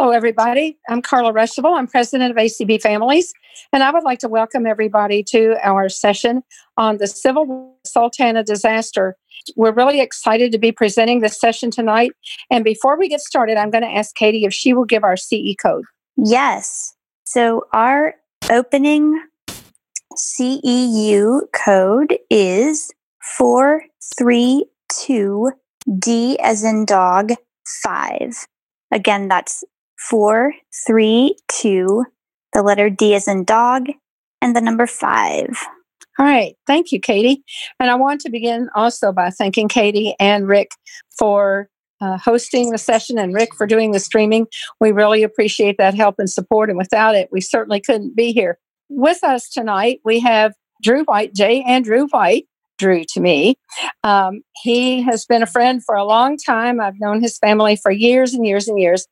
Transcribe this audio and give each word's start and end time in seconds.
Hello, 0.00 0.12
everybody. 0.12 0.78
I'm 0.88 1.02
Carla 1.02 1.30
Ruschival. 1.30 1.76
I'm 1.76 1.86
president 1.86 2.30
of 2.30 2.38
ACB 2.38 2.80
Families, 2.80 3.34
and 3.70 3.82
I 3.82 3.90
would 3.90 4.02
like 4.02 4.18
to 4.20 4.30
welcome 4.30 4.66
everybody 4.66 5.22
to 5.24 5.56
our 5.62 5.90
session 5.90 6.42
on 6.78 6.96
the 6.96 7.06
Civil 7.06 7.76
Sultana 7.84 8.42
disaster. 8.42 9.14
We're 9.56 9.74
really 9.74 10.00
excited 10.00 10.52
to 10.52 10.58
be 10.58 10.72
presenting 10.72 11.20
this 11.20 11.38
session 11.38 11.70
tonight. 11.70 12.12
And 12.50 12.64
before 12.64 12.98
we 12.98 13.10
get 13.10 13.20
started, 13.20 13.58
I'm 13.58 13.70
going 13.70 13.84
to 13.84 13.90
ask 13.90 14.14
Katie 14.14 14.46
if 14.46 14.54
she 14.54 14.72
will 14.72 14.86
give 14.86 15.04
our 15.04 15.18
CE 15.18 15.54
code. 15.62 15.84
Yes. 16.16 16.94
So 17.26 17.66
our 17.74 18.14
opening 18.48 19.22
CEU 20.16 21.42
code 21.52 22.16
is 22.30 22.90
432D 23.38 26.36
as 26.42 26.64
in 26.64 26.86
dog 26.86 27.32
5. 27.82 28.46
Again, 28.92 29.28
that's 29.28 29.62
432, 30.08 32.04
the 32.52 32.62
letter 32.62 32.90
D 32.90 33.14
as 33.14 33.28
in 33.28 33.44
dog, 33.44 33.88
and 34.40 34.56
the 34.56 34.60
number 34.60 34.86
5. 34.86 35.48
All 36.18 36.26
right. 36.26 36.54
Thank 36.66 36.92
you, 36.92 37.00
Katie. 37.00 37.42
And 37.78 37.90
I 37.90 37.94
want 37.94 38.20
to 38.22 38.30
begin 38.30 38.68
also 38.74 39.12
by 39.12 39.30
thanking 39.30 39.68
Katie 39.68 40.14
and 40.20 40.46
Rick 40.46 40.72
for 41.18 41.70
uh, 42.00 42.18
hosting 42.18 42.70
the 42.70 42.78
session 42.78 43.18
and 43.18 43.34
Rick 43.34 43.54
for 43.54 43.66
doing 43.66 43.92
the 43.92 44.00
streaming. 44.00 44.46
We 44.80 44.92
really 44.92 45.22
appreciate 45.22 45.76
that 45.78 45.94
help 45.94 46.16
and 46.18 46.28
support. 46.28 46.68
And 46.68 46.78
without 46.78 47.14
it, 47.14 47.28
we 47.30 47.40
certainly 47.40 47.80
couldn't 47.80 48.16
be 48.16 48.32
here. 48.32 48.58
With 48.88 49.22
us 49.22 49.48
tonight, 49.48 50.00
we 50.04 50.20
have 50.20 50.54
Drew 50.82 51.04
White, 51.04 51.34
J. 51.34 51.62
Andrew 51.62 52.06
White, 52.08 52.46
Drew 52.80 53.04
to 53.04 53.20
me. 53.20 53.56
Um, 54.04 54.40
he 54.62 55.02
has 55.02 55.26
been 55.26 55.42
a 55.42 55.46
friend 55.46 55.84
for 55.84 55.94
a 55.94 56.04
long 56.04 56.38
time. 56.38 56.80
I've 56.80 56.98
known 56.98 57.20
his 57.20 57.36
family 57.38 57.76
for 57.76 57.92
years 57.92 58.32
and 58.32 58.46
years 58.46 58.68
and 58.68 58.80
years. 58.80 59.06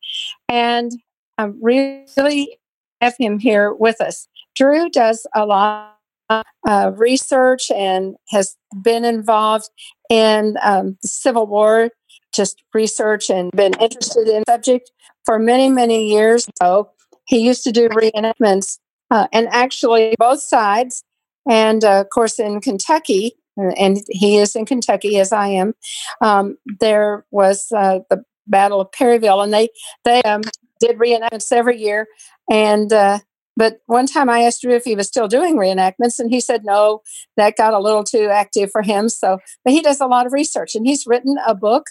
And 0.48 0.90
I'm 1.36 1.62
really 1.62 2.58
have 3.02 3.14
him 3.18 3.38
here 3.38 3.74
with 3.74 4.00
us. 4.00 4.26
Drew 4.56 4.88
does 4.88 5.26
a 5.34 5.44
lot 5.44 5.94
uh, 6.30 6.92
research 6.96 7.70
and 7.70 8.16
has 8.30 8.56
been 8.82 9.04
involved 9.04 9.68
in 10.10 10.56
um, 10.62 10.96
the 11.02 11.08
Civil 11.08 11.46
War, 11.46 11.90
just 12.34 12.62
research 12.74 13.30
and 13.30 13.50
been 13.52 13.74
interested 13.74 14.28
in 14.28 14.42
the 14.46 14.52
subject 14.52 14.90
for 15.24 15.38
many, 15.38 15.68
many 15.68 16.08
years. 16.10 16.46
So 16.60 16.90
he 17.26 17.38
used 17.38 17.64
to 17.64 17.72
do 17.72 17.88
reenactments 17.90 18.78
uh, 19.10 19.26
and 19.32 19.48
actually 19.50 20.14
both 20.18 20.40
sides. 20.40 21.04
And 21.48 21.84
uh, 21.84 22.00
of 22.00 22.10
course, 22.10 22.38
in 22.38 22.60
Kentucky, 22.60 23.36
and 23.58 23.98
he 24.08 24.38
is 24.38 24.54
in 24.56 24.66
Kentucky 24.66 25.18
as 25.18 25.32
I 25.32 25.48
am, 25.48 25.74
um, 26.20 26.56
there 26.80 27.24
was 27.30 27.66
uh, 27.74 28.00
the 28.10 28.22
Battle 28.46 28.80
of 28.80 28.92
Perryville, 28.92 29.42
and 29.42 29.52
they 29.52 29.68
they 30.04 30.22
um, 30.22 30.42
did 30.80 30.98
reenactments 30.98 31.52
every 31.52 31.78
year. 31.80 32.06
And 32.50 32.92
uh, 32.92 33.18
but 33.56 33.80
one 33.86 34.06
time 34.06 34.30
I 34.30 34.40
asked 34.40 34.62
Drew 34.62 34.74
if 34.74 34.84
he 34.84 34.94
was 34.94 35.08
still 35.08 35.28
doing 35.28 35.56
reenactments, 35.56 36.18
and 36.18 36.30
he 36.30 36.40
said 36.40 36.64
no, 36.64 37.02
that 37.36 37.56
got 37.56 37.74
a 37.74 37.80
little 37.80 38.04
too 38.04 38.28
active 38.32 38.70
for 38.70 38.82
him. 38.82 39.08
So, 39.08 39.38
but 39.64 39.72
he 39.72 39.82
does 39.82 40.00
a 40.00 40.06
lot 40.06 40.26
of 40.26 40.32
research, 40.32 40.74
and 40.74 40.86
he's 40.86 41.06
written 41.06 41.36
a 41.46 41.54
book 41.54 41.86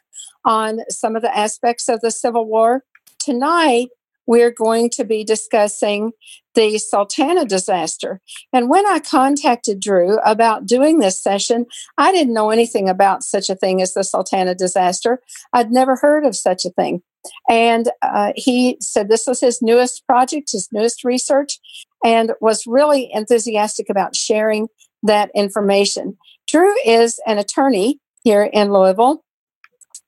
on 0.45 0.79
some 0.89 1.15
of 1.15 1.21
the 1.21 1.37
aspects 1.37 1.89
of 1.89 2.01
the 2.01 2.11
Civil 2.11 2.45
War. 2.45 2.83
Tonight, 3.19 3.89
we're 4.27 4.51
going 4.51 4.89
to 4.91 5.03
be 5.03 5.23
discussing 5.23 6.11
the 6.53 6.77
Sultana 6.77 7.45
disaster. 7.45 8.19
And 8.51 8.69
when 8.69 8.85
I 8.85 8.99
contacted 8.99 9.79
Drew 9.79 10.19
about 10.19 10.65
doing 10.65 10.99
this 10.99 11.21
session, 11.21 11.65
I 11.97 12.11
didn't 12.11 12.33
know 12.33 12.49
anything 12.49 12.89
about 12.89 13.23
such 13.23 13.49
a 13.49 13.55
thing 13.55 13.81
as 13.81 13.93
the 13.93 14.03
Sultana 14.03 14.53
disaster. 14.53 15.21
I'd 15.53 15.71
never 15.71 15.95
heard 15.95 16.25
of 16.25 16.35
such 16.35 16.65
a 16.65 16.71
thing. 16.71 17.01
And 17.49 17.89
uh, 18.01 18.33
he 18.35 18.77
said 18.81 19.09
this 19.09 19.27
was 19.27 19.39
his 19.39 19.61
newest 19.61 20.05
project, 20.05 20.51
his 20.51 20.69
newest 20.71 21.03
research, 21.03 21.59
and 22.03 22.33
was 22.41 22.67
really 22.67 23.09
enthusiastic 23.13 23.89
about 23.89 24.15
sharing 24.15 24.67
that 25.03 25.31
information. 25.35 26.17
Drew 26.47 26.73
is 26.85 27.19
an 27.25 27.37
attorney 27.37 27.99
here 28.23 28.43
in 28.43 28.71
Louisville, 28.71 29.23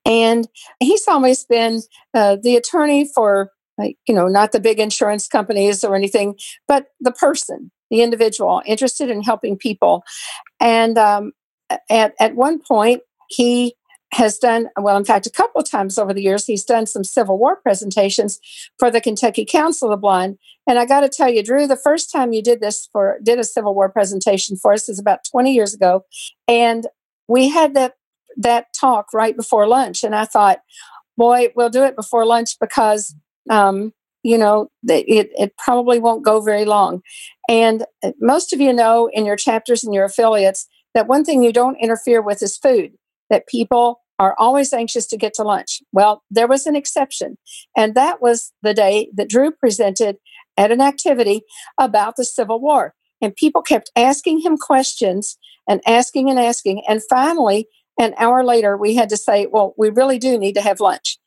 and 0.06 0.48
he's 0.80 1.08
always 1.08 1.46
been 1.46 1.82
uh, 2.14 2.38
the 2.42 2.56
attorney 2.56 3.10
for, 3.14 3.52
like, 3.80 3.98
you 4.08 4.14
know, 4.14 4.28
not 4.28 4.52
the 4.52 4.60
big 4.60 4.80
insurance 4.80 5.28
companies 5.28 5.84
or 5.84 5.96
anything, 5.96 6.36
but 6.68 6.88
the 7.00 7.12
person, 7.12 7.72
the 7.90 8.02
individual 8.02 8.62
interested 8.66 9.10
in 9.10 9.24
helping 9.24 9.58
people. 9.58 10.04
And 10.60 10.98
um, 10.98 11.32
at, 11.90 12.14
at 12.20 12.36
one 12.36 12.60
point, 12.60 13.02
he 13.30 13.76
has 14.12 14.40
done, 14.40 14.70
well, 14.80 14.98
in 14.98 15.06
fact, 15.06 15.28
a 15.28 15.32
couple 15.32 15.62
of 15.62 15.70
times 15.70 15.98
over 15.98 16.14
the 16.14 16.22
years, 16.22 16.46
he's 16.46 16.66
done 16.66 16.88
some 16.88 17.04
Civil 17.04 17.38
War 17.38 17.58
presentations 17.58 18.40
for 18.80 18.90
the 18.90 19.02
Kentucky 19.02 19.46
Council 19.46 19.88
of 19.88 19.92
the 19.92 20.02
Blind. 20.02 20.38
And 20.68 20.80
I 20.80 20.86
got 20.86 21.02
to 21.02 21.10
tell 21.10 21.30
you, 21.30 21.44
Drew, 21.44 21.68
the 21.68 21.76
first 21.76 22.12
time 22.12 22.34
you 22.34 22.42
did 22.42 22.60
this 22.60 22.90
for, 22.92 23.20
did 23.22 23.40
a 23.40 23.44
Civil 23.44 23.76
War 23.76 23.90
presentation 23.90 24.58
for 24.58 24.74
us 24.74 24.90
is 24.90 25.00
about 25.00 25.20
20 25.32 25.54
years 25.54 25.74
ago. 25.76 26.06
And 26.48 26.88
we 27.28 27.50
had 27.50 27.76
that, 27.76 27.94
that 28.38 28.74
talk 28.74 29.14
right 29.14 29.38
before 29.38 29.68
lunch. 29.68 30.04
And 30.04 30.16
I 30.16 30.26
thought, 30.26 30.62
boy, 31.16 31.50
we'll 31.56 31.70
do 31.70 31.84
it 31.84 31.96
before 31.96 32.26
lunch 32.26 32.58
because, 32.60 33.14
um, 33.50 33.94
you 34.24 34.38
know, 34.38 34.70
it, 34.88 35.30
it 35.38 35.58
probably 35.58 36.00
won't 36.00 36.26
go 36.26 36.42
very 36.42 36.66
long. 36.66 37.02
And 37.48 37.86
uh, 38.04 38.12
most 38.20 38.54
of 38.54 38.60
you 38.60 38.74
know 38.74 39.10
in 39.14 39.26
your 39.26 39.38
chapters 39.38 39.84
and 39.84 39.94
your 39.94 40.06
affiliates 40.06 40.68
that 40.94 41.08
one 41.08 41.24
thing 41.24 41.44
you 41.44 41.54
don't 41.54 41.78
interfere 41.82 42.22
with 42.22 42.42
is 42.44 42.58
food 42.58 42.92
that 43.30 43.48
people 43.48 44.02
are 44.18 44.36
always 44.38 44.74
anxious 44.74 45.08
to 45.08 45.18
get 45.18 45.34
to 45.36 45.44
lunch. 45.44 45.82
Well, 45.94 46.24
there 46.30 46.48
was 46.48 46.66
an 46.68 46.76
exception, 46.76 47.38
and 47.78 47.96
that 47.96 48.22
was 48.22 48.52
the 48.62 48.74
day 48.74 49.10
that 49.16 49.30
Drew 49.30 49.52
presented 49.52 50.18
at 50.58 50.72
an 50.72 50.82
activity 50.82 51.44
about 51.80 52.16
the 52.18 52.26
Civil 52.26 52.60
War. 52.60 52.94
And 53.22 53.36
people 53.36 53.62
kept 53.62 53.92
asking 53.96 54.42
him 54.42 54.58
questions 54.58 55.38
and 55.68 55.82
asking 55.88 56.30
and 56.30 56.40
asking. 56.40 56.84
And 56.88 57.02
finally, 57.10 57.68
an 58.00 58.14
hour 58.18 58.44
later, 58.44 58.78
we 58.78 58.96
had 58.96 59.10
to 59.10 59.18
say, 59.18 59.48
Well, 59.50 59.74
we 59.78 59.90
really 59.90 60.18
do 60.18 60.38
need 60.38 60.54
to 60.54 60.62
have 60.62 60.80
lunch. 60.80 61.19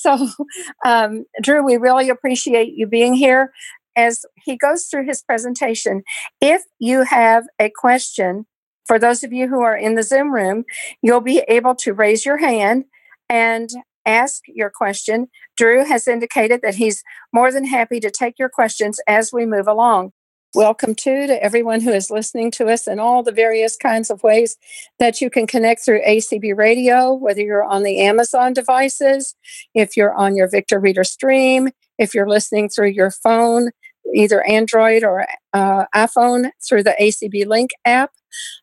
So, 0.00 0.28
um, 0.84 1.24
Drew, 1.42 1.64
we 1.64 1.76
really 1.76 2.08
appreciate 2.08 2.74
you 2.74 2.86
being 2.86 3.14
here. 3.14 3.52
As 3.96 4.24
he 4.44 4.56
goes 4.56 4.84
through 4.84 5.06
his 5.06 5.20
presentation, 5.20 6.02
if 6.40 6.62
you 6.78 7.02
have 7.02 7.44
a 7.58 7.70
question 7.74 8.46
for 8.86 8.98
those 8.98 9.22
of 9.22 9.32
you 9.32 9.48
who 9.48 9.60
are 9.60 9.76
in 9.76 9.94
the 9.94 10.02
Zoom 10.02 10.32
room, 10.32 10.64
you'll 11.02 11.20
be 11.20 11.44
able 11.48 11.74
to 11.76 11.92
raise 11.92 12.24
your 12.24 12.38
hand 12.38 12.84
and 13.28 13.70
ask 14.06 14.42
your 14.48 14.70
question. 14.70 15.28
Drew 15.56 15.84
has 15.84 16.08
indicated 16.08 16.60
that 16.62 16.76
he's 16.76 17.02
more 17.32 17.52
than 17.52 17.66
happy 17.66 18.00
to 18.00 18.10
take 18.10 18.38
your 18.38 18.48
questions 18.48 18.98
as 19.06 19.32
we 19.32 19.44
move 19.44 19.68
along. 19.68 20.12
Welcome 20.52 20.96
too 20.96 21.28
to 21.28 21.40
everyone 21.40 21.80
who 21.80 21.92
is 21.92 22.10
listening 22.10 22.50
to 22.52 22.66
us 22.66 22.88
in 22.88 22.98
all 22.98 23.22
the 23.22 23.30
various 23.30 23.76
kinds 23.76 24.10
of 24.10 24.24
ways 24.24 24.56
that 24.98 25.20
you 25.20 25.30
can 25.30 25.46
connect 25.46 25.84
through 25.84 26.02
ACB 26.02 26.56
radio, 26.56 27.14
whether 27.14 27.40
you're 27.40 27.62
on 27.62 27.84
the 27.84 28.00
Amazon 28.00 28.52
devices, 28.52 29.36
if 29.76 29.96
you're 29.96 30.12
on 30.12 30.34
your 30.34 30.48
Victor 30.48 30.80
Reader 30.80 31.04
stream, 31.04 31.68
if 31.98 32.16
you're 32.16 32.28
listening 32.28 32.68
through 32.68 32.88
your 32.88 33.12
phone, 33.12 33.70
either 34.12 34.44
Android 34.44 35.04
or 35.04 35.24
uh, 35.52 35.84
iPhone 35.94 36.50
through 36.68 36.82
the 36.82 36.96
ACB 37.00 37.46
Link 37.46 37.70
app, 37.84 38.10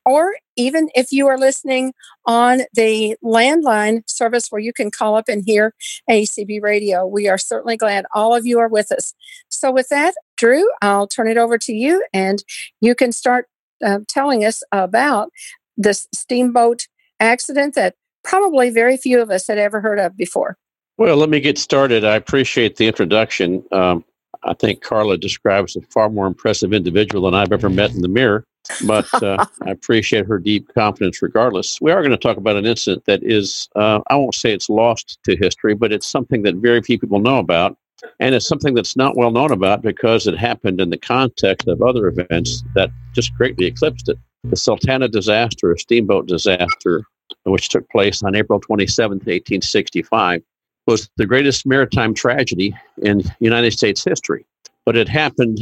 or 0.05 0.35
even 0.55 0.89
if 0.95 1.11
you 1.11 1.27
are 1.27 1.37
listening 1.37 1.93
on 2.25 2.61
the 2.73 3.15
landline 3.23 4.01
service 4.09 4.47
where 4.49 4.61
you 4.61 4.73
can 4.73 4.91
call 4.91 5.15
up 5.15 5.29
and 5.29 5.43
hear 5.45 5.73
ACB 6.09 6.61
radio. 6.61 7.05
We 7.05 7.27
are 7.27 7.37
certainly 7.37 7.77
glad 7.77 8.05
all 8.13 8.35
of 8.35 8.45
you 8.45 8.59
are 8.59 8.67
with 8.67 8.91
us. 8.91 9.13
So, 9.57 9.71
with 9.71 9.89
that, 9.89 10.13
Drew, 10.37 10.69
I'll 10.81 11.07
turn 11.07 11.27
it 11.27 11.37
over 11.37 11.57
to 11.57 11.73
you 11.73 12.05
and 12.13 12.43
you 12.81 12.95
can 12.95 13.11
start 13.11 13.47
uh, 13.83 13.99
telling 14.07 14.45
us 14.45 14.63
about 14.71 15.29
this 15.77 16.07
steamboat 16.13 16.87
accident 17.19 17.75
that 17.75 17.95
probably 18.23 18.69
very 18.69 18.97
few 18.97 19.21
of 19.21 19.29
us 19.31 19.47
had 19.47 19.57
ever 19.57 19.81
heard 19.81 19.99
of 19.99 20.17
before. 20.17 20.57
Well, 20.97 21.17
let 21.17 21.29
me 21.29 21.39
get 21.39 21.57
started. 21.57 22.03
I 22.03 22.15
appreciate 22.15 22.75
the 22.75 22.87
introduction. 22.87 23.63
Um, 23.71 24.03
I 24.43 24.53
think 24.53 24.81
Carla 24.81 25.17
describes 25.17 25.75
a 25.75 25.81
far 25.81 26.09
more 26.09 26.27
impressive 26.27 26.73
individual 26.73 27.29
than 27.29 27.39
I've 27.39 27.51
ever 27.51 27.69
met 27.69 27.91
in 27.91 28.01
the 28.01 28.07
mirror, 28.07 28.43
but 28.85 29.11
uh, 29.23 29.45
I 29.61 29.71
appreciate 29.71 30.25
her 30.25 30.39
deep 30.39 30.73
confidence 30.73 31.21
regardless. 31.21 31.79
We 31.81 31.91
are 31.91 32.01
going 32.01 32.11
to 32.11 32.17
talk 32.17 32.37
about 32.37 32.55
an 32.55 32.65
incident 32.65 33.05
that 33.05 33.23
is, 33.23 33.69
uh, 33.75 34.01
I 34.07 34.15
won't 34.15 34.35
say 34.35 34.53
it's 34.53 34.69
lost 34.69 35.19
to 35.25 35.35
history, 35.35 35.75
but 35.75 35.91
it's 35.91 36.07
something 36.07 36.43
that 36.43 36.55
very 36.55 36.81
few 36.81 36.99
people 36.99 37.19
know 37.19 37.37
about. 37.37 37.77
And 38.19 38.35
it's 38.35 38.47
something 38.47 38.73
that's 38.73 38.95
not 38.95 39.17
well 39.17 39.31
known 39.31 39.51
about 39.51 39.81
because 39.81 40.27
it 40.27 40.37
happened 40.37 40.79
in 40.79 40.89
the 40.89 40.97
context 40.97 41.67
of 41.67 41.81
other 41.81 42.07
events 42.07 42.63
that 42.75 42.89
just 43.13 43.33
greatly 43.35 43.65
eclipsed 43.65 44.09
it. 44.09 44.17
The 44.43 44.55
Sultana 44.55 45.07
disaster, 45.07 45.71
a 45.71 45.79
steamboat 45.79 46.27
disaster, 46.27 47.03
which 47.43 47.69
took 47.69 47.89
place 47.89 48.23
on 48.23 48.35
April 48.35 48.59
27, 48.59 49.17
1865, 49.17 50.41
was 50.85 51.09
the 51.17 51.25
greatest 51.25 51.65
maritime 51.65 52.13
tragedy 52.13 52.73
in 53.01 53.23
United 53.39 53.71
States 53.71 54.03
history. 54.03 54.45
But 54.85 54.95
it 54.95 55.09
happened 55.09 55.59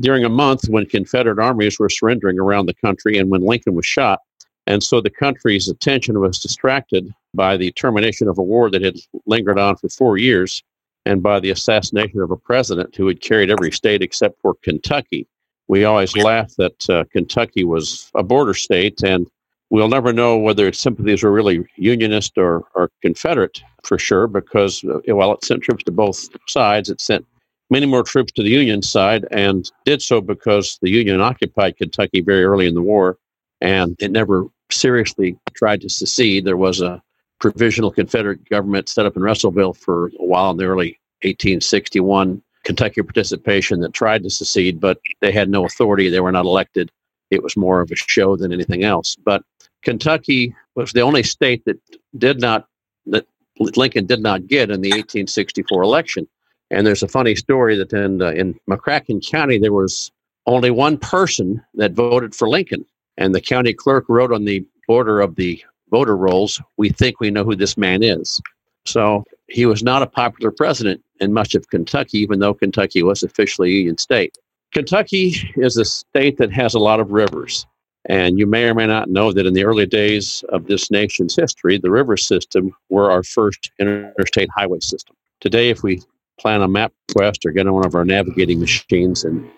during 0.00 0.24
a 0.24 0.28
month 0.28 0.68
when 0.68 0.84
Confederate 0.84 1.38
armies 1.38 1.78
were 1.78 1.88
surrendering 1.88 2.38
around 2.38 2.66
the 2.66 2.74
country 2.74 3.16
and 3.16 3.30
when 3.30 3.40
Lincoln 3.40 3.74
was 3.74 3.86
shot. 3.86 4.20
And 4.66 4.82
so 4.82 5.00
the 5.00 5.08
country's 5.08 5.68
attention 5.68 6.20
was 6.20 6.38
distracted 6.38 7.10
by 7.32 7.56
the 7.56 7.72
termination 7.72 8.28
of 8.28 8.36
a 8.36 8.42
war 8.42 8.70
that 8.70 8.82
had 8.82 8.96
lingered 9.24 9.58
on 9.58 9.76
for 9.76 9.88
four 9.88 10.18
years. 10.18 10.62
And 11.08 11.22
by 11.22 11.40
the 11.40 11.50
assassination 11.50 12.20
of 12.20 12.30
a 12.30 12.36
president 12.36 12.94
who 12.94 13.06
had 13.06 13.22
carried 13.22 13.50
every 13.50 13.72
state 13.72 14.02
except 14.02 14.38
for 14.42 14.54
Kentucky. 14.62 15.26
We 15.66 15.84
always 15.84 16.14
laugh 16.16 16.54
that 16.56 16.90
uh, 16.90 17.04
Kentucky 17.10 17.64
was 17.64 18.10
a 18.14 18.22
border 18.22 18.52
state, 18.52 19.02
and 19.02 19.26
we'll 19.70 19.88
never 19.88 20.12
know 20.12 20.36
whether 20.36 20.66
its 20.68 20.78
sympathies 20.78 21.22
were 21.22 21.32
really 21.32 21.66
Unionist 21.76 22.36
or, 22.36 22.64
or 22.74 22.90
Confederate 23.00 23.62
for 23.84 23.98
sure, 23.98 24.26
because 24.26 24.84
uh, 24.84 25.00
while 25.14 25.32
it 25.32 25.44
sent 25.44 25.62
troops 25.62 25.84
to 25.84 25.90
both 25.90 26.28
sides, 26.46 26.90
it 26.90 27.00
sent 27.00 27.26
many 27.70 27.86
more 27.86 28.02
troops 28.02 28.32
to 28.32 28.42
the 28.42 28.50
Union 28.50 28.82
side 28.82 29.26
and 29.30 29.70
did 29.86 30.02
so 30.02 30.20
because 30.20 30.78
the 30.82 30.90
Union 30.90 31.22
occupied 31.22 31.78
Kentucky 31.78 32.20
very 32.20 32.44
early 32.44 32.66
in 32.66 32.74
the 32.74 32.82
war 32.82 33.18
and 33.60 33.96
it 33.98 34.10
never 34.10 34.46
seriously 34.70 35.36
tried 35.54 35.80
to 35.80 35.88
secede. 35.88 36.44
There 36.44 36.56
was 36.56 36.80
a 36.80 37.02
provisional 37.38 37.90
Confederate 37.90 38.48
government 38.48 38.88
set 38.88 39.06
up 39.06 39.16
in 39.16 39.22
Russellville 39.22 39.74
for 39.74 40.08
a 40.18 40.24
while 40.24 40.50
in 40.50 40.56
the 40.56 40.64
early 40.64 40.98
1861 41.22 42.42
Kentucky 42.64 43.02
participation 43.02 43.80
that 43.80 43.92
tried 43.92 44.22
to 44.22 44.30
secede, 44.30 44.80
but 44.80 45.00
they 45.20 45.32
had 45.32 45.48
no 45.48 45.64
authority. 45.64 46.08
They 46.08 46.20
were 46.20 46.32
not 46.32 46.44
elected. 46.44 46.90
It 47.30 47.42
was 47.42 47.56
more 47.56 47.80
of 47.80 47.90
a 47.90 47.96
show 47.96 48.36
than 48.36 48.52
anything 48.52 48.84
else. 48.84 49.16
But 49.16 49.42
Kentucky 49.82 50.54
was 50.74 50.92
the 50.92 51.00
only 51.00 51.22
state 51.22 51.64
that 51.64 51.78
did 52.16 52.40
not, 52.40 52.66
that 53.06 53.26
Lincoln 53.58 54.06
did 54.06 54.20
not 54.20 54.46
get 54.46 54.70
in 54.70 54.80
the 54.80 54.90
1864 54.90 55.82
election. 55.82 56.28
And 56.70 56.86
there's 56.86 57.02
a 57.02 57.08
funny 57.08 57.34
story 57.34 57.76
that 57.76 57.92
in, 57.92 58.20
uh, 58.20 58.30
in 58.32 58.58
McCracken 58.68 59.26
County, 59.26 59.58
there 59.58 59.72
was 59.72 60.12
only 60.46 60.70
one 60.70 60.98
person 60.98 61.62
that 61.74 61.92
voted 61.92 62.34
for 62.34 62.48
Lincoln. 62.48 62.84
And 63.16 63.34
the 63.34 63.40
county 63.40 63.72
clerk 63.72 64.04
wrote 64.08 64.32
on 64.32 64.44
the 64.44 64.64
border 64.86 65.20
of 65.20 65.36
the 65.36 65.62
voter 65.90 66.16
rolls, 66.16 66.60
We 66.76 66.90
think 66.90 67.20
we 67.20 67.30
know 67.30 67.44
who 67.44 67.56
this 67.56 67.76
man 67.76 68.02
is. 68.02 68.40
So 68.84 69.24
he 69.48 69.66
was 69.66 69.82
not 69.82 70.02
a 70.02 70.06
popular 70.06 70.50
president 70.50 71.02
in 71.20 71.32
much 71.32 71.54
of 71.54 71.68
Kentucky, 71.68 72.18
even 72.18 72.38
though 72.40 72.54
Kentucky 72.54 73.02
was 73.02 73.22
officially 73.22 73.70
a 73.70 73.74
Union 73.74 73.98
state. 73.98 74.38
Kentucky 74.72 75.34
is 75.56 75.76
a 75.76 75.84
state 75.84 76.38
that 76.38 76.52
has 76.52 76.74
a 76.74 76.78
lot 76.78 77.00
of 77.00 77.12
rivers. 77.12 77.66
And 78.08 78.38
you 78.38 78.46
may 78.46 78.64
or 78.64 78.74
may 78.74 78.86
not 78.86 79.10
know 79.10 79.32
that 79.32 79.46
in 79.46 79.54
the 79.54 79.64
early 79.64 79.86
days 79.86 80.44
of 80.50 80.66
this 80.66 80.90
nation's 80.90 81.36
history, 81.36 81.78
the 81.78 81.90
river 81.90 82.16
system 82.16 82.74
were 82.88 83.10
our 83.10 83.22
first 83.22 83.70
interstate 83.78 84.48
highway 84.54 84.80
system. 84.80 85.16
Today, 85.40 85.68
if 85.70 85.82
we 85.82 86.02
plan 86.38 86.62
a 86.62 86.68
map 86.68 86.92
quest 87.14 87.44
or 87.44 87.50
get 87.50 87.66
on 87.66 87.74
one 87.74 87.84
of 87.84 87.94
our 87.94 88.04
navigating 88.04 88.60
machines 88.60 89.24
and 89.24 89.50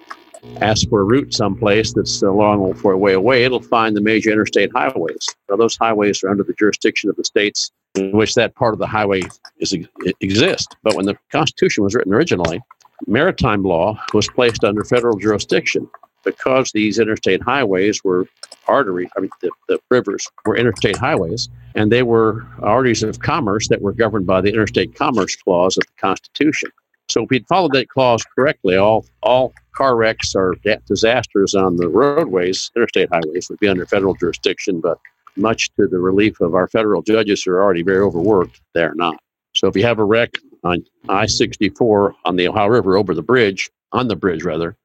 ask 0.60 0.88
for 0.88 1.00
a 1.00 1.04
route 1.04 1.34
someplace 1.34 1.92
that's 1.92 2.22
a 2.22 2.30
long 2.30 2.72
way 2.82 3.12
away, 3.12 3.44
it'll 3.44 3.60
find 3.60 3.96
the 3.96 4.00
major 4.00 4.30
interstate 4.30 4.72
highways. 4.72 5.28
Now, 5.48 5.56
those 5.56 5.76
highways 5.76 6.22
are 6.24 6.30
under 6.30 6.42
the 6.42 6.54
jurisdiction 6.54 7.10
of 7.10 7.16
the 7.16 7.24
states 7.24 7.70
in 7.94 8.12
which 8.12 8.34
that 8.34 8.54
part 8.54 8.72
of 8.72 8.78
the 8.78 8.86
highway 8.86 9.22
is, 9.58 9.76
exists. 10.20 10.74
But 10.82 10.94
when 10.94 11.06
the 11.06 11.18
Constitution 11.30 11.84
was 11.84 11.94
written 11.94 12.14
originally, 12.14 12.60
maritime 13.06 13.62
law 13.62 13.98
was 14.14 14.28
placed 14.28 14.64
under 14.64 14.84
federal 14.84 15.16
jurisdiction 15.16 15.88
because 16.24 16.72
these 16.72 16.98
interstate 16.98 17.42
highways 17.42 18.04
were 18.04 18.26
arteries, 18.68 19.08
I 19.16 19.20
mean, 19.20 19.30
the, 19.40 19.50
the 19.68 19.80
rivers 19.90 20.28
were 20.44 20.56
interstate 20.56 20.96
highways, 20.96 21.48
and 21.74 21.90
they 21.90 22.02
were 22.02 22.46
arteries 22.60 23.02
of 23.02 23.20
commerce 23.20 23.68
that 23.68 23.80
were 23.80 23.92
governed 23.92 24.26
by 24.26 24.40
the 24.40 24.50
Interstate 24.50 24.94
Commerce 24.94 25.34
Clause 25.36 25.76
of 25.78 25.84
the 25.84 26.00
Constitution. 26.00 26.70
So 27.10 27.24
if 27.24 27.30
we'd 27.30 27.46
followed 27.48 27.72
that 27.72 27.88
clause 27.88 28.24
correctly, 28.34 28.76
all, 28.76 29.04
all 29.22 29.52
car 29.74 29.96
wrecks 29.96 30.34
or 30.34 30.54
disasters 30.86 31.54
on 31.54 31.76
the 31.76 31.88
roadways, 31.88 32.70
interstate 32.76 33.08
highways, 33.10 33.48
would 33.48 33.58
be 33.58 33.68
under 33.68 33.86
federal 33.86 34.14
jurisdiction, 34.14 34.80
but 34.80 34.98
much 35.36 35.70
to 35.74 35.86
the 35.86 35.98
relief 35.98 36.40
of 36.40 36.54
our 36.54 36.68
federal 36.68 37.02
judges 37.02 37.42
who 37.42 37.52
are 37.52 37.62
already 37.62 37.82
very 37.82 38.00
overworked, 38.00 38.60
they're 38.74 38.94
not. 38.94 39.16
So 39.54 39.66
if 39.66 39.76
you 39.76 39.84
have 39.84 39.98
a 39.98 40.04
wreck 40.04 40.34
on 40.64 40.84
I 41.08 41.26
64 41.26 42.14
on 42.24 42.36
the 42.36 42.48
Ohio 42.48 42.68
River 42.68 42.96
over 42.96 43.14
the 43.14 43.22
bridge, 43.22 43.70
on 43.92 44.08
the 44.08 44.16
bridge 44.16 44.44
rather, 44.44 44.76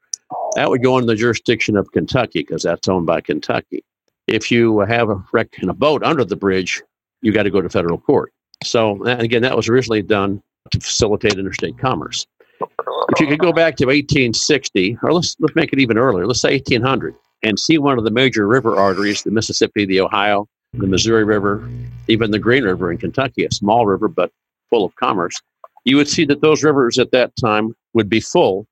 that 0.56 0.70
would 0.70 0.82
go 0.82 0.98
into 0.98 1.08
the 1.08 1.16
jurisdiction 1.16 1.78
of 1.78 1.92
Kentucky 1.92 2.40
because 2.40 2.64
that's 2.64 2.88
owned 2.88 3.06
by 3.06 3.22
Kentucky. 3.22 3.84
If 4.28 4.50
you 4.50 4.80
have 4.80 5.10
a 5.10 5.24
wreck 5.32 5.50
in 5.60 5.70
a 5.70 5.74
boat 5.74 6.04
under 6.04 6.26
the 6.26 6.36
bridge, 6.36 6.82
you 7.22 7.32
got 7.32 7.44
to 7.44 7.52
go 7.52 7.62
to 7.62 7.70
federal 7.70 8.00
court. 8.00 8.32
So, 8.64 9.04
again, 9.04 9.44
that 9.44 9.56
was 9.56 9.70
originally 9.70 10.02
done 10.02 10.42
to 10.72 10.80
facilitate 10.80 11.34
interstate 11.34 11.78
commerce. 11.78 12.26
If 13.10 13.20
you 13.20 13.28
could 13.28 13.40
go 13.40 13.52
back 13.52 13.76
to 13.78 13.86
1860, 13.86 14.98
or 15.04 15.14
let's, 15.14 15.36
let's 15.40 15.56
make 15.56 15.74
it 15.74 15.80
even 15.80 15.98
earlier, 15.98 16.26
let's 16.26 16.42
say 16.42 16.54
1800, 16.54 17.16
and 17.44 17.60
see 17.60 17.78
one 17.78 17.98
of 17.98 18.04
the 18.04 18.12
major 18.12 18.48
river 18.48 18.76
arteries, 18.78 19.24
the 19.24 19.32
Mississippi, 19.32 19.86
the 19.86 20.02
Ohio, 20.02 20.48
the 20.74 20.88
Missouri 20.88 21.24
River, 21.24 21.70
even 22.08 22.32
the 22.32 22.40
Green 22.40 22.64
River 22.64 22.92
in 22.92 22.98
Kentucky, 22.98 23.46
a 23.46 23.52
small 23.52 23.86
river 23.86 24.08
but 24.08 24.32
full 24.70 24.86
of 24.86 24.96
commerce, 24.96 25.40
you 25.84 25.98
would 25.98 26.10
see 26.10 26.26
that 26.26 26.42
those 26.42 26.64
rivers 26.64 26.98
at 26.98 27.12
that 27.12 27.36
time 27.36 27.76
would 27.94 28.10
be 28.10 28.20
full 28.20 28.68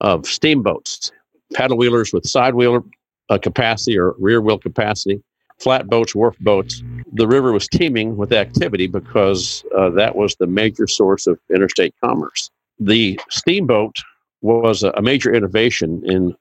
of 0.00 0.26
steamboats, 0.26 1.10
paddle 1.54 1.76
wheelers 1.76 2.12
with 2.12 2.26
side 2.26 2.54
wheeler 2.54 2.82
uh, 3.30 3.38
capacity 3.38 3.98
or 3.98 4.14
rear 4.18 4.40
wheel 4.40 4.58
capacity, 4.58 5.22
flat 5.60 5.86
boats, 5.86 6.14
wharf 6.14 6.36
boats. 6.40 6.82
The 7.12 7.26
river 7.26 7.52
was 7.52 7.68
teeming 7.68 8.16
with 8.16 8.32
activity 8.32 8.86
because 8.86 9.64
uh, 9.76 9.90
that 9.90 10.16
was 10.16 10.34
the 10.36 10.46
major 10.46 10.86
source 10.86 11.26
of 11.26 11.38
interstate 11.52 11.94
commerce. 12.02 12.50
The 12.78 13.20
steamboat 13.28 13.96
was 14.42 14.82
a 14.82 15.02
major 15.02 15.32
innovation 15.32 16.02
in 16.06 16.34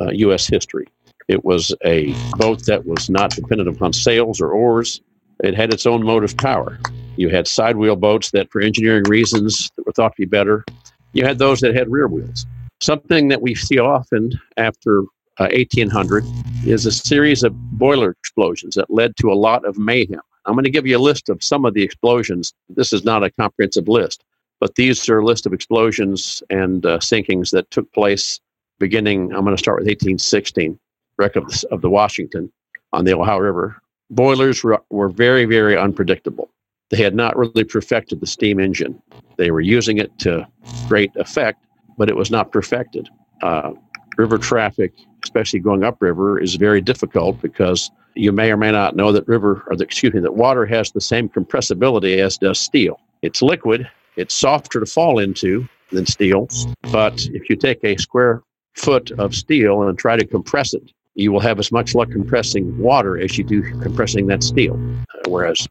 uh, 0.00 0.10
U.S. 0.10 0.46
history. 0.46 0.86
It 1.28 1.44
was 1.44 1.74
a 1.84 2.12
boat 2.36 2.64
that 2.66 2.86
was 2.86 3.10
not 3.10 3.30
dependent 3.30 3.68
upon 3.68 3.92
sails 3.92 4.40
or 4.40 4.50
oars. 4.50 5.00
It 5.44 5.54
had 5.54 5.72
its 5.72 5.86
own 5.86 6.04
motive 6.04 6.36
power. 6.36 6.78
You 7.16 7.28
had 7.28 7.46
side 7.46 7.76
wheel 7.76 7.96
boats 7.96 8.30
that, 8.30 8.50
for 8.50 8.60
engineering 8.60 9.04
reasons, 9.04 9.70
were 9.84 9.92
thought 9.92 10.16
to 10.16 10.22
be 10.22 10.26
better. 10.26 10.64
You 11.12 11.26
had 11.26 11.38
those 11.38 11.60
that 11.60 11.74
had 11.74 11.90
rear 11.90 12.08
wheels. 12.08 12.46
Something 12.80 13.28
that 13.28 13.42
we 13.42 13.54
see 13.54 13.78
often 13.78 14.32
after 14.56 15.04
uh, 15.38 15.48
1800 15.52 16.24
is 16.66 16.86
a 16.86 16.92
series 16.92 17.42
of 17.42 17.54
boiler 17.72 18.10
explosions 18.10 18.74
that 18.74 18.90
led 18.90 19.16
to 19.16 19.32
a 19.32 19.34
lot 19.34 19.64
of 19.64 19.78
mayhem. 19.78 20.20
I'm 20.44 20.54
going 20.54 20.64
to 20.64 20.70
give 20.70 20.86
you 20.86 20.98
a 20.98 21.00
list 21.00 21.28
of 21.28 21.42
some 21.42 21.64
of 21.64 21.74
the 21.74 21.82
explosions. 21.82 22.52
This 22.68 22.92
is 22.92 23.04
not 23.04 23.22
a 23.22 23.30
comprehensive 23.30 23.88
list, 23.88 24.24
but 24.60 24.74
these 24.74 25.08
are 25.08 25.20
a 25.20 25.24
list 25.24 25.46
of 25.46 25.52
explosions 25.52 26.42
and 26.50 26.84
uh, 26.84 26.98
sinkings 26.98 27.50
that 27.50 27.70
took 27.70 27.90
place 27.92 28.40
beginning, 28.82 29.32
I'm 29.32 29.44
going 29.44 29.56
to 29.56 29.62
start 29.62 29.78
with 29.78 29.86
1816, 29.86 30.76
wreck 31.16 31.36
of 31.36 31.46
the, 31.46 31.68
of 31.70 31.82
the 31.82 31.88
Washington 31.88 32.52
on 32.92 33.04
the 33.04 33.16
Ohio 33.16 33.38
River. 33.38 33.80
Boilers 34.10 34.64
were, 34.64 34.82
were 34.90 35.08
very, 35.08 35.44
very 35.44 35.78
unpredictable. 35.78 36.50
They 36.90 37.00
had 37.00 37.14
not 37.14 37.36
really 37.36 37.62
perfected 37.62 38.20
the 38.20 38.26
steam 38.26 38.58
engine. 38.58 39.00
They 39.38 39.52
were 39.52 39.60
using 39.60 39.98
it 39.98 40.18
to 40.18 40.46
great 40.88 41.14
effect, 41.14 41.64
but 41.96 42.10
it 42.10 42.16
was 42.16 42.30
not 42.30 42.50
perfected. 42.50 43.08
Uh, 43.40 43.72
river 44.18 44.36
traffic, 44.36 44.92
especially 45.32 45.60
going 45.60 45.82
upriver, 45.82 46.38
is 46.38 46.56
very 46.56 46.82
difficult 46.82 47.40
because 47.40 47.90
you 48.14 48.32
may 48.32 48.52
or 48.52 48.58
may 48.58 48.70
not 48.70 48.94
know 48.94 49.12
that 49.12 49.26
river, 49.26 49.64
or 49.66 49.76
the, 49.76 49.84
excuse 49.84 50.12
me, 50.12 50.20
that 50.20 50.34
water 50.34 50.66
has 50.66 50.92
the 50.92 51.00
same 51.00 51.26
compressibility 51.26 52.18
as 52.18 52.36
does 52.36 52.60
steel. 52.60 53.00
It's 53.22 53.40
liquid, 53.40 53.88
it's 54.16 54.34
softer 54.34 54.80
to 54.80 54.86
fall 54.86 55.18
into 55.18 55.66
than 55.90 56.04
steel, 56.04 56.48
but 56.90 57.18
if 57.32 57.48
you 57.48 57.56
take 57.56 57.82
a 57.82 57.96
square 57.96 58.42
foot 58.74 59.10
of 59.12 59.34
steel 59.34 59.82
and 59.82 59.98
try 59.98 60.16
to 60.16 60.26
compress 60.26 60.74
it, 60.74 60.92
you 61.14 61.32
will 61.32 61.40
have 61.40 61.58
as 61.58 61.72
much 61.72 61.94
luck 61.94 62.10
compressing 62.10 62.76
water 62.78 63.18
as 63.18 63.38
you 63.38 63.44
do 63.44 63.62
compressing 63.80 64.26
that 64.26 64.42
steel. 64.42 64.78
Whereas 65.26 65.66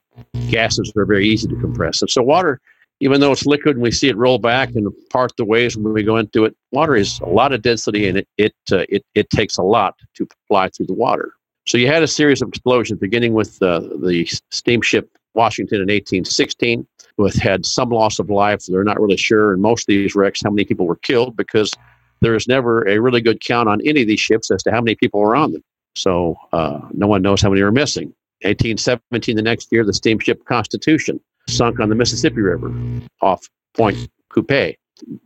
gases 0.50 0.92
are 0.96 1.06
very 1.06 1.28
easy 1.28 1.48
to 1.48 1.56
compress. 1.56 2.02
And 2.02 2.10
so 2.10 2.24
water 2.24 2.60
even 3.02 3.20
though 3.20 3.32
it's 3.32 3.48
liquid 3.48 3.76
and 3.76 3.84
we 3.84 3.92
see 3.92 4.08
it 4.08 4.16
roll 4.16 4.38
back 4.38 4.70
and 4.76 4.88
part 5.10 5.36
the 5.36 5.44
waves 5.44 5.76
when 5.76 5.92
we 5.92 6.04
go 6.04 6.18
into 6.18 6.46
it, 6.46 6.56
water 6.72 6.96
is 6.96 7.20
a 7.22 7.26
lot 7.26 7.52
of 7.52 7.62
density 7.62 8.08
and 8.08 8.20
it 8.20 8.28
it, 8.38 8.56
uh, 8.72 8.86
it 8.90 9.04
it 9.16 9.30
takes 9.32 9.58
a 9.58 9.64
lot 9.64 9.96
to 10.16 10.28
fly 10.48 10.70
through 10.70 10.86
the 10.86 10.94
water. 10.94 11.34
So 11.68 11.78
you 11.78 11.88
had 11.88 12.04
a 12.04 12.08
series 12.08 12.42
of 12.42 12.50
explosions 12.50 13.00
beginning 13.00 13.34
with 13.34 13.62
uh, 13.62 13.80
the 13.80 14.28
steamship 14.52 15.10
Washington 15.34 15.78
in 15.78 15.88
1816, 15.88 16.86
with 17.18 17.36
had 17.36 17.66
some 17.66 17.90
loss 17.90 18.20
of 18.20 18.30
life. 18.30 18.66
They're 18.68 18.84
not 18.84 19.00
really 19.00 19.18
sure 19.18 19.54
in 19.54 19.62
most 19.62 19.84
of 19.84 19.88
these 19.88 20.16
wrecks 20.16 20.42
how 20.44 20.52
many 20.52 20.66
people 20.66 20.86
were 20.86 20.98
killed 20.98 21.36
because 21.36 21.72
there 22.22 22.36
is 22.36 22.48
never 22.48 22.88
a 22.88 23.00
really 23.00 23.22
good 23.22 23.42
count 23.42 23.68
on 23.68 23.82
any 23.86 24.02
of 24.02 24.08
these 24.08 24.20
ships 24.20 24.52
as 24.52 24.62
to 24.64 24.72
how 24.72 24.82
many 24.82 24.96
people 24.96 25.20
were 25.20 25.36
on 25.36 25.54
them. 25.54 25.64
So 25.96 26.36
uh, 26.54 26.82
no 26.94 27.08
one 27.08 27.22
knows 27.22 27.42
how 27.42 27.50
many 27.50 27.62
are 27.62 27.72
missing. 27.72 28.14
1817, 28.44 29.36
the 29.36 29.42
next 29.42 29.72
year, 29.72 29.86
the 29.86 29.94
steamship 29.94 30.44
Constitution 30.46 31.20
sunk 31.48 31.80
on 31.80 31.90
the 31.90 31.96
Mississippi 31.96 32.42
River 32.42 32.72
off 33.22 33.48
Point 33.76 34.10
Coupe. 34.30 34.76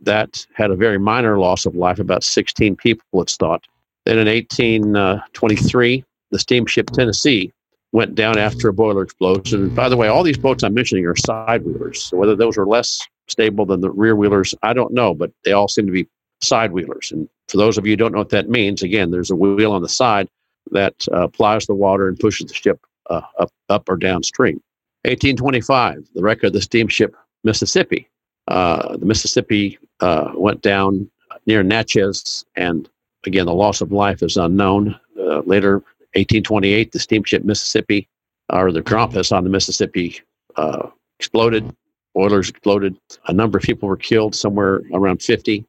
That 0.02 0.46
had 0.54 0.70
a 0.70 0.76
very 0.76 0.98
minor 0.98 1.38
loss 1.38 1.66
of 1.66 1.74
life, 1.74 1.98
about 1.98 2.24
16 2.24 2.76
people, 2.76 3.22
it's 3.22 3.36
thought. 3.36 3.64
Then 4.06 4.18
in 4.18 4.26
1823, 4.26 6.04
the 6.30 6.38
steamship 6.38 6.90
Tennessee 6.90 7.52
went 7.92 8.14
down 8.14 8.38
after 8.38 8.68
a 8.68 8.72
boiler 8.72 9.02
explosion. 9.02 9.74
By 9.74 9.88
the 9.88 9.96
way, 9.96 10.08
all 10.08 10.22
these 10.22 10.38
boats 10.38 10.62
I'm 10.62 10.74
mentioning 10.74 11.06
are 11.06 11.16
side 11.16 11.64
wheelers. 11.64 12.04
So 12.04 12.16
whether 12.16 12.36
those 12.36 12.56
are 12.56 12.66
less 12.66 13.00
stable 13.28 13.66
than 13.66 13.80
the 13.80 13.90
rear 13.90 14.16
wheelers, 14.16 14.54
I 14.62 14.72
don't 14.72 14.94
know, 14.94 15.14
but 15.14 15.30
they 15.44 15.52
all 15.52 15.68
seem 15.68 15.86
to 15.86 15.92
be 15.92 16.08
side 16.40 16.72
wheelers. 16.72 17.12
And 17.12 17.28
for 17.48 17.56
those 17.56 17.78
of 17.78 17.86
you 17.86 17.92
who 17.92 17.96
don't 17.96 18.12
know 18.12 18.18
what 18.18 18.30
that 18.30 18.48
means, 18.48 18.82
again, 18.82 19.10
there's 19.10 19.30
a 19.30 19.36
wheel 19.36 19.72
on 19.72 19.82
the 19.82 19.88
side 19.88 20.28
that 20.72 21.06
uh, 21.12 21.28
plies 21.28 21.66
the 21.66 21.74
water 21.74 22.08
and 22.08 22.18
pushes 22.18 22.46
the 22.46 22.54
ship 22.54 22.80
uh, 23.08 23.22
up, 23.38 23.50
up 23.68 23.88
or 23.88 23.96
downstream. 23.96 24.60
1825, 25.06 26.08
the 26.14 26.22
wreck 26.22 26.42
of 26.42 26.52
the 26.52 26.60
steamship 26.60 27.14
Mississippi. 27.44 28.08
Uh, 28.48 28.96
the 28.96 29.06
Mississippi 29.06 29.78
uh, 30.00 30.32
went 30.34 30.62
down 30.62 31.08
near 31.46 31.62
Natchez, 31.62 32.44
and 32.56 32.88
again, 33.24 33.46
the 33.46 33.54
loss 33.54 33.80
of 33.80 33.92
life 33.92 34.22
is 34.22 34.36
unknown. 34.36 34.98
Uh, 35.18 35.40
later, 35.40 35.74
1828, 36.14 36.92
the 36.92 36.98
steamship 36.98 37.44
Mississippi, 37.44 38.08
or 38.50 38.72
the 38.72 38.82
Grampus 38.82 39.30
on 39.30 39.44
the 39.44 39.50
Mississippi, 39.50 40.20
uh, 40.56 40.88
exploded. 41.18 41.74
Boilers 42.14 42.48
exploded. 42.48 42.96
A 43.28 43.32
number 43.32 43.58
of 43.58 43.64
people 43.64 43.88
were 43.88 43.96
killed, 43.96 44.34
somewhere 44.34 44.82
around 44.92 45.22
50. 45.22 45.64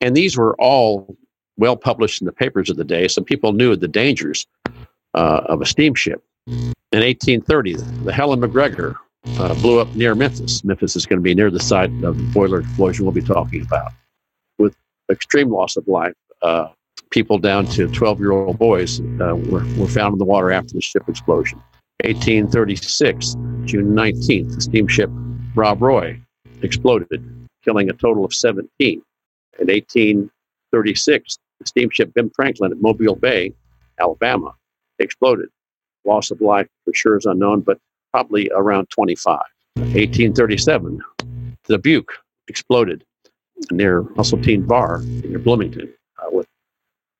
And 0.00 0.16
these 0.16 0.36
were 0.36 0.56
all 0.60 1.16
well 1.56 1.76
published 1.76 2.20
in 2.20 2.26
the 2.26 2.32
papers 2.32 2.68
of 2.68 2.76
the 2.76 2.84
day, 2.84 3.08
so 3.08 3.22
people 3.22 3.52
knew 3.52 3.76
the 3.76 3.88
dangers 3.88 4.46
uh, 5.14 5.42
of 5.46 5.60
a 5.60 5.66
steamship. 5.66 6.22
In 6.46 7.02
1830, 7.02 7.74
the 8.04 8.12
Helen 8.12 8.40
McGregor 8.40 8.96
uh, 9.38 9.54
blew 9.54 9.80
up 9.80 9.92
near 9.96 10.14
Memphis. 10.14 10.62
Memphis 10.62 10.94
is 10.94 11.04
going 11.04 11.18
to 11.18 11.22
be 11.22 11.34
near 11.34 11.50
the 11.50 11.60
site 11.60 11.90
of 12.04 12.16
the 12.16 12.22
boiler 12.32 12.60
explosion 12.60 13.04
we'll 13.04 13.12
be 13.12 13.20
talking 13.20 13.62
about, 13.62 13.92
with 14.58 14.76
extreme 15.10 15.50
loss 15.50 15.76
of 15.76 15.88
life. 15.88 16.14
Uh, 16.42 16.68
people 17.10 17.38
down 17.38 17.66
to 17.66 17.88
12 17.88 18.20
year 18.20 18.30
old 18.30 18.58
boys 18.58 19.00
uh, 19.00 19.34
were, 19.34 19.64
were 19.76 19.88
found 19.88 20.12
in 20.12 20.18
the 20.18 20.24
water 20.24 20.52
after 20.52 20.74
the 20.74 20.80
ship 20.80 21.08
explosion. 21.08 21.60
1836, 22.04 23.34
June 23.64 23.94
19th, 23.94 24.54
the 24.54 24.60
steamship 24.60 25.10
Rob 25.56 25.82
Roy 25.82 26.20
exploded, 26.62 27.48
killing 27.64 27.90
a 27.90 27.92
total 27.92 28.24
of 28.24 28.32
17. 28.32 28.68
In 29.58 29.66
1836, 29.66 31.38
the 31.58 31.66
steamship 31.66 32.14
Ben 32.14 32.30
Franklin 32.30 32.70
at 32.70 32.80
Mobile 32.80 33.16
Bay, 33.16 33.52
Alabama, 33.98 34.54
exploded. 35.00 35.48
Loss 36.06 36.30
of 36.30 36.40
life 36.40 36.68
for 36.84 36.94
sure 36.94 37.18
is 37.18 37.26
unknown, 37.26 37.60
but 37.62 37.78
probably 38.12 38.50
around 38.54 38.88
25. 38.90 39.40
1837, 39.74 41.00
the 41.64 41.76
Dubuque 41.76 42.12
exploded 42.48 43.04
near 43.70 44.02
Muscatine 44.16 44.62
Bar 44.62 45.00
near 45.02 45.38
Bloomington 45.38 45.92
uh, 46.18 46.28
with 46.30 46.46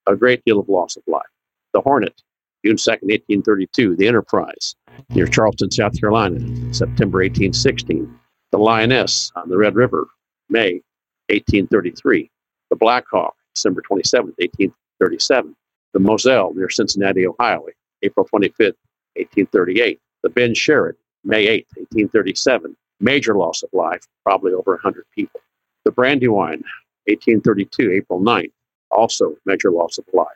a 0.07 0.15
great 0.15 0.43
deal 0.45 0.59
of 0.59 0.69
loss 0.69 0.95
of 0.95 1.03
life. 1.07 1.27
The 1.73 1.81
Hornet, 1.81 2.21
June 2.65 2.77
2nd, 2.77 3.03
1832. 3.03 3.95
The 3.95 4.07
Enterprise 4.07 4.75
near 5.09 5.27
Charleston, 5.27 5.69
South 5.69 5.99
Carolina, 5.99 6.39
September 6.73 7.19
1816. 7.19 8.19
The 8.51 8.57
Lioness 8.57 9.31
on 9.35 9.49
the 9.49 9.57
Red 9.57 9.75
River, 9.75 10.07
May 10.49 10.81
1833. 11.29 12.29
The 12.69 12.75
Black 12.75 13.05
Hawk, 13.11 13.35
December 13.53 13.81
27th, 13.81 14.33
1837. 14.39 15.55
The 15.93 15.99
Moselle 15.99 16.53
near 16.53 16.69
Cincinnati, 16.69 17.27
Ohio, 17.27 17.65
April 18.03 18.25
25th, 18.25 18.75
1838. 19.15 19.99
The 20.23 20.29
Ben 20.29 20.53
Sherrod, 20.53 20.95
May 21.23 21.47
8th, 21.47 21.77
1837. 21.77 22.75
Major 22.99 23.35
loss 23.35 23.63
of 23.63 23.69
life, 23.73 24.01
probably 24.23 24.53
over 24.53 24.71
100 24.71 25.05
people. 25.13 25.39
The 25.85 25.91
Brandywine, 25.91 26.63
1832, 27.05 27.91
April 27.91 28.19
9th. 28.19 28.51
Also 28.91 29.35
major 29.45 29.71
loss 29.71 29.97
of 29.97 30.05
life. 30.13 30.27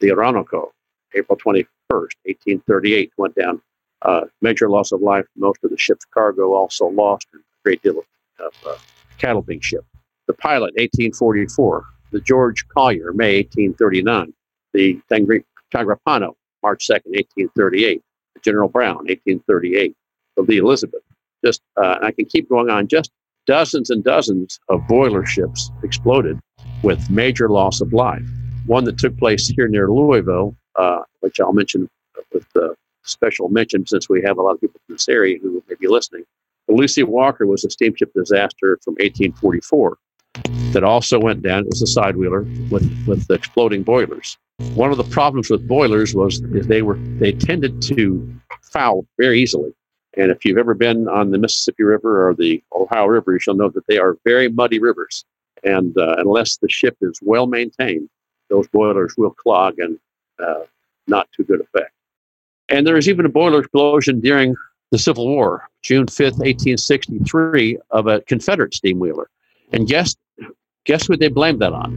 The 0.00 0.12
Orinoco, 0.12 0.72
April 1.14 1.38
21st, 1.38 1.66
1838, 1.90 3.12
went 3.16 3.34
down. 3.34 3.60
Uh, 4.02 4.22
major 4.40 4.68
loss 4.68 4.92
of 4.92 5.02
life. 5.02 5.26
Most 5.36 5.62
of 5.62 5.70
the 5.70 5.78
ship's 5.78 6.04
cargo 6.04 6.54
also 6.54 6.86
lost, 6.86 7.26
a 7.34 7.38
great 7.64 7.82
deal 7.82 7.98
of, 7.98 8.04
of 8.38 8.54
uh, 8.66 8.78
cattle 9.18 9.42
being 9.42 9.60
shipped. 9.60 9.86
The 10.26 10.34
Pilot, 10.34 10.74
1844. 10.76 11.84
The 12.12 12.20
George 12.20 12.66
Collier, 12.68 13.12
May 13.12 13.36
1839. 13.38 14.32
The 14.72 15.00
Tangrapano, 15.10 16.34
March 16.62 16.86
2nd, 16.86 17.14
1838. 17.14 18.02
General 18.42 18.68
Brown, 18.68 18.96
1838. 18.96 19.94
The 20.46 20.56
Elizabeth. 20.56 21.02
Just, 21.44 21.60
uh, 21.76 21.98
I 22.02 22.12
can 22.12 22.24
keep 22.24 22.48
going 22.48 22.70
on. 22.70 22.88
Just 22.88 23.10
dozens 23.46 23.90
and 23.90 24.02
dozens 24.02 24.58
of 24.68 24.86
boiler 24.88 25.26
ships 25.26 25.70
exploded 25.82 26.38
with 26.82 27.10
major 27.10 27.48
loss 27.48 27.80
of 27.80 27.92
life. 27.92 28.26
One 28.66 28.84
that 28.84 28.96
took 28.96 29.16
place 29.18 29.48
here 29.48 29.68
near 29.68 29.90
Louisville, 29.90 30.56
uh, 30.76 31.00
which 31.20 31.40
I'll 31.40 31.52
mention 31.52 31.88
with 32.32 32.46
uh, 32.56 32.68
special 33.02 33.48
mention 33.48 33.86
since 33.86 34.08
we 34.08 34.22
have 34.22 34.38
a 34.38 34.42
lot 34.42 34.54
of 34.54 34.60
people 34.60 34.80
from 34.86 34.94
this 34.94 35.08
area 35.08 35.38
who 35.42 35.62
may 35.68 35.74
be 35.78 35.88
listening. 35.88 36.24
The 36.68 36.74
Lucy 36.74 37.02
Walker 37.02 37.46
was 37.46 37.64
a 37.64 37.70
steamship 37.70 38.12
disaster 38.14 38.78
from 38.84 38.92
1844 38.94 39.98
that 40.72 40.84
also 40.84 41.18
went 41.18 41.42
down. 41.42 41.64
It 41.64 41.70
was 41.70 41.82
a 41.82 41.86
side 41.86 42.16
wheeler 42.16 42.42
with, 42.70 42.88
with 43.06 43.30
exploding 43.30 43.82
boilers. 43.82 44.38
One 44.74 44.90
of 44.90 44.98
the 44.98 45.04
problems 45.04 45.50
with 45.50 45.66
boilers 45.66 46.14
was 46.14 46.40
they 46.42 46.82
were 46.82 46.98
they 47.18 47.32
tended 47.32 47.80
to 47.82 48.32
foul 48.62 49.06
very 49.18 49.40
easily. 49.40 49.72
And 50.16 50.30
if 50.30 50.44
you've 50.44 50.58
ever 50.58 50.74
been 50.74 51.08
on 51.08 51.30
the 51.30 51.38
Mississippi 51.38 51.82
River 51.82 52.28
or 52.28 52.34
the 52.34 52.62
Ohio 52.72 53.06
River, 53.06 53.38
you'll 53.46 53.56
know 53.56 53.70
that 53.70 53.86
they 53.86 53.98
are 53.98 54.18
very 54.24 54.48
muddy 54.48 54.78
rivers. 54.78 55.24
And 55.62 55.96
uh, 55.96 56.16
unless 56.18 56.56
the 56.56 56.68
ship 56.68 56.96
is 57.00 57.18
well 57.22 57.46
maintained, 57.46 58.08
those 58.48 58.66
boilers 58.68 59.14
will 59.16 59.30
clog 59.30 59.78
and 59.78 59.98
uh, 60.38 60.64
not 61.06 61.28
to 61.32 61.44
good 61.44 61.60
effect. 61.60 61.92
And 62.68 62.86
there 62.86 62.94
was 62.94 63.08
even 63.08 63.26
a 63.26 63.30
boiler 63.30 63.60
explosion 63.60 64.20
during 64.20 64.54
the 64.90 64.98
Civil 64.98 65.28
War, 65.28 65.68
June 65.82 66.06
5th, 66.06 66.38
1863, 66.38 67.78
of 67.90 68.06
a 68.06 68.20
Confederate 68.22 68.74
steam 68.74 68.98
wheeler. 68.98 69.28
And 69.72 69.86
guess, 69.86 70.16
guess 70.84 71.08
what 71.08 71.20
they 71.20 71.28
blamed 71.28 71.60
that 71.60 71.72
on? 71.72 71.94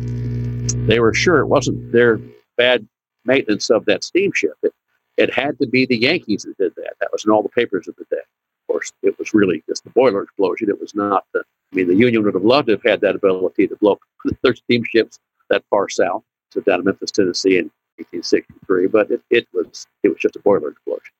They 0.88 1.00
were 1.00 1.14
sure 1.14 1.40
it 1.40 1.48
wasn't 1.48 1.92
their 1.92 2.20
bad 2.58 2.88
maintenance 3.26 3.70
of 3.70 3.86
that 3.86 4.04
steamship. 4.04 4.54
It, 4.64 4.74
it 5.18 5.34
had 5.34 5.58
to 5.60 5.68
be 5.68 5.86
the 5.86 5.98
Yankees 5.98 6.44
that 6.44 6.58
did 6.58 6.74
that. 6.76 6.94
That 7.00 7.12
was 7.12 7.26
in 7.26 7.32
all 7.32 7.44
the 7.44 7.50
papers 7.50 7.88
of 7.88 7.96
the 7.96 8.06
day. 8.10 8.22
Of 8.22 8.68
course, 8.68 8.92
it 9.02 9.18
was 9.20 9.34
really 9.34 9.64
just 9.68 9.84
the 9.84 9.90
boiler 9.92 10.24
explosion. 10.24 10.70
It 10.70 10.80
was 10.80 10.96
not 10.96 11.26
the, 11.34 11.40
I 11.40 11.76
mean, 11.76 11.88
the 11.88 11.96
Union 11.96 12.24
would 12.24 12.34
have 12.34 12.44
loved 12.44 12.68
to 12.68 12.74
have 12.74 12.84
had 12.84 13.02
that 13.02 13.16
ability 13.16 13.68
to 13.68 13.76
blow 13.78 14.00
their 14.44 14.56
steamships 14.56 15.20
that 15.50 15.64
far 15.70 15.90
south, 15.90 16.24
so 16.52 16.62
down 16.62 16.80
in 16.80 16.86
Memphis, 16.86 17.12
Tennessee 17.12 17.58
in 17.58 17.70
1863, 17.98 18.88
but 18.88 19.12
it, 19.12 19.22
it 19.30 19.48
was 19.54 19.86
it 20.02 20.10
was 20.10 20.18
just 20.18 20.36
a 20.36 20.40
boiler 20.40 20.70
explosion. 20.70 21.14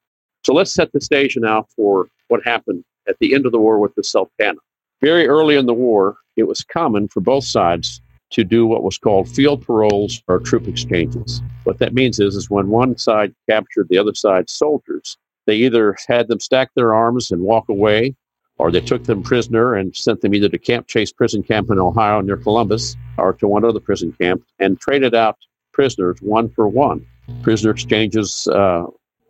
So 0.44 0.54
let's 0.54 0.74
set 0.74 0.92
the 0.92 1.02
stage 1.02 1.38
now 1.38 1.68
for 1.76 2.08
what 2.28 2.44
happened 2.44 2.84
at 3.08 3.18
the 3.20 3.34
end 3.34 3.46
of 3.46 3.52
the 3.52 3.60
war 3.60 3.80
with 3.80 3.94
the 3.96 4.04
Sultana. 4.04 4.60
Very 5.02 5.28
early 5.28 5.56
in 5.56 5.66
the 5.66 5.74
war, 5.74 6.18
it 6.36 6.48
was 6.48 6.64
common 6.64 7.08
for 7.08 7.22
both 7.22 7.44
sides 7.44 8.02
to 8.32 8.44
do 8.44 8.66
what 8.66 8.84
was 8.84 8.98
called 8.98 9.30
field 9.30 9.66
paroles 9.66 10.22
or 10.28 10.40
troop 10.40 10.68
exchanges. 10.68 11.42
What 11.66 11.78
that 11.80 11.94
means 11.94 12.20
is, 12.20 12.36
is 12.36 12.50
when 12.50 12.70
one 12.70 12.98
side 12.98 13.34
captured 13.50 13.88
the 13.90 13.98
other 14.00 14.14
side's 14.16 14.54
soldiers, 14.54 15.18
they 15.46 15.56
either 15.56 15.96
had 16.08 16.28
them 16.28 16.40
stack 16.40 16.72
their 16.76 16.94
arms 16.94 17.32
and 17.32 17.42
walk 17.42 17.70
away, 17.70 18.16
or 18.58 18.72
they 18.72 18.82
took 18.82 19.04
them 19.04 19.22
prisoner 19.24 19.76
and 19.76 19.96
sent 19.96 20.22
them 20.22 20.34
either 20.34 20.50
to 20.50 20.58
Camp 20.58 20.88
Chase 20.88 21.12
prison 21.12 21.44
camp 21.44 21.70
in 21.70 21.80
Ohio 21.80 22.22
near 22.22 22.38
Columbus 22.38 22.96
or 23.18 23.34
to 23.34 23.48
one 23.48 23.66
other 23.66 23.80
prison 23.80 24.12
camp 24.14 24.44
and 24.60 24.80
traded 24.80 25.14
out 25.14 25.38
prisoners 25.72 26.18
one 26.22 26.50
for 26.50 26.68
one. 26.68 27.06
Prisoner 27.42 27.72
exchanges, 27.72 28.48
uh, 28.48 28.86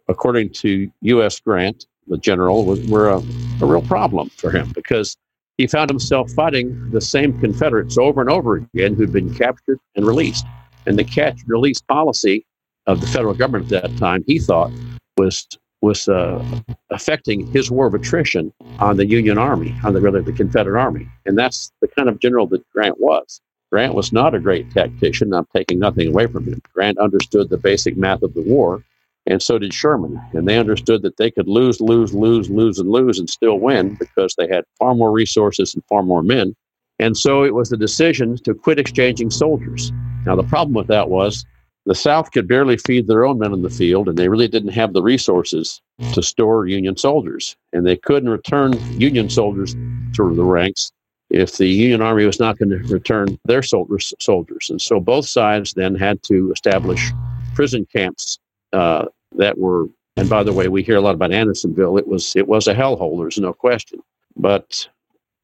according 0.08 0.50
to 0.52 0.90
U.S. 1.02 1.40
Grant, 1.40 1.86
the 2.08 2.18
general, 2.18 2.66
was, 2.66 2.86
were 2.88 3.10
a, 3.10 3.18
a 3.62 3.66
real 3.66 3.82
problem 3.82 4.30
for 4.30 4.52
him 4.52 4.72
because 4.74 5.18
he 5.58 5.68
found 5.68 5.90
himself 5.90 6.32
fighting 6.32 6.90
the 6.92 7.02
same 7.02 7.40
Confederates 7.40 7.98
over 7.98 8.22
and 8.22 8.30
over 8.30 8.56
again 8.56 8.96
who'd 8.96 9.14
been 9.14 9.34
captured 9.34 9.80
and 9.96 10.06
released. 10.06 10.46
And 10.86 10.98
the 10.98 11.04
catch 11.04 11.42
and 11.42 11.50
release 11.50 11.82
policy 11.82 12.46
of 12.88 13.00
the 13.00 13.08
federal 13.08 13.34
government 13.34 13.72
at 13.72 13.84
that 13.84 13.98
time, 13.98 14.24
he 14.28 14.40
thought, 14.40 14.72
was 15.18 15.48
was 15.82 16.08
uh, 16.08 16.44
affecting 16.92 17.46
his 17.48 17.70
war 17.70 17.88
of 17.88 17.94
attrition 17.94 18.54
on 18.80 18.96
the 18.96 19.06
Union 19.06 19.38
Army, 19.38 19.76
on 19.84 19.94
the 19.94 20.00
rather 20.00 20.22
the 20.22 20.32
Confederate 20.32 20.80
Army, 20.80 21.10
and 21.26 21.38
that's 21.38 21.74
the 21.82 21.90
kind 21.90 22.08
of 22.08 22.20
general 22.20 22.48
that 22.48 22.68
Grant 22.72 23.02
was. 23.02 23.42
Grant 23.70 23.94
was 23.94 24.14
not 24.14 24.34
a 24.34 24.40
great 24.40 24.72
tactician. 24.72 25.34
I'm 25.34 25.46
taking 25.54 25.80
nothing 25.80 26.08
away 26.08 26.28
from 26.28 26.46
him. 26.46 26.62
Grant 26.74 27.00
understood 27.00 27.50
the 27.50 27.58
basic 27.58 27.98
math 27.98 28.22
of 28.22 28.34
the 28.34 28.44
war, 28.44 28.82
and 29.26 29.42
so 29.42 29.58
did 29.58 29.74
Sherman. 29.74 30.22
And 30.34 30.48
they 30.48 30.58
understood 30.58 31.02
that 31.04 31.18
they 31.18 31.32
could 31.32 31.48
lose, 31.48 31.80
lose, 31.80 32.14
lose, 32.14 32.50
lose, 32.50 32.80
and 32.80 32.90
lose 32.90 33.20
and 33.20 33.30
still 33.30 33.60
win 33.60 33.96
because 33.96 34.36
they 34.36 34.48
had 34.48 34.66
far 34.78 34.96
more 34.96 35.12
resources 35.12 35.74
and 35.74 35.84
far 35.86 36.04
more 36.04 36.24
men. 36.24 36.56
And 37.00 37.18
so 37.18 37.44
it 37.44 37.54
was 37.54 37.70
the 37.70 37.78
decision 37.78 38.38
to 38.38 38.54
quit 38.54 38.80
exchanging 38.80 39.30
soldiers. 39.32 39.92
Now, 40.26 40.36
the 40.36 40.44
problem 40.44 40.74
with 40.74 40.88
that 40.88 41.10
was 41.10 41.46
the 41.86 41.96
South 41.96 42.32
could 42.32 42.48
barely 42.48 42.78
feed 42.78 43.08
their 43.08 43.26
own 43.26 43.40
men 43.40 43.54
in 43.54 43.62
the 43.62 43.70
field, 43.70 44.08
and 44.08 44.18
they 44.18 44.30
really 44.30 44.48
didn't 44.48 44.72
have 44.72 44.94
the 44.94 45.02
resources 45.02 45.82
to 46.14 46.22
store 46.22 46.68
Union 46.68 46.96
soldiers. 46.96 47.58
And 47.74 47.86
they 47.86 47.98
couldn't 47.98 48.30
return 48.30 48.74
Union 49.00 49.30
soldiers 49.30 49.74
to 50.16 50.34
the 50.34 50.44
ranks 50.44 50.92
if 51.30 51.58
the 51.58 51.68
Union 51.68 52.02
Army 52.02 52.26
was 52.26 52.40
not 52.40 52.58
going 52.58 52.70
to 52.70 52.78
return 52.94 53.40
their 53.46 53.64
soldiers. 53.64 54.14
soldiers. 54.20 54.70
And 54.70 54.82
so 54.82 55.00
both 55.00 55.28
sides 55.28 55.74
then 55.74 55.96
had 55.96 56.22
to 56.24 56.52
establish 56.52 57.12
prison 57.56 57.86
camps 57.92 58.40
uh, 58.74 59.06
that 59.36 59.58
were. 59.58 59.88
And 60.16 60.30
by 60.30 60.44
the 60.44 60.54
way, 60.54 60.68
we 60.68 60.84
hear 60.84 60.98
a 60.98 61.02
lot 61.02 61.16
about 61.16 61.32
Andersonville. 61.32 61.98
It 61.98 62.08
was 62.08 62.36
it 62.36 62.48
was 62.48 62.68
a 62.68 62.76
hellhole. 62.76 63.18
There's 63.18 63.40
no 63.40 63.54
question. 63.54 64.00
But 64.36 64.88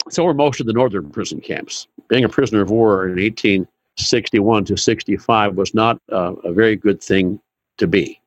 so 0.10 0.24
were 0.24 0.34
most 0.34 0.60
of 0.60 0.66
the 0.66 0.74
northern 0.74 1.10
prison 1.10 1.42
camps. 1.42 1.88
Being 2.08 2.24
a 2.24 2.30
prisoner 2.30 2.62
of 2.62 2.72
war 2.72 3.08
in 3.08 3.22
1861 3.22 4.66
to 4.66 4.78
65 4.78 5.56
was 5.56 5.74
not 5.74 6.00
uh, 6.12 6.34
a 6.44 6.52
very 6.52 6.76
good 6.76 7.02
thing 7.02 7.40
to 7.78 7.88
be. 7.88 8.20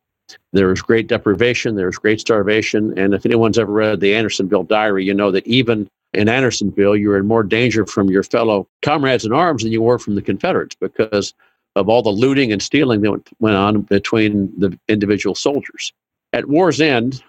There 0.53 0.69
was 0.69 0.83
great 0.83 1.09
deprivation, 1.09 1.75
there 1.75 1.87
was 1.87 1.99
great 1.99 2.21
starvation, 2.21 2.97
and 2.99 3.13
if 3.13 3.27
anyone's 3.27 3.59
ever 3.59 3.73
read 3.73 4.01
the 4.01 4.15
Andersonville 4.15 4.63
Diary, 4.65 5.05
you 5.05 5.13
know 5.13 5.31
that 5.31 5.47
even 5.47 5.89
in 6.15 6.29
Andersonville, 6.29 6.97
you 6.97 7.09
were 7.09 7.19
in 7.19 7.27
more 7.27 7.43
danger 7.43 7.87
from 7.87 8.09
your 8.09 8.23
fellow 8.23 8.69
comrades 8.83 9.25
in 9.25 9.33
arms 9.33 9.63
than 9.63 9.73
you 9.73 9.83
were 9.83 9.99
from 9.99 10.15
the 10.15 10.23
Confederates 10.23 10.77
because 10.77 11.35
of 11.77 11.89
all 11.89 12.03
the 12.03 12.11
looting 12.11 12.53
and 12.53 12.63
stealing 12.63 13.01
that 13.03 13.23
went 13.41 13.57
on 13.57 13.83
between 13.83 14.53
the 14.59 14.79
individual 14.89 15.35
soldiers. 15.35 15.93
At 16.33 16.49
war's 16.49 16.81
end, 16.81 17.23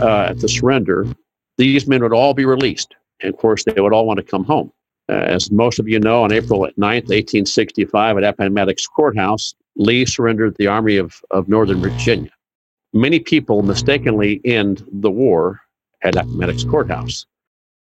uh, 0.00 0.26
at 0.30 0.40
the 0.40 0.48
surrender, 0.48 1.06
these 1.58 1.86
men 1.86 2.02
would 2.02 2.12
all 2.12 2.34
be 2.34 2.44
released. 2.44 2.94
And 3.20 3.32
of 3.32 3.38
course, 3.38 3.64
they 3.64 3.80
would 3.80 3.92
all 3.92 4.06
want 4.06 4.18
to 4.18 4.22
come 4.22 4.44
home. 4.44 4.72
Uh, 5.08 5.14
as 5.14 5.50
most 5.50 5.78
of 5.78 5.88
you 5.88 5.98
know, 5.98 6.22
on 6.22 6.32
April 6.32 6.60
9th, 6.60 7.08
1865, 7.08 8.18
at 8.18 8.24
Appomattox 8.24 8.86
Courthouse, 8.86 9.54
Lee 9.76 10.04
surrendered 10.04 10.56
the 10.56 10.66
Army 10.66 10.96
of, 10.96 11.20
of 11.30 11.48
Northern 11.48 11.80
Virginia. 11.80 12.30
Many 12.92 13.18
people 13.18 13.62
mistakenly 13.62 14.40
end 14.44 14.84
the 14.92 15.10
war 15.10 15.60
at 16.02 16.16
Appomattox 16.16 16.64
Courthouse. 16.64 17.26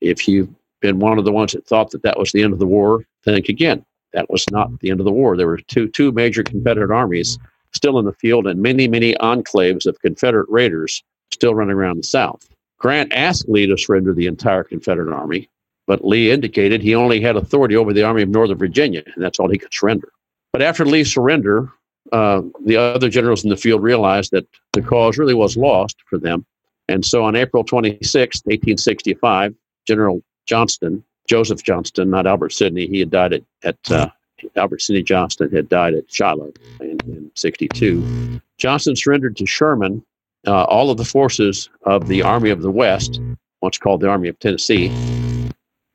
If 0.00 0.26
you've 0.26 0.49
been 0.80 0.99
one 0.99 1.18
of 1.18 1.25
the 1.25 1.32
ones 1.32 1.52
that 1.52 1.66
thought 1.66 1.90
that 1.90 2.02
that 2.02 2.18
was 2.18 2.32
the 2.32 2.42
end 2.42 2.52
of 2.52 2.59
the 2.59 2.66
war, 2.66 3.04
think 3.25 3.49
again. 3.49 3.85
That 4.12 4.31
was 4.31 4.45
not 4.50 4.81
the 4.81 4.90
end 4.90 5.00
of 5.00 5.07
the 5.07 5.12
war. 5.12 5.37
There 5.37 5.47
were 5.47 5.59
two, 5.59 5.88
two 5.88 6.12
major 6.12 6.43
Confederate 6.43 6.95
armies 6.95 7.38
still 7.73 7.99
in 7.99 8.05
the 8.05 8.12
field 8.12 8.47
and 8.47 8.61
many, 8.61 8.88
many 8.88 9.14
enclaves 9.14 9.87
of 9.87 10.00
Confederate 10.00 10.49
raiders 10.49 11.02
still 11.31 11.55
running 11.55 11.76
around 11.76 11.99
the 11.99 12.02
South. 12.02 12.49
Grant 12.79 13.12
asked 13.12 13.49
Lee 13.49 13.67
to 13.67 13.76
surrender 13.76 14.14
the 14.14 14.26
entire 14.26 14.64
Confederate 14.64 15.14
army, 15.14 15.49
but 15.87 16.05
Lee 16.05 16.31
indicated 16.31 16.81
he 16.81 16.95
only 16.95 17.21
had 17.21 17.37
authority 17.37 17.76
over 17.76 17.93
the 17.93 18.02
Army 18.02 18.23
of 18.23 18.31
Northern 18.31 18.59
Virginia, 18.59 19.02
and 19.14 19.23
that's 19.23 19.38
all 19.38 19.50
he 19.50 19.59
could 19.59 19.73
surrender. 19.73 20.11
But 20.52 20.62
after 20.62 20.85
Lee's 20.85 21.12
surrender, 21.12 21.71
uh, 22.12 22.43
the 22.64 22.76
other 22.76 23.09
generals 23.09 23.45
in 23.45 23.50
the 23.50 23.57
field 23.57 23.83
realized 23.83 24.33
that 24.33 24.47
the 24.73 24.83
cause 24.83 25.19
really 25.19 25.35
was 25.35 25.57
lost 25.57 25.97
for 26.09 26.19
them. 26.19 26.45
And 26.88 27.05
so 27.05 27.23
on 27.23 27.37
April 27.37 27.62
26, 27.62 28.07
1865, 28.45 29.55
General 29.87 30.23
Johnston, 30.47 31.05
Joseph 31.30 31.62
Johnston, 31.62 32.10
not 32.10 32.26
Albert 32.26 32.50
Sidney, 32.50 32.88
he 32.88 32.99
had 32.99 33.08
died 33.08 33.32
at, 33.32 33.42
at 33.62 33.92
uh, 33.92 34.10
Albert 34.56 34.82
Sidney 34.82 35.04
Johnston 35.04 35.49
had 35.52 35.68
died 35.68 35.94
at 35.94 36.12
Shiloh 36.12 36.52
in, 36.80 36.99
in 37.06 37.30
62. 37.37 38.40
Johnston 38.58 38.96
surrendered 38.96 39.37
to 39.37 39.46
Sherman 39.46 40.04
uh, 40.49 40.64
all 40.64 40.90
of 40.90 40.96
the 40.96 41.04
forces 41.04 41.70
of 41.82 42.08
the 42.08 42.20
Army 42.20 42.50
of 42.50 42.62
the 42.62 42.70
West, 42.72 43.20
once 43.62 43.78
called 43.78 44.00
the 44.00 44.08
Army 44.08 44.26
of 44.26 44.40
Tennessee, 44.40 44.90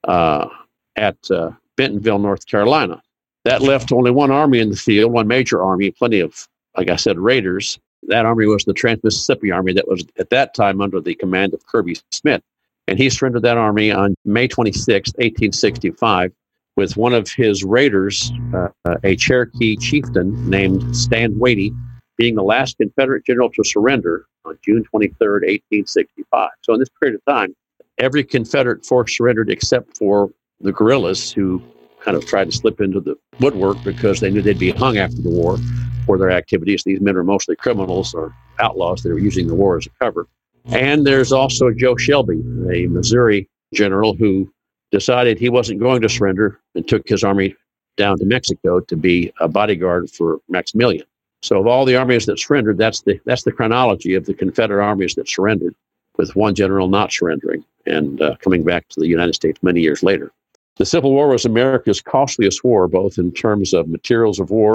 uh, 0.06 0.48
at 0.96 1.18
uh, 1.30 1.52
Bentonville, 1.76 2.20
North 2.20 2.48
Carolina. 2.48 3.02
That 3.44 3.62
left 3.62 3.92
only 3.92 4.12
one 4.12 4.32
army 4.32 4.62
in 4.62 4.70
the 4.70 4.78
field, 4.78 5.12
one 5.12 5.28
major 5.28 5.62
army, 5.62 5.92
plenty 5.92 6.22
of, 6.22 6.48
like 6.78 6.90
I 6.90 6.96
said, 6.96 7.20
raiders. 7.20 7.78
That 8.04 8.26
army 8.26 8.46
was 8.46 8.64
the 8.64 8.74
Trans 8.74 9.04
Mississippi 9.04 9.52
Army 9.52 9.74
that 9.74 9.90
was 9.90 10.06
at 10.18 10.30
that 10.30 10.54
time 10.54 10.80
under 10.80 11.02
the 11.02 11.14
command 11.14 11.54
of 11.54 11.66
Kirby 11.66 11.98
Smith. 12.12 12.42
And 12.88 13.00
he 13.00 13.10
surrendered 13.10 13.44
that 13.44 13.58
army 13.58 13.92
on 13.92 14.16
May 14.26 14.48
26, 14.48 15.10
1865, 15.16 16.32
with 16.76 16.98
one 16.98 17.14
of 17.14 17.30
his 17.32 17.64
raiders, 17.64 18.32
uh, 18.54 18.68
uh, 18.86 18.96
a 19.04 19.16
Cherokee 19.16 19.76
chieftain 19.78 20.50
named 20.50 20.96
Stand 20.96 21.36
Watie, 21.36 21.76
being 22.18 22.36
the 22.36 22.44
last 22.44 22.78
Confederate 22.78 23.26
general 23.26 23.50
to 23.52 23.64
surrender 23.64 24.26
on 24.46 24.58
June 24.64 24.84
23, 24.84 25.16
1865. 25.20 26.50
So, 26.62 26.74
in 26.74 26.80
this 26.80 26.90
period 27.00 27.16
of 27.16 27.26
time, 27.26 27.56
every 27.98 28.24
Confederate 28.24 28.86
force 28.86 29.18
surrendered 29.18 29.50
except 29.50 29.98
for 29.98 30.30
the 30.62 30.72
guerrillas 30.72 31.32
who 31.32 31.62
kind 32.00 32.16
of 32.16 32.26
tried 32.26 32.46
to 32.46 32.52
slip 32.52 32.80
into 32.80 33.00
the 33.00 33.16
woodwork 33.40 33.84
because 33.84 34.20
they 34.20 34.30
knew 34.30 34.42
they'd 34.42 34.60
be 34.60 34.72
hung 34.72 34.98
after 34.98 35.22
the 35.22 35.30
war 35.30 35.58
for 36.06 36.18
their 36.18 36.30
activities. 36.30 36.84
These 36.84 37.02
men 37.02 37.16
are 37.16 37.24
mostly 37.24 37.56
criminals 37.56 38.14
or 38.14 38.34
outlaws 38.60 39.02
that 39.04 39.12
are 39.12 39.20
using 39.20 39.48
the 39.48 39.56
war 39.56 39.78
as 39.78 39.88
a 39.88 39.90
cover. 40.00 40.28
And 40.68 41.06
there's 41.06 41.32
also 41.32 41.72
Joe 41.72 41.96
Shelby, 41.96 42.42
a 42.74 42.88
Missouri 42.88 43.48
general 43.74 44.16
who 44.16 44.52
decided 44.92 45.38
he 45.38 45.50
wasn't 45.50 45.80
going 45.80 46.02
to 46.02 46.10
surrender 46.10 46.60
and 46.74 46.88
took 46.88 47.08
his 47.08 47.24
army 47.24 47.56
down 47.98 48.18
to 48.18 48.26
Mexico 48.26 48.80
to 48.80 48.96
be 48.96 49.32
a 49.40 49.48
bodyguard 49.48 50.10
for 50.10 50.40
Maximilian. 50.50 51.06
So 51.44 51.60
of 51.60 51.68
all 51.68 51.86
the 51.86 51.96
armies 51.96 52.26
that 52.26 52.40
surrendered, 52.40 52.78
that's 52.78 53.02
the 53.02 53.20
that's 53.26 53.44
the 53.44 53.52
chronology 53.52 54.16
of 54.16 54.26
the 54.26 54.34
Confederate 54.34 54.84
armies 54.84 55.16
that 55.16 55.30
surrendered, 55.30 55.76
with 56.18 56.36
one 56.36 56.56
general 56.56 56.88
not 56.88 57.12
surrendering 57.12 57.64
and 57.86 58.22
uh, 58.22 58.36
coming 58.38 58.64
back 58.64 58.88
to 58.90 59.00
the 59.00 59.08
United 59.08 59.34
States 59.34 59.62
many 59.62 59.82
years 59.82 60.02
later. 60.02 60.32
The 60.78 60.86
Civil 60.86 61.12
War 61.14 61.30
was 61.30 61.46
America's 61.46 62.02
costliest 62.02 62.64
war, 62.64 62.88
both 62.88 63.18
in 63.18 63.32
terms 63.32 63.74
of 63.74 63.88
materials 63.88 64.40
of 64.40 64.50
war, 64.50 64.74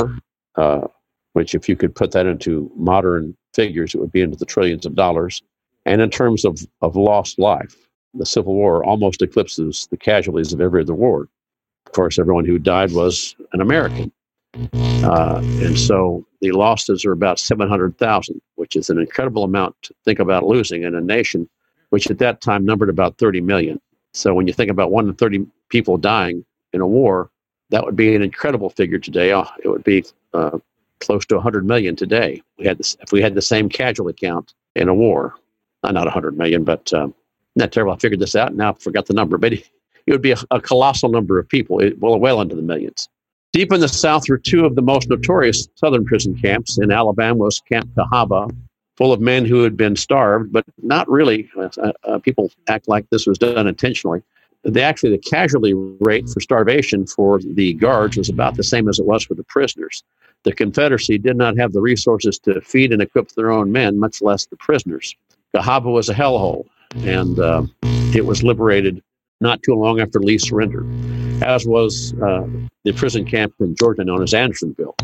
uh, 0.55 0.87
which, 1.33 1.55
if 1.55 1.69
you 1.69 1.77
could 1.77 1.95
put 1.95 2.13
that 2.13 2.27
into 2.27 2.71
modern 2.77 3.37
figures, 3.53 3.95
it 3.95 4.01
would 4.01 4.13
be 4.13 4.23
into 4.23 4.37
the 4.37 4.47
trillions 4.47 4.87
of 4.87 4.95
dollars, 4.95 5.43
and 5.87 6.01
in 6.01 6.11
terms 6.11 6.45
of, 6.45 6.61
of 6.83 6.97
lost 6.97 7.39
life. 7.39 7.77
The 8.15 8.27
Civil 8.27 8.55
War 8.55 8.85
almost 8.85 9.23
eclipses 9.23 9.87
the 9.91 9.97
casualties 9.97 10.53
of 10.53 10.61
every 10.61 10.83
other 10.83 10.95
war. 10.95 11.29
Of 11.87 11.93
course, 11.93 12.19
everyone 12.19 12.45
who 12.45 12.59
died 12.59 12.93
was 12.93 13.37
an 13.53 13.61
American. 13.61 14.13
Uh, 14.75 15.41
and 15.63 15.79
so 15.79 16.27
the 16.41 16.51
losses 16.51 17.05
are 17.05 17.13
about 17.13 17.39
700,000, 17.39 18.41
which 18.57 18.75
is 18.75 18.91
an 18.91 18.99
incredible 18.99 19.45
amount 19.45 19.77
to 19.83 19.95
think 20.05 20.19
about 20.19 20.45
losing 20.45 20.83
in 20.83 20.95
a 20.95 21.01
nation 21.01 21.49
which 21.91 22.11
at 22.11 22.19
that 22.19 22.41
time 22.41 22.65
numbered 22.65 22.89
about 22.89 23.19
30 23.19 23.41
million. 23.41 23.81
So 24.13 24.33
when 24.33 24.47
you 24.47 24.53
think 24.53 24.71
about 24.71 24.91
one 24.91 25.09
in 25.09 25.15
30 25.15 25.47
people 25.69 25.97
dying 25.99 26.45
in 26.73 26.81
a 26.81 26.87
war, 26.87 27.31
that 27.71 27.85
would 27.85 27.97
be 27.97 28.17
an 28.17 28.23
incredible 28.23 28.71
figure 28.71 28.99
today. 28.99 29.33
Uh, 29.33 29.45
it 29.63 29.69
would 29.69 29.85
be 29.85 30.05
uh, 30.33 30.59
close 31.01 31.27
to 31.27 31.37
100 31.37 31.67
million 31.67 31.95
today. 31.95 32.43
We 32.59 32.67
had 32.67 32.79
this, 32.79 32.97
if 33.01 33.13
we 33.13 33.21
had 33.21 33.35
the 33.35 33.43
same 33.43 33.69
casualty 33.69 34.17
count 34.19 34.55
in 34.75 34.89
a 34.89 34.95
war, 34.95 35.35
not 35.85 35.95
100 35.95 36.37
million, 36.37 36.65
but 36.65 36.93
um, 36.93 37.15
not 37.57 37.73
terrible. 37.73 37.93
I 37.93 37.99
figured 37.99 38.21
this 38.21 38.37
out. 38.37 38.49
And 38.49 38.59
now 38.59 38.71
I 38.71 38.75
forgot 38.75 39.07
the 39.07 39.15
number, 39.15 39.39
but 39.39 39.53
it, 39.53 39.65
would 40.09 40.23
be 40.23 40.33
a, 40.33 40.37
a, 40.51 40.61
colossal 40.61 41.09
number 41.09 41.39
of 41.39 41.49
people, 41.49 41.81
it, 41.81 41.99
well, 41.99 42.19
well 42.19 42.41
into 42.41 42.57
the 42.57 42.63
millions. 42.63 43.09
Deep 43.53 43.73
in 43.73 43.81
the 43.81 43.89
South 43.89 44.29
were 44.29 44.39
two 44.39 44.65
of 44.65 44.77
the 44.77 44.83
most 44.83 45.09
notorious 45.09 45.69
Southern 45.75 46.05
prison 46.05 46.37
camps. 46.37 46.79
In 46.79 46.93
Alabama 46.93 47.37
was 47.37 47.61
Camp 47.61 47.91
Cahaba, 47.97 48.49
full 48.97 49.13
of 49.13 49.21
men 49.21 49.45
who 49.45 49.63
had 49.63 49.77
been 49.77 49.97
starved, 49.97 50.53
but 50.53 50.65
not 50.83 51.09
really. 51.09 51.51
Uh, 51.59 51.93
uh, 52.05 52.19
people 52.19 52.51
act 52.69 52.87
like 52.87 53.09
this 53.11 53.27
was 53.27 53.39
done 53.39 53.67
intentionally. 53.67 54.23
The, 54.63 54.83
actually, 54.83 55.11
the 55.11 55.19
casualty 55.19 55.73
rate 55.75 56.29
for 56.29 56.39
starvation 56.41 57.07
for 57.07 57.41
the 57.41 57.73
guards 57.75 58.19
was 58.19 58.29
about 58.29 58.57
the 58.57 58.63
same 58.63 58.89
as 58.89 58.99
it 58.99 59.07
was 59.07 59.25
for 59.25 59.35
the 59.35 59.45
prisoners. 59.45 60.05
The 60.43 60.53
Confederacy 60.53 61.19
did 61.19 61.37
not 61.37 61.57
have 61.59 61.73
the 61.73 61.81
resources 61.81 62.39
to 62.41 62.61
feed 62.61 62.93
and 62.93 63.03
equip 63.03 63.31
their 63.31 63.51
own 63.51 63.73
men, 63.73 63.99
much 63.99 64.23
less 64.23 64.47
the 64.47 64.57
prisoners. 64.57 65.17
Cahaba 65.55 65.93
was 65.93 66.09
a 66.09 66.15
hellhole, 66.15 66.67
and 66.97 67.39
uh, 67.39 67.65
it 68.15 68.25
was 68.25 68.43
liberated 68.43 69.03
not 69.41 69.63
too 69.63 69.75
long 69.75 70.01
after 70.01 70.21
Lee 70.21 70.39
surrendered, 70.39 70.87
as 71.43 71.67
was 71.67 72.15
uh, 72.23 72.47
the 72.85 72.93
prison 72.93 73.25
camp 73.25 73.55
in 73.61 73.75
Georgia 73.75 74.05
known 74.05 74.23
as 74.23 74.35
Andersonville. 74.35 74.95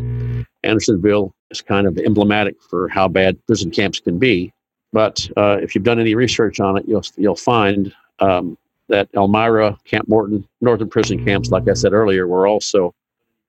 Andersonville 0.63 1.33
is 1.49 1.61
kind 1.61 1.87
of 1.87 1.97
emblematic 1.97 2.61
for 2.61 2.87
how 2.89 3.07
bad 3.07 3.37
prison 3.47 3.71
camps 3.71 3.99
can 3.99 4.19
be. 4.19 4.53
But 4.93 5.29
uh, 5.37 5.57
if 5.61 5.75
you've 5.75 5.83
done 5.83 5.99
any 5.99 6.15
research 6.15 6.59
on 6.59 6.77
it, 6.77 6.85
you'll 6.87 7.03
you'll 7.17 7.35
find 7.35 7.93
um, 8.19 8.57
that 8.87 9.09
Elmira, 9.15 9.77
Camp 9.83 10.07
Morton, 10.07 10.47
northern 10.61 10.89
prison 10.89 11.23
camps, 11.23 11.49
like 11.49 11.67
I 11.67 11.73
said 11.73 11.93
earlier, 11.93 12.27
were 12.27 12.47
also 12.47 12.93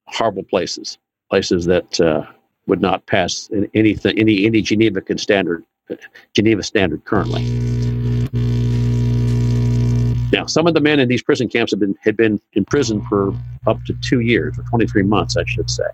horrible 0.07 0.43
places, 0.43 0.97
places 1.29 1.65
that 1.65 1.99
uh, 2.01 2.25
would 2.67 2.81
not 2.81 3.05
pass 3.05 3.49
anything, 3.73 4.19
any 4.19 4.45
any 4.45 4.61
Geneva 4.61 5.01
standard, 5.17 5.63
Geneva 6.33 6.63
standard 6.63 7.03
currently. 7.05 7.43
Now, 10.31 10.45
some 10.45 10.67
of 10.67 10.75
the 10.75 10.81
men 10.81 10.99
in 10.99 11.07
these 11.07 11.23
prison 11.23 11.49
camps 11.49 11.71
have 11.71 11.79
been 11.79 11.95
had 12.01 12.15
been 12.15 12.39
in 12.53 12.65
prison 12.65 13.01
for 13.09 13.33
up 13.65 13.83
to 13.85 13.93
two 14.01 14.19
years, 14.19 14.57
or 14.59 14.63
23 14.63 15.03
months, 15.03 15.35
I 15.35 15.43
should 15.45 15.69
say. 15.69 15.85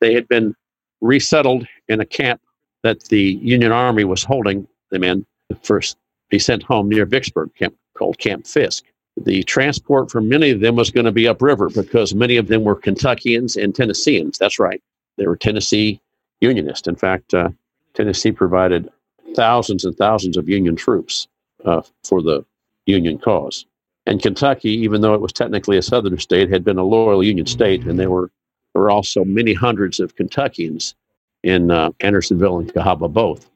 They 0.00 0.12
had 0.12 0.26
been 0.28 0.54
resettled 1.00 1.66
in 1.88 2.00
a 2.00 2.06
camp 2.06 2.40
that 2.82 3.04
the 3.04 3.38
Union 3.42 3.72
Army 3.72 4.04
was 4.04 4.24
holding 4.24 4.66
them 4.90 5.04
in. 5.04 5.24
First, 5.62 5.96
be 6.30 6.38
sent 6.38 6.62
home 6.62 6.88
near 6.88 7.06
Vicksburg, 7.06 7.54
camp 7.54 7.74
called 7.96 8.18
Camp 8.18 8.46
Fisk. 8.46 8.84
The 9.16 9.42
transport 9.44 10.10
for 10.10 10.20
many 10.20 10.50
of 10.50 10.60
them 10.60 10.76
was 10.76 10.90
going 10.90 11.06
to 11.06 11.12
be 11.12 11.26
upriver 11.26 11.70
because 11.70 12.14
many 12.14 12.36
of 12.36 12.48
them 12.48 12.64
were 12.64 12.74
Kentuckians 12.74 13.56
and 13.56 13.74
Tennesseans. 13.74 14.36
That's 14.36 14.58
right, 14.58 14.82
they 15.16 15.26
were 15.26 15.36
Tennessee 15.36 16.00
Unionists. 16.40 16.86
In 16.86 16.96
fact, 16.96 17.32
uh, 17.32 17.50
Tennessee 17.94 18.32
provided 18.32 18.90
thousands 19.34 19.84
and 19.84 19.96
thousands 19.96 20.36
of 20.36 20.48
Union 20.48 20.76
troops 20.76 21.28
uh, 21.64 21.82
for 22.04 22.22
the 22.22 22.44
Union 22.86 23.18
cause. 23.18 23.66
And 24.06 24.22
Kentucky, 24.22 24.70
even 24.70 25.00
though 25.00 25.14
it 25.14 25.20
was 25.20 25.32
technically 25.32 25.76
a 25.76 25.82
southern 25.82 26.18
state, 26.18 26.50
had 26.50 26.64
been 26.64 26.78
a 26.78 26.84
loyal 26.84 27.24
Union 27.24 27.46
state, 27.46 27.84
and 27.84 27.98
there 27.98 28.10
were, 28.10 28.30
there 28.72 28.82
were 28.82 28.90
also 28.90 29.24
many 29.24 29.52
hundreds 29.52 29.98
of 29.98 30.14
Kentuckians 30.14 30.94
in 31.42 31.70
uh, 31.70 31.90
Andersonville 32.00 32.58
and 32.58 32.72
Cahaba 32.72 33.12
both. 33.12 33.50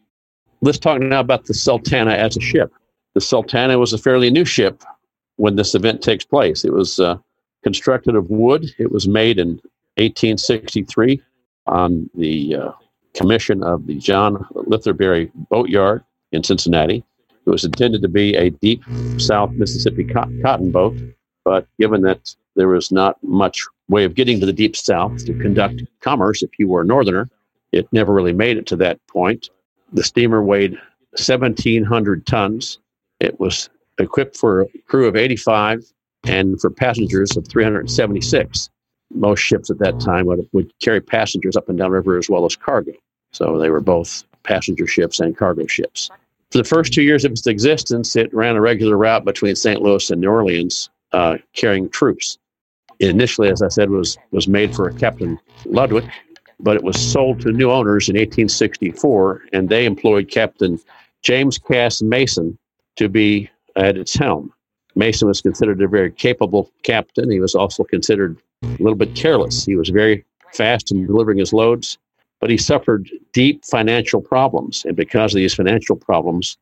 Let's 0.60 0.78
talk 0.78 1.00
now 1.00 1.20
about 1.20 1.46
the 1.46 1.54
Sultana 1.54 2.12
as 2.12 2.36
a 2.36 2.40
ship. 2.40 2.72
The 3.14 3.20
Sultana 3.20 3.78
was 3.78 3.92
a 3.92 3.98
fairly 3.98 4.30
new 4.30 4.44
ship 4.44 4.82
when 5.36 5.56
this 5.56 5.74
event 5.74 6.02
takes 6.02 6.24
place. 6.24 6.64
It 6.64 6.72
was 6.72 7.00
uh, 7.00 7.16
constructed 7.62 8.14
of 8.14 8.28
wood. 8.30 8.66
It 8.78 8.92
was 8.92 9.08
made 9.08 9.38
in 9.38 9.60
1863 9.96 11.22
on 11.66 12.10
the 12.14 12.56
uh, 12.56 12.72
commission 13.14 13.62
of 13.62 13.86
the 13.86 13.96
John 13.96 14.44
Litherbury 14.54 15.30
Boatyard 15.50 16.04
in 16.32 16.42
Cincinnati. 16.42 17.04
It 17.46 17.50
It 17.50 17.50
was 17.50 17.64
intended 17.64 18.02
to 18.02 18.08
be 18.08 18.36
a 18.36 18.50
deep 18.50 18.84
South 19.18 19.50
Mississippi 19.52 20.04
cotton 20.04 20.70
boat, 20.70 20.96
but 21.44 21.66
given 21.78 22.02
that 22.02 22.34
there 22.56 22.68
was 22.68 22.92
not 22.92 23.16
much 23.22 23.66
way 23.88 24.04
of 24.04 24.14
getting 24.14 24.38
to 24.40 24.46
the 24.46 24.52
deep 24.52 24.76
South 24.76 25.24
to 25.26 25.34
conduct 25.34 25.82
commerce 26.00 26.42
if 26.42 26.50
you 26.58 26.68
were 26.68 26.82
a 26.82 26.84
Northerner, 26.84 27.28
it 27.72 27.88
never 27.92 28.12
really 28.12 28.32
made 28.32 28.56
it 28.56 28.66
to 28.66 28.76
that 28.76 29.04
point. 29.06 29.50
The 29.92 30.04
steamer 30.04 30.42
weighed 30.42 30.72
1,700 31.18 32.26
tons. 32.26 32.78
It 33.18 33.38
was 33.40 33.68
equipped 33.98 34.36
for 34.36 34.62
a 34.62 34.68
crew 34.86 35.08
of 35.08 35.16
85 35.16 35.84
and 36.24 36.60
for 36.60 36.70
passengers 36.70 37.36
of 37.36 37.46
376. 37.48 38.70
Most 39.12 39.40
ships 39.40 39.70
at 39.70 39.78
that 39.78 40.00
time 40.00 40.26
would, 40.26 40.48
would 40.52 40.72
carry 40.80 41.00
passengers 41.00 41.56
up 41.56 41.68
and 41.68 41.78
down 41.78 41.90
river 41.90 42.18
as 42.18 42.28
well 42.28 42.44
as 42.44 42.56
cargo. 42.56 42.92
So 43.32 43.58
they 43.58 43.70
were 43.70 43.80
both 43.80 44.24
passenger 44.42 44.86
ships 44.86 45.20
and 45.20 45.36
cargo 45.36 45.66
ships. 45.66 46.10
For 46.50 46.58
the 46.58 46.64
first 46.64 46.92
two 46.92 47.02
years 47.02 47.24
of 47.24 47.32
its 47.32 47.46
existence, 47.46 48.16
it 48.16 48.32
ran 48.34 48.56
a 48.56 48.60
regular 48.60 48.96
route 48.96 49.24
between 49.24 49.54
St. 49.54 49.80
Louis 49.80 50.10
and 50.10 50.20
New 50.20 50.30
Orleans, 50.30 50.90
uh, 51.12 51.38
carrying 51.54 51.88
troops. 51.88 52.38
It 52.98 53.08
initially, 53.08 53.48
as 53.48 53.62
I 53.62 53.68
said, 53.68 53.90
was 53.90 54.18
was 54.30 54.46
made 54.46 54.74
for 54.74 54.90
Captain 54.92 55.38
Lodwick, 55.64 56.04
but 56.58 56.76
it 56.76 56.82
was 56.82 57.00
sold 57.00 57.40
to 57.40 57.52
new 57.52 57.70
owners 57.70 58.08
in 58.08 58.14
1864, 58.14 59.42
and 59.52 59.68
they 59.68 59.86
employed 59.86 60.28
Captain 60.28 60.78
James 61.22 61.56
Cass 61.56 62.02
Mason 62.02 62.58
to 62.96 63.08
be 63.08 63.48
at 63.76 63.96
its 63.96 64.14
helm. 64.14 64.52
Mason 64.94 65.28
was 65.28 65.40
considered 65.40 65.80
a 65.80 65.88
very 65.88 66.10
capable 66.10 66.70
captain. 66.82 67.30
He 67.30 67.40
was 67.40 67.54
also 67.54 67.84
considered 67.84 68.38
a 68.62 68.66
little 68.78 68.96
bit 68.96 69.14
careless. 69.14 69.64
He 69.64 69.76
was 69.76 69.88
very 69.88 70.24
fast 70.52 70.90
in 70.90 71.06
delivering 71.06 71.38
his 71.38 71.52
loads, 71.52 71.98
but 72.40 72.50
he 72.50 72.56
suffered 72.56 73.10
deep 73.32 73.64
financial 73.64 74.20
problems. 74.20 74.84
And 74.84 74.96
because 74.96 75.34
of 75.34 75.36
these 75.36 75.54
financial 75.54 75.96
problems, 75.96 76.56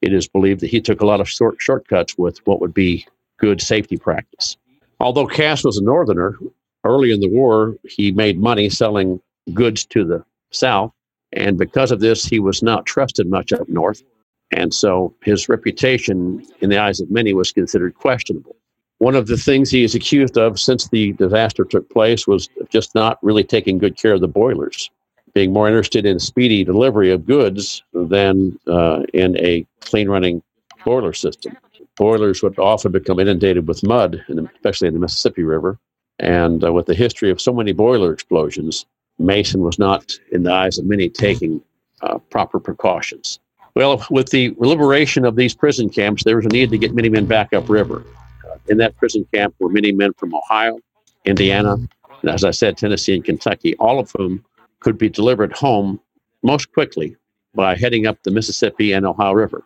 it 0.00 0.12
is 0.12 0.28
believed 0.28 0.60
that 0.60 0.70
he 0.70 0.80
took 0.80 1.00
a 1.00 1.06
lot 1.06 1.20
of 1.20 1.28
short, 1.28 1.56
shortcuts 1.60 2.16
with 2.18 2.38
what 2.46 2.60
would 2.60 2.74
be 2.74 3.06
good 3.38 3.60
safety 3.60 3.96
practice. 3.96 4.56
Although 5.00 5.26
Cass 5.26 5.64
was 5.64 5.76
a 5.76 5.82
Northerner, 5.82 6.38
early 6.84 7.12
in 7.12 7.20
the 7.20 7.28
war, 7.28 7.76
he 7.84 8.12
made 8.12 8.38
money 8.40 8.70
selling 8.70 9.20
goods 9.52 9.84
to 9.86 10.04
the 10.04 10.24
South. 10.50 10.92
And 11.32 11.58
because 11.58 11.90
of 11.90 12.00
this, 12.00 12.24
he 12.24 12.38
was 12.38 12.62
not 12.62 12.86
trusted 12.86 13.28
much 13.28 13.52
up 13.52 13.68
north. 13.68 14.02
And 14.50 14.72
so 14.72 15.14
his 15.22 15.48
reputation 15.48 16.44
in 16.60 16.70
the 16.70 16.78
eyes 16.78 17.00
of 17.00 17.10
many 17.10 17.34
was 17.34 17.52
considered 17.52 17.94
questionable. 17.94 18.56
One 18.98 19.16
of 19.16 19.26
the 19.26 19.36
things 19.36 19.70
he 19.70 19.84
is 19.84 19.94
accused 19.94 20.38
of 20.38 20.58
since 20.60 20.88
the 20.88 21.12
disaster 21.14 21.64
took 21.64 21.90
place 21.90 22.26
was 22.26 22.48
just 22.68 22.94
not 22.94 23.18
really 23.22 23.44
taking 23.44 23.78
good 23.78 23.96
care 23.96 24.12
of 24.12 24.20
the 24.20 24.28
boilers, 24.28 24.90
being 25.34 25.52
more 25.52 25.66
interested 25.68 26.06
in 26.06 26.20
speedy 26.20 26.64
delivery 26.64 27.10
of 27.10 27.26
goods 27.26 27.82
than 27.92 28.58
uh, 28.68 29.02
in 29.12 29.36
a 29.38 29.66
clean 29.80 30.08
running 30.08 30.42
boiler 30.84 31.12
system. 31.12 31.56
Boilers 31.96 32.42
would 32.42 32.58
often 32.58 32.92
become 32.92 33.18
inundated 33.18 33.66
with 33.66 33.82
mud, 33.82 34.24
especially 34.56 34.88
in 34.88 34.94
the 34.94 35.00
Mississippi 35.00 35.42
River. 35.42 35.78
And 36.18 36.64
uh, 36.64 36.72
with 36.72 36.86
the 36.86 36.94
history 36.94 37.30
of 37.30 37.40
so 37.40 37.52
many 37.52 37.72
boiler 37.72 38.12
explosions, 38.12 38.86
Mason 39.18 39.62
was 39.62 39.78
not, 39.78 40.12
in 40.32 40.42
the 40.44 40.52
eyes 40.52 40.78
of 40.78 40.86
many, 40.86 41.08
taking 41.08 41.60
uh, 42.02 42.18
proper 42.30 42.60
precautions. 42.60 43.38
Well, 43.74 44.06
with 44.08 44.30
the 44.30 44.54
liberation 44.56 45.24
of 45.24 45.34
these 45.34 45.54
prison 45.54 45.90
camps, 45.90 46.22
there 46.22 46.36
was 46.36 46.46
a 46.46 46.50
need 46.50 46.70
to 46.70 46.78
get 46.78 46.94
many 46.94 47.08
men 47.08 47.26
back 47.26 47.52
upriver. 47.52 48.04
Uh, 48.48 48.56
in 48.68 48.76
that 48.78 48.96
prison 48.96 49.26
camp 49.32 49.54
were 49.58 49.68
many 49.68 49.90
men 49.90 50.12
from 50.14 50.34
Ohio, 50.34 50.78
Indiana, 51.24 51.76
and 52.22 52.30
as 52.30 52.44
I 52.44 52.52
said, 52.52 52.76
Tennessee 52.76 53.14
and 53.14 53.24
Kentucky, 53.24 53.74
all 53.76 53.98
of 53.98 54.12
whom 54.16 54.44
could 54.80 54.96
be 54.96 55.08
delivered 55.08 55.52
home 55.52 56.00
most 56.42 56.72
quickly 56.72 57.16
by 57.54 57.74
heading 57.74 58.06
up 58.06 58.22
the 58.22 58.30
Mississippi 58.30 58.92
and 58.92 59.04
Ohio 59.04 59.32
River. 59.32 59.64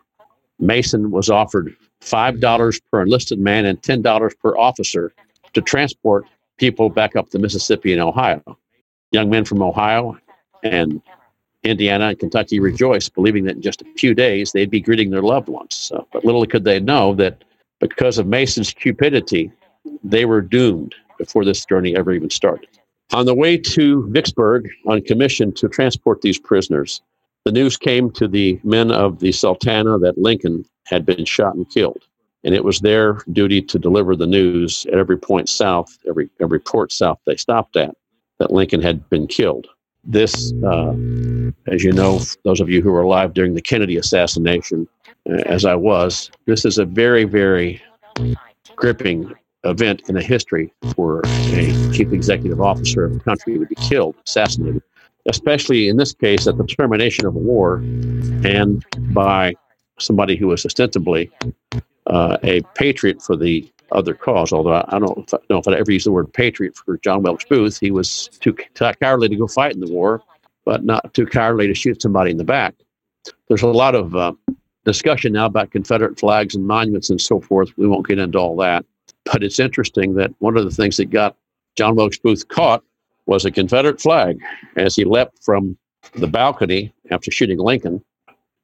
Mason 0.59 1.11
was 1.11 1.29
offered 1.29 1.75
$5 2.01 2.81
per 2.91 3.01
enlisted 3.01 3.39
man 3.39 3.65
and 3.65 3.81
$10 3.81 4.39
per 4.39 4.57
officer 4.57 5.13
to 5.53 5.61
transport 5.61 6.25
people 6.57 6.89
back 6.89 7.15
up 7.15 7.29
the 7.29 7.39
Mississippi 7.39 7.93
and 7.93 8.01
Ohio. 8.01 8.41
Young 9.11 9.29
men 9.29 9.45
from 9.45 9.61
Ohio 9.61 10.17
and 10.63 11.01
Indiana 11.63 12.07
and 12.07 12.19
Kentucky 12.19 12.57
hmm. 12.57 12.63
rejoiced, 12.63 13.13
believing 13.13 13.43
that 13.45 13.55
in 13.55 13.61
just 13.61 13.81
a 13.81 13.85
few 13.97 14.13
days 14.13 14.51
they'd 14.51 14.69
be 14.69 14.81
greeting 14.81 15.09
their 15.09 15.21
loved 15.21 15.49
ones. 15.49 15.75
So, 15.75 16.07
but 16.11 16.25
little 16.25 16.45
could 16.45 16.63
they 16.63 16.79
know 16.79 17.13
that 17.15 17.43
because 17.79 18.17
of 18.17 18.27
Mason's 18.27 18.73
cupidity, 18.73 19.51
they 20.03 20.25
were 20.25 20.41
doomed 20.41 20.95
before 21.17 21.45
this 21.45 21.65
journey 21.65 21.95
ever 21.95 22.11
even 22.13 22.29
started. 22.29 22.69
On 23.11 23.25
the 23.25 23.33
way 23.33 23.57
to 23.57 24.07
Vicksburg 24.09 24.69
on 24.87 25.01
commission 25.01 25.51
to 25.53 25.67
transport 25.67 26.21
these 26.21 26.37
prisoners, 26.37 27.01
the 27.45 27.51
news 27.51 27.77
came 27.77 28.11
to 28.11 28.27
the 28.27 28.59
men 28.63 28.91
of 28.91 29.19
the 29.19 29.31
Sultana 29.31 29.97
that 29.99 30.17
Lincoln 30.17 30.65
had 30.85 31.05
been 31.05 31.25
shot 31.25 31.55
and 31.55 31.69
killed. 31.69 32.03
And 32.43 32.53
it 32.53 32.63
was 32.63 32.79
their 32.79 33.21
duty 33.31 33.61
to 33.63 33.79
deliver 33.79 34.15
the 34.15 34.27
news 34.27 34.85
at 34.87 34.97
every 34.97 35.17
point 35.17 35.49
south, 35.49 35.97
every, 36.07 36.29
every 36.39 36.59
port 36.59 36.91
south 36.91 37.19
they 37.25 37.35
stopped 37.35 37.75
at, 37.75 37.95
that 38.37 38.51
Lincoln 38.51 38.81
had 38.81 39.09
been 39.09 39.27
killed. 39.27 39.67
This, 40.09 40.51
uh, 40.63 40.95
as 41.67 41.83
you 41.83 41.91
know, 41.91 42.19
those 42.43 42.59
of 42.59 42.67
you 42.67 42.81
who 42.81 42.91
were 42.91 43.03
alive 43.03 43.35
during 43.35 43.53
the 43.53 43.61
Kennedy 43.61 43.95
assassination, 43.95 44.87
uh, 45.29 45.43
as 45.45 45.65
I 45.65 45.75
was, 45.75 46.31
this 46.47 46.65
is 46.65 46.79
a 46.79 46.85
very, 46.85 47.25
very 47.25 47.79
gripping 48.75 49.31
event 49.65 50.01
in 50.09 50.15
the 50.15 50.21
history 50.23 50.73
for 50.95 51.21
a 51.25 51.91
chief 51.93 52.11
executive 52.11 52.59
officer 52.59 53.05
of 53.05 53.17
a 53.17 53.19
country 53.19 53.59
to 53.59 53.65
be 53.67 53.75
killed, 53.75 54.15
assassinated, 54.25 54.81
especially 55.27 55.89
in 55.89 55.97
this 55.97 56.13
case 56.13 56.47
at 56.47 56.57
the 56.57 56.65
termination 56.65 57.27
of 57.27 57.35
a 57.35 57.39
war 57.39 57.75
and 58.43 58.83
by 59.13 59.53
somebody 59.99 60.35
who 60.35 60.47
was 60.47 60.65
ostensibly 60.65 61.29
uh, 62.07 62.37
a 62.41 62.61
patriot 62.73 63.21
for 63.21 63.35
the 63.35 63.69
other 63.91 64.13
cause. 64.13 64.53
Although 64.53 64.73
I, 64.73 64.85
I 64.89 64.99
don't 64.99 65.33
know 65.49 65.57
if 65.57 65.67
I'd 65.67 65.75
ever 65.75 65.91
use 65.91 66.03
the 66.03 66.11
word 66.11 66.31
patriot 66.33 66.75
for 66.75 66.97
John 66.99 67.23
Wilkes 67.23 67.45
Booth. 67.45 67.79
He 67.79 67.91
was 67.91 68.29
too, 68.39 68.53
cowardly 68.53 69.29
to 69.29 69.35
go 69.35 69.47
fight 69.47 69.73
in 69.73 69.79
the 69.79 69.91
war, 69.91 70.21
but 70.65 70.83
not 70.83 71.13
too 71.13 71.25
cowardly 71.25 71.67
to 71.67 71.73
shoot 71.73 72.01
somebody 72.01 72.31
in 72.31 72.37
the 72.37 72.43
back. 72.43 72.75
There's 73.47 73.63
a 73.63 73.67
lot 73.67 73.95
of 73.95 74.15
uh, 74.15 74.33
discussion 74.85 75.33
now 75.33 75.45
about 75.45 75.71
Confederate 75.71 76.19
flags 76.19 76.55
and 76.55 76.65
monuments 76.65 77.09
and 77.09 77.21
so 77.21 77.41
forth. 77.41 77.71
We 77.77 77.87
won't 77.87 78.07
get 78.07 78.19
into 78.19 78.37
all 78.37 78.55
that. 78.57 78.85
But 79.25 79.43
it's 79.43 79.59
interesting 79.59 80.15
that 80.15 80.31
one 80.39 80.57
of 80.57 80.65
the 80.65 80.71
things 80.71 80.97
that 80.97 81.09
got 81.09 81.35
John 81.75 81.95
Wilkes 81.95 82.17
Booth 82.17 82.47
caught 82.47 82.83
was 83.25 83.45
a 83.45 83.51
Confederate 83.51 84.01
flag. 84.01 84.39
As 84.75 84.95
he 84.95 85.05
leapt 85.05 85.43
from 85.43 85.77
the 86.15 86.27
balcony 86.27 86.93
after 87.11 87.29
shooting 87.29 87.59
Lincoln, 87.59 88.03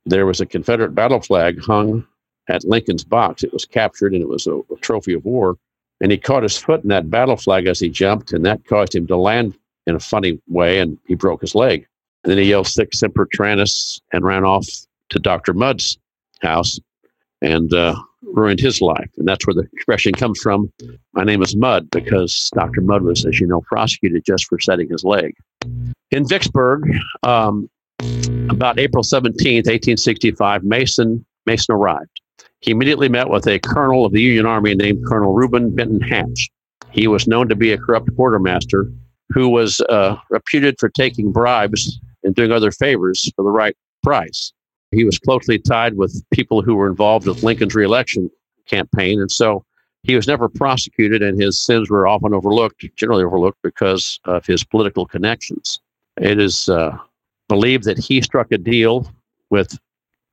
there 0.05 0.25
was 0.25 0.41
a 0.41 0.45
Confederate 0.45 0.95
battle 0.95 1.21
flag 1.21 1.61
hung 1.61 2.05
at 2.49 2.63
Lincoln's 2.63 3.03
box. 3.03 3.43
It 3.43 3.53
was 3.53 3.65
captured 3.65 4.13
and 4.13 4.21
it 4.21 4.27
was 4.27 4.47
a, 4.47 4.57
a 4.57 4.77
trophy 4.81 5.13
of 5.13 5.25
war. 5.25 5.57
And 6.01 6.11
he 6.11 6.17
caught 6.17 6.43
his 6.43 6.57
foot 6.57 6.83
in 6.83 6.89
that 6.89 7.09
battle 7.09 7.37
flag 7.37 7.67
as 7.67 7.79
he 7.79 7.89
jumped, 7.89 8.33
and 8.33 8.45
that 8.45 8.65
caused 8.65 8.93
him 8.93 9.07
to 9.07 9.15
land 9.15 9.57
in 9.87 9.95
a 9.95 9.99
funny 9.99 10.39
way, 10.47 10.79
and 10.79 10.97
he 11.07 11.15
broke 11.15 11.41
his 11.41 11.55
leg. 11.55 11.87
And 12.23 12.31
then 12.31 12.37
he 12.37 12.49
yelled 12.49 12.67
Sic 12.67 12.93
Semper 12.93 13.27
Tyrannis 13.27 14.01
and 14.11 14.25
ran 14.25 14.43
off 14.43 14.67
to 15.09 15.19
Dr. 15.19 15.53
Mudd's 15.53 15.97
house 16.41 16.79
and 17.41 17.73
uh, 17.73 17.95
ruined 18.23 18.59
his 18.59 18.81
life. 18.81 19.09
And 19.17 19.27
that's 19.27 19.45
where 19.47 19.53
the 19.53 19.67
expression 19.73 20.11
comes 20.13 20.41
from. 20.41 20.71
My 21.13 21.23
name 21.23 21.41
is 21.41 21.55
Mudd 21.55 21.89
because 21.91 22.49
Dr. 22.53 22.81
Mudd 22.81 23.03
was, 23.03 23.25
as 23.25 23.39
you 23.39 23.47
know, 23.47 23.61
prosecuted 23.61 24.25
just 24.25 24.47
for 24.47 24.59
setting 24.59 24.89
his 24.89 25.03
leg. 25.03 25.35
In 26.11 26.27
Vicksburg, 26.27 26.91
um, 27.23 27.69
about 28.49 28.79
April 28.79 29.03
17th, 29.03 29.67
1865, 29.67 30.63
Mason 30.63 31.25
Mason 31.45 31.75
arrived. 31.75 32.14
He 32.65 32.71
immediately 32.71 33.09
met 33.09 33.29
with 33.29 33.45
a 33.45 33.59
colonel 33.59 34.07
of 34.07 34.11
the 34.11 34.21
Union 34.21 34.47
Army 34.47 34.73
named 34.73 35.05
Colonel 35.05 35.33
Reuben 35.33 35.75
Benton 35.75 36.01
Hatch. 36.01 36.49
He 36.89 37.07
was 37.07 37.27
known 37.27 37.47
to 37.47 37.55
be 37.55 37.71
a 37.71 37.77
corrupt 37.77 38.09
quartermaster 38.15 38.91
who 39.29 39.49
was 39.49 39.81
uh, 39.81 40.15
reputed 40.31 40.75
for 40.79 40.89
taking 40.89 41.31
bribes 41.31 41.99
and 42.23 42.33
doing 42.33 42.51
other 42.51 42.71
favors 42.71 43.31
for 43.35 43.43
the 43.43 43.51
right 43.51 43.77
price. 44.01 44.51
He 44.91 45.03
was 45.03 45.19
closely 45.19 45.59
tied 45.59 45.95
with 45.95 46.23
people 46.31 46.63
who 46.63 46.73
were 46.73 46.87
involved 46.87 47.27
with 47.27 47.43
Lincoln's 47.43 47.75
reelection 47.75 48.31
campaign, 48.65 49.21
and 49.21 49.31
so 49.31 49.63
he 50.01 50.15
was 50.15 50.25
never 50.25 50.49
prosecuted, 50.49 51.21
and 51.21 51.39
his 51.39 51.63
sins 51.63 51.91
were 51.91 52.07
often 52.07 52.33
overlooked, 52.33 52.83
generally 52.95 53.23
overlooked, 53.23 53.59
because 53.61 54.19
of 54.25 54.43
his 54.43 54.63
political 54.63 55.05
connections. 55.05 55.81
It 56.19 56.39
is 56.39 56.67
uh, 56.67 56.97
believed 57.47 57.83
that 57.83 57.99
he 57.99 58.21
struck 58.21 58.51
a 58.51 58.57
deal 58.57 59.07
with 59.51 59.77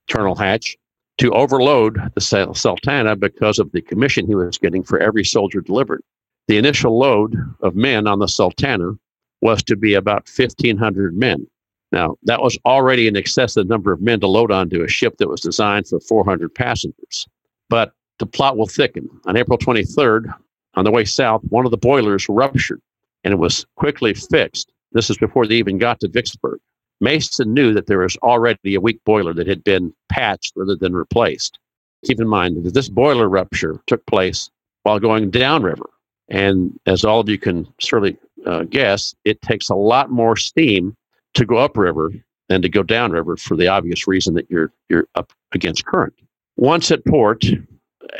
Colonel 0.08 0.34
Hatch 0.34 0.78
to 1.18 1.30
overload 1.32 1.98
the 2.14 2.20
Sultana 2.20 3.16
because 3.16 3.58
of 3.58 3.70
the 3.72 3.82
commission 3.82 4.26
he 4.26 4.34
was 4.34 4.58
getting 4.58 4.82
for 4.82 4.98
every 4.98 5.24
soldier 5.24 5.60
delivered. 5.60 6.02
The 6.48 6.58
initial 6.58 6.98
load 6.98 7.36
of 7.60 7.76
men 7.76 8.06
on 8.06 8.18
the 8.18 8.28
Sultana 8.28 8.92
was 9.40 9.62
to 9.64 9.76
be 9.76 9.94
about 9.94 10.28
1,500 10.34 11.16
men. 11.16 11.46
Now, 11.92 12.16
that 12.22 12.42
was 12.42 12.58
already 12.64 13.06
an 13.06 13.16
excessive 13.16 13.68
number 13.68 13.92
of 13.92 14.00
men 14.00 14.20
to 14.20 14.26
load 14.26 14.50
onto 14.50 14.82
a 14.82 14.88
ship 14.88 15.18
that 15.18 15.28
was 15.28 15.40
designed 15.40 15.86
for 15.86 16.00
400 16.00 16.54
passengers. 16.54 17.26
But 17.68 17.92
the 18.18 18.26
plot 18.26 18.56
will 18.56 18.66
thicken. 18.66 19.08
On 19.26 19.36
April 19.36 19.58
23rd, 19.58 20.32
on 20.74 20.84
the 20.84 20.90
way 20.90 21.04
south, 21.04 21.42
one 21.50 21.66
of 21.66 21.70
the 21.70 21.76
boilers 21.76 22.28
ruptured 22.28 22.80
and 23.24 23.32
it 23.32 23.38
was 23.38 23.66
quickly 23.76 24.14
fixed. 24.14 24.72
This 24.92 25.10
is 25.10 25.16
before 25.18 25.46
they 25.46 25.56
even 25.56 25.78
got 25.78 26.00
to 26.00 26.08
Vicksburg. 26.08 26.60
Mason 27.02 27.52
knew 27.52 27.74
that 27.74 27.88
there 27.88 27.98
was 27.98 28.16
already 28.18 28.74
a 28.74 28.80
weak 28.80 29.00
boiler 29.04 29.34
that 29.34 29.48
had 29.48 29.64
been 29.64 29.92
patched 30.08 30.52
rather 30.56 30.76
than 30.76 30.94
replaced. 30.94 31.58
keep 32.06 32.20
in 32.20 32.28
mind 32.28 32.64
that 32.64 32.74
this 32.74 32.88
boiler 32.88 33.28
rupture 33.28 33.80
took 33.86 34.04
place 34.06 34.50
while 34.84 34.98
going 34.98 35.30
downriver. 35.30 35.90
And 36.28 36.78
as 36.86 37.04
all 37.04 37.20
of 37.20 37.28
you 37.28 37.38
can 37.38 37.66
certainly 37.80 38.16
uh, 38.46 38.64
guess, 38.64 39.14
it 39.24 39.42
takes 39.42 39.68
a 39.68 39.74
lot 39.74 40.10
more 40.10 40.36
steam 40.36 40.96
to 41.34 41.44
go 41.44 41.58
upriver 41.58 42.10
than 42.48 42.62
to 42.62 42.68
go 42.68 42.82
downriver 42.82 43.36
for 43.36 43.56
the 43.56 43.68
obvious 43.68 44.06
reason 44.06 44.34
that 44.34 44.50
you're 44.50 44.72
you're 44.88 45.06
up 45.14 45.32
against 45.52 45.84
current. 45.86 46.14
Once 46.56 46.90
at 46.90 47.04
port, 47.06 47.44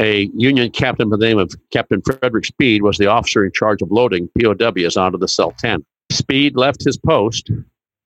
a 0.01 0.31
Union 0.35 0.71
captain 0.71 1.09
by 1.09 1.16
the 1.16 1.27
name 1.27 1.38
of 1.38 1.55
Captain 1.71 2.01
Frederick 2.03 2.47
Speed 2.47 2.83
was 2.83 2.99
the 2.99 3.07
officer 3.07 3.45
in 3.45 3.53
charge 3.53 3.83
of 3.83 3.90
loading 3.90 4.29
POWs 4.38 4.97
onto 4.97 5.18
the 5.18 5.29
Sultana. 5.29 5.83
Speed 6.11 6.57
left 6.57 6.85
his 6.85 6.97
post, 6.97 7.51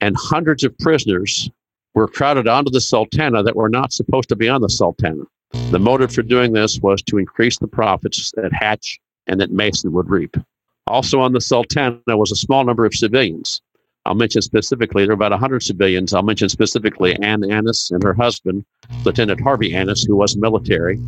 and 0.01 0.17
hundreds 0.19 0.65
of 0.65 0.77
prisoners 0.79 1.51
were 1.95 2.09
crowded 2.09 2.47
onto 2.47 2.71
the 2.71 2.81
Sultana 2.81 3.43
that 3.43 3.57
were 3.57 3.69
not 3.69 3.93
supposed 3.93 4.29
to 4.29 4.37
be 4.37 4.49
on 4.49 4.61
the 4.61 4.69
Sultana. 4.69 5.25
The 5.71 5.79
motive 5.79 6.13
for 6.13 6.23
doing 6.23 6.53
this 6.53 6.79
was 6.81 7.03
to 7.05 7.19
increase 7.19 7.59
the 7.59 7.69
profits 7.69 8.33
that 8.37 8.53
Hatch 8.53 9.01
and 9.27 9.41
that 9.41 9.51
Mason 9.51 9.93
would 9.93 10.11
reap. 10.11 10.37
Also 10.87 11.21
on 11.21 11.33
the 11.33 11.41
Sultana 11.41 12.01
was 12.09 12.31
a 12.31 12.37
small 12.37 12.65
number 12.65 12.85
of 12.85 12.95
civilians. 12.95 13.63
I'll 14.05 14.15
mention 14.15 14.43
specifically, 14.43 15.03
there 15.03 15.09
were 15.09 15.15
about 15.15 15.33
100 15.33 15.63
civilians. 15.63 16.15
I'll 16.15 16.23
mention 16.23 16.49
specifically 16.49 17.17
Ann 17.17 17.51
Annis 17.51 17.91
and 17.91 18.03
her 18.05 18.15
husband, 18.15 18.65
Lieutenant 19.05 19.41
Harvey 19.41 19.75
Annis, 19.75 20.05
who 20.05 20.15
was 20.15 20.37
military, 20.37 21.01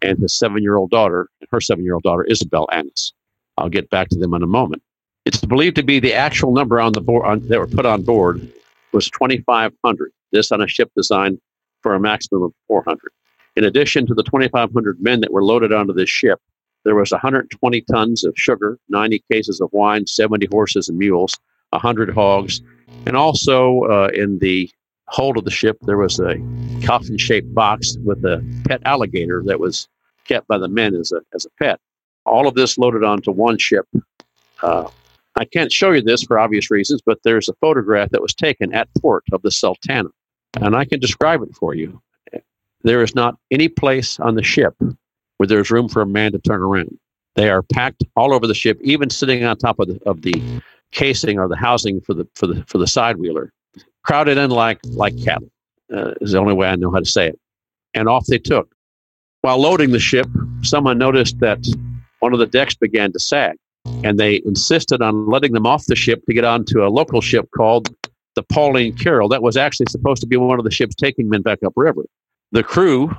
and 0.00 0.18
his 0.18 0.34
seven 0.34 0.62
year 0.62 0.76
old 0.76 0.90
daughter, 0.90 1.28
her 1.50 1.60
seven 1.60 1.84
year 1.84 1.94
old 1.94 2.02
daughter, 2.02 2.24
Isabel 2.24 2.66
Annis. 2.72 3.12
I'll 3.58 3.68
get 3.68 3.90
back 3.90 4.08
to 4.08 4.18
them 4.18 4.32
in 4.32 4.42
a 4.42 4.46
moment. 4.46 4.82
It's 5.30 5.44
believed 5.44 5.76
to 5.76 5.84
be 5.84 6.00
the 6.00 6.12
actual 6.12 6.52
number 6.52 6.80
on 6.80 6.92
the 6.92 7.00
board 7.00 7.24
on, 7.24 7.46
that 7.46 7.60
were 7.60 7.68
put 7.68 7.86
on 7.86 8.02
board 8.02 8.52
was 8.90 9.08
2,500. 9.10 10.10
This 10.32 10.50
on 10.50 10.60
a 10.60 10.66
ship 10.66 10.90
designed 10.96 11.40
for 11.82 11.94
a 11.94 12.00
maximum 12.00 12.42
of 12.42 12.52
400. 12.66 13.12
In 13.54 13.62
addition 13.62 14.08
to 14.08 14.14
the 14.14 14.24
2,500 14.24 15.00
men 15.00 15.20
that 15.20 15.32
were 15.32 15.44
loaded 15.44 15.72
onto 15.72 15.92
this 15.92 16.10
ship, 16.10 16.40
there 16.84 16.96
was 16.96 17.12
120 17.12 17.80
tons 17.82 18.24
of 18.24 18.34
sugar, 18.36 18.76
90 18.88 19.22
cases 19.30 19.60
of 19.60 19.68
wine, 19.72 20.04
70 20.04 20.48
horses 20.50 20.88
and 20.88 20.98
mules, 20.98 21.32
100 21.68 22.12
hogs, 22.12 22.60
and 23.06 23.16
also 23.16 23.82
uh, 23.82 24.08
in 24.12 24.36
the 24.40 24.68
hold 25.06 25.38
of 25.38 25.44
the 25.44 25.50
ship 25.52 25.78
there 25.82 25.98
was 25.98 26.18
a 26.18 26.42
coffin-shaped 26.84 27.54
box 27.54 27.96
with 28.04 28.24
a 28.24 28.44
pet 28.66 28.82
alligator 28.84 29.44
that 29.46 29.60
was 29.60 29.86
kept 30.24 30.48
by 30.48 30.58
the 30.58 30.66
men 30.66 30.96
as 30.96 31.12
a 31.12 31.20
as 31.36 31.46
a 31.46 31.50
pet. 31.62 31.78
All 32.26 32.48
of 32.48 32.54
this 32.54 32.76
loaded 32.78 33.04
onto 33.04 33.30
one 33.30 33.58
ship. 33.58 33.86
Uh, 34.60 34.88
I 35.40 35.46
can't 35.46 35.72
show 35.72 35.90
you 35.90 36.02
this 36.02 36.22
for 36.22 36.38
obvious 36.38 36.70
reasons, 36.70 37.00
but 37.04 37.18
there's 37.24 37.48
a 37.48 37.54
photograph 37.54 38.10
that 38.10 38.20
was 38.20 38.34
taken 38.34 38.74
at 38.74 38.88
port 39.00 39.24
of 39.32 39.40
the 39.40 39.50
Sultana, 39.50 40.10
and 40.60 40.76
I 40.76 40.84
can 40.84 41.00
describe 41.00 41.40
it 41.42 41.56
for 41.56 41.74
you. 41.74 42.00
There 42.82 43.02
is 43.02 43.14
not 43.14 43.36
any 43.50 43.68
place 43.68 44.20
on 44.20 44.34
the 44.34 44.42
ship 44.42 44.74
where 45.38 45.46
there's 45.46 45.70
room 45.70 45.88
for 45.88 46.02
a 46.02 46.06
man 46.06 46.32
to 46.32 46.38
turn 46.38 46.60
around. 46.60 46.98
They 47.36 47.48
are 47.48 47.62
packed 47.62 48.04
all 48.16 48.34
over 48.34 48.46
the 48.46 48.54
ship, 48.54 48.78
even 48.82 49.08
sitting 49.08 49.42
on 49.42 49.56
top 49.56 49.78
of 49.78 49.88
the 49.88 49.98
of 50.04 50.20
the 50.20 50.34
casing 50.92 51.38
or 51.38 51.48
the 51.48 51.56
housing 51.56 52.02
for 52.02 52.12
the 52.12 52.28
for 52.34 52.46
the 52.46 52.62
for 52.66 52.76
the 52.76 52.86
side 52.86 53.16
wheeler, 53.16 53.50
crowded 54.04 54.36
in 54.36 54.50
like 54.50 54.78
like 54.84 55.16
cattle. 55.24 55.50
Uh, 55.90 56.12
is 56.20 56.32
the 56.32 56.38
only 56.38 56.54
way 56.54 56.68
I 56.68 56.76
know 56.76 56.90
how 56.90 56.98
to 56.98 57.04
say 57.06 57.28
it. 57.28 57.40
And 57.94 58.08
off 58.08 58.26
they 58.26 58.38
took. 58.38 58.72
While 59.40 59.58
loading 59.58 59.90
the 59.90 59.98
ship, 59.98 60.26
someone 60.62 60.98
noticed 60.98 61.40
that 61.40 61.66
one 62.18 62.34
of 62.34 62.38
the 62.38 62.46
decks 62.46 62.74
began 62.74 63.10
to 63.12 63.18
sag, 63.18 63.56
and 63.86 64.18
they 64.18 64.42
insisted 64.44 65.02
on 65.02 65.26
letting 65.26 65.52
them 65.52 65.66
off 65.66 65.86
the 65.86 65.96
ship 65.96 66.24
to 66.26 66.34
get 66.34 66.44
onto 66.44 66.84
a 66.84 66.88
local 66.88 67.20
ship 67.20 67.48
called 67.56 67.94
the 68.34 68.42
Pauline 68.42 68.96
Carroll. 68.96 69.28
That 69.28 69.42
was 69.42 69.56
actually 69.56 69.86
supposed 69.88 70.20
to 70.22 70.26
be 70.26 70.36
one 70.36 70.58
of 70.58 70.64
the 70.64 70.70
ships 70.70 70.94
taking 70.94 71.28
men 71.28 71.42
back 71.42 71.58
upriver. 71.64 72.04
The 72.52 72.62
crew, 72.62 73.10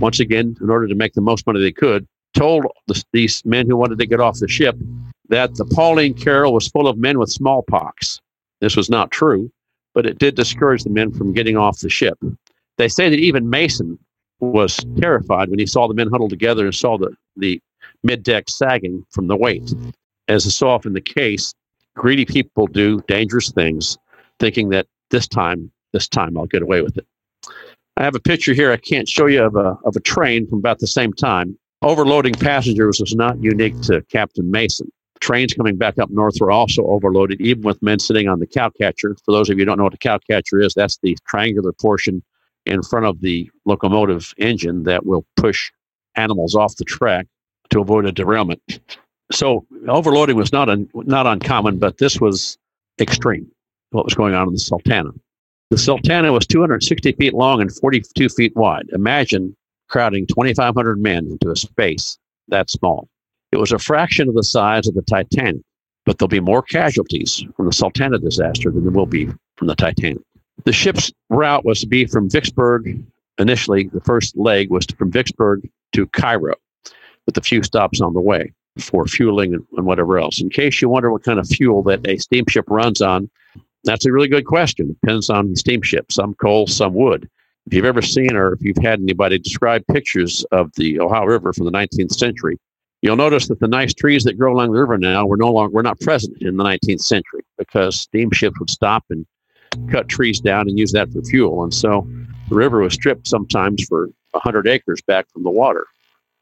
once 0.00 0.20
again, 0.20 0.56
in 0.60 0.70
order 0.70 0.88
to 0.88 0.94
make 0.94 1.14
the 1.14 1.20
most 1.20 1.46
money 1.46 1.60
they 1.60 1.72
could, 1.72 2.06
told 2.34 2.66
the, 2.86 3.02
these 3.12 3.44
men 3.44 3.66
who 3.66 3.76
wanted 3.76 3.98
to 3.98 4.06
get 4.06 4.20
off 4.20 4.38
the 4.38 4.48
ship 4.48 4.76
that 5.28 5.54
the 5.54 5.64
Pauline 5.64 6.14
Carroll 6.14 6.52
was 6.52 6.68
full 6.68 6.86
of 6.86 6.98
men 6.98 7.18
with 7.18 7.30
smallpox. 7.30 8.20
This 8.60 8.76
was 8.76 8.88
not 8.88 9.10
true, 9.10 9.50
but 9.94 10.06
it 10.06 10.18
did 10.18 10.34
discourage 10.34 10.84
the 10.84 10.90
men 10.90 11.12
from 11.12 11.32
getting 11.32 11.56
off 11.56 11.80
the 11.80 11.88
ship. 11.88 12.18
They 12.78 12.88
say 12.88 13.08
that 13.08 13.18
even 13.18 13.50
Mason 13.50 13.98
was 14.40 14.78
terrified 14.98 15.48
when 15.48 15.58
he 15.58 15.66
saw 15.66 15.88
the 15.88 15.94
men 15.94 16.10
huddled 16.10 16.30
together 16.30 16.66
and 16.66 16.74
saw 16.74 16.98
the, 16.98 17.16
the 17.36 17.60
mid 18.02 18.22
deck 18.22 18.48
sagging 18.48 19.04
from 19.10 19.26
the 19.28 19.36
weight. 19.36 19.72
As 20.28 20.46
is 20.46 20.56
so 20.56 20.68
often 20.68 20.92
the 20.92 21.00
case, 21.00 21.52
greedy 21.94 22.24
people 22.24 22.66
do 22.66 23.00
dangerous 23.08 23.50
things, 23.50 23.96
thinking 24.38 24.70
that 24.70 24.86
this 25.10 25.28
time, 25.28 25.70
this 25.92 26.08
time 26.08 26.36
I'll 26.36 26.46
get 26.46 26.62
away 26.62 26.82
with 26.82 26.96
it. 26.96 27.06
I 27.96 28.04
have 28.04 28.14
a 28.14 28.20
picture 28.20 28.52
here 28.52 28.72
I 28.72 28.76
can't 28.76 29.08
show 29.08 29.26
you 29.26 29.42
of 29.42 29.56
a, 29.56 29.78
of 29.84 29.96
a 29.96 30.00
train 30.00 30.46
from 30.46 30.58
about 30.58 30.80
the 30.80 30.86
same 30.86 31.12
time. 31.12 31.58
Overloading 31.82 32.34
passengers 32.34 33.00
was 33.00 33.14
not 33.14 33.42
unique 33.42 33.80
to 33.82 34.02
Captain 34.10 34.50
Mason. 34.50 34.90
Trains 35.20 35.54
coming 35.54 35.76
back 35.76 35.98
up 35.98 36.10
north 36.10 36.36
were 36.40 36.50
also 36.50 36.84
overloaded, 36.86 37.40
even 37.40 37.62
with 37.62 37.80
men 37.82 37.98
sitting 37.98 38.28
on 38.28 38.38
the 38.38 38.46
cowcatcher. 38.46 39.16
For 39.24 39.32
those 39.32 39.48
of 39.48 39.56
you 39.56 39.62
who 39.62 39.66
don't 39.66 39.78
know 39.78 39.84
what 39.84 39.94
a 39.94 39.98
cowcatcher 39.98 40.62
is, 40.62 40.74
that's 40.74 40.98
the 41.02 41.16
triangular 41.26 41.72
portion 41.72 42.22
in 42.66 42.82
front 42.82 43.06
of 43.06 43.20
the 43.20 43.50
locomotive 43.64 44.34
engine 44.36 44.82
that 44.82 45.06
will 45.06 45.24
push 45.36 45.70
animals 46.16 46.54
off 46.54 46.76
the 46.76 46.84
track 46.84 47.26
to 47.70 47.80
avoid 47.80 48.06
a 48.06 48.12
derailment. 48.12 48.80
So 49.32 49.66
overloading 49.88 50.36
was 50.36 50.52
not 50.52 50.68
un, 50.68 50.88
not 50.94 51.26
uncommon, 51.26 51.78
but 51.78 51.98
this 51.98 52.20
was 52.20 52.58
extreme. 53.00 53.50
What 53.90 54.04
was 54.04 54.14
going 54.14 54.34
on 54.34 54.46
in 54.48 54.52
the 54.52 54.58
Sultana? 54.58 55.10
The 55.70 55.78
Sultana 55.78 56.32
was 56.32 56.46
260 56.46 57.12
feet 57.12 57.34
long 57.34 57.60
and 57.60 57.74
42 57.74 58.28
feet 58.28 58.54
wide. 58.54 58.86
Imagine 58.92 59.56
crowding 59.88 60.26
2,500 60.26 61.00
men 61.00 61.26
into 61.26 61.50
a 61.50 61.56
space 61.56 62.18
that 62.48 62.70
small. 62.70 63.08
It 63.52 63.56
was 63.56 63.72
a 63.72 63.78
fraction 63.78 64.28
of 64.28 64.34
the 64.34 64.44
size 64.44 64.86
of 64.86 64.94
the 64.94 65.02
Titanic, 65.02 65.62
but 66.04 66.18
there'll 66.18 66.28
be 66.28 66.40
more 66.40 66.62
casualties 66.62 67.44
from 67.56 67.66
the 67.66 67.72
Sultana 67.72 68.18
disaster 68.18 68.70
than 68.70 68.82
there 68.82 68.92
will 68.92 69.06
be 69.06 69.26
from 69.56 69.66
the 69.66 69.74
Titanic. 69.74 70.22
The 70.64 70.72
ship's 70.72 71.12
route 71.30 71.64
was 71.64 71.80
to 71.80 71.86
be 71.86 72.06
from 72.06 72.30
Vicksburg. 72.30 73.02
Initially, 73.38 73.88
the 73.88 74.00
first 74.00 74.36
leg 74.36 74.70
was 74.70 74.86
from 74.98 75.10
Vicksburg 75.10 75.68
to 75.92 76.06
Cairo, 76.08 76.54
with 77.26 77.36
a 77.36 77.42
few 77.42 77.62
stops 77.62 78.00
on 78.00 78.14
the 78.14 78.20
way 78.20 78.52
for 78.78 79.06
fueling 79.06 79.54
and, 79.54 79.86
whatever 79.86 80.18
else. 80.18 80.40
In 80.40 80.50
case 80.50 80.80
you 80.80 80.88
wonder 80.88 81.10
what 81.10 81.24
kind 81.24 81.38
of 81.38 81.48
fuel 81.48 81.82
that 81.84 82.06
a 82.06 82.18
steamship 82.18 82.64
runs 82.68 83.00
on, 83.00 83.30
that's 83.84 84.06
a 84.06 84.12
really 84.12 84.28
good 84.28 84.46
question. 84.46 84.96
Depends 85.00 85.30
on 85.30 85.50
the 85.50 85.56
steamship. 85.56 86.12
Some 86.12 86.34
coal, 86.34 86.66
some 86.66 86.94
wood. 86.94 87.28
If 87.66 87.74
you've 87.74 87.84
ever 87.84 88.02
seen 88.02 88.36
or 88.36 88.52
if 88.52 88.62
you've 88.62 88.76
had 88.82 89.00
anybody 89.00 89.38
describe 89.38 89.84
pictures 89.90 90.44
of 90.52 90.70
the 90.76 91.00
Ohio 91.00 91.24
River 91.24 91.52
from 91.52 91.64
the 91.64 91.72
19th 91.72 92.12
century, 92.12 92.58
You'll 93.02 93.16
notice 93.16 93.48
that 93.48 93.60
the 93.60 93.68
nice 93.68 93.92
trees 93.92 94.24
that 94.24 94.38
grow 94.38 94.52
along 94.52 94.72
the 94.72 94.80
river 94.80 94.96
now 94.96 95.26
were 95.26 95.36
no 95.36 95.52
longer 95.52 95.72
were 95.72 95.82
not 95.82 96.00
present 96.00 96.36
in 96.40 96.56
the 96.56 96.64
19th 96.64 97.02
century 97.02 97.42
because 97.58 98.00
steamships 98.00 98.58
would 98.58 98.70
stop 98.70 99.04
and 99.10 99.26
cut 99.90 100.08
trees 100.08 100.40
down 100.40 100.68
and 100.68 100.78
use 100.78 100.92
that 100.92 101.12
for 101.12 101.22
fuel. 101.22 101.62
And 101.62 101.72
so 101.72 102.08
the 102.48 102.54
river 102.54 102.80
was 102.80 102.94
stripped 102.94 103.28
sometimes 103.28 103.84
for 103.84 104.10
100 104.30 104.66
acres 104.66 105.02
back 105.02 105.30
from 105.30 105.42
the 105.42 105.50
water. 105.50 105.86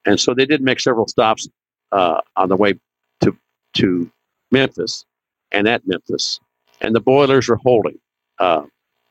And 0.07 0.21
so 0.21 0.35
they 0.35 0.47
did 0.47 0.63
make 0.63 0.81
several 0.81 1.09
stops 1.09 1.49
uh, 1.93 2.21
on 2.37 2.49
the 2.49 2.57
way 2.57 2.75
to, 3.23 3.37
to 3.75 4.11
Memphis 4.51 5.05
and 5.53 5.69
at 5.69 5.87
Memphis. 5.87 6.41
And 6.81 6.95
the 6.95 7.01
boilers 7.01 7.49
were 7.49 7.57
holding. 7.57 7.99
Uh, 8.39 8.63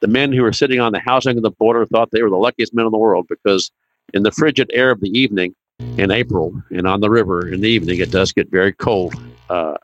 the 0.01 0.07
men 0.07 0.33
who 0.33 0.43
were 0.43 0.53
sitting 0.53 0.79
on 0.79 0.91
the 0.91 0.99
housing 0.99 1.37
of 1.37 1.43
the 1.43 1.51
border 1.51 1.85
thought 1.85 2.11
they 2.11 2.21
were 2.21 2.29
the 2.29 2.35
luckiest 2.35 2.73
men 2.73 2.85
in 2.85 2.91
the 2.91 2.97
world 2.97 3.25
because 3.29 3.71
in 4.13 4.23
the 4.23 4.31
frigid 4.31 4.69
air 4.73 4.91
of 4.91 4.99
the 4.99 5.17
evening, 5.17 5.55
in 5.97 6.11
April 6.11 6.53
and 6.71 6.87
on 6.87 7.01
the 7.01 7.09
river 7.09 7.47
in 7.47 7.61
the 7.61 7.69
evening, 7.69 7.99
it 7.99 8.11
does 8.11 8.31
get 8.31 8.49
very 8.49 8.73
cold 8.73 9.13
uh, 9.49 9.75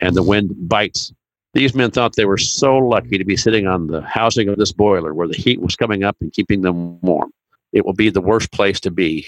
and 0.00 0.14
the 0.14 0.22
wind 0.22 0.52
bites. 0.68 1.12
These 1.54 1.74
men 1.74 1.90
thought 1.90 2.14
they 2.16 2.24
were 2.24 2.38
so 2.38 2.76
lucky 2.76 3.18
to 3.18 3.24
be 3.24 3.36
sitting 3.36 3.66
on 3.66 3.86
the 3.86 4.02
housing 4.02 4.48
of 4.48 4.58
this 4.58 4.72
boiler 4.72 5.14
where 5.14 5.28
the 5.28 5.36
heat 5.36 5.60
was 5.60 5.76
coming 5.76 6.04
up 6.04 6.16
and 6.20 6.32
keeping 6.32 6.62
them 6.62 7.00
warm. 7.00 7.32
It 7.72 7.84
will 7.84 7.94
be 7.94 8.10
the 8.10 8.20
worst 8.20 8.52
place 8.52 8.80
to 8.80 8.90
be 8.90 9.26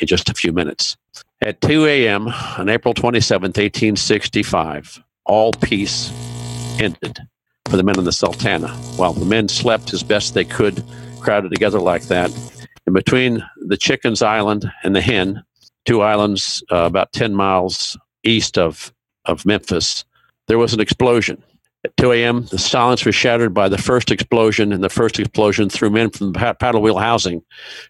in 0.00 0.06
just 0.06 0.28
a 0.28 0.34
few 0.34 0.52
minutes. 0.52 0.96
At 1.42 1.60
2 1.60 1.86
a.m. 1.86 2.28
on 2.58 2.68
April 2.68 2.94
27, 2.94 3.48
1865, 3.48 5.02
all 5.24 5.52
peace 5.52 6.10
ended 6.78 7.18
for 7.68 7.76
the 7.76 7.82
men 7.82 7.98
in 7.98 8.04
the 8.04 8.12
Sultana. 8.12 8.68
While 8.96 9.12
the 9.12 9.24
men 9.24 9.48
slept 9.48 9.92
as 9.92 10.02
best 10.02 10.34
they 10.34 10.44
could, 10.44 10.84
crowded 11.20 11.50
together 11.50 11.80
like 11.80 12.04
that, 12.04 12.30
and 12.86 12.94
between 12.94 13.44
the 13.56 13.76
Chicken's 13.76 14.22
Island 14.22 14.70
and 14.82 14.96
the 14.96 15.00
Hen, 15.00 15.42
two 15.86 16.02
islands 16.02 16.62
uh, 16.70 16.78
about 16.78 17.12
10 17.12 17.34
miles 17.34 17.96
east 18.24 18.58
of, 18.58 18.92
of 19.24 19.46
Memphis, 19.46 20.04
there 20.48 20.58
was 20.58 20.74
an 20.74 20.80
explosion. 20.80 21.42
At 21.84 21.96
2 21.96 22.12
a.m., 22.12 22.46
the 22.46 22.58
silence 22.58 23.06
was 23.06 23.14
shattered 23.14 23.54
by 23.54 23.68
the 23.68 23.78
first 23.78 24.10
explosion, 24.10 24.72
and 24.72 24.84
the 24.84 24.88
first 24.90 25.18
explosion 25.18 25.70
threw 25.70 25.88
men 25.88 26.10
from 26.10 26.32
the 26.32 26.54
paddle 26.58 26.82
wheel 26.82 26.98
housing 26.98 27.42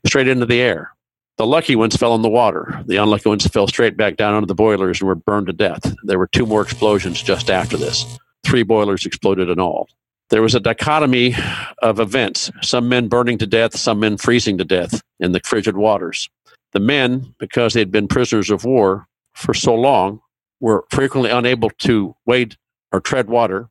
straight 0.07 0.29
into 0.29 0.47
the 0.47 0.61
air. 0.61 0.93
The 1.37 1.47
lucky 1.47 1.75
ones 1.75 1.97
fell 1.97 2.15
in 2.15 2.23
the 2.23 2.29
water. 2.29 2.83
The 2.87 2.97
unlucky 2.97 3.29
ones 3.29 3.47
fell 3.47 3.67
straight 3.67 3.97
back 3.97 4.17
down 4.17 4.35
onto 4.35 4.47
the 4.47 4.55
boilers 4.55 5.01
and 5.01 5.09
were 5.09 5.15
burned 5.15 5.47
to 5.47 5.53
death. 5.53 5.95
There 6.05 6.19
were 6.19 6.27
two 6.27 6.47
more 6.47 6.63
explosions 6.63 7.23
just 7.23 7.51
after 7.51 7.77
this. 7.77 8.19
Three 8.45 8.63
boilers 8.63 9.07
exploded 9.07 9.49
in 9.49 9.59
all. 9.59 9.89
There 10.29 10.43
was 10.43 10.55
a 10.55 10.61
dichotomy 10.61 11.35
of 11.83 11.99
events 11.99 12.51
some 12.63 12.89
men 12.89 13.09
burning 13.09 13.39
to 13.39 13.47
death, 13.47 13.77
some 13.77 14.01
men 14.01 14.17
freezing 14.17 14.59
to 14.59 14.65
death 14.65 15.03
in 15.19 15.33
the 15.33 15.41
frigid 15.45 15.77
waters. 15.77 16.29
The 16.73 16.81
men, 16.81 17.35
because 17.39 17.75
they'd 17.75 17.91
been 17.91 18.07
prisoners 18.07 18.51
of 18.51 18.65
war 18.65 19.07
for 19.35 19.55
so 19.55 19.75
long, 19.75 20.21
were 20.61 20.85
frequently 20.91 21.31
unable 21.31 21.71
to 21.79 22.15
wade 22.27 22.57
or 22.93 23.01
tread 23.01 23.29
water 23.29 23.69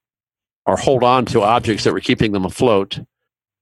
or 0.65 0.76
hold 0.76 1.04
on 1.04 1.26
to 1.28 1.41
objects 1.41 1.84
that 1.84 1.93
were 1.93 2.00
keeping 2.00 2.32
them 2.32 2.45
afloat 2.45 3.00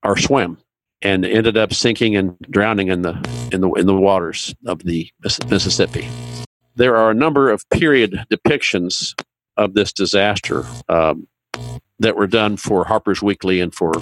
or 0.04 0.18
swim 0.18 0.58
and 1.02 1.26
ended 1.26 1.58
up 1.58 1.74
sinking 1.74 2.16
and 2.16 2.36
drowning 2.50 2.88
in 2.88 3.02
the 3.02 3.14
in 3.52 3.62
the 3.62 3.70
in 3.74 3.86
the 3.86 3.96
waters 3.96 4.56
of 4.66 4.84
the 4.84 5.10
Mississippi. 5.50 6.08
There 6.76 6.96
are 6.96 7.12
a 7.12 7.16
number 7.16 7.50
of 7.50 7.68
period 7.70 8.26
depictions 8.32 9.20
of 9.58 9.74
this 9.74 9.92
disaster 9.92 10.66
um, 10.90 11.28
that 12.00 12.16
were 12.16 12.28
done 12.28 12.58
for 12.58 12.86
Harper's 12.86 13.22
Weekly 13.22 13.60
and 13.60 13.74
for 13.74 13.94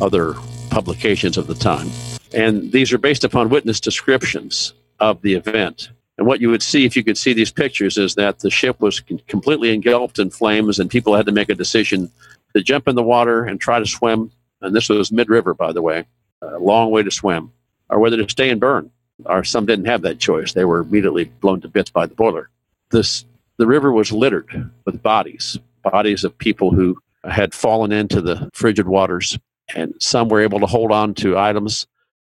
other 0.00 0.34
publications 0.70 1.36
of 1.36 1.46
the 1.46 1.54
time. 1.54 1.88
And 2.34 2.72
these 2.72 2.92
are 2.92 2.98
based 2.98 3.24
upon 3.24 3.48
witness 3.48 3.80
descriptions 3.80 4.74
of 5.00 5.22
the 5.22 5.34
event. 5.34 5.90
And 6.18 6.26
what 6.26 6.40
you 6.40 6.50
would 6.50 6.62
see 6.62 6.84
if 6.84 6.96
you 6.96 7.02
could 7.02 7.18
see 7.18 7.32
these 7.32 7.50
pictures 7.50 7.98
is 7.98 8.14
that 8.14 8.40
the 8.40 8.50
ship 8.50 8.80
was 8.80 9.00
completely 9.26 9.72
engulfed 9.72 10.18
in 10.18 10.30
flames, 10.30 10.78
and 10.78 10.90
people 10.90 11.14
had 11.14 11.26
to 11.26 11.32
make 11.32 11.48
a 11.48 11.54
decision 11.54 12.10
to 12.54 12.62
jump 12.62 12.86
in 12.86 12.94
the 12.94 13.02
water 13.02 13.44
and 13.44 13.60
try 13.60 13.78
to 13.78 13.86
swim. 13.86 14.30
And 14.64 14.74
this 14.74 14.88
was 14.88 15.12
mid 15.12 15.28
river, 15.28 15.54
by 15.54 15.72
the 15.72 15.82
way, 15.82 16.04
a 16.42 16.58
long 16.58 16.90
way 16.90 17.02
to 17.02 17.10
swim, 17.10 17.52
or 17.90 17.98
whether 17.98 18.16
to 18.16 18.28
stay 18.28 18.50
and 18.50 18.60
burn. 18.60 18.90
Or 19.26 19.44
some 19.44 19.66
didn't 19.66 19.84
have 19.84 20.02
that 20.02 20.18
choice. 20.18 20.52
They 20.52 20.64
were 20.64 20.80
immediately 20.80 21.24
blown 21.24 21.60
to 21.60 21.68
bits 21.68 21.90
by 21.90 22.06
the 22.06 22.14
boiler. 22.14 22.50
This, 22.90 23.24
the 23.58 23.66
river 23.66 23.92
was 23.92 24.10
littered 24.10 24.70
with 24.84 25.02
bodies, 25.02 25.58
bodies 25.82 26.24
of 26.24 26.36
people 26.36 26.72
who 26.72 26.98
had 27.22 27.54
fallen 27.54 27.92
into 27.92 28.20
the 28.20 28.50
frigid 28.52 28.88
waters, 28.88 29.38
and 29.74 29.94
some 30.00 30.28
were 30.28 30.40
able 30.40 30.60
to 30.60 30.66
hold 30.66 30.90
on 30.90 31.14
to 31.14 31.38
items. 31.38 31.86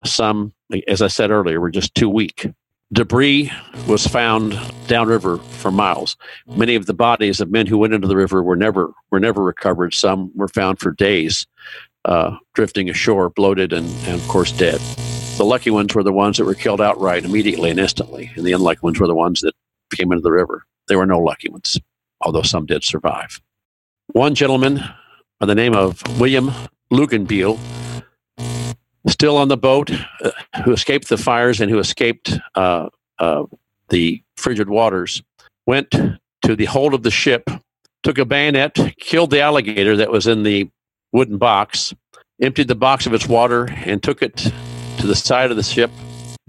Some, 0.05 0.53
as 0.87 1.01
I 1.01 1.07
said 1.07 1.31
earlier, 1.31 1.59
were 1.59 1.71
just 1.71 1.95
too 1.95 2.09
weak. 2.09 2.47
Debris 2.93 3.51
was 3.87 4.07
found 4.07 4.57
downriver 4.87 5.37
for 5.37 5.71
miles. 5.71 6.15
Many 6.47 6.75
of 6.75 6.85
the 6.85 6.93
bodies 6.93 7.41
of 7.41 7.51
men 7.51 7.67
who 7.67 7.77
went 7.77 7.93
into 7.93 8.07
the 8.07 8.15
river 8.15 8.41
were 8.41 8.55
never 8.55 8.93
were 9.11 9.19
never 9.19 9.43
recovered. 9.43 9.93
Some 9.93 10.31
were 10.35 10.47
found 10.47 10.79
for 10.79 10.91
days, 10.91 11.45
uh, 12.07 12.37
drifting 12.55 12.89
ashore, 12.89 13.29
bloated 13.29 13.73
and, 13.73 13.87
and 14.07 14.19
of 14.19 14.27
course 14.27 14.51
dead. 14.51 14.79
The 15.37 15.45
lucky 15.45 15.69
ones 15.69 15.93
were 15.93 16.03
the 16.03 16.13
ones 16.13 16.37
that 16.37 16.45
were 16.45 16.55
killed 16.55 16.81
outright 16.81 17.25
immediately 17.25 17.69
and 17.69 17.79
instantly, 17.79 18.31
and 18.35 18.45
the 18.45 18.53
unlucky 18.53 18.79
ones 18.81 18.99
were 18.99 19.07
the 19.07 19.13
ones 19.13 19.41
that 19.41 19.53
came 19.93 20.11
into 20.11 20.23
the 20.23 20.31
river. 20.31 20.65
There 20.87 20.97
were 20.97 21.05
no 21.05 21.19
lucky 21.19 21.49
ones, 21.49 21.77
although 22.21 22.41
some 22.41 22.65
did 22.65 22.83
survive. 22.83 23.39
One 24.13 24.33
gentleman 24.33 24.81
by 25.39 25.45
the 25.45 25.55
name 25.55 25.75
of 25.75 26.01
William 26.19 26.51
Lugenbeal, 26.91 27.59
still 29.07 29.37
on 29.37 29.49
the 29.49 29.57
boat, 29.57 29.91
uh, 30.23 30.31
who 30.63 30.71
escaped 30.71 31.09
the 31.09 31.17
fires 31.17 31.61
and 31.61 31.69
who 31.69 31.77
escaped 31.77 32.39
uh, 32.55 32.89
uh, 33.19 33.43
the 33.89 34.23
frigid 34.37 34.69
waters, 34.69 35.21
went 35.65 35.91
to 35.91 36.55
the 36.55 36.65
hold 36.65 36.93
of 36.93 37.03
the 37.03 37.11
ship, 37.11 37.49
took 38.01 38.17
a 38.17 38.25
bayonet, 38.25 38.77
killed 38.99 39.29
the 39.29 39.41
alligator 39.41 39.97
that 39.97 40.09
was 40.09 40.25
in 40.25 40.43
the 40.43 40.69
wooden 41.17 41.39
box, 41.39 41.95
emptied 42.43 42.67
the 42.67 42.75
box 42.75 43.07
of 43.07 43.13
its 43.13 43.27
water, 43.27 43.67
and 43.85 44.03
took 44.03 44.21
it 44.21 44.37
to 44.99 45.07
the 45.07 45.15
side 45.15 45.49
of 45.49 45.57
the 45.57 45.63
ship, 45.63 45.89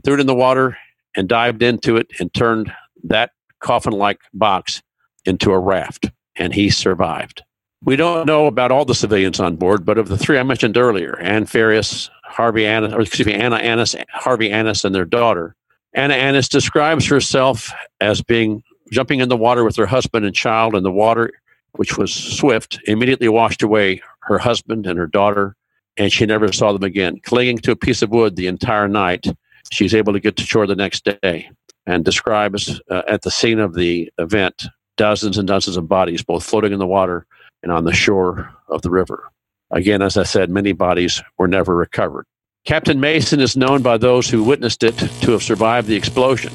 threw 0.05 0.15
it 0.15 0.21
in 0.21 0.27
the 0.27 0.35
water, 0.35 0.77
and 1.17 1.27
dived 1.27 1.63
into 1.63 1.97
it 1.97 2.07
and 2.21 2.33
turned 2.35 2.71
that 3.05 3.31
coffin 3.61 3.95
like 3.95 4.21
box 4.35 4.83
into 5.25 5.53
a 5.53 5.59
raft. 5.59 6.11
And 6.37 6.53
he 6.53 6.69
survived. 6.69 7.43
We 7.83 7.97
don't 7.97 8.27
know 8.27 8.47
about 8.47 8.71
all 8.71 8.85
the 8.85 8.95
civilians 8.95 9.41
on 9.41 9.57
board, 9.57 9.87
but 9.87 9.97
of 9.97 10.09
the 10.09 10.19
three 10.19 10.39
I 10.39 10.43
mentioned 10.43 10.77
earlier, 10.77 11.19
Ann 11.19 11.47
Faris, 11.47 12.11
Harvey 12.25 12.67
Annis, 12.67 12.93
or 12.93 13.01
excuse 13.01 13.27
me, 13.27 13.33
Anna 13.33 13.57
Annis, 13.57 13.97
Harvey 14.11 14.51
Annis, 14.51 14.85
and 14.85 14.95
their 14.95 15.07
daughter, 15.07 15.57
Anna 15.95 16.15
Annis 16.15 16.47
describes 16.47 17.07
herself 17.07 17.73
as 18.01 18.21
being 18.21 18.63
jumping 18.93 19.21
in 19.21 19.31
the 19.31 19.37
water 19.37 19.65
with 19.65 19.77
her 19.77 19.87
husband 19.87 20.27
and 20.27 20.35
child, 20.35 20.75
and 20.75 20.85
the 20.85 20.93
water, 20.93 21.31
which 21.73 21.97
was 21.97 22.13
swift, 22.13 22.79
immediately 22.87 23.29
washed 23.29 23.63
away 23.63 24.03
her 24.29 24.39
husband 24.39 24.87
and 24.87 24.99
her 24.99 25.07
daughter, 25.07 25.57
and 25.97 26.13
she 26.13 26.27
never 26.27 26.53
saw 26.53 26.73
them 26.73 26.85
again. 26.85 27.19
Clinging 27.25 27.59
to 27.59 27.73
a 27.73 27.77
piece 27.77 28.03
of 28.03 28.11
wood 28.11 28.37
the 28.37 28.47
entire 28.47 28.87
night, 28.87 29.27
she's 29.73 29.95
able 29.95 30.13
to 30.13 30.21
get 30.21 30.37
to 30.37 30.45
shore 30.45 30.67
the 30.67 30.77
next 30.77 31.09
day 31.23 31.51
and 31.87 32.05
describes 32.05 32.81
uh, 32.91 33.03
at 33.09 33.23
the 33.23 33.31
scene 33.31 33.59
of 33.59 33.75
the 33.75 34.13
event 34.19 34.67
dozens 34.97 35.39
and 35.39 35.49
dozens 35.49 35.77
of 35.77 35.89
bodies, 35.89 36.23
both 36.23 36.45
floating 36.45 36.73
in 36.73 36.79
the 36.79 36.87
water 36.87 37.27
and 37.63 37.73
on 37.73 37.85
the 37.85 37.93
shore 37.93 38.53
of 38.69 38.83
the 38.83 38.91
river. 38.91 39.31
Again, 39.71 40.03
as 40.03 40.17
I 40.17 40.25
said, 40.25 40.51
many 40.51 40.73
bodies 40.73 41.23
were 41.39 41.49
never 41.49 41.75
recovered. 41.75 42.27
Captain 42.65 43.01
Mason 43.01 43.41
is 43.41 43.57
known 43.57 43.81
by 43.83 43.97
those 43.97 44.29
who 44.29 44.43
witnessed 44.43 44.83
it 44.83 44.97
to 44.99 45.31
have 45.31 45.43
survived 45.43 45.89
the 45.89 45.97
explosion. 45.97 46.53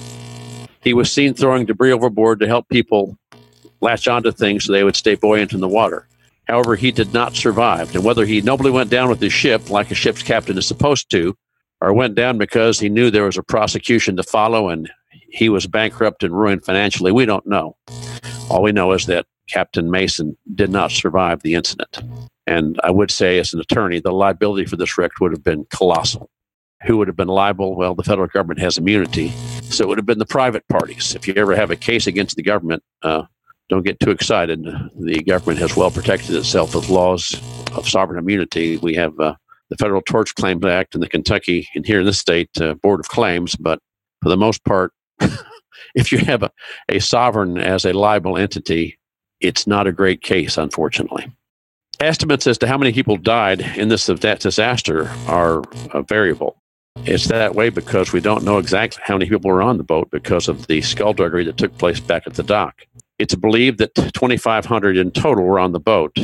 He 0.82 0.94
was 0.94 1.12
seen 1.12 1.34
throwing 1.34 1.66
debris 1.66 1.94
overboard 1.94 2.40
to 2.42 2.48
help 2.48 2.70
people 2.70 3.18
latch 3.82 4.08
onto 4.08 4.32
things 4.32 4.66
so 4.66 4.74
they 4.74 4.84
would 4.84 4.96
stay 4.96 5.16
buoyant 5.16 5.54
in 5.54 5.60
the 5.60 5.68
water. 5.68 6.08
However, 6.48 6.76
he 6.76 6.92
did 6.92 7.14
not 7.14 7.36
survive, 7.36 7.96
and 7.96 8.04
whether 8.04 8.26
he 8.26 8.42
nobly 8.42 8.72
went 8.72 8.90
down 8.90 9.10
with 9.10 9.22
his 9.22 9.34
ship 9.34 9.70
like 9.70 9.92
a 9.92 9.96
ship's 9.96 10.24
captain 10.24 10.58
is 10.58 10.68
supposed 10.68 11.10
to, 11.12 11.36
or 11.82 11.94
went 11.94 12.16
down 12.16 12.38
because 12.38 12.80
he 12.80 12.90
knew 12.90 13.12
there 13.12 13.26
was 13.26 13.38
a 13.38 13.44
prosecution 13.44 14.16
to 14.18 14.24
follow 14.24 14.70
and 14.70 14.90
he 15.30 15.50
was 15.50 15.68
bankrupt 15.68 16.24
and 16.24 16.38
ruined 16.38 16.64
financially, 16.64 17.12
we 17.12 17.26
don't 17.26 17.46
know. 17.46 17.76
All 18.50 18.62
we 18.62 18.72
know 18.72 18.92
is 18.94 19.06
that 19.08 19.26
Captain 19.50 19.90
Mason 19.92 20.38
did 20.56 20.70
not 20.70 20.92
survive 20.92 21.42
the 21.42 21.56
incident. 21.56 22.00
And 22.46 22.80
I 22.84 22.92
would 22.92 23.12
say, 23.12 23.40
as 23.40 23.54
an 23.54 23.60
attorney, 23.60 24.00
the 24.00 24.12
liability 24.12 24.66
for 24.66 24.76
this 24.76 24.98
wreck 24.98 25.12
would 25.20 25.32
have 25.32 25.44
been 25.44 25.66
colossal. 25.70 26.30
Who 26.86 26.98
would 26.98 27.08
have 27.08 27.18
been 27.18 27.30
liable? 27.30 27.76
Well, 27.76 27.96
the 27.96 28.04
federal 28.04 28.28
government 28.28 28.60
has 28.60 28.78
immunity. 28.78 29.30
So 29.64 29.84
it 29.84 29.88
would 29.88 29.98
have 29.98 30.06
been 30.06 30.20
the 30.20 30.26
private 30.26 30.68
parties. 30.68 31.16
If 31.16 31.28
you 31.28 31.34
ever 31.36 31.56
have 31.56 31.72
a 31.72 31.76
case 31.76 32.08
against 32.08 32.36
the 32.36 32.44
government, 32.44 32.84
uh, 33.02 33.24
don't 33.74 33.84
get 33.84 34.00
too 34.00 34.12
excited. 34.12 34.64
The 35.00 35.24
government 35.24 35.60
has 35.60 35.76
well 35.76 35.90
protected 35.90 36.36
itself 36.36 36.76
with 36.76 36.90
laws 36.90 37.34
of 37.76 37.90
sovereign 37.90 38.20
immunity. 38.20 38.78
We 38.78 38.94
have 38.94 39.20
uh, 39.20 39.34
the 39.72 39.78
Federal 39.78 40.02
Tort 40.04 40.34
Claims 40.36 40.64
Act 40.64 40.94
and 40.94 41.02
the 41.02 41.10
Kentucky, 41.10 41.68
and 41.74 41.84
here 41.84 42.02
in 42.02 42.06
this 42.06 42.20
state, 42.20 42.50
uh, 42.62 42.76
Board 42.76 43.00
of 43.00 43.08
Claims. 43.08 43.56
But 43.56 43.80
for 44.22 44.30
the 44.30 44.38
most 44.38 44.64
part, 44.64 44.94
if 45.96 46.12
you 46.12 46.20
have 46.20 46.44
a, 46.44 46.52
a 46.88 47.00
sovereign 47.00 47.58
as 47.58 47.84
a 47.84 47.94
liable 47.94 48.38
entity, 48.38 49.00
it's 49.42 49.66
not 49.66 49.88
a 49.88 49.92
great 49.92 50.22
case, 50.22 50.56
unfortunately. 50.56 51.32
Estimates 52.00 52.46
as 52.46 52.60
to 52.60 52.68
how 52.68 52.78
many 52.78 52.94
people 52.94 53.18
died 53.18 53.62
in 53.76 53.88
this 53.88 54.06
disaster 54.06 55.10
are 55.28 55.64
uh, 55.94 56.04
variable. 56.04 56.58
It's 57.06 57.28
that 57.28 57.56
way 57.56 57.70
because 57.70 58.14
we 58.14 58.22
don't 58.22 58.44
know 58.44 58.60
exactly 58.60 59.02
how 59.04 59.16
many 59.16 59.30
people 59.30 59.50
were 59.50 59.62
on 59.62 59.78
the 59.78 59.84
boat 59.84 60.10
because 60.12 60.48
of 60.48 60.68
the 60.68 60.82
skullduggery 60.82 61.44
that 61.46 61.58
took 61.58 61.78
place 61.78 62.00
back 62.00 62.28
at 62.28 62.36
the 62.36 62.44
dock. 62.44 62.86
It's 63.24 63.36
believed 63.36 63.78
that 63.78 63.96
2,500 63.96 64.98
in 64.98 65.10
total 65.12 65.46
were 65.46 65.58
on 65.58 65.72
the 65.72 65.80
boat, 65.80 66.18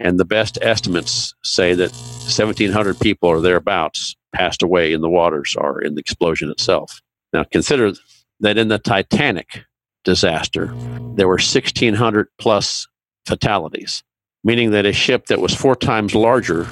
and 0.00 0.18
the 0.18 0.24
best 0.24 0.58
estimates 0.60 1.32
say 1.44 1.74
that 1.74 1.92
1,700 1.92 2.98
people 2.98 3.28
or 3.28 3.40
thereabouts 3.40 4.16
passed 4.34 4.60
away 4.60 4.92
in 4.92 5.00
the 5.00 5.08
waters 5.08 5.54
or 5.56 5.80
in 5.80 5.94
the 5.94 6.00
explosion 6.00 6.50
itself. 6.50 7.02
Now, 7.32 7.44
consider 7.44 7.92
that 8.40 8.58
in 8.58 8.66
the 8.66 8.80
Titanic, 8.80 9.60
disaster, 10.02 10.74
there 11.14 11.28
were 11.28 11.34
1,600 11.34 12.26
plus 12.36 12.88
fatalities, 13.26 14.02
meaning 14.42 14.72
that 14.72 14.86
a 14.86 14.92
ship 14.92 15.26
that 15.26 15.40
was 15.40 15.54
four 15.54 15.76
times 15.76 16.16
larger, 16.16 16.66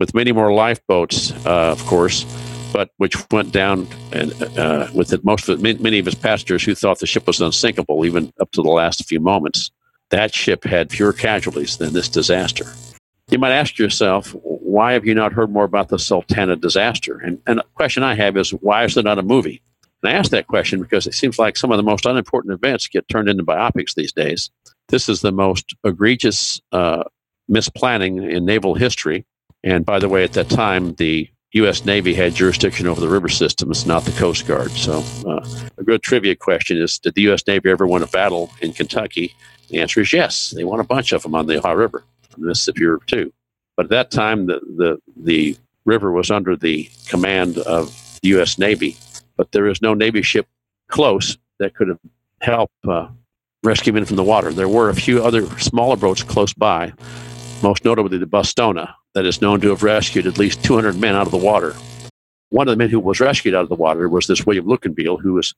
with 0.00 0.14
many 0.14 0.32
more 0.32 0.52
lifeboats, 0.52 1.30
uh, 1.46 1.70
of 1.70 1.86
course, 1.86 2.24
but 2.72 2.90
which 2.96 3.16
went 3.30 3.52
down 3.52 3.86
and 4.12 4.32
uh, 4.58 4.88
with 4.94 5.12
it, 5.12 5.24
most 5.24 5.48
of 5.48 5.64
it, 5.64 5.80
many 5.80 5.98
of 5.98 6.06
its 6.06 6.16
passengers 6.16 6.64
who 6.64 6.74
thought 6.74 6.98
the 6.98 7.06
ship 7.06 7.26
was 7.26 7.40
unsinkable, 7.40 8.04
even 8.04 8.32
up 8.40 8.50
to 8.52 8.62
the 8.62 8.70
last 8.70 9.06
few 9.06 9.20
moments. 9.20 9.70
That 10.10 10.34
ship 10.34 10.64
had 10.64 10.90
fewer 10.90 11.12
casualties 11.12 11.78
than 11.78 11.92
this 11.92 12.08
disaster. 12.08 12.66
You 13.30 13.38
might 13.38 13.52
ask 13.52 13.78
yourself, 13.78 14.34
why 14.42 14.92
have 14.92 15.06
you 15.06 15.14
not 15.14 15.32
heard 15.32 15.50
more 15.50 15.64
about 15.64 15.88
the 15.88 15.98
Sultana 15.98 16.56
disaster? 16.56 17.18
And, 17.18 17.40
and 17.46 17.60
a 17.60 17.64
question 17.74 18.02
I 18.02 18.14
have 18.14 18.36
is, 18.36 18.50
why 18.50 18.84
is 18.84 18.94
there 18.94 19.04
not 19.04 19.18
a 19.18 19.22
movie? 19.22 19.62
And 20.02 20.12
I 20.12 20.18
ask 20.18 20.30
that 20.30 20.48
question 20.48 20.82
because 20.82 21.06
it 21.06 21.14
seems 21.14 21.38
like 21.38 21.56
some 21.56 21.70
of 21.70 21.76
the 21.76 21.82
most 21.82 22.04
unimportant 22.04 22.52
events 22.52 22.88
get 22.88 23.08
turned 23.08 23.28
into 23.28 23.44
biopics 23.44 23.94
these 23.94 24.12
days. 24.12 24.50
This 24.88 25.08
is 25.08 25.20
the 25.20 25.32
most 25.32 25.74
egregious 25.84 26.60
uh, 26.72 27.04
misplanning 27.50 28.30
in 28.30 28.44
naval 28.44 28.74
history. 28.74 29.24
And 29.64 29.86
by 29.86 29.98
the 29.98 30.08
way, 30.08 30.24
at 30.24 30.32
that 30.32 30.50
time, 30.50 30.94
the 30.94 31.30
U.S. 31.52 31.84
Navy 31.84 32.14
had 32.14 32.34
jurisdiction 32.34 32.86
over 32.86 33.00
the 33.00 33.08
river 33.08 33.28
systems, 33.28 33.86
not 33.86 34.04
the 34.04 34.12
Coast 34.12 34.46
Guard. 34.46 34.70
So, 34.70 35.04
uh, 35.26 35.46
a 35.76 35.84
good 35.84 36.02
trivia 36.02 36.34
question 36.34 36.78
is 36.78 36.98
Did 36.98 37.14
the 37.14 37.22
U.S. 37.22 37.46
Navy 37.46 37.70
ever 37.70 37.86
win 37.86 38.02
a 38.02 38.06
battle 38.06 38.50
in 38.60 38.72
Kentucky? 38.72 39.34
The 39.68 39.80
answer 39.80 40.00
is 40.00 40.12
yes. 40.12 40.50
They 40.50 40.64
won 40.64 40.80
a 40.80 40.84
bunch 40.84 41.12
of 41.12 41.22
them 41.22 41.34
on 41.34 41.46
the 41.46 41.58
Ohio 41.58 41.74
River, 41.74 42.04
Mississippi 42.36 42.84
River, 42.84 43.02
too. 43.06 43.32
But 43.76 43.86
at 43.86 43.90
that 43.90 44.10
time, 44.10 44.46
the, 44.46 44.60
the, 44.76 44.98
the 45.16 45.56
river 45.84 46.12
was 46.12 46.30
under 46.30 46.56
the 46.56 46.90
command 47.08 47.58
of 47.58 48.18
the 48.22 48.28
U.S. 48.28 48.58
Navy 48.58 48.96
but 49.36 49.52
there 49.52 49.66
is 49.66 49.82
no 49.82 49.94
Navy 49.94 50.22
ship 50.22 50.46
close 50.88 51.36
that 51.58 51.74
could 51.74 51.88
have 51.88 51.98
helped 52.40 52.74
uh, 52.86 53.08
rescue 53.62 53.92
men 53.92 54.04
from 54.04 54.16
the 54.16 54.22
water. 54.22 54.52
There 54.52 54.68
were 54.68 54.88
a 54.88 54.94
few 54.94 55.22
other 55.22 55.46
smaller 55.58 55.96
boats 55.96 56.22
close 56.22 56.52
by, 56.52 56.92
most 57.62 57.84
notably 57.84 58.18
the 58.18 58.26
Bostona, 58.26 58.94
that 59.14 59.26
is 59.26 59.40
known 59.40 59.60
to 59.60 59.68
have 59.68 59.82
rescued 59.82 60.26
at 60.26 60.38
least 60.38 60.64
200 60.64 60.98
men 60.98 61.14
out 61.14 61.26
of 61.26 61.32
the 61.32 61.38
water. 61.38 61.74
one 62.50 62.68
of 62.68 62.72
the 62.72 62.76
men 62.76 62.90
who 62.90 63.00
was 63.00 63.20
rescued 63.20 63.54
out 63.54 63.62
of 63.62 63.68
the 63.70 63.74
water 63.74 64.08
was 64.08 64.26
this 64.26 64.44
William 64.44 64.66
Lugenbeal, 64.66 65.20
who 65.20 65.34
was 65.34 65.54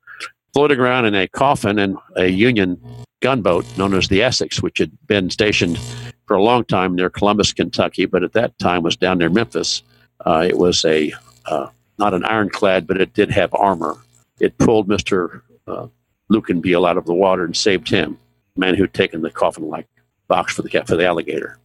floating 0.53 0.79
around 0.79 1.07
in 1.07 1.15
a 1.15 1.27
coffin 1.29 1.79
in 1.79 1.99
a 2.17 2.29
Union 2.29 2.81
gunboat 3.21 3.67
known 3.77 3.95
as 3.95 4.09
the 4.09 4.23
Essex, 4.23 4.63
which 4.63 4.79
had 4.79 4.93
been 5.07 5.31
stationed 5.31 5.79
for 6.27 6.37
a 6.37 6.43
long 6.43 6.65
time 6.65 6.95
near 6.95 7.11
Columbus, 7.11 7.53
Kentucky, 7.53 8.07
but 8.07 8.23
at 8.23 8.33
that 8.35 8.57
time 8.59 8.83
was 8.83 8.97
down 8.97 9.19
near 9.19 9.31
Memphis. 9.31 9.83
Uh, 10.25 10.47
it 10.49 10.57
was 10.57 10.85
a 10.85 11.13
uh, 11.47 11.69
not 11.99 12.15
an 12.15 12.25
ironclad, 12.25 12.87
but 12.87 13.01
it 13.01 13.13
did 13.15 13.31
have 13.31 13.53
armor. 13.55 13.97
It 14.41 14.57
pulled 14.59 14.89
Mister 14.89 15.43
uh, 15.67 15.89
out 16.33 16.97
of 16.97 17.07
the 17.07 17.15
water 17.15 17.45
and 17.45 17.57
saved 17.57 17.89
him, 17.89 18.19
the 18.55 18.61
man 18.61 18.75
who'd 18.75 18.95
taken 18.95 19.23
the 19.23 19.31
coffin-like 19.31 19.89
box 20.29 20.55
for 20.55 20.63
the 20.63 20.85
for 20.87 20.97
the 20.97 21.07
alligator. 21.07 21.59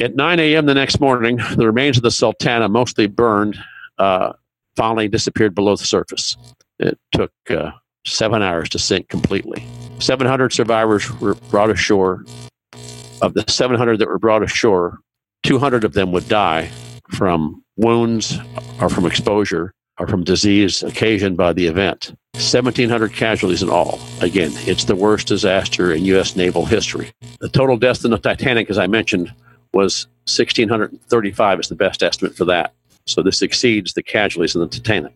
At 0.00 0.16
9 0.16 0.40
a.m. 0.40 0.66
the 0.66 0.74
next 0.74 1.00
morning, 1.00 1.38
the 1.56 1.66
remains 1.66 1.96
of 1.96 2.02
the 2.02 2.10
Sultana, 2.10 2.68
mostly 2.68 3.06
burned, 3.06 3.58
uh, 3.98 4.32
finally 4.76 5.08
disappeared 5.08 5.54
below 5.54 5.76
the 5.76 5.84
surface. 5.84 6.36
It 6.78 6.98
took 7.12 7.32
uh, 7.48 7.70
seven 8.04 8.42
hours 8.42 8.68
to 8.70 8.78
sink 8.78 9.08
completely. 9.08 9.66
700 9.98 10.52
survivors 10.52 11.10
were 11.20 11.34
brought 11.50 11.70
ashore. 11.70 12.24
Of 13.22 13.32
the 13.34 13.44
700 13.48 13.98
that 13.98 14.08
were 14.08 14.18
brought 14.18 14.42
ashore, 14.42 14.98
200 15.44 15.84
of 15.84 15.94
them 15.94 16.12
would 16.12 16.28
die 16.28 16.70
from 17.10 17.62
wounds 17.76 18.38
or 18.80 18.90
from 18.90 19.06
exposure 19.06 19.72
or 19.98 20.06
from 20.06 20.24
disease 20.24 20.82
occasioned 20.82 21.36
by 21.36 21.52
the 21.52 21.66
event. 21.66 22.14
1,700 22.34 23.14
casualties 23.14 23.62
in 23.62 23.70
all. 23.70 23.98
Again, 24.20 24.50
it's 24.66 24.84
the 24.84 24.96
worst 24.96 25.26
disaster 25.26 25.92
in 25.92 26.04
U.S. 26.06 26.36
naval 26.36 26.66
history. 26.66 27.10
The 27.40 27.48
total 27.48 27.78
deaths 27.78 28.04
in 28.04 28.10
the 28.10 28.18
Titanic, 28.18 28.68
as 28.68 28.76
I 28.76 28.86
mentioned, 28.86 29.32
was 29.76 30.06
1,635 30.24 31.60
is 31.60 31.68
the 31.68 31.74
best 31.74 32.02
estimate 32.02 32.34
for 32.34 32.46
that. 32.46 32.72
So 33.06 33.22
this 33.22 33.42
exceeds 33.42 33.92
the 33.92 34.02
casualties 34.02 34.54
in 34.54 34.62
the 34.62 34.66
Titanic. 34.66 35.14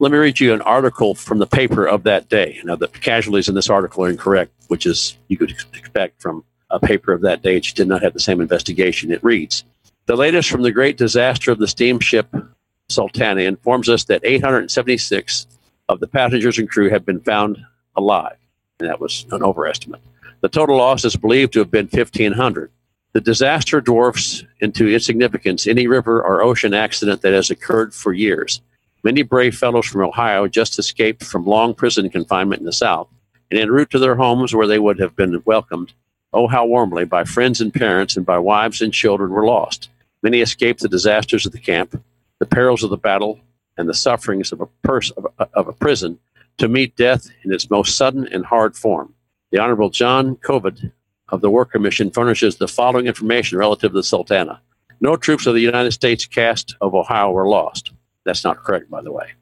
Let 0.00 0.10
me 0.10 0.18
read 0.18 0.40
you 0.40 0.52
an 0.52 0.62
article 0.62 1.14
from 1.14 1.38
the 1.38 1.46
paper 1.46 1.86
of 1.86 2.02
that 2.02 2.28
day. 2.28 2.60
Now, 2.64 2.74
the 2.74 2.88
casualties 2.88 3.48
in 3.48 3.54
this 3.54 3.70
article 3.70 4.04
are 4.04 4.10
incorrect, 4.10 4.52
which 4.66 4.84
is 4.84 5.16
you 5.28 5.38
could 5.38 5.54
expect 5.74 6.20
from 6.20 6.44
a 6.70 6.80
paper 6.80 7.12
of 7.12 7.20
that 7.22 7.42
day. 7.42 7.56
It 7.56 7.72
did 7.74 7.86
not 7.86 8.02
have 8.02 8.12
the 8.12 8.20
same 8.20 8.40
investigation. 8.40 9.12
It 9.12 9.22
reads 9.22 9.64
The 10.06 10.16
latest 10.16 10.50
from 10.50 10.62
the 10.62 10.72
great 10.72 10.98
disaster 10.98 11.52
of 11.52 11.58
the 11.58 11.68
steamship 11.68 12.34
Sultana 12.88 13.42
informs 13.42 13.88
us 13.88 14.04
that 14.04 14.22
876 14.24 15.46
of 15.88 16.00
the 16.00 16.08
passengers 16.08 16.58
and 16.58 16.68
crew 16.68 16.90
have 16.90 17.06
been 17.06 17.20
found 17.20 17.64
alive. 17.96 18.36
And 18.80 18.88
that 18.88 19.00
was 19.00 19.24
an 19.30 19.42
overestimate. 19.42 20.02
The 20.40 20.48
total 20.48 20.76
loss 20.78 21.04
is 21.04 21.14
believed 21.14 21.52
to 21.52 21.60
have 21.60 21.70
been 21.70 21.86
1,500. 21.86 22.70
The 23.12 23.20
disaster 23.20 23.82
dwarfs 23.82 24.42
into 24.60 24.88
insignificance 24.88 25.66
any 25.66 25.86
river 25.86 26.22
or 26.22 26.42
ocean 26.42 26.72
accident 26.72 27.20
that 27.20 27.34
has 27.34 27.50
occurred 27.50 27.92
for 27.92 28.14
years. 28.14 28.62
Many 29.04 29.22
brave 29.22 29.54
fellows 29.54 29.86
from 29.86 30.02
Ohio 30.02 30.48
just 30.48 30.78
escaped 30.78 31.22
from 31.22 31.44
long 31.44 31.74
prison 31.74 32.08
confinement 32.08 32.60
in 32.60 32.66
the 32.66 32.72
South, 32.72 33.08
and 33.50 33.60
en 33.60 33.70
route 33.70 33.90
to 33.90 33.98
their 33.98 34.14
homes 34.14 34.54
where 34.54 34.66
they 34.66 34.78
would 34.78 34.98
have 34.98 35.14
been 35.14 35.42
welcomed, 35.44 35.92
oh, 36.32 36.46
how 36.46 36.64
warmly, 36.64 37.04
by 37.04 37.24
friends 37.24 37.60
and 37.60 37.74
parents 37.74 38.16
and 38.16 38.24
by 38.24 38.38
wives 38.38 38.80
and 38.80 38.94
children 38.94 39.30
were 39.30 39.44
lost. 39.44 39.90
Many 40.22 40.40
escaped 40.40 40.80
the 40.80 40.88
disasters 40.88 41.44
of 41.44 41.52
the 41.52 41.58
camp, 41.58 42.02
the 42.38 42.46
perils 42.46 42.82
of 42.82 42.88
the 42.88 42.96
battle, 42.96 43.40
and 43.76 43.88
the 43.88 43.94
sufferings 43.94 44.52
of 44.52 44.62
a, 44.62 44.66
pers- 44.82 45.10
of 45.10 45.26
a, 45.38 45.48
of 45.52 45.68
a 45.68 45.72
prison 45.72 46.18
to 46.56 46.68
meet 46.68 46.96
death 46.96 47.28
in 47.44 47.52
its 47.52 47.68
most 47.68 47.96
sudden 47.96 48.26
and 48.28 48.46
hard 48.46 48.74
form. 48.74 49.12
The 49.50 49.58
Honorable 49.58 49.90
John 49.90 50.36
Covode 50.36 50.92
of 51.32 51.40
the 51.40 51.50
War 51.50 51.64
Commission 51.64 52.10
furnishes 52.10 52.56
the 52.56 52.68
following 52.68 53.06
information 53.06 53.58
relative 53.58 53.90
to 53.90 53.96
the 53.96 54.02
Sultana. 54.02 54.60
No 55.00 55.16
troops 55.16 55.46
of 55.46 55.54
the 55.54 55.60
United 55.60 55.90
States 55.90 56.26
cast 56.26 56.76
of 56.80 56.94
Ohio 56.94 57.32
were 57.32 57.48
lost. 57.48 57.90
That's 58.24 58.44
not 58.44 58.62
correct, 58.62 58.88
by 58.88 59.02
the 59.02 59.10
way. 59.10 59.32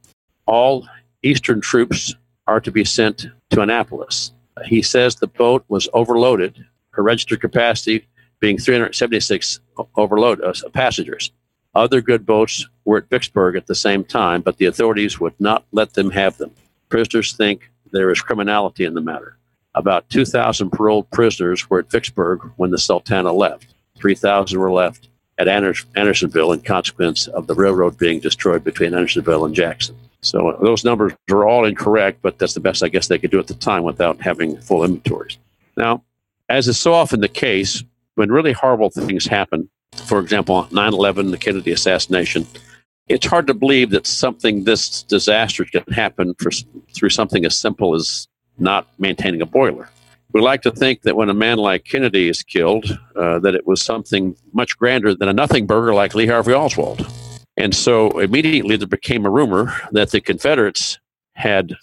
All 0.46 0.88
Eastern 1.22 1.60
troops 1.60 2.14
are 2.46 2.60
to 2.60 2.70
be 2.70 2.84
sent 2.84 3.26
to 3.50 3.60
Annapolis. 3.60 4.32
He 4.64 4.80
says 4.80 5.16
the 5.16 5.26
boat 5.26 5.64
was 5.68 5.88
overloaded, 5.92 6.64
her 6.92 7.02
registered 7.02 7.40
capacity 7.40 8.06
being 8.38 8.56
376 8.56 9.60
overload 9.96 10.40
uh, 10.40 10.52
passengers. 10.72 11.30
Other 11.74 12.00
good 12.00 12.24
boats 12.24 12.66
were 12.84 12.98
at 12.98 13.10
Vicksburg 13.10 13.54
at 13.56 13.66
the 13.66 13.74
same 13.74 14.02
time, 14.02 14.40
but 14.40 14.56
the 14.56 14.66
authorities 14.66 15.20
would 15.20 15.38
not 15.38 15.64
let 15.72 15.94
them 15.94 16.10
have 16.10 16.38
them. 16.38 16.52
Prisoners 16.88 17.34
think 17.34 17.70
there 17.92 18.10
is 18.10 18.22
criminality 18.22 18.84
in 18.84 18.94
the 18.94 19.00
matter. 19.00 19.36
About 19.74 20.08
2,000 20.10 20.70
paroled 20.70 21.10
prisoners 21.10 21.70
were 21.70 21.78
at 21.78 21.90
Vicksburg 21.90 22.40
when 22.56 22.70
the 22.70 22.78
Sultana 22.78 23.32
left. 23.32 23.74
3,000 23.96 24.58
were 24.58 24.72
left 24.72 25.08
at 25.38 25.48
Andersonville 25.48 26.52
in 26.52 26.60
consequence 26.60 27.26
of 27.28 27.46
the 27.46 27.54
railroad 27.54 27.96
being 27.96 28.20
destroyed 28.20 28.64
between 28.64 28.94
Andersonville 28.94 29.44
and 29.44 29.54
Jackson. 29.54 29.96
So 30.22 30.48
uh, 30.48 30.60
those 30.60 30.84
numbers 30.84 31.12
are 31.30 31.46
all 31.46 31.64
incorrect, 31.64 32.20
but 32.20 32.38
that's 32.38 32.54
the 32.54 32.60
best 32.60 32.82
I 32.82 32.88
guess 32.88 33.08
they 33.08 33.18
could 33.18 33.30
do 33.30 33.38
at 33.38 33.46
the 33.46 33.54
time 33.54 33.84
without 33.84 34.20
having 34.20 34.58
full 34.58 34.84
inventories. 34.84 35.38
Now, 35.76 36.02
as 36.48 36.68
is 36.68 36.78
so 36.78 36.92
often 36.92 37.20
the 37.20 37.28
case, 37.28 37.82
when 38.16 38.30
really 38.30 38.52
horrible 38.52 38.90
things 38.90 39.26
happen, 39.26 39.70
for 40.04 40.20
example, 40.20 40.68
9 40.70 40.92
11, 40.92 41.30
the 41.30 41.38
Kennedy 41.38 41.72
assassination, 41.72 42.46
it's 43.08 43.26
hard 43.26 43.46
to 43.46 43.54
believe 43.54 43.90
that 43.90 44.06
something 44.06 44.64
this 44.64 45.02
disastrous 45.04 45.70
can 45.70 45.84
happen 45.92 46.34
for, 46.34 46.50
through 46.94 47.08
something 47.10 47.44
as 47.44 47.56
simple 47.56 47.94
as 47.94 48.28
not 48.60 48.86
maintaining 48.98 49.40
a 49.40 49.46
boiler 49.46 49.88
we 50.32 50.40
like 50.40 50.62
to 50.62 50.70
think 50.70 51.02
that 51.02 51.16
when 51.16 51.28
a 51.28 51.34
man 51.34 51.58
like 51.58 51.84
Kennedy 51.84 52.28
is 52.28 52.42
killed, 52.42 52.98
uh, 53.16 53.38
that 53.40 53.54
it 53.54 53.66
was 53.66 53.82
something 53.82 54.36
much 54.52 54.78
grander 54.78 55.14
than 55.14 55.28
a 55.28 55.32
nothing 55.32 55.66
burger 55.66 55.92
like 55.92 56.14
Lee 56.14 56.26
Harvey 56.26 56.52
Oswald. 56.52 57.06
And 57.56 57.74
so 57.74 58.18
immediately 58.20 58.76
there 58.76 58.86
became 58.86 59.26
a 59.26 59.30
rumor 59.30 59.74
that 59.92 60.10
the 60.10 60.20
Confederates 60.20 60.98
had 61.34 61.74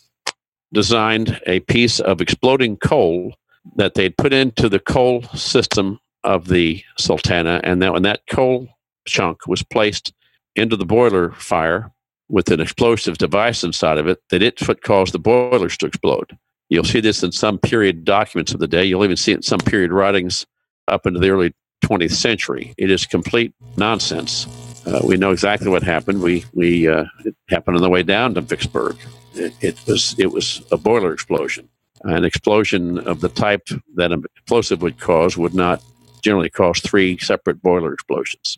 designed 0.74 1.42
a 1.46 1.60
piece 1.62 2.00
of 2.00 2.22
exploding 2.22 2.78
coal 2.78 3.34
that 3.76 3.96
they'd 3.96 4.18
put 4.18 4.34
into 4.34 4.70
the 4.70 4.80
coal 4.80 5.24
system 5.36 6.00
of 6.24 6.48
the 6.48 6.84
Sultana, 6.98 7.62
and 7.64 7.82
that 7.82 7.94
when 7.94 8.04
that 8.04 8.22
coal 8.30 8.68
chunk 9.06 9.46
was 9.46 9.64
placed 9.64 10.14
into 10.56 10.76
the 10.76 10.86
boiler 10.86 11.32
fire 11.34 11.92
with 12.30 12.50
an 12.50 12.60
explosive 12.60 13.18
device 13.18 13.64
inside 13.64 13.98
of 13.98 14.08
it, 14.08 14.20
that 14.30 14.42
it 14.42 14.66
would 14.68 14.82
cause 14.82 15.12
the 15.12 15.20
boilers 15.20 15.78
to 15.78 15.86
explode. 15.86 16.38
You'll 16.70 16.84
see 16.84 16.99
this 16.99 17.24
in 17.24 17.32
some 17.32 17.57
period 17.57 18.03
documents 18.03 18.53
of 18.53 18.59
the 18.59 18.68
day. 18.68 18.84
You'll 18.84 19.03
even 19.03 19.18
see 19.18 19.32
it 19.32 19.38
in 19.38 19.41
some 19.43 19.59
period 19.59 19.91
writings 19.91 20.45
up 20.88 21.05
into 21.05 21.20
the 21.20 21.30
early 21.30 21.53
20th 21.84 22.11
century. 22.11 22.74
It 22.78 22.91
is 22.91 23.05
complete 23.05 23.53
nonsense. 23.78 24.47
Uh, 24.86 25.01
we 25.03 25.18
know 25.18 25.32
exactly 25.32 25.70
what 25.70 25.84
happened. 25.84 26.22
We 26.22 26.45
we 26.53 26.88
uh, 26.88 27.05
it 27.26 27.36
happened 27.49 27.78
on 27.78 27.84
the 27.84 27.89
way 27.89 28.03
down 28.03 28.34
to 28.36 28.41
Vicksburg. 28.41 28.95
It, 29.34 29.53
it, 29.61 29.80
was 29.86 30.15
it 30.18 30.32
was 30.32 30.63
a 30.72 30.78
boiler 30.78 31.13
explosion. 31.13 31.70
An 32.03 32.24
explosion 32.24 32.99
of 32.99 33.22
the 33.22 33.30
type 33.30 33.68
that 33.95 34.11
an 34.11 34.24
explosive 34.36 34.82
would 34.82 34.99
cause 34.99 35.38
would 35.38 35.53
not 35.53 35.82
generally 36.22 36.49
cause 36.49 36.80
three 36.80 37.18
separate 37.18 37.61
boiler 37.61 37.93
explosions 37.93 38.57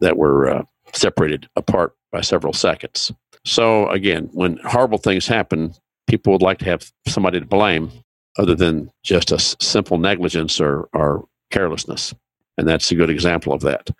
that 0.00 0.16
were 0.16 0.48
uh, 0.48 0.62
separated 0.92 1.48
apart 1.56 1.94
by 2.12 2.20
several 2.20 2.52
seconds. 2.52 3.12
So 3.44 3.88
again, 3.90 4.30
when 4.32 4.58
horrible 4.58 4.98
things 4.98 5.26
happen, 5.26 5.74
people 6.08 6.32
would 6.32 6.42
like 6.42 6.58
to 6.58 6.64
have 6.64 6.90
somebody 7.06 7.38
to 7.38 7.46
blame 7.46 7.92
other 8.38 8.54
than 8.54 8.90
just 9.04 9.30
a 9.30 9.38
simple 9.38 9.98
negligence 9.98 10.60
or, 10.60 10.88
or 10.92 11.26
carelessness. 11.50 12.14
And 12.56 12.66
that's 12.66 12.90
a 12.90 12.94
good 12.94 13.10
example 13.10 13.52
of 13.52 13.60
that. 13.62 13.90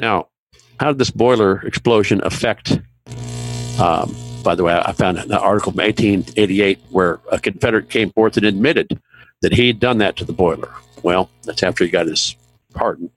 Now, 0.00 0.28
how 0.80 0.88
did 0.88 0.98
this 0.98 1.10
boiler 1.10 1.60
explosion 1.60 2.20
affect? 2.24 2.80
Um, 3.78 4.14
by 4.42 4.54
the 4.54 4.64
way, 4.64 4.74
I 4.74 4.92
found 4.92 5.18
an 5.18 5.32
article 5.32 5.72
from 5.72 5.80
1888 5.80 6.78
where 6.90 7.20
a 7.30 7.38
Confederate 7.38 7.90
came 7.90 8.10
forth 8.10 8.36
and 8.36 8.46
admitted 8.46 9.00
that 9.42 9.52
he 9.52 9.68
had 9.68 9.80
done 9.80 9.98
that 9.98 10.16
to 10.16 10.24
the 10.24 10.32
boiler. 10.32 10.72
Well, 11.02 11.30
that's 11.44 11.62
after 11.62 11.84
he 11.84 11.90
got 11.90 12.06
his 12.06 12.36
pardon. 12.74 13.10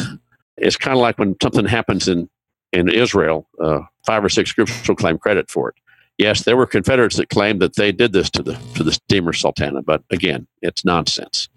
it's 0.56 0.76
kind 0.76 0.96
of 0.96 1.00
like 1.00 1.18
when 1.18 1.36
something 1.42 1.66
happens 1.66 2.06
in, 2.08 2.28
in 2.72 2.88
Israel, 2.88 3.48
uh, 3.60 3.80
five 4.06 4.24
or 4.24 4.28
six 4.28 4.52
groups 4.52 4.86
will 4.86 4.96
claim 4.96 5.18
credit 5.18 5.50
for 5.50 5.70
it 5.70 5.74
yes, 6.20 6.44
there 6.44 6.56
were 6.56 6.66
Confederates 6.66 7.16
that 7.16 7.30
claimed 7.30 7.60
that 7.62 7.74
they 7.74 7.90
did 7.90 8.12
this 8.12 8.30
to 8.30 8.42
the 8.42 8.54
to 8.74 8.84
the 8.84 8.92
steamer 8.92 9.32
Sultana, 9.32 9.82
but 9.82 10.02
again, 10.10 10.46
it's 10.62 10.84
nonsense. 10.84 11.48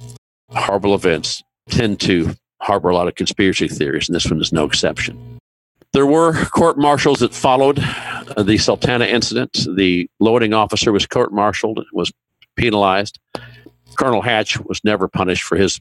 Horrible 0.49 0.95
events 0.95 1.43
tend 1.69 1.99
to 2.01 2.33
harbor 2.61 2.89
a 2.89 2.95
lot 2.95 3.07
of 3.07 3.15
conspiracy 3.15 3.67
theories, 3.67 4.07
and 4.07 4.15
this 4.15 4.29
one 4.29 4.41
is 4.41 4.53
no 4.53 4.65
exception. 4.65 5.39
There 5.91 6.07
were 6.07 6.33
court 6.45 6.77
martials 6.77 7.19
that 7.19 7.35
followed 7.35 7.79
uh, 7.79 8.41
the 8.41 8.57
Sultana 8.57 9.05
incident. 9.05 9.67
The 9.75 10.09
loading 10.19 10.53
officer 10.53 10.91
was 10.91 11.05
court-martialed, 11.05 11.77
and 11.77 11.87
was 11.93 12.11
penalized. 12.55 13.19
Colonel 13.95 14.21
Hatch 14.23 14.59
was 14.59 14.81
never 14.83 15.07
punished 15.07 15.43
for 15.43 15.55
his 15.55 15.79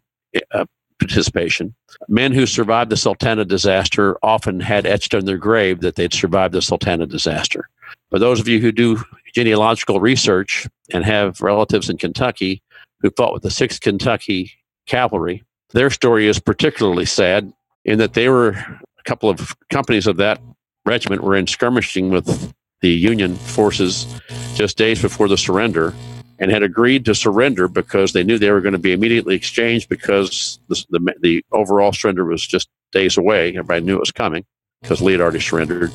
uh, 0.52 0.66
participation. 0.98 1.74
Men 2.08 2.32
who 2.32 2.44
survived 2.44 2.90
the 2.90 2.96
Sultana 2.96 3.46
disaster 3.46 4.18
often 4.22 4.60
had 4.60 4.84
etched 4.84 5.14
on 5.14 5.24
their 5.24 5.38
grave 5.38 5.80
that 5.80 5.94
they'd 5.94 6.12
survived 6.12 6.52
the 6.52 6.60
Sultana 6.60 7.06
disaster. 7.06 7.68
For 8.11 8.18
those 8.18 8.40
of 8.40 8.49
you 8.49 8.61
who 8.61 8.72
do 8.72 9.03
genealogical 9.34 10.01
research 10.01 10.68
and 10.93 11.05
have 11.05 11.40
relatives 11.40 11.88
in 11.88 11.99
Kentucky 11.99 12.62
who 13.01 13.11
fought 13.11 13.32
with 13.32 13.43
the 13.43 13.49
6th 13.49 13.80
Kentucky 13.80 14.53
Cavalry, 14.86 15.43
their 15.70 15.90
story 15.90 16.26
is 16.28 16.38
particularly 16.38 17.07
sad 17.07 17.53
in 17.84 17.99
that 17.99 18.14
they 18.14 18.28
were 18.28 18.51
a 18.51 19.03
couple 19.05 19.28
of 19.28 19.57
companies 19.70 20.07
of 20.07 20.16
that 20.18 20.40
regiment 20.84 21.22
were 21.22 21.36
in 21.36 21.47
skirmishing 21.47 22.11
with 22.11 22.53
the 22.80 22.90
Union 22.90 23.36
forces 23.36 24.07
just 24.55 24.76
days 24.76 25.01
before 25.01 25.28
the 25.28 25.38
surrender 25.38 25.95
and 26.38 26.51
had 26.51 26.62
agreed 26.62 27.05
to 27.05 27.14
surrender 27.14 27.68
because 27.68 28.12
they 28.12 28.24
knew 28.24 28.38
they 28.38 28.51
were 28.51 28.61
going 28.61 28.72
to 28.72 28.78
be 28.78 28.93
immediately 28.93 29.36
exchanged 29.36 29.88
because 29.88 30.59
the, 30.68 30.84
the, 30.90 31.14
the 31.20 31.45
overall 31.53 31.93
surrender 31.93 32.24
was 32.24 32.45
just 32.45 32.68
days 32.90 33.16
away. 33.16 33.51
Everybody 33.51 33.84
knew 33.84 33.95
it 33.95 34.01
was 34.01 34.11
coming 34.11 34.45
because 34.82 35.01
Lee 35.01 35.12
had 35.12 35.20
already 35.20 35.40
surrendered. 35.40 35.93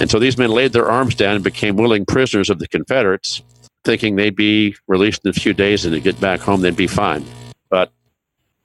And 0.00 0.10
so 0.10 0.18
these 0.18 0.36
men 0.36 0.50
laid 0.50 0.72
their 0.72 0.90
arms 0.90 1.14
down 1.14 1.36
and 1.36 1.44
became 1.44 1.76
willing 1.76 2.04
prisoners 2.04 2.50
of 2.50 2.58
the 2.58 2.66
Confederates, 2.68 3.42
thinking 3.84 4.16
they'd 4.16 4.34
be 4.34 4.74
released 4.88 5.24
in 5.24 5.30
a 5.30 5.32
few 5.32 5.54
days 5.54 5.84
and 5.84 5.94
to 5.94 6.00
get 6.00 6.20
back 6.20 6.40
home, 6.40 6.62
they'd 6.62 6.76
be 6.76 6.86
fine. 6.86 7.24
But 7.70 7.92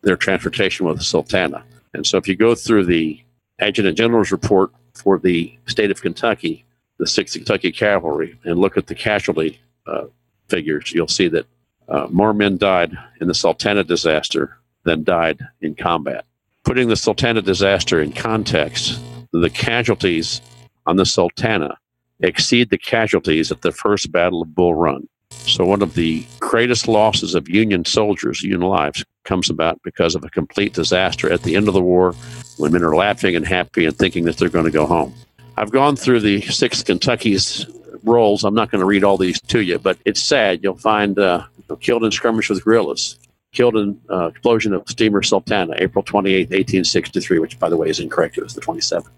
their 0.02 0.18
transportation 0.18 0.86
was 0.86 0.98
the 0.98 1.04
Sultana. 1.04 1.64
And 1.94 2.06
so 2.06 2.18
if 2.18 2.28
you 2.28 2.36
go 2.36 2.56
through 2.56 2.86
the 2.86 3.22
Adjutant 3.60 3.98
General's 3.98 4.32
report 4.32 4.72
for 4.96 5.20
the 5.20 5.56
state 5.68 5.92
of 5.92 6.02
Kentucky, 6.02 6.66
the 6.98 7.06
6th 7.06 7.34
Kentucky 7.34 7.72
Cavalry, 7.72 8.38
and 8.44 8.60
look 8.60 8.78
at 8.78 8.88
the 8.88 8.96
casualty 8.96 9.60
uh, 9.86 10.06
figures, 10.48 10.92
you'll 10.94 11.08
see 11.08 11.28
that 11.28 11.46
uh, 11.88 12.08
more 12.10 12.34
men 12.34 12.58
died 12.58 12.98
in 13.22 13.28
the 13.28 13.34
Sultana 13.34 13.84
disaster 13.84 14.58
than 14.84 15.04
died 15.04 15.48
in 15.62 15.76
combat. 15.76 16.26
Putting 16.64 16.90
the 16.90 16.96
Sultana 16.96 17.42
disaster 17.42 18.02
in 18.02 18.12
context, 18.12 19.00
the 19.32 19.50
casualties 19.50 20.42
on 20.86 20.98
the 20.98 21.06
Sultana 21.06 21.78
exceed 22.22 22.70
the 22.70 22.78
casualties 22.78 23.52
at 23.52 23.62
the 23.62 23.72
first 23.72 24.12
Battle 24.12 24.42
of 24.42 24.54
Bull 24.54 24.76
Run. 24.76 25.08
So, 25.32 25.66
one 25.66 25.82
of 25.82 25.94
the 25.94 26.26
greatest 26.40 26.88
losses 26.88 27.36
of 27.36 27.48
Union 27.48 27.86
soldiers, 27.86 28.42
Union 28.42 28.62
lives, 28.62 29.06
comes 29.24 29.50
about 29.50 29.80
because 29.84 30.16
of 30.16 30.24
a 30.24 30.30
complete 30.30 30.74
disaster 30.74 31.32
at 31.32 31.44
the 31.44 31.56
end 31.56 31.68
of 31.68 31.74
the 31.74 31.82
war 31.82 32.14
when 32.58 32.72
men 32.72 32.84
are 32.84 32.96
laughing 32.96 33.36
and 33.36 33.46
happy 33.46 33.86
and 33.86 33.98
thinking 33.98 34.26
that 34.26 34.38
they're 34.38 34.50
going 34.50 34.66
to 34.66 34.72
go 34.72 34.86
home. 34.86 35.14
I've 35.58 35.72
gone 35.72 35.96
through 35.96 36.22
the 36.22 36.42
6th 36.42 36.86
Kentucky's 36.86 37.66
roles. 38.04 38.44
I'm 38.44 38.56
not 38.56 38.72
going 38.72 38.80
to 38.80 38.86
read 38.86 39.04
all 39.04 39.18
these 39.18 39.40
to 39.42 39.62
you, 39.62 39.78
but 39.78 39.98
it's 40.06 40.22
sad. 40.22 40.62
You'll 40.64 40.78
find 40.78 41.20
uh, 41.20 41.44
killed 41.80 42.04
in 42.04 42.12
skirmish 42.12 42.50
with 42.50 42.64
guerrillas, 42.64 43.20
killed 43.52 43.76
in 43.76 44.00
uh, 44.10 44.28
explosion 44.28 44.74
of 44.74 44.88
steamer 44.88 45.22
Sultana, 45.22 45.76
April 45.78 46.04
28, 46.04 46.50
1863, 46.50 47.40
which, 47.40 47.60
by 47.60 47.70
the 47.70 47.78
way, 47.78 47.90
is 47.90 48.00
incorrect. 48.00 48.38
It 48.38 48.44
was 48.44 48.56
the 48.56 48.62
27th. 48.62 49.10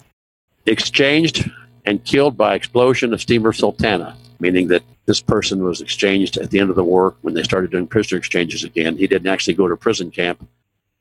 Exchanged 0.66 1.50
and 1.86 2.04
killed 2.06 2.38
by 2.38 2.54
explosion 2.54 3.14
of 3.14 3.22
steamer 3.22 3.54
Sultana, 3.54 4.16
meaning 4.40 4.68
that 4.68 4.84
this 5.06 5.22
person 5.22 5.64
was 5.64 5.82
exchanged 5.82 6.38
at 6.38 6.52
the 6.52 6.60
end 6.60 6.70
of 6.70 6.76
the 6.76 6.84
war 6.84 7.16
when 7.22 7.34
they 7.34 7.44
started 7.44 7.72
doing 7.72 7.88
prisoner 7.88 8.18
exchanges 8.18 8.64
again. 8.64 8.98
He 8.98 9.08
didn't 9.08 9.28
actually 9.28 9.56
go 9.56 9.68
to 9.68 9.76
prison 9.76 10.12
camp, 10.12 10.48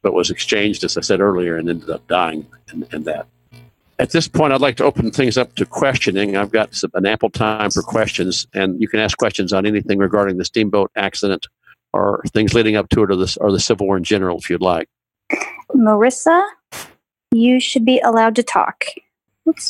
but 0.03 0.15
was 0.15 0.31
exchanged, 0.31 0.85
as 0.85 0.97
I 0.97 1.03
said 1.03 1.21
earlier, 1.21 1.57
and 1.57 1.69
ended 1.69 1.91
up 1.91 2.07
dying 2.09 2.47
in, 2.73 2.87
in 2.93 3.05
that. 3.05 3.27
At 3.99 4.13
this 4.13 4.27
point, 4.29 4.55
I'd 4.55 4.63
like 4.63 4.77
to 4.77 4.85
open 4.85 5.11
things 5.11 5.37
up 5.37 5.55
to 5.57 5.67
questioning. 5.67 6.35
I've 6.35 6.51
got 6.51 6.75
some, 6.75 6.91
an 6.95 7.05
ample 7.05 7.29
time 7.29 7.71
for 7.71 7.83
questions, 7.83 8.47
and 8.55 8.81
you 8.81 8.89
can 8.89 8.99
ask 8.99 9.19
questions 9.19 9.53
on 9.53 9.67
anything 9.67 9.99
regarding 9.99 10.39
the 10.39 10.45
steamboat 10.47 10.91
accident 10.97 11.47
or 11.93 12.23
things 12.33 12.55
leading 12.55 12.77
up 12.77 12.89
to 12.91 13.03
it 13.03 13.11
or 13.11 13.17
the, 13.17 13.37
or 13.41 13.53
the 13.53 13.61
Civil 13.61 13.87
War 13.87 13.99
in 13.99 14.05
general, 14.05 14.39
if 14.39 14.49
you'd 14.49 14.63
like. 14.63 14.89
Marissa, 15.75 16.43
you 17.31 17.61
should 17.61 17.85
be 17.85 18.01
allowed 18.01 18.37
to 18.37 18.43
talk. 18.43 18.87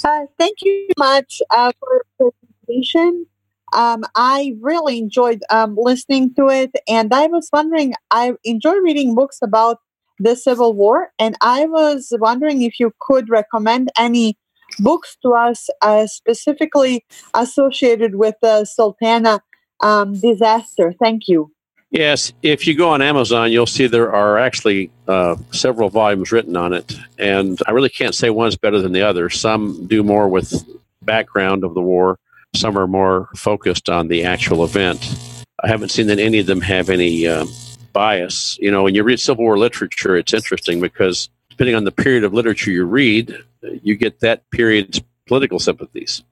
Uh, 0.05 0.27
thank 0.39 0.59
you 0.63 0.89
much 0.99 1.41
uh, 1.51 1.73
for 1.79 2.05
the 2.19 2.31
presentation. 2.67 3.27
Um, 3.73 4.05
I 4.15 4.55
really 4.61 4.99
enjoyed 4.99 5.43
um, 5.51 5.77
listening 5.79 6.35
to 6.35 6.49
it, 6.49 6.73
and 6.89 7.13
I 7.15 7.27
was 7.29 7.49
wondering. 7.53 7.95
I 8.11 8.35
enjoy 8.45 8.75
reading 8.83 9.15
books 9.15 9.39
about 9.43 9.79
the 10.19 10.37
Civil 10.37 10.75
War, 10.75 11.13
and 11.19 11.37
I 11.41 11.67
was 11.67 12.13
wondering 12.19 12.63
if 12.63 12.81
you 12.81 12.93
could 13.01 13.29
recommend 13.29 13.91
any 13.97 14.37
books 14.81 15.17
to 15.23 15.31
us 15.31 15.69
uh, 15.83 16.07
specifically 16.07 17.05
associated 17.35 18.17
with 18.17 18.35
the 18.43 18.65
Sultana 18.65 19.41
um, 19.81 20.19
disaster. 20.19 20.93
Thank 20.93 21.29
you. 21.29 21.53
Yes, 21.91 22.33
if 22.43 22.69
you 22.69 22.77
go 22.77 22.91
on 22.91 23.03
Amazon, 23.03 23.51
you'll 23.51 23.67
see 23.67 23.89
there 23.89 24.13
are 24.13 24.39
actually 24.39 24.93
uh, 25.09 25.35
several 25.51 25.91
volumes 25.91 26.31
written 26.31 26.57
on 26.57 26.73
it, 26.73 26.95
and 27.19 27.59
I 27.67 27.73
really 27.73 27.89
can't 27.89 28.15
say 28.15 28.31
one's 28.31 28.57
better 28.57 28.81
than 28.81 28.93
the 28.93 29.03
other. 29.03 29.29
Some 29.29 29.89
do 29.89 30.05
more 30.05 30.29
with 30.29 30.55
background 31.03 31.65
of 31.65 31.75
the 31.75 31.81
war, 31.81 32.19
some 32.55 32.79
are 32.79 32.87
more 32.87 33.29
focused 33.35 33.89
on 33.89 34.07
the 34.07 34.25
actual 34.25 34.63
event. 34.63 35.45
I 35.63 35.69
haven't 35.69 35.91
seen 35.91 36.07
that 36.07 36.21
any 36.21 36.39
of 36.39 36.47
them 36.47 36.61
have 36.61 36.91
any 36.91 37.27
um, 37.27 37.49
bias. 37.93 38.57
You 38.61 38.71
know, 38.71 38.85
when 38.85 38.95
you 38.95 39.03
read 39.03 39.19
Civil 39.19 39.45
War 39.45 39.59
literature, 39.59 40.17
it's 40.17 40.33
interesting 40.33 40.81
because 40.81 41.29
depending 41.49 41.75
on 41.75 41.85
the 41.85 41.93
period 41.93 42.25
of 42.25 42.33
literature 42.33 42.71
you 42.71 42.85
read, 42.85 43.37
you 43.83 43.97
get 43.97 44.21
that 44.21 44.49
period's 44.51 45.01
political 45.27 45.59
sympathies. 45.59 46.23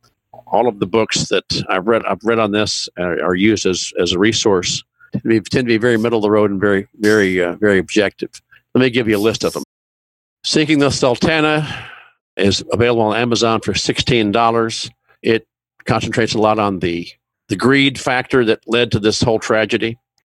All 0.46 0.66
of 0.68 0.78
the 0.78 0.86
books 0.86 1.28
that 1.28 1.44
I've 1.68 1.86
read, 1.86 2.04
I've 2.04 2.22
read 2.24 2.38
on 2.38 2.52
this 2.52 2.88
are, 2.96 3.20
are 3.22 3.34
used 3.34 3.66
as, 3.66 3.92
as 4.00 4.12
a 4.12 4.18
resource. 4.18 4.82
They 5.24 5.40
tend 5.40 5.66
to 5.66 5.72
be 5.72 5.78
very 5.78 5.96
middle 5.96 6.18
of 6.18 6.22
the 6.22 6.30
road 6.30 6.50
and 6.50 6.60
very, 6.60 6.88
very, 7.00 7.42
uh, 7.42 7.56
very 7.56 7.78
objective. 7.78 8.30
Let 8.74 8.82
me 8.82 8.90
give 8.90 9.08
you 9.08 9.16
a 9.16 9.18
list 9.18 9.44
of 9.44 9.52
them. 9.54 9.64
Sinking 10.44 10.78
the 10.78 10.90
Sultana 10.90 11.88
is 12.36 12.64
available 12.72 13.02
on 13.02 13.16
Amazon 13.16 13.60
for 13.60 13.72
$16. 13.72 14.90
It 15.22 15.46
concentrates 15.84 16.34
a 16.34 16.38
lot 16.38 16.58
on 16.58 16.78
the 16.78 17.08
the 17.48 17.56
greed 17.56 17.98
factor 17.98 18.44
that 18.44 18.60
led 18.66 18.92
to 18.92 18.98
this 18.98 19.22
whole 19.22 19.38
tragedy. 19.38 19.98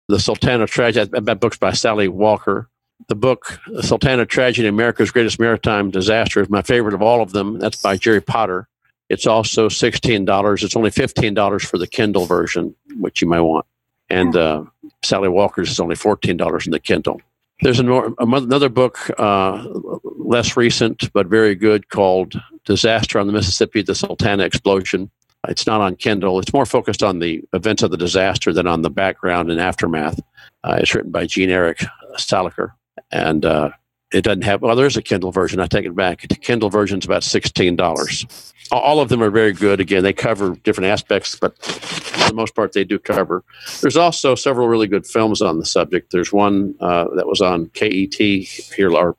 The 0.10 0.20
Sultana 0.20 0.68
Tragedy, 0.68 1.10
that 1.20 1.40
book's 1.40 1.58
by 1.58 1.72
Sally 1.74 2.08
Walker. 2.08 2.70
The 3.08 3.16
book, 3.16 3.60
the 3.68 3.84
Sultana 3.84 4.26
Tragedy, 4.26 4.68
America's 4.68 5.12
Greatest 5.12 5.40
Maritime 5.40 5.90
Disaster, 5.90 6.42
is 6.42 6.50
my 6.50 6.62
favorite 6.62 6.94
of 6.94 7.02
all 7.02 7.22
of 7.22 7.32
them. 7.32 7.60
That's 7.60 7.82
by 7.82 7.98
Jerry 7.98 8.22
Potter. 8.22 8.68
It's 9.10 9.26
also 9.26 9.70
$16. 9.70 10.64
It's 10.64 10.76
only 10.76 10.92
$15 10.92 11.66
for 11.66 11.78
the 11.78 11.88
Kindle 11.88 12.26
version, 12.26 12.76
which 12.98 13.22
you 13.22 13.28
might 13.28 13.42
want. 13.42 13.66
And 14.10 14.36
uh, 14.36 14.66
Sally 15.04 15.30
Walker's 15.30 15.70
is 15.70 15.80
only 15.80 15.96
$14 15.96 16.66
in 16.66 16.72
the 16.72 16.80
Kindle. 16.80 17.22
There's 17.62 17.80
another 17.80 18.70
book, 18.70 19.12
uh, 19.20 19.66
less 20.04 20.56
recent, 20.56 21.12
but 21.12 21.28
very 21.28 21.56
good, 21.56 21.90
called 21.90 22.42
Disaster 22.64 23.20
on 23.20 23.28
the 23.28 23.34
Mississippi, 23.34 23.82
the 23.82 23.96
Sultana 23.96 24.44
Explosion. 24.44 25.12
It's 25.48 25.68
not 25.68 25.82
on 25.82 25.98
Kindle. 25.98 26.40
It's 26.40 26.54
more 26.54 26.66
focused 26.66 27.04
on 27.04 27.20
the 27.20 27.44
events 27.54 27.84
of 27.84 27.92
the 27.92 27.98
disaster 27.98 28.54
than 28.54 28.66
on 28.66 28.82
the 28.82 28.90
background 28.90 29.52
and 29.52 29.60
aftermath. 29.60 30.20
Uh, 30.64 30.78
it's 30.80 30.96
written 30.96 31.12
by 31.12 31.26
Gene 31.26 31.50
Eric 31.50 31.84
Salecker, 32.16 32.72
and 33.12 33.46
uh, 33.46 33.72
it 34.12 34.24
doesn't 34.24 34.44
have. 34.44 34.62
Well, 34.62 34.76
there's 34.76 34.98
a 34.98 35.02
Kindle 35.02 35.32
version. 35.32 35.60
I 35.60 35.68
take 35.68 35.86
it 35.86 35.96
back. 35.96 36.28
The 36.28 36.36
Kindle 36.36 36.70
version 36.70 37.00
is 37.00 37.06
about 37.06 37.24
sixteen 37.24 37.76
dollars. 37.76 38.26
All 38.72 39.00
of 39.00 39.10
them 39.10 39.24
are 39.24 39.32
very 39.32 39.54
good. 39.54 39.80
Again, 39.80 40.04
they 40.04 40.14
cover 40.14 40.56
different 40.64 40.90
aspects, 40.92 41.36
but 41.36 41.58
for 41.64 42.30
the 42.30 42.36
most 42.36 42.56
part, 42.56 42.74
they 42.74 42.84
do 42.84 43.00
cover. 43.00 43.44
There's 43.82 43.98
also 43.98 44.36
several 44.36 44.68
really 44.68 44.88
good 44.88 45.08
films 45.08 45.42
on 45.42 45.58
the 45.58 45.66
subject. 45.66 46.12
There's 46.12 46.32
one 46.32 46.76
uh, 46.80 47.06
that 47.16 47.26
was 47.28 47.42
on 47.42 47.70
KET 47.74 48.14
here, 48.14 48.92
or 48.92 49.16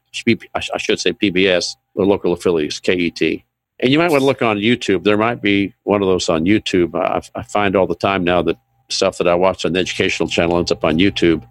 I 0.54 0.78
should 0.78 1.00
say 1.00 1.12
PBS, 1.12 1.74
the 1.96 2.02
local 2.02 2.32
affiliates, 2.32 2.78
KET 2.78 3.42
and 3.80 3.90
you 3.90 3.98
might 3.98 4.10
want 4.10 4.20
to 4.20 4.26
look 4.26 4.42
on 4.42 4.58
YouTube. 4.58 5.04
There 5.04 5.16
might 5.16 5.40
be 5.42 5.74
one 5.84 6.02
of 6.02 6.08
those 6.08 6.28
on 6.28 6.44
YouTube. 6.44 6.94
I, 6.94 7.22
I 7.34 7.42
find 7.42 7.74
all 7.74 7.86
the 7.86 7.94
time 7.94 8.24
now 8.24 8.42
that 8.42 8.56
stuff 8.90 9.18
that 9.18 9.28
I 9.28 9.34
watch 9.34 9.64
on 9.64 9.72
the 9.72 9.80
educational 9.80 10.28
channel 10.28 10.58
ends 10.58 10.70
up 10.70 10.84
on 10.84 10.98
YouTube 10.98 11.46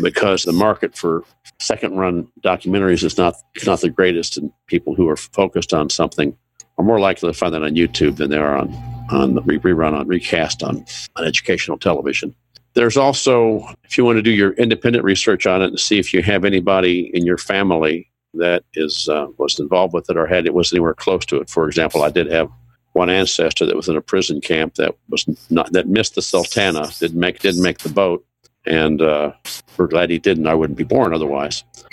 because 0.00 0.44
the 0.44 0.52
market 0.52 0.96
for 0.96 1.24
second 1.58 1.96
run 1.96 2.28
documentaries 2.42 3.04
is 3.04 3.16
not 3.16 3.34
not 3.66 3.80
the 3.80 3.90
greatest, 3.90 4.36
and 4.36 4.52
people 4.66 4.94
who 4.94 5.08
are 5.08 5.16
focused 5.16 5.72
on 5.72 5.90
something 5.90 6.36
are 6.78 6.84
more 6.84 7.00
likely 7.00 7.30
to 7.30 7.38
find 7.38 7.54
that 7.54 7.62
on 7.62 7.74
YouTube 7.74 8.16
than 8.16 8.30
they 8.30 8.38
are 8.38 8.56
on 8.56 8.72
on 9.10 9.34
the 9.34 9.42
rerun 9.42 9.92
on 9.98 10.06
recast 10.06 10.62
on 10.62 10.84
on 11.16 11.24
educational 11.24 11.78
television. 11.78 12.34
There's 12.74 12.96
also, 12.96 13.68
if 13.84 13.96
you 13.96 14.04
want 14.04 14.16
to 14.16 14.22
do 14.22 14.32
your 14.32 14.52
independent 14.54 15.04
research 15.04 15.46
on 15.46 15.62
it 15.62 15.66
and 15.66 15.78
see 15.78 15.98
if 15.98 16.12
you 16.12 16.22
have 16.22 16.44
anybody 16.44 17.08
in 17.14 17.24
your 17.24 17.38
family 17.38 18.10
that 18.34 18.64
is 18.74 19.08
uh, 19.08 19.28
was 19.38 19.60
involved 19.60 19.94
with 19.94 20.10
it 20.10 20.16
or 20.16 20.26
had 20.26 20.44
it 20.46 20.54
was 20.54 20.72
anywhere 20.72 20.94
close 20.94 21.24
to 21.26 21.36
it. 21.36 21.48
For 21.48 21.68
example, 21.68 22.02
I 22.02 22.10
did 22.10 22.30
have 22.32 22.50
one 22.92 23.10
ancestor 23.10 23.66
that 23.66 23.76
was 23.76 23.88
in 23.88 23.96
a 23.96 24.00
prison 24.00 24.40
camp 24.40 24.74
that 24.74 24.96
was 25.08 25.26
not 25.50 25.72
that 25.72 25.88
missed 25.88 26.16
the 26.16 26.22
Sultana, 26.22 26.88
didn't 26.98 27.20
make 27.20 27.38
didn't 27.40 27.62
make 27.62 27.78
the 27.78 27.88
boat, 27.88 28.24
and 28.66 29.00
uh, 29.02 29.32
we're 29.76 29.86
glad 29.86 30.10
he 30.10 30.18
didn't. 30.18 30.46
I 30.46 30.54
wouldn't 30.54 30.78
be 30.78 30.84
born 30.84 31.14
otherwise. 31.14 31.64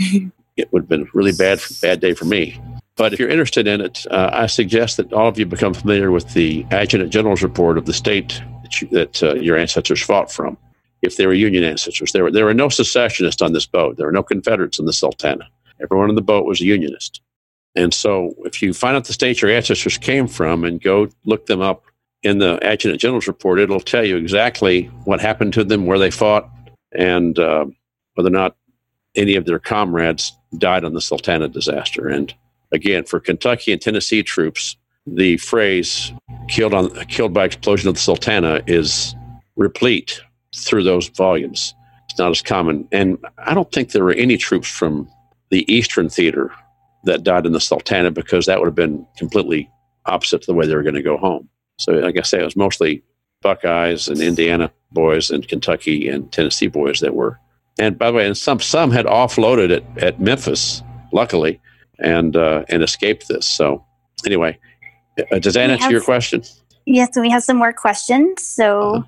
it 0.57 0.71
would 0.71 0.83
have 0.83 0.89
been 0.89 1.03
a 1.03 1.11
really 1.13 1.31
bad 1.31 1.61
bad 1.81 1.99
day 1.99 2.13
for 2.13 2.25
me. 2.25 2.59
But 2.95 3.13
if 3.13 3.19
you're 3.19 3.29
interested 3.29 3.67
in 3.67 3.81
it, 3.81 4.05
uh, 4.11 4.29
I 4.33 4.47
suggest 4.47 4.97
that 4.97 5.13
all 5.13 5.27
of 5.27 5.39
you 5.39 5.45
become 5.45 5.73
familiar 5.73 6.11
with 6.11 6.33
the 6.33 6.65
Adjutant 6.71 7.11
General's 7.11 7.41
report 7.41 7.77
of 7.77 7.85
the 7.85 7.93
state 7.93 8.41
that, 8.63 8.81
you, 8.81 8.87
that 8.89 9.23
uh, 9.23 9.33
your 9.35 9.57
ancestors 9.57 10.01
fought 10.01 10.31
from. 10.31 10.57
If 11.01 11.17
they 11.17 11.25
were 11.25 11.33
Union 11.33 11.63
ancestors, 11.63 12.11
there 12.11 12.23
were 12.23 12.31
there 12.31 12.45
were 12.45 12.53
no 12.53 12.69
secessionists 12.69 13.41
on 13.41 13.53
this 13.53 13.65
boat. 13.65 13.97
There 13.97 14.05
were 14.05 14.11
no 14.11 14.23
Confederates 14.23 14.77
in 14.77 14.85
the 14.85 14.93
Sultana. 14.93 15.47
Everyone 15.81 16.09
on 16.09 16.15
the 16.15 16.21
boat 16.21 16.45
was 16.45 16.61
a 16.61 16.65
Unionist. 16.65 17.21
And 17.75 17.93
so 17.93 18.35
if 18.39 18.61
you 18.61 18.73
find 18.73 18.95
out 18.95 19.05
the 19.05 19.13
state 19.13 19.41
your 19.41 19.51
ancestors 19.51 19.97
came 19.97 20.27
from 20.27 20.63
and 20.63 20.81
go 20.81 21.07
look 21.25 21.45
them 21.45 21.61
up 21.61 21.83
in 22.21 22.37
the 22.37 22.59
Adjutant 22.61 23.01
General's 23.01 23.27
report, 23.27 23.59
it'll 23.59 23.79
tell 23.79 24.05
you 24.05 24.17
exactly 24.17 24.83
what 25.05 25.21
happened 25.21 25.53
to 25.53 25.63
them, 25.63 25.85
where 25.85 25.97
they 25.97 26.11
fought, 26.11 26.49
and 26.93 27.37
uh, 27.39 27.65
whether 28.15 28.29
or 28.29 28.31
not 28.31 28.55
any 29.15 29.35
of 29.35 29.45
their 29.45 29.59
comrades 29.59 30.31
died 30.57 30.83
on 30.83 30.93
the 30.93 31.01
Sultana 31.01 31.47
disaster. 31.47 32.07
And 32.07 32.33
again, 32.71 33.03
for 33.03 33.19
Kentucky 33.19 33.71
and 33.71 33.81
Tennessee 33.81 34.23
troops, 34.23 34.77
the 35.07 35.37
phrase 35.37 36.13
"killed 36.47 36.73
on 36.73 36.93
killed 37.05 37.33
by 37.33 37.45
explosion 37.45 37.89
of 37.89 37.95
the 37.95 38.01
Sultana" 38.01 38.61
is 38.67 39.15
replete 39.55 40.21
through 40.55 40.83
those 40.83 41.07
volumes. 41.09 41.73
It's 42.09 42.19
not 42.19 42.31
as 42.31 42.41
common, 42.41 42.87
and 42.91 43.17
I 43.39 43.53
don't 43.53 43.71
think 43.71 43.91
there 43.91 44.03
were 44.03 44.13
any 44.13 44.37
troops 44.37 44.67
from 44.67 45.09
the 45.49 45.71
Eastern 45.73 46.09
Theater 46.09 46.51
that 47.05 47.23
died 47.23 47.45
in 47.45 47.51
the 47.51 47.59
Sultana 47.59 48.11
because 48.11 48.45
that 48.45 48.59
would 48.59 48.67
have 48.67 48.75
been 48.75 49.05
completely 49.17 49.69
opposite 50.05 50.41
to 50.41 50.47
the 50.47 50.53
way 50.53 50.67
they 50.67 50.75
were 50.75 50.83
going 50.83 50.95
to 50.95 51.01
go 51.01 51.17
home. 51.17 51.49
So, 51.77 51.93
like 51.93 52.17
I 52.17 52.21
say, 52.21 52.39
it 52.39 52.45
was 52.45 52.55
mostly 52.55 53.03
Buckeyes 53.41 54.07
and 54.07 54.21
Indiana 54.21 54.71
boys 54.91 55.29
and 55.31 55.47
Kentucky 55.47 56.09
and 56.09 56.29
Tennessee 56.31 56.67
boys 56.67 56.99
that 56.99 57.15
were. 57.15 57.39
And 57.79 57.97
by 57.97 58.11
the 58.11 58.17
way, 58.17 58.27
and 58.27 58.37
some 58.37 58.59
some 58.59 58.91
had 58.91 59.05
offloaded 59.05 59.75
at, 59.75 59.83
at 60.03 60.19
Memphis, 60.19 60.83
luckily, 61.13 61.59
and 61.99 62.35
uh, 62.35 62.65
and 62.69 62.83
escaped 62.83 63.27
this. 63.29 63.47
So 63.47 63.83
anyway, 64.25 64.59
uh, 65.31 65.39
does 65.39 65.53
that 65.55 65.67
We 65.67 65.73
answer 65.73 65.83
have- 65.83 65.91
your 65.91 66.01
question? 66.01 66.43
Yes, 66.85 67.09
we 67.15 67.29
have 67.29 67.43
some 67.43 67.57
more 67.57 67.73
questions. 67.73 68.41
So, 68.43 69.05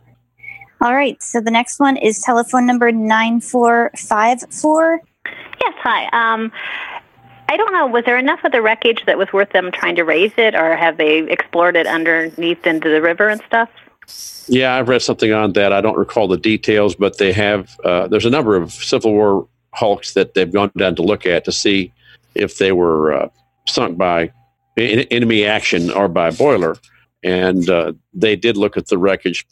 all 0.80 0.94
right. 0.94 1.22
So 1.24 1.42
the 1.42 1.50
next 1.52 1.80
one 1.80 1.98
is 1.98 2.22
telephone 2.22 2.66
number 2.68 2.92
9454. 2.92 5.02
Yes, 5.60 5.74
hi. 5.80 6.06
Um, 6.14 6.52
I 7.50 7.58
don't 7.58 7.74
know. 7.74 7.88
Was 7.88 8.06
there 8.06 8.18
enough 8.18 8.44
of 8.44 8.52
the 8.52 8.62
wreckage 8.62 9.04
that 9.06 9.18
was 9.18 9.32
worth 9.34 9.50
them 9.52 9.72
trying 9.72 9.96
to 9.96 10.04
raise 10.04 10.32
it, 10.38 10.56
or 10.56 10.76
have 10.76 10.98
they 10.98 11.20
explored 11.30 11.76
it 11.76 11.88
underneath 11.88 12.66
into 12.66 12.90
the 12.90 13.02
river 13.02 13.28
and 13.28 13.42
stuff? 13.48 13.70
Yeah, 14.48 14.76
I've 14.76 14.90
read 14.90 15.02
something 15.02 15.32
on 15.32 15.54
that. 15.54 15.72
I 15.72 15.82
don't 15.82 15.98
recall 15.98 16.28
the 16.28 16.38
details, 16.38 16.96
but 16.96 17.18
they 17.18 17.32
have. 17.34 17.80
Uh, 17.84 18.08
there's 18.08 18.26
a 18.26 18.30
number 18.30 18.56
of 18.56 18.72
Civil 18.72 19.14
War 19.14 19.48
hulks 19.74 20.14
that 20.14 20.34
they've 20.34 20.52
gone 20.52 20.72
down 20.78 20.96
to 20.96 21.02
look 21.02 21.26
at 21.26 21.46
to 21.46 21.52
see 21.52 21.92
if 22.36 22.58
they 22.58 22.72
were 22.72 23.14
uh, 23.14 23.30
sunk 23.68 23.98
by 23.98 24.32
en- 24.78 25.08
enemy 25.12 25.46
action 25.46 25.90
or 25.92 26.08
by 26.08 26.32
boiler, 26.32 26.78
and 27.24 27.70
uh, 27.70 27.94
they 28.14 28.36
did 28.36 28.58
look 28.58 28.78
at 28.78 28.88
the 28.88 28.98
wreckage. 28.98 29.46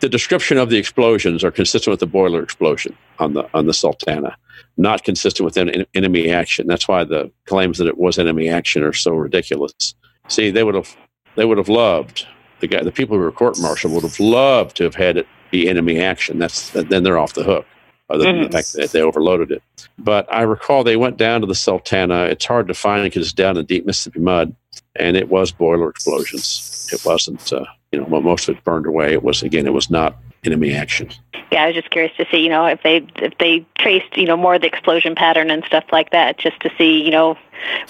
The 0.00 0.08
description 0.08 0.58
of 0.58 0.68
the 0.68 0.76
explosions 0.76 1.44
are 1.44 1.50
consistent 1.50 1.92
with 1.92 2.00
the 2.00 2.06
boiler 2.06 2.42
explosion 2.42 2.96
on 3.20 3.34
the 3.34 3.48
on 3.54 3.66
the 3.66 3.72
Sultana, 3.74 4.36
not 4.76 5.04
consistent 5.04 5.44
with 5.44 5.56
en- 5.56 5.86
enemy 5.94 6.30
action. 6.30 6.66
That's 6.66 6.88
why 6.88 7.04
the 7.04 7.30
claims 7.46 7.78
that 7.78 7.86
it 7.86 7.98
was 7.98 8.18
enemy 8.18 8.48
action 8.48 8.82
are 8.82 8.92
so 8.92 9.12
ridiculous. 9.12 9.94
See, 10.28 10.50
they 10.50 10.64
would 10.64 10.74
have 10.74 10.96
they 11.36 11.44
would 11.44 11.58
have 11.58 11.68
loved 11.68 12.26
the 12.68 12.76
guy, 12.76 12.82
the 12.82 12.92
people 12.92 13.16
who 13.16 13.22
were 13.22 13.32
court 13.32 13.58
martial 13.60 13.90
would 13.92 14.02
have 14.02 14.18
loved 14.18 14.76
to 14.76 14.84
have 14.84 14.94
had 14.94 15.16
it 15.16 15.26
be 15.50 15.68
enemy 15.68 16.00
action. 16.00 16.38
That's 16.38 16.70
then 16.70 17.02
they're 17.02 17.18
off 17.18 17.34
the 17.34 17.44
hook, 17.44 17.66
other 18.10 18.24
than 18.24 18.40
the 18.42 18.48
Mhm. 18.48 18.52
fact 18.52 18.72
that 18.74 18.90
they 18.90 19.02
overloaded 19.02 19.50
it. 19.50 19.62
But 19.98 20.26
I 20.32 20.42
recall 20.42 20.82
they 20.82 20.96
went 20.96 21.16
down 21.16 21.42
to 21.42 21.46
the 21.46 21.54
Sultana. 21.54 22.24
It's 22.24 22.44
hard 22.46 22.66
to 22.68 22.74
find 22.74 23.04
because 23.04 23.22
it's 23.26 23.32
down 23.32 23.56
in 23.56 23.66
deep 23.66 23.84
Mississippi 23.86 24.20
mud, 24.20 24.54
and 24.96 25.16
it 25.16 25.28
was 25.28 25.52
boiler 25.52 25.90
explosions. 25.90 26.88
It 26.92 27.04
wasn't, 27.04 27.52
uh, 27.52 27.64
you 27.92 28.00
know, 28.00 28.06
well, 28.08 28.22
most 28.22 28.48
of 28.48 28.56
it 28.56 28.64
burned 28.64 28.86
away. 28.86 29.12
It 29.12 29.22
was 29.22 29.42
again, 29.42 29.66
it 29.66 29.74
was 29.74 29.90
not 29.90 30.16
enemy 30.44 30.74
action. 30.74 31.10
Yeah, 31.52 31.64
I 31.64 31.66
was 31.66 31.74
just 31.76 31.90
curious 31.90 32.12
to 32.16 32.26
see, 32.30 32.38
you 32.38 32.48
know, 32.48 32.66
if 32.66 32.82
they 32.82 33.06
if 33.16 33.36
they 33.38 33.64
traced, 33.78 34.16
you 34.16 34.26
know, 34.26 34.36
more 34.36 34.54
of 34.56 34.60
the 34.62 34.66
explosion 34.66 35.14
pattern 35.14 35.50
and 35.50 35.64
stuff 35.64 35.84
like 35.92 36.10
that, 36.10 36.38
just 36.38 36.58
to 36.60 36.70
see, 36.76 37.02
you 37.02 37.10
know, 37.10 37.36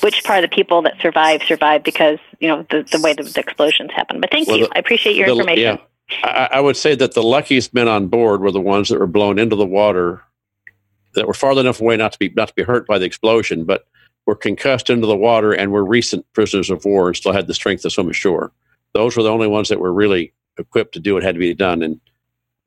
which 0.00 0.22
part 0.24 0.42
of 0.44 0.50
the 0.50 0.54
people 0.54 0.82
that 0.82 0.94
survived 1.00 1.44
survived 1.46 1.84
because, 1.84 2.18
you 2.40 2.48
know, 2.48 2.66
the, 2.70 2.82
the 2.90 3.00
way 3.00 3.14
the, 3.14 3.22
the 3.22 3.40
explosions 3.40 3.90
happened. 3.94 4.20
But 4.20 4.30
thank 4.30 4.48
Well, 4.48 4.58
you. 4.58 4.66
the- 4.68 4.76
I 4.76 4.80
appreciate 4.80 5.16
your 5.16 5.26
The- 5.26 5.32
information. 5.32 5.62
Yeah, 5.62 5.76
I, 6.24 6.48
I 6.52 6.60
would 6.60 6.76
say 6.76 6.94
that 6.96 7.14
the 7.14 7.22
luckiest 7.22 7.72
men 7.72 7.88
on 7.88 8.08
board 8.08 8.40
were 8.40 8.50
the 8.52 8.60
ones 8.60 8.88
that 8.90 8.98
were 8.98 9.06
blown 9.06 9.38
into 9.38 9.56
the 9.56 9.66
water, 9.66 10.22
that 11.14 11.26
were 11.26 11.34
far 11.34 11.52
enough 11.58 11.80
away 11.80 11.96
not 11.96 12.12
to 12.12 12.18
be 12.18 12.28
not 12.30 12.48
to 12.48 12.54
be 12.54 12.62
hurt 12.62 12.86
by 12.86 12.98
the 12.98 13.06
explosion, 13.06 13.64
but 13.64 13.86
were 14.26 14.34
concussed 14.36 14.90
into 14.90 15.06
the 15.06 15.16
water 15.16 15.52
and 15.52 15.70
were 15.70 15.84
recent 15.84 16.24
prisoners 16.32 16.70
of 16.70 16.84
war 16.84 17.08
and 17.08 17.16
still 17.16 17.32
had 17.32 17.46
the 17.46 17.54
strength 17.54 17.82
to 17.82 17.90
swim 17.90 18.08
ashore. 18.10 18.52
Those 18.94 19.16
were 19.16 19.22
the 19.22 19.30
only 19.30 19.48
ones 19.48 19.68
that 19.68 19.80
were 19.80 19.92
really 19.92 20.32
equipped 20.58 20.94
to 20.94 21.00
do 21.00 21.14
what 21.14 21.22
had 21.22 21.34
to 21.34 21.38
be 21.38 21.52
done. 21.54 21.82
And 21.82 22.00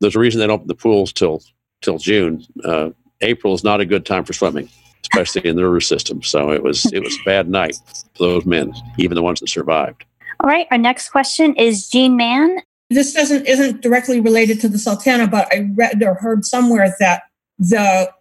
there's 0.00 0.16
a 0.16 0.18
reason 0.18 0.40
they 0.40 0.46
don't 0.46 0.54
open 0.56 0.68
the 0.68 0.74
pools 0.74 1.12
till 1.12 1.42
till 1.82 1.98
June. 1.98 2.44
Uh, 2.64 2.90
April 3.20 3.54
is 3.54 3.64
not 3.64 3.80
a 3.80 3.86
good 3.86 4.06
time 4.06 4.24
for 4.24 4.32
swimming, 4.32 4.68
especially 5.02 5.48
in 5.48 5.56
the 5.56 5.64
river 5.64 5.80
system. 5.80 6.22
So 6.22 6.50
it 6.50 6.62
was 6.62 6.90
it 6.92 7.02
was 7.02 7.16
a 7.16 7.24
bad 7.24 7.48
night 7.48 7.76
for 8.14 8.24
those 8.24 8.46
men, 8.46 8.72
even 8.98 9.14
the 9.14 9.22
ones 9.22 9.40
that 9.40 9.48
survived. 9.48 10.04
All 10.40 10.48
right. 10.48 10.66
Our 10.70 10.78
next 10.78 11.10
question 11.10 11.54
is 11.56 11.88
Gene 11.88 12.16
Mann. 12.16 12.60
this 12.90 13.12
doesn't 13.12 13.46
isn't 13.46 13.80
directly 13.80 14.20
related 14.20 14.60
to 14.60 14.68
the 14.68 14.78
Sultana, 14.78 15.26
but 15.26 15.52
I 15.52 15.70
read 15.74 16.02
or 16.02 16.14
heard 16.14 16.44
somewhere 16.44 16.94
that 17.00 17.22
the 17.58 18.12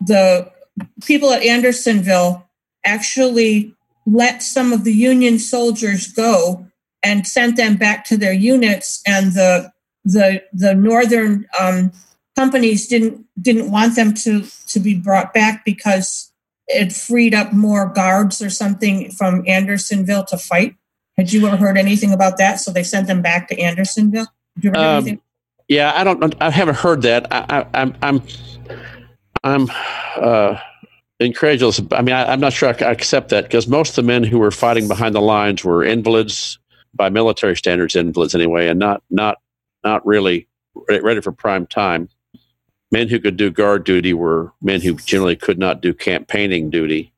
the 0.00 0.50
people 1.04 1.32
at 1.32 1.42
Andersonville 1.42 2.48
actually 2.84 3.74
let 4.06 4.42
some 4.42 4.72
of 4.72 4.84
the 4.84 4.92
Union 4.92 5.38
soldiers 5.38 6.06
go 6.06 6.66
and 7.02 7.26
sent 7.26 7.56
them 7.56 7.76
back 7.76 8.04
to 8.06 8.16
their 8.16 8.32
units, 8.32 9.02
and 9.06 9.32
the 9.32 9.72
the 10.06 10.42
the 10.52 10.74
northern 10.74 11.46
um, 11.60 11.92
companies 12.36 12.86
didn't 12.86 13.26
didn't 13.40 13.70
want 13.70 13.96
them 13.96 14.14
to 14.14 14.44
to 14.68 14.80
be 14.80 14.94
brought 14.94 15.34
back 15.34 15.64
because 15.64 16.32
it 16.68 16.92
freed 16.92 17.34
up 17.34 17.52
more 17.52 17.88
guards 17.88 18.40
or 18.40 18.48
something 18.48 19.10
from 19.10 19.44
Andersonville 19.46 20.24
to 20.24 20.38
fight. 20.38 20.76
Had 21.16 21.32
you 21.32 21.46
ever 21.46 21.56
heard 21.56 21.76
anything 21.76 22.12
about 22.12 22.38
that? 22.38 22.60
So 22.60 22.70
they 22.70 22.82
sent 22.82 23.08
them 23.08 23.20
back 23.20 23.48
to 23.48 23.58
Andersonville. 23.58 24.26
Did 24.54 24.64
you 24.64 24.70
ever 24.70 24.78
Um, 24.78 24.96
anything? 24.96 25.20
Yeah, 25.68 25.92
I 25.94 26.04
don't. 26.04 26.34
I 26.40 26.50
haven't 26.50 26.76
heard 26.76 27.02
that. 27.02 27.26
I, 27.32 27.44
I, 27.48 27.66
I'm. 27.74 27.94
I'm. 28.02 28.22
I'm 29.42 29.70
uh, 30.16 30.58
incredulous. 31.18 31.80
I 31.92 32.02
mean, 32.02 32.14
I, 32.14 32.32
I'm 32.32 32.40
not 32.40 32.52
sure 32.52 32.68
I 32.68 32.72
can 32.72 32.88
accept 32.88 33.30
that 33.30 33.44
because 33.44 33.66
most 33.66 33.90
of 33.90 33.96
the 33.96 34.02
men 34.04 34.22
who 34.22 34.38
were 34.38 34.50
fighting 34.50 34.86
behind 34.86 35.14
the 35.14 35.20
lines 35.20 35.64
were 35.64 35.84
invalids 35.84 36.58
by 36.94 37.08
military 37.08 37.56
standards, 37.56 37.96
invalids 37.96 38.34
anyway, 38.34 38.68
and 38.68 38.78
not 38.78 39.02
not 39.10 39.38
not 39.86 40.04
really 40.04 40.48
ready 40.88 41.20
for 41.20 41.32
prime 41.32 41.66
time. 41.66 42.08
Men 42.90 43.08
who 43.08 43.18
could 43.18 43.36
do 43.36 43.50
guard 43.50 43.84
duty 43.84 44.12
were 44.14 44.52
men 44.60 44.80
who 44.80 44.94
generally 44.94 45.36
could 45.36 45.58
not 45.58 45.80
do 45.80 45.94
campaigning 45.94 46.70
duty. 46.70 47.12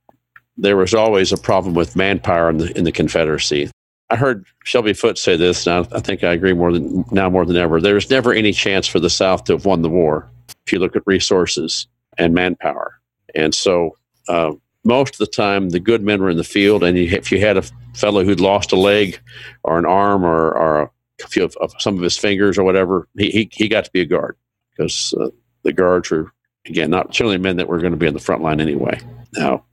There 0.56 0.76
was 0.76 0.94
always 0.94 1.32
a 1.32 1.36
problem 1.36 1.74
with 1.74 1.96
manpower 1.96 2.50
in 2.50 2.58
the 2.58 2.76
in 2.76 2.84
the 2.84 2.92
Confederacy. 2.92 3.70
I 4.10 4.16
heard 4.16 4.46
Shelby 4.64 4.94
Foote 4.94 5.18
say 5.18 5.36
this, 5.36 5.66
and 5.66 5.86
I, 5.92 5.96
I 5.96 6.00
think 6.00 6.24
I 6.24 6.32
agree 6.32 6.54
more 6.54 6.72
than 6.72 7.04
now 7.10 7.28
more 7.28 7.44
than 7.44 7.56
ever. 7.56 7.80
There's 7.80 8.10
never 8.10 8.32
any 8.32 8.52
chance 8.52 8.86
for 8.86 9.00
the 9.00 9.10
South 9.10 9.44
to 9.44 9.52
have 9.52 9.66
won 9.66 9.82
the 9.82 9.90
war 9.90 10.30
if 10.66 10.72
you 10.72 10.78
look 10.78 10.96
at 10.96 11.02
resources 11.06 11.86
and 12.16 12.34
manpower. 12.34 13.00
And 13.34 13.54
so, 13.54 13.96
uh, 14.28 14.52
most 14.84 15.14
of 15.14 15.18
the 15.18 15.26
time, 15.26 15.70
the 15.70 15.80
good 15.80 16.02
men 16.02 16.22
were 16.22 16.30
in 16.30 16.38
the 16.38 16.44
field, 16.44 16.82
and 16.82 16.96
you, 16.96 17.04
if 17.04 17.30
you 17.30 17.40
had 17.40 17.58
a 17.58 17.64
fellow 17.94 18.24
who'd 18.24 18.40
lost 18.40 18.72
a 18.72 18.76
leg 18.76 19.20
or 19.62 19.78
an 19.78 19.86
arm 19.86 20.24
or, 20.24 20.52
or 20.52 20.90
a 21.22 21.28
few 21.28 21.44
of, 21.44 21.56
of 21.60 21.72
some 21.78 21.96
of 21.96 22.02
his 22.02 22.16
fingers 22.16 22.58
or 22.58 22.64
whatever, 22.64 23.08
he 23.16 23.30
he, 23.30 23.48
he 23.52 23.68
got 23.68 23.84
to 23.84 23.90
be 23.90 24.00
a 24.00 24.06
guard 24.06 24.36
because 24.70 25.14
uh, 25.20 25.28
the 25.62 25.72
guards 25.72 26.10
were 26.10 26.32
again 26.66 26.90
not 26.90 27.10
generally 27.10 27.38
men 27.38 27.56
that 27.56 27.68
were 27.68 27.78
going 27.78 27.92
to 27.92 27.98
be 27.98 28.06
in 28.06 28.14
the 28.14 28.20
front 28.20 28.42
line 28.42 28.60
anyway. 28.60 28.98
Now, 29.34 29.64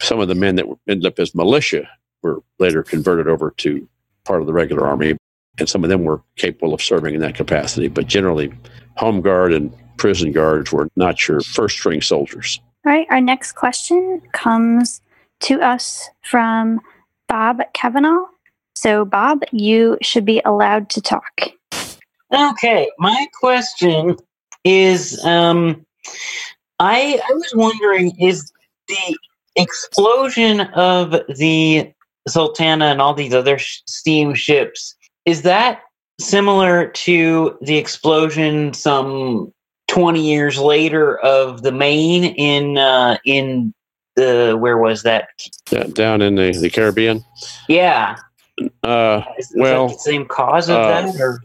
some 0.00 0.20
of 0.20 0.28
the 0.28 0.34
men 0.34 0.56
that 0.56 0.66
ended 0.88 1.06
up 1.06 1.18
as 1.18 1.34
militia 1.34 1.88
were 2.22 2.42
later 2.58 2.82
converted 2.82 3.28
over 3.28 3.52
to 3.58 3.88
part 4.24 4.40
of 4.40 4.46
the 4.46 4.52
regular 4.52 4.86
army, 4.86 5.16
and 5.58 5.68
some 5.68 5.84
of 5.84 5.90
them 5.90 6.04
were 6.04 6.22
capable 6.36 6.74
of 6.74 6.82
serving 6.82 7.14
in 7.14 7.20
that 7.20 7.34
capacity. 7.34 7.88
But 7.88 8.06
generally, 8.06 8.52
home 8.96 9.20
guard 9.20 9.52
and 9.52 9.74
prison 9.96 10.32
guards 10.32 10.72
were 10.72 10.88
not 10.96 11.26
your 11.28 11.40
first 11.40 11.76
string 11.76 12.00
soldiers. 12.00 12.60
All 12.86 12.92
right. 12.92 13.06
Our 13.10 13.20
next 13.20 13.52
question 13.52 14.20
comes 14.32 15.00
to 15.40 15.60
us 15.60 16.08
from 16.22 16.80
Bob 17.28 17.60
Kavanaugh. 17.72 18.26
So, 18.74 19.04
Bob, 19.04 19.42
you 19.52 19.98
should 20.02 20.24
be 20.24 20.42
allowed 20.44 20.90
to 20.90 21.00
talk. 21.00 21.40
Okay, 22.32 22.90
my 22.98 23.26
question 23.38 24.16
is 24.64 25.22
um 25.24 25.84
I 26.80 27.20
I 27.28 27.32
was 27.34 27.52
wondering 27.54 28.16
is 28.18 28.50
the 28.88 29.16
explosion 29.56 30.60
of 30.60 31.14
the 31.36 31.92
Sultana 32.26 32.86
and 32.86 33.00
all 33.00 33.14
these 33.14 33.34
other 33.34 33.58
sh- 33.58 33.82
steamships 33.86 34.94
is 35.26 35.42
that 35.42 35.82
similar 36.18 36.88
to 36.88 37.56
the 37.60 37.76
explosion 37.76 38.72
some 38.72 39.52
20 39.88 40.20
years 40.26 40.58
later 40.58 41.18
of 41.18 41.62
the 41.62 41.72
Maine 41.72 42.24
in 42.24 42.78
uh 42.78 43.18
in 43.24 43.72
the 44.16 44.56
where 44.58 44.78
was 44.78 45.02
that? 45.02 45.28
Da- 45.66 45.84
Down 45.84 46.22
in 46.22 46.36
the, 46.36 46.52
the 46.58 46.70
Caribbean, 46.70 47.24
Yeah. 47.68 48.16
Uh, 48.82 49.22
Is, 49.38 49.46
is 49.46 49.52
that 49.52 49.60
Well, 49.60 49.88
the 49.88 49.98
same 49.98 50.26
cause 50.26 50.68
of 50.68 50.76
uh, 50.76 51.02
that 51.02 51.20
or 51.20 51.42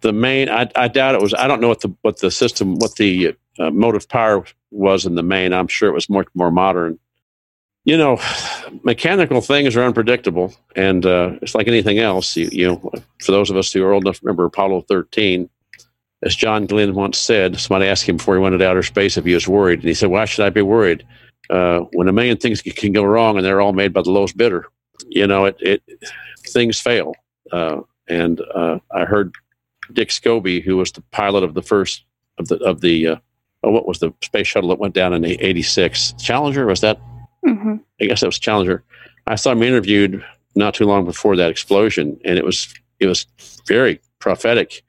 the 0.00 0.12
Maine 0.12 0.48
I, 0.48 0.70
I 0.76 0.88
doubt 0.88 1.14
it 1.14 1.20
was. 1.20 1.34
I 1.34 1.46
don't 1.46 1.60
know 1.60 1.68
what 1.68 1.80
the 1.80 1.94
what 2.02 2.18
the 2.20 2.30
system, 2.30 2.76
what 2.78 2.96
the 2.96 3.34
uh, 3.58 3.70
motive 3.70 4.08
power 4.08 4.44
was 4.70 5.06
in 5.06 5.14
the 5.14 5.22
Maine. 5.22 5.52
I'm 5.52 5.68
sure 5.68 5.88
it 5.88 5.94
was 5.94 6.08
much 6.08 6.28
more 6.34 6.50
modern. 6.50 6.98
You 7.84 7.96
know, 7.96 8.20
mechanical 8.82 9.40
things 9.40 9.74
are 9.74 9.82
unpredictable, 9.82 10.54
and 10.76 11.04
uh, 11.06 11.32
it's 11.42 11.54
like 11.54 11.66
anything 11.66 11.98
else. 11.98 12.36
You, 12.36 12.48
you 12.52 12.68
know, 12.68 12.92
for 13.20 13.32
those 13.32 13.50
of 13.50 13.56
us 13.56 13.72
who 13.72 13.82
are 13.84 13.92
old 13.92 14.04
enough 14.04 14.20
to 14.20 14.26
remember 14.26 14.44
Apollo 14.44 14.82
13, 14.82 15.48
as 16.22 16.36
John 16.36 16.66
Glenn 16.66 16.94
once 16.94 17.18
said, 17.18 17.58
somebody 17.58 17.86
asked 17.88 18.04
him 18.04 18.18
before 18.18 18.34
he 18.34 18.40
went 18.40 18.54
into 18.54 18.68
outer 18.68 18.82
space 18.82 19.16
if 19.16 19.24
he 19.24 19.34
was 19.34 19.48
worried, 19.48 19.80
and 19.80 19.88
he 19.88 19.94
said, 19.94 20.10
"Why 20.10 20.24
should 20.24 20.44
I 20.44 20.50
be 20.50 20.62
worried? 20.62 21.04
Uh, 21.48 21.80
when 21.92 22.08
a 22.08 22.12
million 22.12 22.36
things 22.36 22.62
can 22.62 22.92
go 22.92 23.02
wrong, 23.02 23.36
and 23.36 23.44
they're 23.44 23.60
all 23.60 23.72
made 23.72 23.92
by 23.92 24.02
the 24.02 24.10
lowest 24.10 24.36
bidder." 24.36 24.66
You 25.08 25.26
know, 25.26 25.46
it, 25.46 25.56
it 25.60 25.82
things 26.46 26.80
fail. 26.80 27.14
Uh, 27.52 27.80
and 28.08 28.40
uh, 28.54 28.78
I 28.92 29.04
heard 29.04 29.34
Dick 29.92 30.08
Scobee, 30.08 30.62
who 30.62 30.76
was 30.76 30.92
the 30.92 31.02
pilot 31.12 31.44
of 31.44 31.54
the 31.54 31.62
first 31.62 32.04
of 32.38 32.48
the 32.48 32.56
of 32.56 32.80
the 32.80 33.08
uh, 33.08 33.16
oh, 33.62 33.70
what 33.70 33.86
was 33.86 33.98
the 33.98 34.12
space 34.22 34.46
shuttle 34.46 34.70
that 34.70 34.78
went 34.78 34.94
down 34.94 35.12
in 35.12 35.24
'86? 35.24 36.14
Challenger 36.18 36.66
was 36.66 36.80
that? 36.80 37.00
Mm-hmm. 37.46 37.76
I 38.00 38.04
guess 38.04 38.20
that 38.20 38.26
was 38.26 38.38
Challenger. 38.38 38.82
I 39.26 39.36
saw 39.36 39.52
him 39.52 39.62
interviewed 39.62 40.24
not 40.54 40.74
too 40.74 40.84
long 40.84 41.04
before 41.04 41.36
that 41.36 41.50
explosion, 41.50 42.20
and 42.24 42.38
it 42.38 42.44
was 42.44 42.72
it 42.98 43.06
was 43.06 43.26
very 43.66 44.00
prophetic. 44.18 44.82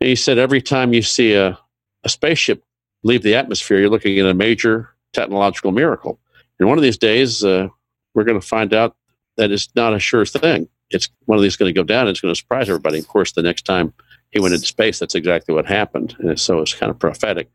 And 0.00 0.08
he 0.08 0.16
said 0.16 0.38
every 0.38 0.62
time 0.62 0.92
you 0.92 1.02
see 1.02 1.34
a, 1.34 1.58
a 2.04 2.08
spaceship 2.08 2.62
leave 3.02 3.22
the 3.22 3.34
atmosphere, 3.34 3.78
you're 3.78 3.90
looking 3.90 4.18
at 4.18 4.26
a 4.26 4.34
major 4.34 4.90
technological 5.12 5.72
miracle. 5.72 6.18
And 6.58 6.68
one 6.68 6.78
of 6.78 6.82
these 6.82 6.98
days, 6.98 7.44
uh, 7.44 7.68
we're 8.14 8.24
going 8.24 8.40
to 8.40 8.46
find 8.46 8.74
out 8.74 8.96
that 9.36 9.50
it's 9.50 9.68
not 9.74 9.94
a 9.94 9.98
sure 9.98 10.26
thing. 10.26 10.68
It's 10.90 11.08
one 11.24 11.36
of 11.36 11.42
these 11.42 11.56
going 11.56 11.72
to 11.72 11.78
go 11.78 11.84
down. 11.84 12.08
It's 12.08 12.20
going 12.20 12.32
to 12.32 12.38
surprise 12.38 12.68
everybody. 12.68 12.98
Of 12.98 13.08
course, 13.08 13.32
the 13.32 13.42
next 13.42 13.62
time 13.62 13.92
he 14.30 14.40
went 14.40 14.54
into 14.54 14.66
space, 14.66 14.98
that's 14.98 15.14
exactly 15.14 15.54
what 15.54 15.66
happened. 15.66 16.16
And 16.20 16.38
so 16.38 16.60
it's 16.60 16.74
kind 16.74 16.90
of 16.90 16.98
prophetic. 16.98 17.50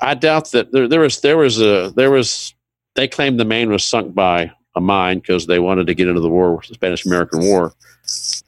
I 0.00 0.14
doubt 0.14 0.50
that 0.52 0.72
there, 0.72 0.88
there 0.88 1.00
was 1.00 1.20
there 1.20 1.36
was 1.36 1.60
a 1.60 1.92
there 1.94 2.10
was 2.10 2.54
they 2.94 3.06
claimed 3.06 3.38
the 3.38 3.44
Maine 3.44 3.70
was 3.70 3.84
sunk 3.84 4.14
by 4.14 4.50
a 4.74 4.80
mine 4.80 5.18
because 5.18 5.46
they 5.46 5.58
wanted 5.58 5.86
to 5.86 5.94
get 5.94 6.08
into 6.08 6.20
the 6.20 6.28
war, 6.28 6.60
the 6.66 6.74
Spanish 6.74 7.06
American 7.06 7.40
War. 7.40 7.72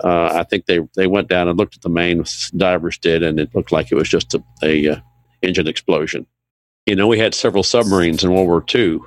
Uh, 0.02 0.30
I 0.34 0.44
think 0.44 0.66
they 0.66 0.80
they 0.96 1.06
went 1.06 1.28
down 1.28 1.48
and 1.48 1.56
looked 1.56 1.76
at 1.76 1.82
the 1.82 1.88
Maine 1.88 2.24
divers 2.56 2.98
did, 2.98 3.22
and 3.22 3.38
it 3.38 3.54
looked 3.54 3.72
like 3.72 3.92
it 3.92 3.96
was 3.96 4.08
just 4.08 4.34
a, 4.34 4.42
a 4.62 4.88
uh, 4.88 5.00
engine 5.42 5.68
explosion. 5.68 6.26
You 6.86 6.96
know, 6.96 7.06
we 7.06 7.18
had 7.18 7.34
several 7.34 7.62
submarines 7.62 8.24
in 8.24 8.32
World 8.32 8.46
War 8.46 8.64
II 8.74 9.00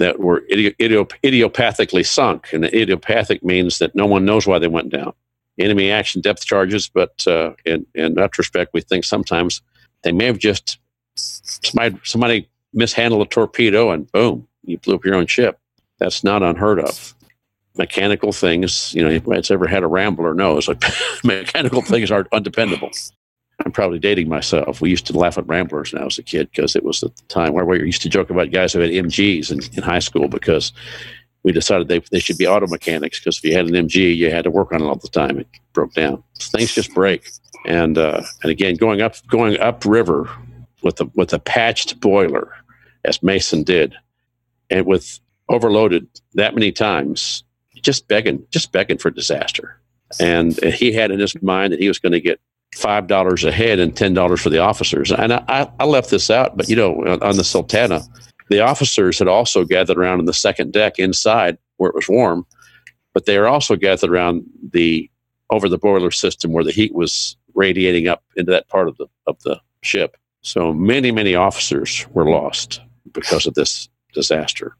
that 0.00 0.18
were 0.18 0.42
idiop- 0.50 1.12
idiopathically 1.22 2.04
sunk, 2.04 2.52
and 2.52 2.64
idiopathic 2.64 3.44
means 3.44 3.78
that 3.78 3.94
no 3.94 4.06
one 4.06 4.24
knows 4.24 4.46
why 4.46 4.58
they 4.58 4.66
went 4.66 4.90
down. 4.90 5.12
Enemy 5.58 5.90
action 5.90 6.22
depth 6.22 6.44
charges, 6.44 6.88
but 6.88 7.26
uh, 7.26 7.52
in, 7.66 7.86
in 7.94 8.14
retrospect, 8.14 8.72
we 8.72 8.80
think 8.80 9.04
sometimes 9.04 9.60
they 10.02 10.10
may 10.10 10.24
have 10.24 10.38
just 10.38 10.78
somebody, 11.14 12.00
somebody 12.02 12.48
mishandled 12.72 13.26
a 13.26 13.28
torpedo 13.28 13.90
and 13.90 14.10
boom, 14.10 14.48
you 14.64 14.78
blew 14.78 14.94
up 14.94 15.04
your 15.04 15.14
own 15.14 15.26
ship. 15.26 15.58
That's 15.98 16.24
not 16.24 16.42
unheard 16.42 16.80
of. 16.80 17.14
Mechanical 17.76 18.32
things, 18.32 18.94
you 18.94 19.02
know, 19.02 19.08
anybody 19.08 19.42
ever 19.52 19.66
had 19.66 19.82
a 19.82 19.86
Rambler 19.86 20.34
knows 20.34 20.68
mechanical 21.24 21.82
things 21.82 22.10
are 22.10 22.26
undependable. 22.32 22.90
I'm 23.64 23.72
probably 23.72 23.98
dating 23.98 24.28
myself. 24.28 24.80
We 24.80 24.90
used 24.90 25.06
to 25.06 25.18
laugh 25.18 25.36
at 25.36 25.46
Ramblers 25.46 25.92
when 25.92 26.00
I 26.00 26.04
was 26.04 26.18
a 26.18 26.22
kid 26.22 26.50
because 26.50 26.74
it 26.74 26.84
was 26.84 27.00
the 27.00 27.10
time 27.28 27.52
where 27.52 27.64
we 27.64 27.80
used 27.80 28.02
to 28.02 28.08
joke 28.08 28.30
about 28.30 28.50
guys 28.50 28.72
who 28.72 28.80
had 28.80 28.90
MGs 28.90 29.50
in, 29.50 29.60
in 29.76 29.82
high 29.82 29.98
school 29.98 30.28
because 30.28 30.72
we 31.42 31.52
decided 31.52 31.88
they, 31.88 32.00
they 32.10 32.20
should 32.20 32.38
be 32.38 32.46
auto 32.46 32.66
mechanics 32.66 33.18
because 33.18 33.38
if 33.38 33.44
you 33.44 33.54
had 33.54 33.66
an 33.66 33.72
MG, 33.72 34.16
you 34.16 34.30
had 34.30 34.44
to 34.44 34.50
work 34.50 34.72
on 34.72 34.82
it 34.82 34.86
all 34.86 34.96
the 34.96 35.08
time. 35.08 35.38
It 35.38 35.48
broke 35.72 35.94
down. 35.94 36.22
Things 36.38 36.74
just 36.74 36.94
break. 36.94 37.30
And 37.66 37.98
uh, 37.98 38.22
and 38.42 38.50
again, 38.50 38.76
going 38.76 39.02
up 39.02 39.14
going 39.26 39.58
up 39.60 39.84
river 39.84 40.28
with 40.82 41.00
a 41.00 41.10
with 41.14 41.32
a 41.32 41.38
patched 41.38 42.00
boiler, 42.00 42.54
as 43.04 43.22
Mason 43.22 43.62
did, 43.62 43.94
and 44.70 44.86
with 44.86 45.20
overloaded 45.48 46.06
that 46.34 46.54
many 46.54 46.72
times, 46.72 47.44
just 47.82 48.08
begging 48.08 48.46
just 48.50 48.72
begging 48.72 48.96
for 48.96 49.10
disaster. 49.10 49.78
And 50.18 50.58
he 50.64 50.92
had 50.92 51.10
in 51.10 51.20
his 51.20 51.40
mind 51.42 51.72
that 51.72 51.80
he 51.80 51.88
was 51.88 51.98
going 51.98 52.12
to 52.12 52.20
get 52.20 52.40
five 52.74 53.06
dollars 53.06 53.44
a 53.44 53.52
head 53.52 53.78
and 53.78 53.96
ten 53.96 54.14
dollars 54.14 54.40
for 54.40 54.50
the 54.50 54.58
officers. 54.58 55.10
And 55.10 55.32
I, 55.32 55.70
I 55.78 55.84
left 55.84 56.10
this 56.10 56.30
out, 56.30 56.56
but 56.56 56.68
you 56.68 56.76
know, 56.76 57.02
on 57.20 57.36
the 57.36 57.44
Sultana, 57.44 58.02
the 58.48 58.60
officers 58.60 59.18
had 59.18 59.28
also 59.28 59.64
gathered 59.64 59.98
around 59.98 60.20
in 60.20 60.26
the 60.26 60.34
second 60.34 60.72
deck 60.72 60.98
inside 60.98 61.58
where 61.76 61.90
it 61.90 61.96
was 61.96 62.08
warm, 62.08 62.46
but 63.14 63.26
they 63.26 63.38
were 63.38 63.48
also 63.48 63.76
gathered 63.76 64.10
around 64.10 64.44
the 64.72 65.10
over 65.50 65.68
the 65.68 65.78
boiler 65.78 66.10
system 66.10 66.52
where 66.52 66.64
the 66.64 66.72
heat 66.72 66.94
was 66.94 67.36
radiating 67.54 68.06
up 68.06 68.22
into 68.36 68.50
that 68.52 68.68
part 68.68 68.88
of 68.88 68.96
the 68.98 69.06
of 69.26 69.40
the 69.42 69.60
ship. 69.82 70.16
So 70.42 70.72
many, 70.72 71.10
many 71.10 71.34
officers 71.34 72.06
were 72.12 72.30
lost 72.30 72.80
because 73.12 73.46
of 73.46 73.54
this 73.54 73.88
disaster. 74.12 74.76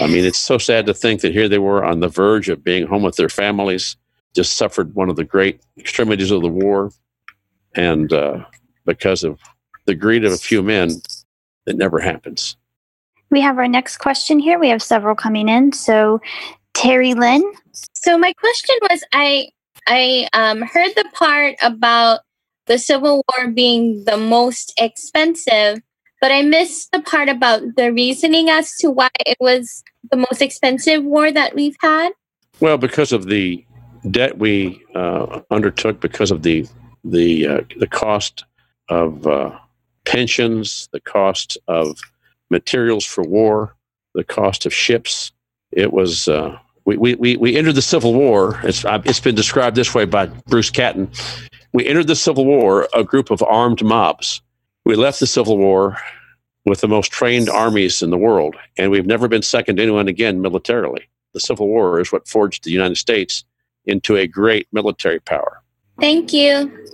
I 0.00 0.06
mean, 0.06 0.24
it's 0.24 0.38
so 0.38 0.58
sad 0.58 0.86
to 0.86 0.94
think 0.94 1.20
that 1.20 1.32
here 1.32 1.48
they 1.48 1.58
were 1.58 1.84
on 1.84 2.00
the 2.00 2.08
verge 2.08 2.48
of 2.48 2.64
being 2.64 2.86
home 2.86 3.02
with 3.02 3.16
their 3.16 3.28
families, 3.28 3.96
just 4.34 4.56
suffered 4.56 4.94
one 4.94 5.10
of 5.10 5.16
the 5.16 5.24
great 5.24 5.60
extremities 5.78 6.30
of 6.30 6.42
the 6.42 6.48
war, 6.48 6.90
and 7.74 8.12
uh, 8.12 8.44
because 8.84 9.24
of 9.24 9.40
the 9.86 9.94
greed 9.94 10.24
of 10.24 10.32
a 10.32 10.36
few 10.36 10.62
men, 10.62 10.90
it 11.66 11.76
never 11.76 12.00
happens. 12.00 12.56
We 13.30 13.40
have 13.40 13.58
our 13.58 13.68
next 13.68 13.98
question 13.98 14.38
here. 14.38 14.58
We 14.58 14.68
have 14.68 14.82
several 14.82 15.14
coming 15.14 15.48
in. 15.48 15.72
So, 15.72 16.20
Terry 16.74 17.14
Lynn. 17.14 17.42
So 17.94 18.18
my 18.18 18.32
question 18.34 18.76
was, 18.90 19.02
I 19.12 19.48
I 19.86 20.28
um, 20.32 20.62
heard 20.62 20.92
the 20.96 21.04
part 21.14 21.56
about 21.62 22.20
the 22.66 22.78
Civil 22.78 23.24
War 23.28 23.48
being 23.48 24.04
the 24.04 24.16
most 24.16 24.72
expensive, 24.78 25.80
but 26.20 26.32
I 26.32 26.42
missed 26.42 26.92
the 26.92 27.00
part 27.00 27.28
about 27.28 27.62
the 27.76 27.92
reasoning 27.92 28.50
as 28.50 28.76
to 28.78 28.90
why 28.90 29.10
it 29.26 29.36
was 29.40 29.82
the 30.10 30.16
most 30.16 30.40
expensive 30.40 31.04
war 31.04 31.30
that 31.30 31.54
we've 31.54 31.76
had. 31.80 32.12
Well, 32.60 32.78
because 32.78 33.12
of 33.12 33.26
the 33.26 33.64
debt 34.10 34.38
we 34.38 34.82
uh, 34.94 35.40
undertook, 35.50 36.00
because 36.00 36.30
of 36.30 36.42
the 36.42 36.66
the 37.04 37.46
uh, 37.46 37.60
the 37.78 37.86
cost 37.86 38.44
of 38.88 39.26
uh, 39.26 39.56
pensions, 40.04 40.88
the 40.92 41.00
cost 41.00 41.58
of 41.68 41.98
materials 42.50 43.04
for 43.04 43.22
war, 43.22 43.76
the 44.14 44.24
cost 44.24 44.66
of 44.66 44.74
ships. 44.74 45.32
It 45.72 45.92
was 45.92 46.28
uh, 46.28 46.58
we, 46.84 46.96
we 46.96 47.36
we 47.36 47.56
entered 47.56 47.74
the 47.74 47.82
Civil 47.82 48.14
War. 48.14 48.60
It's 48.62 48.84
uh, 48.84 49.02
it's 49.04 49.20
been 49.20 49.34
described 49.34 49.76
this 49.76 49.94
way 49.94 50.04
by 50.04 50.26
Bruce 50.26 50.70
Catton. 50.70 51.10
We 51.72 51.86
entered 51.86 52.06
the 52.06 52.16
Civil 52.16 52.44
War 52.44 52.88
a 52.94 53.04
group 53.04 53.30
of 53.30 53.42
armed 53.42 53.84
mobs. 53.84 54.40
We 54.84 54.96
left 54.96 55.20
the 55.20 55.26
Civil 55.26 55.58
War 55.58 55.98
with 56.66 56.80
the 56.80 56.88
most 56.88 57.10
trained 57.10 57.48
armies 57.48 58.02
in 58.02 58.10
the 58.10 58.18
world, 58.18 58.56
and 58.78 58.90
we've 58.90 59.06
never 59.06 59.28
been 59.28 59.42
second 59.42 59.76
to 59.76 59.82
anyone 59.82 60.08
again 60.08 60.40
militarily. 60.40 61.08
The 61.32 61.40
Civil 61.40 61.68
War 61.68 62.00
is 62.00 62.12
what 62.12 62.28
forged 62.28 62.64
the 62.64 62.70
United 62.70 62.96
States 62.96 63.44
into 63.86 64.16
a 64.16 64.26
great 64.26 64.68
military 64.72 65.20
power. 65.20 65.63
Thank 66.00 66.32
you. 66.32 66.86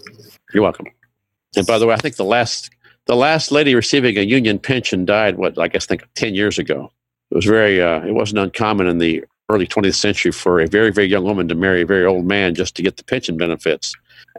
You're 0.53 0.63
welcome. 0.63 0.87
And 1.57 1.67
by 1.67 1.79
the 1.79 1.87
way, 1.87 1.95
I 1.95 1.99
think 1.99 2.17
the 2.17 2.25
last 2.25 2.71
the 3.07 3.17
last 3.17 3.51
lady 3.51 3.75
receiving 3.75 4.17
a 4.19 4.23
union 4.23 4.59
pension 4.59 5.05
died. 5.05 5.37
What 5.37 5.59
I 5.59 5.69
guess 5.69 5.87
think 5.87 6.07
ten 6.15 6.35
years 6.35 6.59
ago. 6.59 6.93
It 7.31 7.35
was 7.35 7.45
very. 7.45 7.81
Uh, 7.81 8.01
it 8.05 8.13
wasn't 8.13 8.41
uncommon 8.41 8.87
in 8.87 8.99
the 8.99 9.25
early 9.49 9.67
20th 9.67 9.97
century 9.97 10.31
for 10.31 10.61
a 10.61 10.67
very 10.69 10.93
very 10.93 11.09
young 11.09 11.25
woman 11.25 11.49
to 11.49 11.57
marry 11.57 11.83
a 11.83 11.87
very 11.87 12.07
old 12.07 12.25
man 12.25 12.55
just 12.55 12.77
to 12.77 12.83
get 12.83 12.97
the 12.97 13.05
pension 13.05 13.37
benefits. 13.37 13.95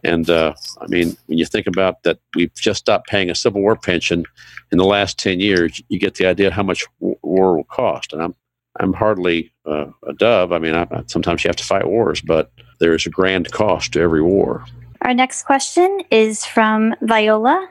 And 0.05 0.30
uh, 0.30 0.53
I 0.80 0.88
mean, 0.88 1.18
when 1.26 1.38
you 1.38 1.45
think 1.45 1.68
about 1.68 2.03
that, 2.03 2.20
we've 2.34 2.53
just 2.53 2.80
stopped 2.80 3.09
paying 3.09 3.30
a 3.30 3.36
Civil 3.36 3.62
War 3.62 3.76
pension 3.76 4.26
in 4.72 4.78
the 4.78 4.86
last 4.86 5.20
ten 5.20 5.39
years. 5.39 5.82
You 5.89 5.99
get 5.99 6.16
the 6.16 6.28
idea 6.28 6.51
how 6.51 6.64
much 6.64 6.86
war 6.99 7.57
will 7.57 7.64
cost. 7.66 8.14
And 8.14 8.22
I'm 8.22 8.36
I'm 8.80 8.93
hardly 8.93 9.51
uh, 9.65 9.88
a 10.07 10.13
dove. 10.13 10.51
I 10.51 10.59
mean, 10.59 10.76
I, 10.76 10.88
sometimes 11.07 11.43
you 11.43 11.49
have 11.49 11.55
to 11.57 11.63
fight 11.63 11.88
wars, 11.88 12.22
but 12.22 12.51
there 12.80 12.93
is 12.95 13.05
a 13.05 13.09
grand 13.09 13.51
cost 13.51 13.93
to 13.93 14.01
every 14.01 14.22
war. 14.22 14.65
Our 15.01 15.13
next 15.13 15.43
question 15.43 16.01
is 16.11 16.45
from 16.45 16.95
Viola. 17.01 17.69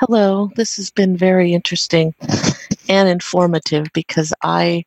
Hello, 0.00 0.50
this 0.56 0.76
has 0.76 0.90
been 0.90 1.16
very 1.16 1.54
interesting 1.54 2.14
and 2.88 3.08
informative 3.08 3.86
because 3.94 4.32
I 4.42 4.84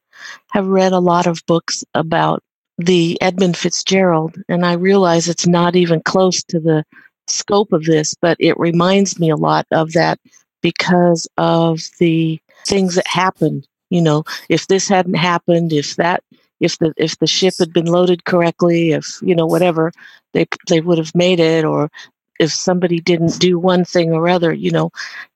have 0.52 0.68
read 0.68 0.92
a 0.92 1.00
lot 1.00 1.26
of 1.26 1.46
books 1.48 1.84
about 1.94 2.44
the 2.78 3.18
Edmund 3.22 3.58
Fitzgerald, 3.58 4.36
and 4.50 4.66
I 4.66 4.74
realize 4.74 5.28
it's 5.28 5.48
not 5.48 5.76
even 5.76 6.02
close 6.02 6.44
to 6.44 6.60
the 6.60 6.84
scope 7.28 7.72
of 7.74 7.86
this, 7.86 8.14
but 8.22 8.38
it 8.40 8.58
reminds 8.60 9.20
me 9.20 9.30
a 9.30 9.36
lot 9.36 9.66
of 9.72 9.94
that 9.94 10.20
because 10.62 11.28
of 11.38 11.80
the 12.00 12.40
things 12.66 12.96
that 12.96 13.08
happened. 13.08 13.68
You 13.90 14.02
know, 14.02 14.24
if 14.50 14.68
this 14.68 14.88
hadn't 14.88 15.16
happened, 15.16 15.74
if 15.74 15.96
that 15.96 16.24
if 16.60 16.78
the 16.80 16.94
if 16.98 17.18
the 17.20 17.28
ship 17.28 17.56
had 17.60 17.74
been 17.74 17.86
loaded 17.86 18.26
correctly, 18.26 18.92
if 18.92 19.20
you 19.22 19.36
know 19.36 19.46
whatever, 19.46 19.92
they 20.34 20.48
they 20.68 20.82
would 20.82 20.98
have 20.98 21.14
made 21.16 21.40
it, 21.40 21.66
or 21.66 21.90
if 22.40 22.52
somebody 22.52 23.00
didn't 23.00 23.40
do 23.40 23.58
one 23.60 23.86
thing 23.86 24.12
or 24.12 24.28
other, 24.28 24.54
you 24.54 24.72
know, 24.72 24.92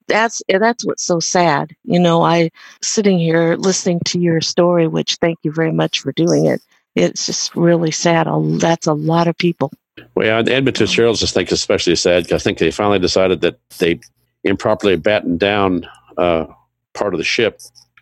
that's 0.07 0.41
that's 0.47 0.85
what's 0.85 1.03
so 1.03 1.19
sad. 1.19 1.75
You 1.83 1.99
know, 1.99 2.23
I 2.23 2.51
sitting 2.81 3.19
here 3.19 3.55
listening 3.55 4.01
to 4.05 4.19
your 4.19 4.41
story, 4.41 4.87
which 4.87 5.15
thank 5.15 5.39
you 5.43 5.51
very 5.51 5.71
much 5.71 5.99
for 5.99 6.11
doing 6.11 6.45
it. 6.45 6.61
It's 6.95 7.25
just 7.25 7.55
really 7.55 7.91
sad. 7.91 8.27
That's 8.59 8.87
a 8.87 8.93
lot 8.93 9.27
of 9.27 9.37
people. 9.37 9.71
Well, 10.15 10.27
yeah, 10.27 10.53
Edmund 10.53 10.77
Fitzgerald 10.77 11.17
just 11.17 11.33
think 11.33 11.51
especially 11.51 11.95
sad. 11.95 12.23
Because 12.23 12.41
i 12.41 12.43
think 12.43 12.57
they 12.57 12.71
finally 12.71 12.99
decided 12.99 13.41
that 13.41 13.59
they 13.77 13.99
improperly 14.43 14.97
battened 14.97 15.39
down 15.39 15.87
uh, 16.17 16.45
part 16.93 17.13
of 17.13 17.17
the 17.17 17.23
ship 17.23 17.61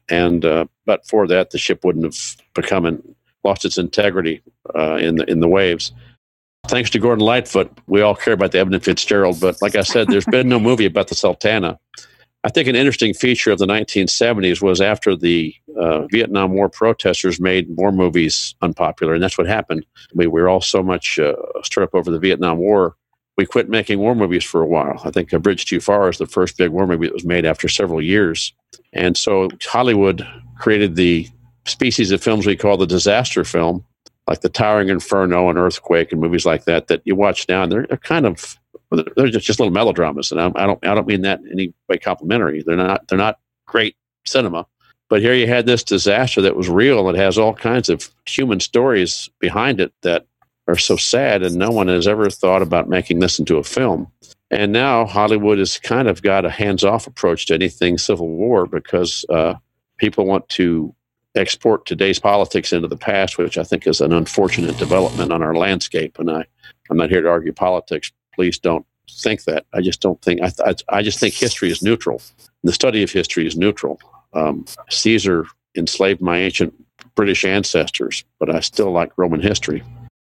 and 0.09 0.45
uh, 0.45 0.65
but 0.85 1.05
for 1.07 1.27
that, 1.27 1.51
the 1.51 1.57
ship 1.57 1.83
wouldn't 1.83 2.05
have 2.05 2.17
become 2.53 2.85
and 2.85 3.15
lost 3.43 3.65
its 3.65 3.77
integrity 3.77 4.41
uh, 4.75 4.95
in 4.95 5.15
the 5.15 5.29
in 5.29 5.39
the 5.39 5.47
waves. 5.47 5.91
Thanks 6.67 6.89
to 6.91 6.99
Gordon 6.99 7.25
Lightfoot, 7.25 7.71
we 7.87 8.01
all 8.01 8.15
care 8.15 8.33
about 8.33 8.51
the 8.51 8.59
Edmund 8.59 8.83
Fitzgerald. 8.83 9.39
But 9.39 9.61
like 9.61 9.75
I 9.75 9.81
said, 9.81 10.07
there's 10.07 10.25
been 10.25 10.49
no 10.49 10.59
movie 10.59 10.85
about 10.85 11.07
the 11.07 11.15
Sultana. 11.15 11.79
I 12.43 12.49
think 12.49 12.67
an 12.67 12.75
interesting 12.75 13.13
feature 13.13 13.51
of 13.51 13.59
the 13.59 13.65
1970s 13.65 14.61
was 14.61 14.79
after 14.79 15.15
the 15.15 15.53
uh, 15.77 16.05
Vietnam 16.07 16.53
War 16.53 16.69
protesters 16.69 17.39
made 17.39 17.67
war 17.69 17.91
movies 17.91 18.55
unpopular, 18.61 19.13
and 19.13 19.21
that's 19.21 19.37
what 19.37 19.47
happened. 19.47 19.85
We, 20.13 20.27
we 20.27 20.41
were 20.41 20.47
all 20.47 20.61
so 20.61 20.81
much 20.81 21.19
uh, 21.19 21.33
stirred 21.63 21.83
up 21.83 21.95
over 21.95 22.11
the 22.11 22.19
Vietnam 22.19 22.57
War, 22.57 22.95
we 23.39 23.45
quit 23.45 23.69
making 23.69 23.99
war 23.99 24.15
movies 24.15 24.43
for 24.43 24.61
a 24.61 24.67
while. 24.67 25.01
I 25.05 25.11
think 25.11 25.31
A 25.31 25.39
Bridge 25.39 25.63
Too 25.65 25.79
Far 25.79 26.09
is 26.09 26.17
the 26.17 26.25
first 26.25 26.57
big 26.57 26.71
war 26.71 26.85
movie 26.85 27.07
that 27.07 27.13
was 27.13 27.23
made 27.23 27.45
after 27.45 27.69
several 27.69 28.01
years. 28.01 28.51
And 28.91 29.15
so 29.15 29.47
Hollywood 29.63 30.27
created 30.59 30.97
the 30.97 31.25
species 31.65 32.11
of 32.11 32.21
films 32.21 32.45
we 32.45 32.57
call 32.57 32.75
the 32.75 32.85
disaster 32.85 33.45
film, 33.45 33.85
like 34.27 34.41
the 34.41 34.49
Towering 34.49 34.89
Inferno 34.89 35.47
and 35.47 35.57
Earthquake 35.57 36.11
and 36.11 36.19
movies 36.19 36.45
like 36.45 36.65
that, 36.65 36.87
that 36.87 37.01
you 37.05 37.15
watch 37.15 37.47
now, 37.47 37.63
and 37.63 37.71
they're, 37.71 37.85
they're 37.87 37.97
kind 37.97 38.25
of 38.25 38.59
they're 38.91 39.27
just, 39.27 39.45
just 39.45 39.59
little 39.59 39.73
melodramas, 39.73 40.33
and 40.33 40.41
I, 40.41 40.51
I 40.55 40.65
don't 40.65 40.85
I 40.85 40.93
don't 40.93 41.07
mean 41.07 41.21
that 41.21 41.39
in 41.39 41.49
any 41.49 41.73
way 41.87 41.97
complimentary. 41.97 42.61
They're 42.61 42.75
not 42.75 43.07
they're 43.07 43.17
not 43.17 43.39
great 43.67 43.95
cinema, 44.25 44.65
but 45.09 45.21
here 45.21 45.33
you 45.33 45.47
had 45.47 45.65
this 45.65 45.83
disaster 45.83 46.41
that 46.41 46.57
was 46.57 46.67
real. 46.67 47.07
It 47.07 47.15
has 47.15 47.37
all 47.37 47.53
kinds 47.53 47.87
of 47.87 48.09
human 48.25 48.59
stories 48.59 49.29
behind 49.39 49.79
it 49.79 49.93
that 50.01 50.25
are 50.69 50.77
so 50.77 50.95
sad, 50.95 51.43
and 51.43 51.55
no 51.55 51.71
one 51.71 51.87
has 51.87 52.07
ever 52.07 52.29
thought 52.29 52.61
about 52.61 52.89
making 52.89 53.19
this 53.19 53.39
into 53.39 53.57
a 53.57 53.63
film. 53.63 54.11
And 54.51 54.71
now 54.71 55.05
Hollywood 55.05 55.59
has 55.59 55.77
kind 55.79 56.07
of 56.07 56.21
got 56.21 56.45
a 56.45 56.49
hands 56.49 56.83
off 56.83 57.07
approach 57.07 57.45
to 57.47 57.53
anything 57.53 57.97
Civil 57.97 58.29
War 58.29 58.65
because 58.65 59.25
uh, 59.29 59.55
people 59.97 60.25
want 60.25 60.47
to 60.49 60.93
export 61.35 61.85
today's 61.85 62.19
politics 62.19 62.73
into 62.73 62.87
the 62.87 62.97
past, 62.97 63.37
which 63.37 63.57
I 63.57 63.63
think 63.63 63.85
is 63.85 64.01
an 64.01 64.11
unfortunate 64.11 64.77
development 64.77 65.31
on 65.31 65.43
our 65.43 65.55
landscape. 65.55 66.17
And 66.17 66.31
I, 66.31 66.45
I'm 66.89 66.97
not 66.97 67.09
here 67.09 67.21
to 67.21 67.29
argue 67.29 67.53
politics, 67.53 68.11
please 68.33 68.57
don't 68.57 68.85
think 69.09 69.43
that. 69.43 69.65
I 69.73 69.81
just 69.81 70.01
don't 70.01 70.21
think. 70.21 70.41
I, 70.41 70.51
I, 70.65 70.75
I 70.89 71.01
just 71.03 71.19
think 71.19 71.33
history 71.33 71.69
is 71.69 71.83
neutral. 71.83 72.21
The 72.63 72.73
study 72.73 73.03
of 73.03 73.11
history 73.11 73.45
is 73.45 73.55
neutral. 73.55 73.99
Um, 74.33 74.65
Caesar 74.89 75.45
enslaved 75.75 76.21
my 76.21 76.37
ancient 76.37 76.73
British 77.15 77.45
ancestors, 77.45 78.23
but 78.39 78.49
I 78.49 78.59
still 78.61 78.91
like 78.91 79.11
Roman 79.17 79.41
history. 79.41 79.83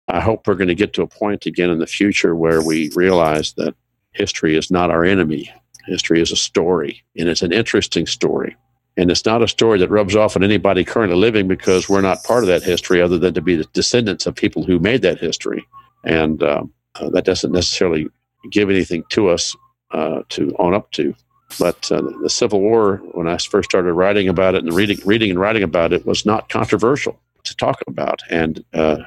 I 0.08 0.20
hope 0.20 0.48
we're 0.48 0.56
going 0.56 0.68
to 0.68 0.76
get 0.76 0.94
to 0.94 1.02
a 1.02 1.08
point 1.08 1.46
again 1.46 1.70
in 1.70 1.80
the 1.80 1.88
future 1.88 2.36
where 2.36 2.62
we 2.62 2.92
realize 2.96 3.54
that 3.54 3.76
history 4.12 4.56
is 4.56 4.70
not 4.70 4.92
our 4.92 5.06
enemy. 5.06 5.52
History 5.86 6.22
is 6.22 6.32
a 6.32 6.38
story, 6.38 7.04
and 7.18 7.30
it's 7.30 7.42
an 7.42 7.52
interesting 7.52 8.06
story. 8.06 8.56
And 8.96 9.10
it's 9.10 9.26
not 9.26 9.42
a 9.42 9.48
story 9.48 9.80
that 9.80 9.90
rubs 9.90 10.16
off 10.16 10.36
on 10.36 10.44
anybody 10.44 10.84
currently 10.84 11.18
living 11.18 11.48
because 11.48 11.90
we're 11.90 12.02
not 12.02 12.24
part 12.24 12.44
of 12.44 12.48
that 12.48 12.64
history 12.64 13.02
other 13.02 13.18
than 13.18 13.34
to 13.34 13.42
be 13.42 13.56
the 13.56 13.68
descendants 13.74 14.28
of 14.28 14.36
people 14.36 14.64
who 14.64 14.78
made 14.78 15.02
that 15.02 15.20
history. 15.20 15.66
And 16.04 16.44
um, 16.44 16.72
uh, 16.96 17.10
that 17.10 17.26
doesn't 17.26 17.52
necessarily 17.52 18.08
give 18.52 18.70
anything 18.70 19.04
to 19.10 19.30
us 19.30 19.56
uh, 19.92 20.22
to 20.30 20.56
own 20.60 20.74
up 20.74 20.92
to. 20.92 21.16
But 21.60 21.92
uh, 21.92 22.02
the 22.22 22.30
Civil 22.30 22.62
War, 22.62 22.98
when 23.14 23.28
I 23.28 23.38
first 23.38 23.70
started 23.70 23.94
writing 23.94 24.28
about 24.28 24.56
it 24.56 24.64
and 24.64 24.74
reading, 24.74 25.00
reading 25.06 25.32
and 25.32 25.40
writing 25.40 25.64
about 25.64 25.94
it, 25.94 26.06
was 26.06 26.26
not 26.26 26.50
controversial 26.50 27.20
to 27.44 27.56
talk 27.56 27.82
about. 27.88 28.22
And 28.30 28.64
uh, 28.74 28.98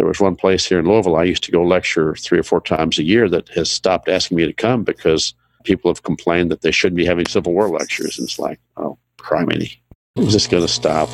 there 0.00 0.06
was 0.06 0.18
one 0.18 0.34
place 0.34 0.64
here 0.64 0.78
in 0.78 0.86
Louisville 0.86 1.16
I 1.16 1.24
used 1.24 1.44
to 1.44 1.52
go 1.52 1.62
lecture 1.62 2.14
three 2.14 2.38
or 2.38 2.42
four 2.42 2.62
times 2.62 2.98
a 2.98 3.02
year 3.02 3.28
that 3.28 3.50
has 3.50 3.70
stopped 3.70 4.08
asking 4.08 4.38
me 4.38 4.46
to 4.46 4.52
come 4.54 4.82
because 4.82 5.34
people 5.64 5.90
have 5.90 6.04
complained 6.04 6.50
that 6.50 6.62
they 6.62 6.70
shouldn't 6.70 6.96
be 6.96 7.04
having 7.04 7.26
Civil 7.26 7.52
War 7.52 7.68
lectures. 7.68 8.18
And 8.18 8.26
it's 8.26 8.38
like, 8.38 8.58
oh, 8.78 8.96
criminy. 9.18 9.76
Is 10.16 10.32
this 10.32 10.46
going 10.46 10.62
to 10.62 10.72
stop? 10.72 11.10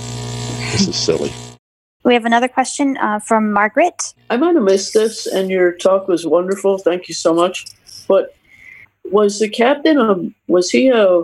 This 0.71 0.87
is 0.87 0.95
silly. 0.95 1.33
We 2.05 2.15
have 2.15 2.27
another 2.27 2.47
question 2.47 2.97
uh, 2.99 3.19
from 3.19 3.53
Margaret. 3.53 4.15
I 4.31 4.37
might 4.37 4.55
have 4.55 4.63
missed 4.63 4.95
this, 4.95 5.27
and 5.27 5.51
your 5.51 5.73
talk 5.73 6.07
was 6.07 6.25
wonderful. 6.25 6.79
Thank 6.79 7.09
you 7.09 7.15
so 7.15 7.35
much. 7.35 7.67
But 8.07 8.37
was 9.11 9.41
the 9.41 9.49
captain 9.49 9.99
a 9.99 10.31
was 10.47 10.71
he 10.71 10.91
a 10.91 11.23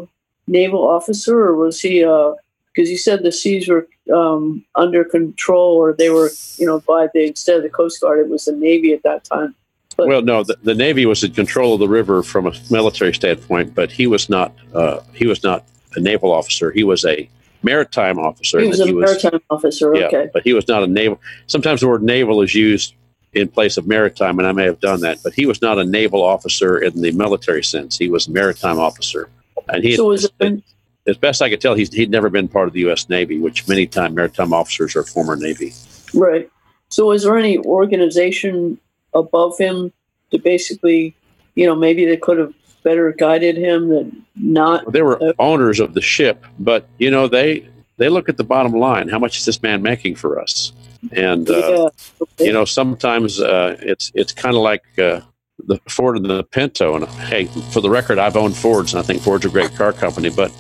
naval 0.49 0.85
officer 0.85 1.39
or 1.39 1.55
was 1.55 1.81
he 1.81 2.03
a 2.03 2.35
because 2.75 2.91
you 2.91 2.99
said 2.99 3.23
the 3.23 3.33
seas 3.33 3.69
were 3.69 3.87
um, 4.15 4.65
under 4.75 5.05
control 5.05 5.77
or 5.77 5.93
they 5.93 6.11
were 6.11 6.31
you 6.57 6.67
know 6.67 6.81
by 6.81 7.09
the 7.15 7.27
instead 7.27 7.57
of 7.57 7.63
the 7.63 7.71
coast 7.71 8.01
guard 8.01 8.19
it 8.19 8.29
was 8.29 8.45
the 8.47 8.53
navy 8.53 8.93
at 8.93 9.03
that 9.03 9.25
time 9.25 9.55
but, 9.97 10.09
well 10.09 10.23
no 10.23 10.43
the, 10.43 10.57
the, 10.63 10.75
navy 10.75 11.07
was 11.07 11.23
in 11.23 11.33
control 11.33 11.75
of 11.75 11.81
the 11.81 11.89
river 11.89 12.23
from 12.23 12.47
a 12.47 12.53
military 12.71 13.15
standpoint 13.15 13.75
but 13.75 13.93
he 13.93 14.07
was 14.07 14.29
not 14.29 14.53
uh, 14.75 15.01
he 15.13 15.27
was 15.27 15.43
not 15.43 15.65
a 15.97 16.01
naval 16.01 16.33
officer 16.33 16.71
he 16.73 16.85
was 16.85 17.05
a 17.05 17.29
maritime 17.63 18.19
officer. 18.19 18.61
He 18.61 18.69
was 18.69 18.81
a 18.81 18.87
he 18.87 18.93
maritime 18.93 19.33
was, 19.33 19.43
officer. 19.51 19.95
Okay, 19.95 20.25
yeah, 20.25 20.31
but 20.33 20.43
he 20.43 20.53
was 20.53 20.69
not 20.69 20.83
a 20.83 20.87
naval. 20.87 21.21
Sometimes 21.47 21.81
the 21.81 21.89
word 21.89 22.03
naval 22.03 22.43
is 22.43 22.55
used 22.55 22.95
in 23.33 23.49
place 23.49 23.77
of 23.77 23.87
maritime, 23.87 24.39
and 24.39 24.47
I 24.47 24.53
may 24.53 24.65
have 24.65 24.81
done 24.81 25.01
that. 25.01 25.19
But 25.23 25.35
he 25.35 25.47
was 25.47 25.63
not 25.63 25.79
a 25.79 25.85
naval 25.85 26.23
officer 26.23 26.79
in 26.79 27.01
the 27.01 27.13
military 27.13 27.65
sense. 27.65 27.97
He 27.97 28.09
was 28.09 28.27
a 28.27 28.31
maritime 28.31 28.79
officer, 28.79 29.29
and 29.69 29.83
he. 29.83 29.97
So 29.97 30.09
was 30.09 30.31
it, 30.41 30.63
as 31.07 31.17
best 31.17 31.43
I 31.43 31.51
could 31.51 31.61
tell, 31.61 31.75
he's, 31.75 31.93
he'd 31.93 32.11
never 32.11 32.31
been 32.31 32.49
part 32.49 32.69
of 32.69 32.75
the 32.75 32.81
U.S. 32.81 33.09
Navy, 33.09 33.39
which 33.39 33.67
many 33.69 33.87
time 33.87 34.15
maritime 34.15 34.53
officers 34.53 34.95
are 34.97 35.03
former 35.03 35.37
Navy. 35.37 35.73
Right. 36.15 36.51
So, 36.89 37.09
was 37.09 37.25
there 37.25 37.37
any 37.37 37.59
organization 37.59 38.79
above 39.15 39.59
him 39.59 39.93
to 40.31 40.39
basically, 40.39 41.15
you 41.55 41.67
know, 41.67 41.75
maybe 41.75 42.05
they 42.05 42.17
could 42.17 42.39
have 42.39 42.55
better 42.83 43.13
guided 43.13 43.57
him 43.57 43.89
than 43.89 44.25
not. 44.37 44.85
Well, 44.85 44.93
they 44.93 45.03
were 45.03 45.23
uh, 45.23 45.33
owners 45.39 45.81
of 45.81 45.95
the 45.95 46.01
ship, 46.01 46.45
but 46.59 46.87
you 46.99 47.11
know 47.11 47.29
they 47.29 47.69
they 47.97 48.09
look 48.09 48.29
at 48.29 48.37
the 48.37 48.45
bottom 48.45 48.73
line. 48.73 49.09
How 49.09 49.19
much 49.19 49.39
is 49.39 49.45
this 49.45 49.63
man 49.63 49.83
making 49.83 50.17
for 50.17 50.41
us? 50.41 50.73
And 51.13 51.49
uh, 51.51 51.55
yeah. 51.57 51.89
okay. 52.23 52.47
you 52.47 52.53
know 52.53 52.65
sometimes 52.65 53.41
uh, 53.41 53.77
it's 53.81 54.13
it's 54.15 54.33
kind 54.33 54.57
of 54.57 54.63
like 54.63 54.85
uh, 54.99 55.21
the 55.67 55.79
Ford 55.89 56.17
and 56.17 56.27
the 56.27 56.45
Pinto. 56.45 56.97
And 56.97 57.07
hey, 57.07 57.47
for 57.73 57.81
the 57.81 57.91
record, 57.91 58.19
I've 58.19 58.37
owned 58.37 58.57
Fords, 58.57 58.95
and 58.95 59.01
I 59.01 59.03
think 59.03 59.23
Ford's 59.23 59.45
a 59.47 59.51
great 59.51 59.75
car 59.75 59.93
company, 59.93 60.31
but. 60.31 60.53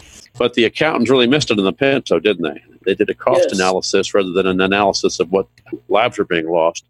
But 0.43 0.55
the 0.55 0.65
accountants 0.65 1.09
really 1.09 1.29
missed 1.29 1.53
it 1.53 1.59
in 1.59 1.65
the 1.65 1.73
Pinto, 1.73 2.19
didn't 2.19 2.43
they? 2.43 2.61
They 2.85 2.95
did 2.97 3.11
a 3.11 3.15
cost 3.15 3.45
yes. 3.45 3.53
analysis 3.53 4.13
rather 4.13 4.33
than 4.33 4.47
an 4.47 4.61
analysis 4.61 5.21
of 5.21 5.31
what 5.31 5.47
lives 5.89 6.19
are 6.19 6.25
being 6.25 6.49
lost. 6.49 6.85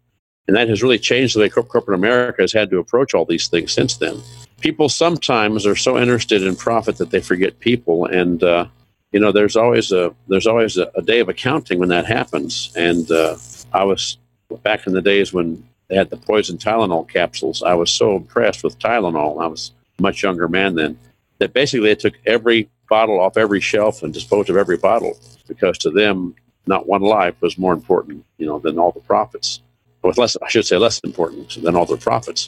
And 0.47 0.57
that 0.57 0.69
has 0.69 0.81
really 0.81 0.97
changed 0.97 1.35
the 1.35 1.41
way 1.41 1.49
corporate 1.49 1.95
America 1.95 2.41
has 2.41 2.51
had 2.51 2.71
to 2.71 2.79
approach 2.79 3.13
all 3.13 3.25
these 3.25 3.47
things 3.47 3.71
since 3.71 3.97
then 3.97 4.21
people 4.63 4.87
sometimes 4.87 5.65
are 5.65 5.75
so 5.75 5.97
interested 5.97 6.41
in 6.41 6.55
profit 6.55 6.95
that 6.95 7.11
they 7.11 7.19
forget 7.19 7.59
people 7.59 8.05
and 8.05 8.41
uh, 8.43 8.65
you 9.11 9.19
know 9.19 9.29
there's 9.29 9.57
always 9.57 9.91
a 9.91 10.15
there's 10.29 10.47
always 10.47 10.77
a, 10.77 10.89
a 10.95 11.01
day 11.01 11.19
of 11.19 11.27
accounting 11.27 11.79
when 11.79 11.89
that 11.89 12.05
happens 12.05 12.71
and 12.77 13.11
uh, 13.11 13.35
i 13.73 13.83
was 13.83 14.17
back 14.63 14.87
in 14.87 14.93
the 14.93 15.01
days 15.01 15.33
when 15.33 15.61
they 15.89 15.97
had 15.97 16.09
the 16.09 16.15
poison 16.15 16.57
tylenol 16.57 17.07
capsules 17.07 17.61
i 17.61 17.73
was 17.73 17.91
so 17.91 18.15
impressed 18.15 18.63
with 18.63 18.79
tylenol 18.79 19.43
i 19.43 19.47
was 19.47 19.73
a 19.99 20.01
much 20.01 20.23
younger 20.23 20.47
man 20.47 20.75
then 20.75 20.97
that 21.39 21.51
basically 21.51 21.89
they 21.89 21.95
took 21.95 22.13
every 22.25 22.69
bottle 22.95 23.19
off 23.23 23.35
every 23.45 23.61
shelf 23.71 24.03
and 24.03 24.13
dispose 24.13 24.49
of 24.49 24.57
every 24.63 24.79
bottle 24.89 25.13
because 25.47 25.77
to 25.77 25.89
them 26.01 26.35
not 26.73 26.87
one 26.87 27.01
life 27.01 27.35
was 27.41 27.57
more 27.57 27.73
important 27.73 28.23
you 28.39 28.47
know 28.49 28.59
than 28.59 28.79
all 28.79 28.91
the 28.91 29.05
profits 29.11 29.61
with 30.01 30.17
less 30.17 30.35
i 30.45 30.49
should 30.53 30.65
say 30.65 30.77
less 30.77 30.99
important 31.09 31.47
than 31.63 31.75
all 31.75 31.87
the 31.93 31.97
profits 32.09 32.41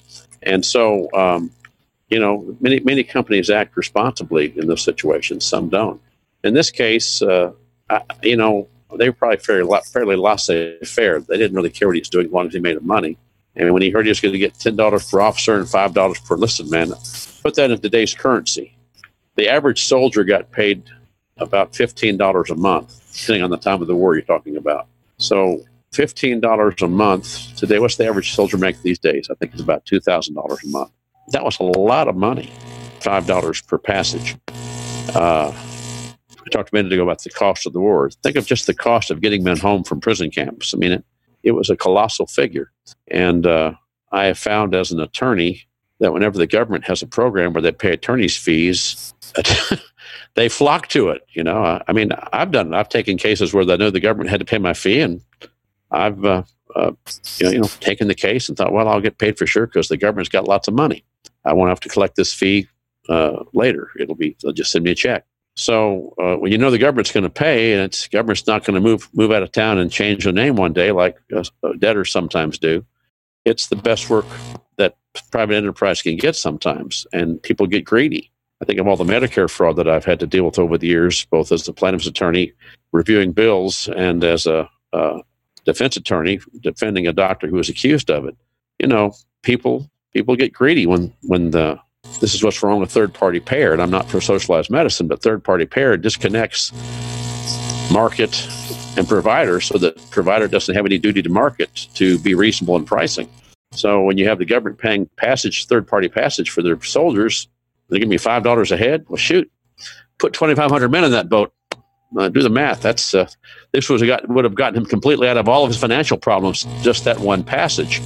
and 0.52 0.62
so 0.74 1.10
um, 1.14 1.52
you 2.10 2.20
know, 2.20 2.56
many 2.60 2.80
many 2.82 3.04
companies 3.04 3.50
act 3.50 3.76
responsibly 3.76 4.54
in 4.58 4.68
those 4.68 4.84
situations. 4.84 5.46
Some 5.46 5.70
don't. 5.70 6.02
In 6.44 6.54
this 6.54 6.70
case, 6.70 7.22
uh, 7.22 7.52
I, 7.90 8.02
you 8.24 8.38
know, 8.38 8.68
they 8.96 9.10
were 9.10 9.14
probably 9.14 9.38
fairly 9.38 9.80
fairly 9.92 10.16
laissez-faire. 10.16 11.22
They 11.22 11.38
didn't 11.38 11.56
really 11.56 11.70
care 11.70 11.88
what 11.88 11.96
he 11.96 12.02
was 12.02 12.10
doing 12.10 12.28
as 12.28 12.32
long 12.32 12.48
as 12.48 12.54
he 12.54 12.60
made 12.60 12.82
money. 12.82 13.18
And 13.56 13.74
when 13.74 13.82
he 13.82 13.90
heard 13.90 14.06
he 14.06 14.10
was 14.10 14.20
going 14.20 14.34
to 14.34 14.40
get 14.40 14.54
ten 14.60 14.76
dollars 14.76 15.10
per 15.10 15.22
officer 15.22 15.58
and 15.58 15.68
five 15.68 15.94
dollars 15.94 16.20
per 16.20 16.36
enlisted 16.36 16.70
man, 16.70 16.94
put 17.42 17.56
that 17.56 17.72
in 17.72 17.80
today's 17.80 18.14
currency. 18.14 18.75
The 19.36 19.50
average 19.50 19.86
soldier 19.86 20.24
got 20.24 20.52
paid 20.52 20.84
about 21.38 21.76
fifteen 21.76 22.18
dollars 22.18 22.50
a 22.50 22.56
month, 22.56 23.02
depending 23.14 23.44
on 23.44 23.50
the 23.50 23.58
time 23.58 23.82
of 23.82 23.88
the 23.88 23.96
war 23.96 24.16
you're 24.16 24.24
talking 24.24 24.58
about. 24.58 24.88
So 25.18 25.62
fifteen 25.92 26.40
dollars 26.40 26.82
a 26.82 26.88
month 26.88 27.56
today. 27.56 27.80
What's 27.80 27.98
the 27.98 28.08
average 28.08 28.34
soldier 28.34 28.58
make 28.58 28.82
these 28.82 29.00
days? 29.00 29.28
I 29.30 29.36
think 29.36 29.54
it's 29.54 29.62
about 29.62 29.86
two 29.86 30.00
thousand 30.00 30.36
dollars 30.36 30.64
a 30.64 30.68
month 30.68 30.92
that 31.30 31.44
was 31.44 31.60
a 31.60 31.64
lot 31.64 32.08
of 32.08 32.16
money, 32.16 32.52
five 33.02 33.26
dollars 33.26 33.62
per 33.62 33.78
passage. 33.78 34.36
Uh, 35.14 35.52
talked 36.52 36.72
a 36.72 36.76
minute 36.76 36.94
ago 36.94 37.04
about 37.04 37.24
the 37.24 37.30
cost 37.30 37.66
of 37.66 37.74
the 37.74 37.80
war. 37.80 38.10
Think 38.24 38.36
of 38.36 38.46
just 38.46 38.68
the 38.68 38.74
cost 38.74 39.10
of 39.10 39.22
getting 39.22 39.44
men 39.44 39.58
home 39.58 39.84
from 39.84 40.00
prison 40.00 40.30
camps. 40.30 40.74
I 40.74 40.78
mean, 40.78 40.92
it, 40.92 41.06
it 41.44 41.52
was 41.52 41.70
a 41.70 41.76
colossal 41.76 42.28
figure. 42.28 42.72
And 43.10 43.48
uh, 43.48 43.74
I 44.12 44.26
have 44.26 44.38
found 44.38 44.76
as 44.76 44.92
an 44.92 45.00
attorney 45.00 45.64
that 46.00 46.14
whenever 46.14 46.38
the 46.38 46.48
government 46.48 46.86
has 46.86 47.02
a 47.02 47.08
program 47.08 47.54
where 47.54 47.62
they 47.62 47.72
pay 47.72 47.94
attorneys' 47.94 48.38
fees, 48.38 49.14
they 50.36 50.50
flock 50.50 50.88
to 50.90 51.10
it. 51.10 51.26
You 51.30 51.44
know, 51.44 51.82
I 51.88 51.94
mean, 51.94 52.12
I've 52.34 52.52
done. 52.52 52.74
I've 52.74 52.90
taken 52.90 53.18
cases 53.18 53.54
where 53.54 53.70
I 53.70 53.76
know 53.76 53.90
the 53.90 54.00
government 54.00 54.30
had 54.30 54.40
to 54.40 54.46
pay 54.46 54.58
my 54.58 54.74
fee, 54.74 55.02
and 55.02 55.22
I've 55.92 56.24
uh, 56.26 56.44
uh, 56.76 56.92
you, 57.38 57.46
know, 57.46 57.52
you 57.52 57.60
know 57.60 57.70
taken 57.80 58.08
the 58.08 58.16
case 58.16 58.50
and 58.50 58.58
thought, 58.58 58.74
well, 58.74 58.88
I'll 58.88 59.02
get 59.02 59.18
paid 59.18 59.38
for 59.38 59.48
sure 59.48 59.68
because 59.68 59.88
the 59.88 59.98
government's 59.98 60.30
got 60.30 60.48
lots 60.48 60.68
of 60.68 60.74
money. 60.74 61.04
I 61.46 61.54
won't 61.54 61.70
have 61.70 61.80
to 61.82 61.90
collect 61.90 62.16
this 62.16 62.34
fee 62.34 62.68
uh, 63.08 63.44
later. 63.54 63.90
It'll 64.00 64.16
be 64.16 64.36
they'll 64.42 64.54
just 64.54 64.72
send 64.72 64.84
me 64.84 64.92
a 64.92 64.96
check. 64.96 65.26
So 65.58 66.14
uh, 66.22 66.36
when 66.36 66.52
you 66.52 66.58
know 66.58 66.70
the 66.70 66.78
government's 66.78 67.14
going 67.14 67.24
to 67.24 67.30
pay, 67.30 67.72
and 67.72 67.82
it's 67.82 68.10
government's 68.10 68.46
not 68.46 68.66
going 68.66 68.76
to 68.76 68.82
move 68.82 69.10
move 69.14 69.32
out 69.32 69.44
of 69.44 69.52
town 69.54 69.78
and 69.78 69.90
change 69.90 70.26
the 70.26 70.34
name 70.34 70.58
one 70.58 70.74
day 70.74 70.92
like 70.92 71.18
debtors 71.80 72.12
sometimes 72.12 72.60
do, 72.60 72.86
it's 73.46 73.68
the 73.68 73.78
best 73.78 74.10
work 74.10 74.26
that 74.78 74.98
private 75.32 75.56
enterprise 75.56 76.02
can 76.02 76.18
get 76.18 76.36
sometimes, 76.36 77.08
and 77.14 77.42
people 77.42 77.68
get 77.68 77.86
greedy. 77.86 78.32
I 78.62 78.66
think 78.66 78.80
of 78.80 78.88
all 78.88 78.96
the 78.96 79.04
Medicare 79.04 79.50
fraud 79.50 79.76
that 79.76 79.88
I've 79.88 80.06
had 80.06 80.20
to 80.22 80.28
deal 80.28 80.46
with 80.46 80.60
over 80.60 80.78
the 80.78 80.88
years, 80.88 81.26
both 81.26 81.52
as 81.52 81.68
a 81.68 81.74
plaintiff's 81.74 82.08
attorney 82.08 82.54
reviewing 82.92 83.34
bills 83.34 83.90
and 83.90 84.24
as 84.24 84.46
a, 84.46 84.70
a 84.94 85.20
defense 85.66 85.98
attorney 85.98 86.40
defending 86.62 87.08
a 87.08 87.14
doctor 87.14 87.48
who 87.48 87.58
was 87.58 87.70
accused 87.70 88.10
of 88.10 88.26
it. 88.26 88.36
You 88.80 88.88
know, 88.88 89.14
people 89.44 89.90
people 90.14 90.36
get 90.36 90.54
greedy 90.54 90.86
when 90.86 91.14
when 91.24 91.52
the 91.52 91.80
this 92.22 92.34
is 92.34 92.44
what's 92.44 92.62
wrong 92.64 92.80
with 92.80 92.92
third 92.92 93.14
party 93.14 93.40
payer. 93.40 93.74
And 93.74 93.82
I'm 93.82 93.90
not 93.90 94.10
for 94.10 94.22
socialized 94.22 94.70
medicine, 94.70 95.08
but 95.08 95.22
third 95.22 95.44
party 95.44 95.66
payer 95.66 95.98
disconnects 95.98 96.72
market 97.92 98.48
and 98.98 99.08
provider 99.08 99.60
so 99.60 99.78
that 99.78 99.98
provider 100.12 100.48
doesn't 100.48 100.76
have 100.76 100.86
any 100.86 100.98
duty 100.98 101.22
to 101.22 101.30
market 101.30 101.88
to 101.96 102.18
be 102.20 102.34
reasonable 102.34 102.76
in 102.76 102.86
pricing. 102.86 103.30
So 103.72 104.02
when 104.02 104.18
you 104.18 104.28
have 104.28 104.40
the 104.40 104.46
government 104.46 104.80
paying 104.80 105.10
passage, 105.18 105.68
third 105.68 105.88
party 105.88 106.08
passage 106.08 106.50
for 106.50 106.62
their 106.62 106.82
soldiers, 106.82 107.48
they 107.90 108.00
give 108.00 108.08
me 108.08 108.18
five 108.18 108.44
dollars 108.44 108.72
a 108.72 108.78
head. 108.78 109.06
Well, 109.10 109.18
shoot, 109.18 109.52
put 110.18 110.34
twenty 110.34 110.56
five 110.56 110.72
hundred 110.72 110.92
men 110.92 111.04
in 111.04 111.12
that 111.12 111.30
boat. 111.30 111.54
Uh, 112.18 112.30
do 112.30 112.42
the 112.42 112.50
math. 112.50 112.82
That's 112.82 113.14
uh, 113.14 113.28
this 113.74 113.90
was 113.90 114.02
got, 114.02 114.28
would 114.30 114.46
have 114.46 114.56
gotten 114.56 114.78
him 114.78 114.86
completely 114.86 115.28
out 115.28 115.38
of 115.38 115.50
all 115.50 115.64
of 115.64 115.70
his 115.70 115.78
financial 115.78 116.18
problems. 116.18 116.66
Just 116.82 117.04
that 117.04 117.20
one 117.20 117.44
passage, 117.44 118.02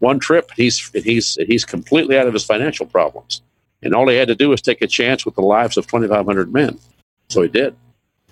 one 0.00 0.18
trip. 0.18 0.50
He's 0.56 0.90
he's 0.90 1.34
he's 1.46 1.64
completely 1.64 2.18
out 2.18 2.26
of 2.26 2.32
his 2.32 2.44
financial 2.44 2.86
problems. 2.86 3.42
And 3.82 3.94
all 3.94 4.08
he 4.08 4.16
had 4.16 4.28
to 4.28 4.34
do 4.34 4.48
was 4.48 4.60
take 4.60 4.82
a 4.82 4.86
chance 4.86 5.24
with 5.24 5.34
the 5.34 5.42
lives 5.42 5.76
of 5.76 5.86
twenty 5.86 6.08
five 6.08 6.26
hundred 6.26 6.52
men. 6.52 6.78
So 7.28 7.42
he 7.42 7.48
did. 7.48 7.76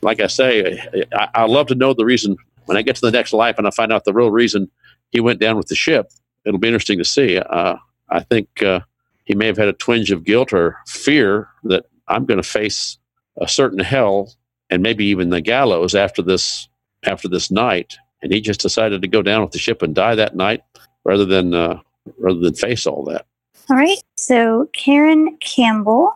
Like 0.02 0.20
I 0.20 0.26
say, 0.26 0.80
I, 1.12 1.28
I 1.34 1.44
love 1.44 1.66
to 1.68 1.74
know 1.74 1.94
the 1.94 2.04
reason 2.04 2.36
when 2.64 2.76
I 2.76 2.82
get 2.82 2.96
to 2.96 3.02
the 3.02 3.10
next 3.10 3.32
life 3.32 3.56
and 3.58 3.66
I 3.66 3.70
find 3.70 3.92
out 3.92 4.04
the 4.04 4.12
real 4.12 4.30
reason 4.30 4.70
he 5.10 5.20
went 5.20 5.40
down 5.40 5.56
with 5.56 5.66
the 5.66 5.74
ship. 5.74 6.10
It'll 6.44 6.58
be 6.58 6.68
interesting 6.68 6.98
to 6.98 7.04
see. 7.04 7.38
Uh, 7.38 7.76
I 8.08 8.20
think 8.20 8.62
uh, 8.62 8.80
he 9.24 9.34
may 9.34 9.46
have 9.46 9.56
had 9.56 9.68
a 9.68 9.72
twinge 9.72 10.10
of 10.10 10.24
guilt 10.24 10.52
or 10.52 10.76
fear 10.86 11.48
that 11.64 11.86
I'm 12.08 12.24
going 12.24 12.42
to 12.42 12.48
face 12.48 12.98
a 13.40 13.48
certain 13.48 13.78
hell 13.78 14.32
and 14.70 14.82
maybe 14.82 15.04
even 15.06 15.30
the 15.30 15.40
gallows 15.40 15.94
after 15.94 16.22
this 16.22 16.68
after 17.04 17.28
this 17.28 17.50
night. 17.50 17.96
And 18.22 18.32
he 18.32 18.40
just 18.40 18.60
decided 18.60 19.02
to 19.02 19.08
go 19.08 19.22
down 19.22 19.42
with 19.42 19.52
the 19.52 19.58
ship 19.58 19.82
and 19.82 19.94
die 19.94 20.14
that 20.14 20.36
night 20.36 20.62
rather 21.04 21.24
than 21.24 21.54
uh, 21.54 21.80
rather 22.18 22.40
than 22.40 22.54
face 22.54 22.86
all 22.86 23.04
that. 23.04 23.26
All 23.68 23.76
right. 23.76 24.02
So 24.16 24.68
Karen 24.72 25.36
Campbell. 25.38 26.12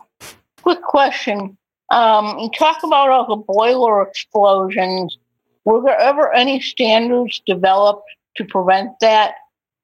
Quick 0.61 0.81
question. 0.81 1.57
Um, 1.91 2.39
you 2.39 2.49
talk 2.57 2.83
about 2.83 3.09
all 3.09 3.27
the 3.27 3.35
boiler 3.35 4.01
explosions. 4.01 5.17
Were 5.63 5.81
there 5.81 5.99
ever 5.99 6.33
any 6.33 6.59
standards 6.59 7.41
developed 7.45 8.09
to 8.37 8.45
prevent 8.45 8.99
that, 9.01 9.35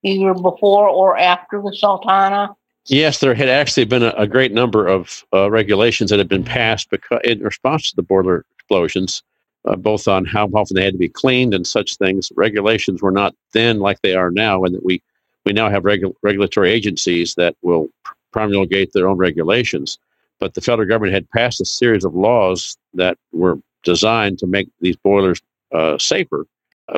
either 0.03 0.33
before 0.33 0.87
or 0.87 1.17
after 1.17 1.61
the 1.61 1.75
Sultana? 1.75 2.55
Yes, 2.87 3.19
there 3.19 3.35
had 3.35 3.49
actually 3.49 3.85
been 3.85 4.03
a, 4.03 4.13
a 4.17 4.27
great 4.27 4.51
number 4.51 4.87
of 4.87 5.23
uh, 5.33 5.51
regulations 5.51 6.09
that 6.09 6.19
had 6.19 6.29
been 6.29 6.43
passed 6.43 6.89
because, 6.89 7.21
in 7.23 7.39
response 7.41 7.89
to 7.89 7.95
the 7.95 8.01
boiler 8.01 8.45
explosions, 8.55 9.21
uh, 9.65 9.75
both 9.75 10.07
on 10.07 10.25
how 10.25 10.47
often 10.47 10.75
they 10.75 10.83
had 10.83 10.93
to 10.93 10.97
be 10.97 11.09
cleaned 11.09 11.53
and 11.53 11.67
such 11.67 11.97
things. 11.97 12.31
Regulations 12.35 13.01
were 13.01 13.11
not 13.11 13.35
then 13.53 13.79
like 13.79 14.01
they 14.01 14.15
are 14.15 14.31
now, 14.31 14.63
and 14.63 14.73
that 14.73 14.83
we 14.83 15.01
we 15.45 15.53
now 15.53 15.69
have 15.69 15.83
regu- 15.83 16.13
regulatory 16.21 16.71
agencies 16.71 17.35
that 17.35 17.55
will 17.61 17.89
promulgate 18.31 18.93
their 18.93 19.07
own 19.07 19.17
regulations. 19.17 19.99
But 20.39 20.55
the 20.55 20.61
federal 20.61 20.87
government 20.87 21.13
had 21.13 21.29
passed 21.29 21.61
a 21.61 21.65
series 21.65 22.03
of 22.03 22.15
laws 22.15 22.77
that 22.95 23.17
were 23.31 23.59
designed 23.83 24.39
to 24.39 24.47
make 24.47 24.69
these 24.79 24.95
boilers 24.95 25.41
uh, 25.71 25.97
safer. 25.97 26.45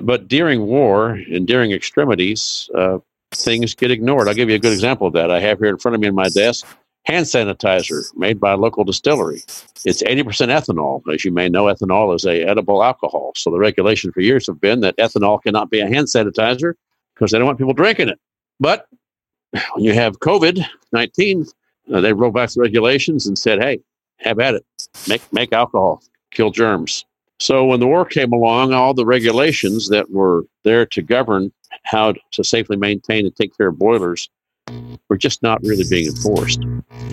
But 0.01 0.27
during 0.27 0.65
war 0.65 1.11
and 1.11 1.47
during 1.47 1.71
extremities, 1.71 2.69
uh, 2.75 2.99
things 3.31 3.75
get 3.75 3.91
ignored. 3.91 4.27
I'll 4.27 4.33
give 4.33 4.49
you 4.49 4.55
a 4.55 4.59
good 4.59 4.73
example 4.73 5.07
of 5.07 5.13
that. 5.13 5.31
I 5.31 5.39
have 5.39 5.59
here 5.59 5.69
in 5.69 5.77
front 5.77 5.95
of 5.95 6.01
me 6.01 6.07
on 6.07 6.15
my 6.15 6.29
desk 6.29 6.65
hand 7.05 7.25
sanitizer 7.25 8.03
made 8.15 8.39
by 8.39 8.53
a 8.53 8.57
local 8.57 8.83
distillery. 8.83 9.41
It's 9.85 10.01
80% 10.01 10.23
ethanol. 10.47 11.01
As 11.13 11.25
you 11.25 11.31
may 11.31 11.49
know, 11.49 11.65
ethanol 11.65 12.15
is 12.15 12.25
a 12.25 12.43
edible 12.43 12.83
alcohol. 12.83 13.33
So 13.35 13.51
the 13.51 13.59
regulation 13.59 14.11
for 14.11 14.21
years 14.21 14.47
have 14.47 14.61
been 14.61 14.79
that 14.81 14.97
ethanol 14.97 15.41
cannot 15.41 15.69
be 15.69 15.81
a 15.81 15.87
hand 15.87 16.07
sanitizer 16.07 16.73
because 17.13 17.31
they 17.31 17.37
don't 17.37 17.47
want 17.47 17.57
people 17.57 17.73
drinking 17.73 18.09
it. 18.09 18.19
But 18.59 18.87
when 19.51 19.83
you 19.83 19.93
have 19.93 20.19
COVID 20.19 20.65
19, 20.91 21.45
uh, 21.93 22.01
they 22.01 22.13
rolled 22.13 22.33
back 22.33 22.49
the 22.51 22.61
regulations 22.61 23.27
and 23.27 23.37
said, 23.37 23.61
hey, 23.61 23.81
have 24.19 24.39
at 24.39 24.55
it. 24.55 24.65
Make, 25.07 25.21
make 25.33 25.51
alcohol, 25.51 26.01
kill 26.31 26.51
germs. 26.51 27.05
So 27.43 27.65
when 27.65 27.81
the 27.81 27.87
war 27.87 28.05
came 28.05 28.31
along, 28.31 28.73
all 28.73 28.93
the 28.93 29.05
regulations 29.05 29.89
that 29.89 30.09
were 30.09 30.45
there 30.63 30.85
to 30.85 31.01
govern 31.01 31.51
how 31.83 32.13
to 32.31 32.41
safely 32.41 32.77
maintain 32.77 33.25
and 33.25 33.35
take 33.35 33.57
care 33.57 33.67
of 33.67 33.77
boilers 33.77 34.29
were 35.09 35.17
just 35.17 35.43
not 35.43 35.61
really 35.61 35.83
being 35.89 36.07
enforced. 36.07 36.61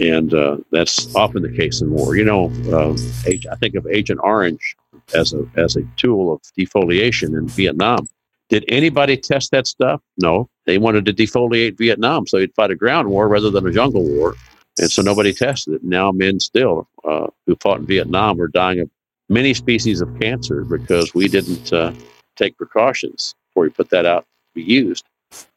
And 0.01 0.33
uh, 0.33 0.59
that's 0.71 1.13
often 1.17 1.43
the 1.43 1.51
case 1.51 1.81
in 1.81 1.91
war. 1.91 2.15
You 2.15 2.25
know, 2.25 2.45
uh, 2.73 2.93
I 3.27 3.57
think 3.57 3.75
of 3.75 3.89
Agent 3.89 4.21
Orange 4.23 4.77
as 5.15 5.33
a, 5.33 5.45
as 5.57 5.75
a 5.75 5.83
tool 5.97 6.33
of 6.33 6.43
defoliation 6.57 7.37
in 7.37 7.49
Vietnam. 7.49 8.09
Did 8.51 8.65
anybody 8.69 9.17
test 9.17 9.51
that 9.51 9.67
stuff? 9.67 10.01
No. 10.17 10.49
They 10.65 10.79
wanted 10.79 11.07
to 11.07 11.13
defoliate 11.13 11.77
Vietnam 11.77 12.29
so 12.29 12.39
they'd 12.39 12.55
fight 12.55 12.71
a 12.71 12.77
ground 12.77 13.09
war 13.09 13.27
rather 13.27 13.51
than 13.51 13.67
a 13.67 13.73
jungle 13.73 14.05
war. 14.05 14.37
And 14.79 14.93
so 14.93 15.03
nobody 15.03 15.33
tested 15.33 15.75
it. 15.75 15.83
Now 15.83 16.13
men 16.13 16.39
still 16.39 16.89
uh, 17.05 17.27
who 17.49 17.57
fought 17.57 17.81
in 17.81 17.87
Vietnam 17.87 18.41
are 18.41 18.47
dying 18.47 18.79
of 18.79 18.89
many 19.31 19.55
species 19.55 20.03
of 20.03 20.21
cancer 20.21 20.65
because 20.65 21.15
we 21.15 21.29
didn't 21.29 21.73
uh, 21.73 21.95
take 22.37 22.59
precautions 22.59 23.35
before 23.49 23.63
we 23.63 23.71
put 23.71 23.89
that 23.91 24.05
out 24.05 24.23
to 24.23 24.55
be 24.55 24.63
used. 24.63 25.05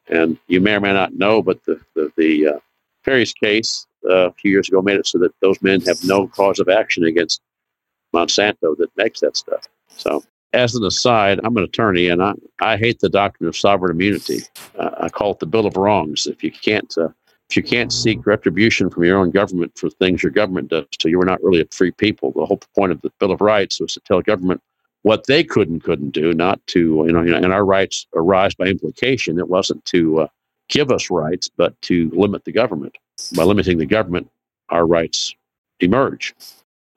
And 0.08 0.38
you 0.46 0.60
may 0.60 0.74
or 0.74 0.80
may 0.80 0.92
not 0.92 1.14
know, 1.14 1.42
but 1.42 1.62
the 1.64 1.80
the, 1.94 2.12
the 2.16 2.48
uh, 2.48 2.58
Feres 3.02 3.34
case 3.34 3.86
uh, 4.08 4.28
a 4.28 4.32
few 4.32 4.50
years 4.50 4.68
ago 4.68 4.80
made 4.80 4.98
it 4.98 5.06
so 5.06 5.18
that 5.18 5.34
those 5.40 5.60
men 5.60 5.80
have 5.82 6.02
no 6.04 6.28
cause 6.28 6.58
of 6.58 6.68
action 6.68 7.04
against 7.04 7.40
Monsanto 8.14 8.76
that 8.78 8.90
makes 8.96 9.20
that 9.20 9.36
stuff. 9.36 9.66
So, 9.88 10.22
as 10.52 10.74
an 10.74 10.84
aside, 10.84 11.40
I'm 11.42 11.56
an 11.56 11.64
attorney, 11.64 12.08
and 12.08 12.22
I, 12.22 12.34
I 12.60 12.76
hate 12.76 13.00
the 13.00 13.08
doctrine 13.08 13.48
of 13.48 13.56
sovereign 13.56 13.90
immunity. 13.90 14.42
Uh, 14.78 14.90
I 15.00 15.08
call 15.08 15.32
it 15.32 15.40
the 15.40 15.46
Bill 15.46 15.66
of 15.66 15.76
Wrongs. 15.76 16.26
If 16.26 16.44
you 16.44 16.52
can't 16.52 16.96
uh, 16.96 17.08
if 17.50 17.56
you 17.56 17.62
can't 17.62 17.92
seek 17.92 18.26
retribution 18.26 18.90
from 18.90 19.04
your 19.04 19.18
own 19.18 19.30
government 19.30 19.76
for 19.76 19.90
things 19.90 20.22
your 20.22 20.32
government 20.32 20.68
does 20.68 20.86
so 20.98 21.08
you 21.08 21.20
are 21.20 21.26
not 21.26 21.42
really 21.42 21.60
a 21.60 21.66
free 21.70 21.90
people. 21.90 22.32
The 22.32 22.46
whole 22.46 22.60
point 22.74 22.92
of 22.92 23.00
the 23.02 23.10
Bill 23.20 23.30
of 23.30 23.40
Rights 23.40 23.80
was 23.80 23.92
to 23.94 24.00
tell 24.00 24.20
government 24.22 24.62
what 25.02 25.26
they 25.26 25.44
could 25.44 25.68
and 25.68 25.82
couldn't 25.82 26.10
do, 26.10 26.32
not 26.32 26.66
to, 26.68 27.04
you 27.06 27.12
know, 27.12 27.20
and 27.20 27.52
our 27.52 27.64
rights 27.64 28.06
arise 28.14 28.54
by 28.54 28.64
implication. 28.64 29.38
It 29.38 29.48
wasn't 29.48 29.84
to 29.86 30.22
uh, 30.22 30.26
give 30.68 30.90
us 30.90 31.10
rights, 31.10 31.50
but 31.54 31.80
to 31.82 32.10
limit 32.14 32.44
the 32.44 32.52
government. 32.52 32.96
By 33.36 33.44
limiting 33.44 33.78
the 33.78 33.86
government, 33.86 34.30
our 34.70 34.86
rights 34.86 35.34
emerge. 35.80 36.34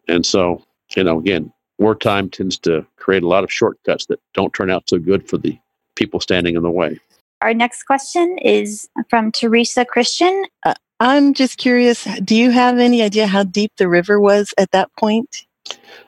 And 0.07 0.25
so, 0.25 0.63
you 0.95 1.03
know, 1.03 1.19
again, 1.19 1.51
wartime 1.79 2.29
tends 2.29 2.57
to 2.59 2.85
create 2.95 3.23
a 3.23 3.27
lot 3.27 3.43
of 3.43 3.51
shortcuts 3.51 4.05
that 4.07 4.21
don't 4.33 4.53
turn 4.53 4.71
out 4.71 4.89
so 4.89 4.99
good 4.99 5.27
for 5.27 5.37
the 5.37 5.59
people 5.95 6.19
standing 6.21 6.55
in 6.55 6.63
the 6.63 6.71
way. 6.71 6.99
Our 7.41 7.53
next 7.53 7.83
question 7.83 8.37
is 8.39 8.89
from 9.09 9.31
Teresa 9.31 9.85
Christian. 9.85 10.45
Uh, 10.63 10.73
I'm 10.99 11.33
just 11.33 11.57
curious 11.57 12.05
do 12.23 12.35
you 12.35 12.49
have 12.51 12.79
any 12.79 13.01
idea 13.03 13.27
how 13.27 13.43
deep 13.43 13.71
the 13.77 13.87
river 13.87 14.19
was 14.19 14.53
at 14.57 14.71
that 14.71 14.89
point? 14.97 15.45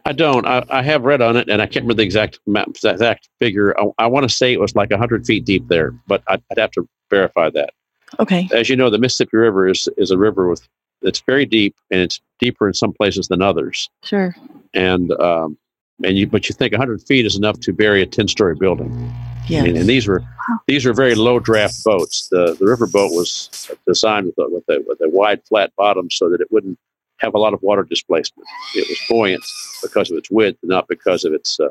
I 0.06 0.14
don't. 0.14 0.46
I, 0.46 0.66
I 0.70 0.82
have 0.82 1.04
read 1.04 1.22
on 1.22 1.36
it, 1.36 1.50
and 1.50 1.62
I 1.62 1.66
can't 1.66 1.84
remember 1.84 1.96
the 1.96 2.04
exact 2.04 2.40
map, 2.48 2.70
exact 2.70 3.30
figure. 3.40 3.78
I, 3.80 3.90
I 4.00 4.08
want 4.08 4.28
to 4.28 4.34
say 4.34 4.54
it 4.54 4.60
was 4.60 4.76
like 4.76 4.90
100 4.90 5.26
feet 5.26 5.46
deep 5.46 5.68
there, 5.68 5.92
but 6.08 6.24
I'd, 6.28 6.42
I'd 6.50 6.58
have 6.58 6.72
to 6.72 6.88
verify 7.10 7.50
that. 7.52 7.72
Okay. 8.20 8.50
As 8.54 8.70
you 8.70 8.76
know, 8.76 8.90
the 8.90 8.98
Mississippi 8.98 9.38
River 9.38 9.68
is, 9.68 9.88
is 9.98 10.12
a 10.12 10.18
river 10.18 10.48
with 10.48 10.68
it's 11.02 11.22
very 11.22 11.46
deep, 11.46 11.76
and 11.92 12.02
it's 12.02 12.20
deeper 12.40 12.68
in 12.68 12.74
some 12.74 12.94
places 12.94 13.28
than 13.28 13.42
others. 13.42 13.90
Sure. 14.04 14.36
And 14.74 15.12
um, 15.14 15.58
and 16.04 16.18
you 16.18 16.28
but 16.28 16.50
you 16.50 16.56
think 16.56 16.72
100 16.72 17.02
feet 17.04 17.26
is 17.26 17.36
enough 17.36 17.60
to 17.62 17.74
bury 17.74 18.02
a 18.02 18.06
10 18.06 18.28
story 18.28 18.56
building. 18.56 19.14
Yeah. 19.50 19.64
And, 19.64 19.78
and, 19.78 19.89
these 19.89 20.08
were 20.08 20.24
these 20.68 20.86
were 20.86 20.93
very 20.93 21.16
low 21.16 21.39
draft 21.39 21.84
boats. 21.84 22.30
The 22.30 22.56
the 22.60 22.66
river 22.66 22.88
boat 22.88 23.12
was 23.12 23.70
designed 23.88 24.28
with 24.28 24.38
a, 24.38 24.50
with 24.50 24.64
a 24.70 24.84
with 24.88 25.02
a 25.02 25.10
wide 25.10 25.41
flat 25.45 25.72
bottom 25.76 26.10
so 26.10 26.30
that 26.30 26.39
it 26.39 26.52
wouldn't 26.52 26.78
have 27.18 27.34
a 27.34 27.39
lot 27.39 27.54
of 27.54 27.62
water 27.62 27.84
displacement. 27.84 28.47
It 28.76 28.88
was 28.88 29.00
buoyant 29.10 29.43
because 29.82 30.12
of 30.12 30.18
its 30.18 30.30
width, 30.30 30.60
not 30.64 30.88
because 30.88 31.26
of 31.26 31.34
its 31.34 31.60
uh, 31.60 31.70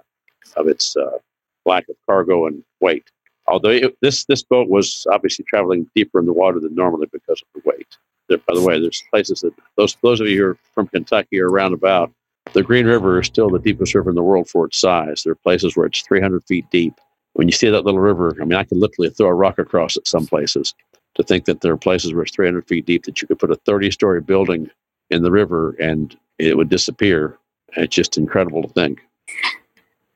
of 0.57 0.69
its 0.69 0.97
uh, 0.97 1.19
lack 1.65 1.89
of 1.89 1.97
cargo 2.07 2.47
and 2.47 2.63
weight. 2.81 3.11
Although 3.47 3.71
it, 3.71 3.97
this 4.03 4.25
this 4.25 4.43
boat 4.43 4.69
was 4.69 5.07
obviously 5.11 5.45
traveling 5.45 5.89
deeper 5.95 6.19
in 6.19 6.27
the 6.27 6.33
water 6.33 6.61
than 6.61 6.75
normally 6.75 7.07
because 7.13 7.43
of 7.43 7.63
the 7.63 7.69
weight. 7.69 7.97
There, 8.29 8.39
by 8.39 8.55
the 8.55 8.63
way, 8.63 8.81
there's 8.81 9.03
places 9.11 9.41
that 9.41 9.55
those 9.77 9.97
those 10.03 10.21
of 10.21 10.27
you 10.27 10.39
who 10.39 10.51
are 10.51 10.59
from 10.75 10.89
Kentucky 10.89 11.41
or 11.41 11.49
around 11.49 11.73
about, 11.73 12.13
the 12.53 12.63
Green 12.63 12.87
River 12.87 13.21
is 13.21 13.27
still 13.27 13.49
the 13.49 13.59
deepest 13.59 13.95
river 13.95 14.11
in 14.11 14.17
the 14.17 14.23
world 14.23 14.49
for 14.49 14.67
its 14.67 14.79
size. 14.79 15.23
There 15.23 15.33
are 15.33 15.37
places 15.37 15.77
where 15.77 15.87
it's 15.87 16.03
300 16.03 16.45
feet 16.45 16.69
deep. 16.71 16.95
When 17.39 17.47
you 17.47 17.53
see 17.53 17.71
that 17.71 17.85
little 17.85 18.01
river, 18.01 18.37
I 18.43 18.45
mean, 18.45 18.59
I 18.59 18.65
can 18.65 18.81
literally 18.81 19.11
throw 19.11 19.29
a 19.29 19.35
rock 19.35 19.61
across 19.61 19.97
it 19.97 20.09
some 20.09 20.27
places. 20.27 20.75
To 21.15 21.23
think 21.23 21.45
that 21.45 21.61
there 21.61 21.73
are 21.73 21.77
places 21.77 22.13
where 22.13 22.25
it's 22.25 22.35
300 22.35 22.67
feet 22.67 22.85
deep 22.85 23.05
that 23.05 23.23
you 23.23 23.29
could 23.29 23.39
put 23.39 23.53
a 23.53 23.57
30 23.57 23.93
story 23.93 24.21
building 24.21 24.69
in 25.11 25.23
the 25.23 25.31
river 25.31 25.77
and 25.81 26.19
it 26.39 26.57
would 26.57 26.69
disappear. 26.69 27.39
It's 27.77 27.95
just 27.95 28.19
incredible 28.19 28.63
to 28.63 28.69
think. 28.69 29.07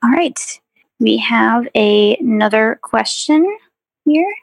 All 0.02 0.10
right. 0.10 0.36
We 0.98 1.16
have 1.18 1.68
a, 1.76 2.16
another 2.16 2.80
question 2.82 3.56
here 4.04 4.34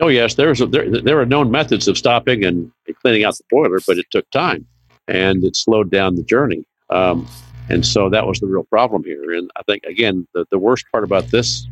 Oh 0.00 0.08
yes, 0.08 0.34
there 0.34 0.48
was 0.48 0.60
a, 0.60 0.66
there, 0.66 1.00
there 1.00 1.20
are 1.20 1.26
known 1.26 1.50
methods 1.50 1.86
of 1.86 1.98
stopping 1.98 2.44
and 2.44 2.72
cleaning 3.02 3.24
out 3.24 3.36
the 3.36 3.44
boiler, 3.50 3.80
but 3.86 3.98
it 3.98 4.06
took 4.10 4.28
time 4.30 4.66
and 5.08 5.44
it 5.44 5.56
slowed 5.56 5.90
down 5.90 6.14
the 6.14 6.22
journey. 6.22 6.64
Um, 6.88 7.28
and 7.68 7.84
so 7.86 8.08
that 8.08 8.26
was 8.26 8.40
the 8.40 8.46
real 8.46 8.64
problem 8.64 9.04
here. 9.04 9.32
And 9.32 9.50
I 9.56 9.62
think 9.62 9.84
again, 9.84 10.26
the, 10.34 10.46
the 10.50 10.58
worst 10.58 10.86
part 10.90 11.04
about 11.04 11.28
this 11.28 11.66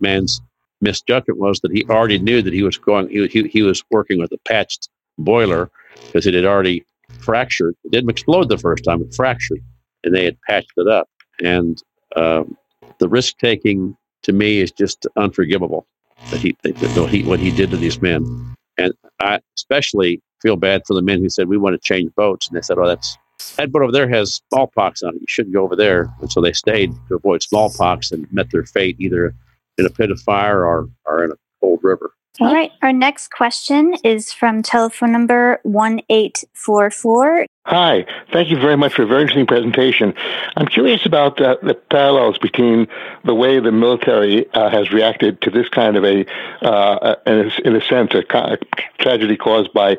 man's 0.00 0.40
misjudgment 0.84 1.40
was 1.40 1.60
that 1.60 1.72
he 1.72 1.84
already 1.86 2.18
knew 2.18 2.42
that 2.42 2.52
he 2.52 2.62
was 2.62 2.78
going 2.78 3.08
he, 3.08 3.26
he, 3.26 3.48
he 3.48 3.62
was 3.62 3.82
working 3.90 4.18
with 4.20 4.30
a 4.32 4.38
patched 4.46 4.88
boiler 5.18 5.70
because 6.06 6.26
it 6.26 6.34
had 6.34 6.44
already 6.44 6.84
fractured. 7.18 7.74
It 7.84 7.90
didn't 7.90 8.10
explode 8.10 8.48
the 8.48 8.58
first 8.58 8.84
time; 8.84 9.02
it 9.02 9.14
fractured, 9.14 9.62
and 10.04 10.14
they 10.14 10.24
had 10.24 10.40
patched 10.42 10.72
it 10.76 10.88
up. 10.88 11.08
And 11.42 11.82
um, 12.16 12.56
the 12.98 13.08
risk 13.08 13.38
taking 13.38 13.96
to 14.22 14.32
me 14.32 14.60
is 14.60 14.70
just 14.70 15.06
unforgivable 15.16 15.86
that 16.30 16.40
he, 16.40 16.56
that 16.62 16.76
he 17.10 17.22
what 17.24 17.40
he 17.40 17.50
did 17.50 17.70
to 17.70 17.76
these 17.76 18.00
men. 18.00 18.54
And 18.78 18.92
I 19.20 19.40
especially 19.56 20.22
feel 20.42 20.56
bad 20.56 20.82
for 20.86 20.94
the 20.94 21.02
men 21.02 21.20
who 21.20 21.28
said 21.28 21.48
we 21.48 21.56
want 21.56 21.74
to 21.74 21.86
change 21.86 22.14
boats, 22.14 22.48
and 22.48 22.56
they 22.56 22.62
said, 22.62 22.78
"Oh, 22.78 22.86
that's 22.86 23.16
that 23.56 23.72
boat 23.72 23.82
over 23.82 23.92
there 23.92 24.08
has 24.08 24.40
smallpox 24.50 25.02
on 25.02 25.14
it. 25.14 25.20
You 25.20 25.26
shouldn't 25.28 25.54
go 25.54 25.62
over 25.62 25.76
there." 25.76 26.12
And 26.20 26.30
so 26.30 26.40
they 26.40 26.52
stayed 26.52 26.92
to 27.08 27.16
avoid 27.16 27.42
smallpox 27.42 28.12
and 28.12 28.30
met 28.32 28.50
their 28.50 28.64
fate 28.64 28.96
either 28.98 29.34
in 29.78 29.86
a 29.86 29.90
pit 29.90 30.10
of 30.10 30.20
fire 30.20 30.64
or, 30.64 30.88
or 31.04 31.24
in 31.24 31.32
a 31.32 31.36
cold 31.60 31.80
river. 31.82 32.12
All 32.40 32.52
right. 32.52 32.72
Our 32.82 32.92
next 32.92 33.30
question 33.30 33.94
is 34.02 34.32
from 34.32 34.62
telephone 34.62 35.12
number 35.12 35.60
1844. 35.62 37.46
Hi. 37.66 38.04
Thank 38.32 38.50
you 38.50 38.58
very 38.58 38.76
much 38.76 38.94
for 38.94 39.04
a 39.04 39.06
very 39.06 39.22
interesting 39.22 39.46
presentation. 39.46 40.12
I'm 40.56 40.66
curious 40.66 41.06
about 41.06 41.40
uh, 41.40 41.56
the 41.62 41.74
parallels 41.74 42.36
between 42.38 42.88
the 43.24 43.36
way 43.36 43.60
the 43.60 43.70
military 43.70 44.52
uh, 44.52 44.68
has 44.68 44.90
reacted 44.90 45.40
to 45.42 45.50
this 45.50 45.68
kind 45.68 45.96
of 45.96 46.04
a, 46.04 46.26
uh, 46.60 47.14
in, 47.24 47.34
a 47.34 47.68
in, 47.68 47.76
a 47.76 47.80
sense, 47.80 48.12
a, 48.14 48.58
tragedy 48.98 49.36
caused 49.36 49.72
by 49.72 49.96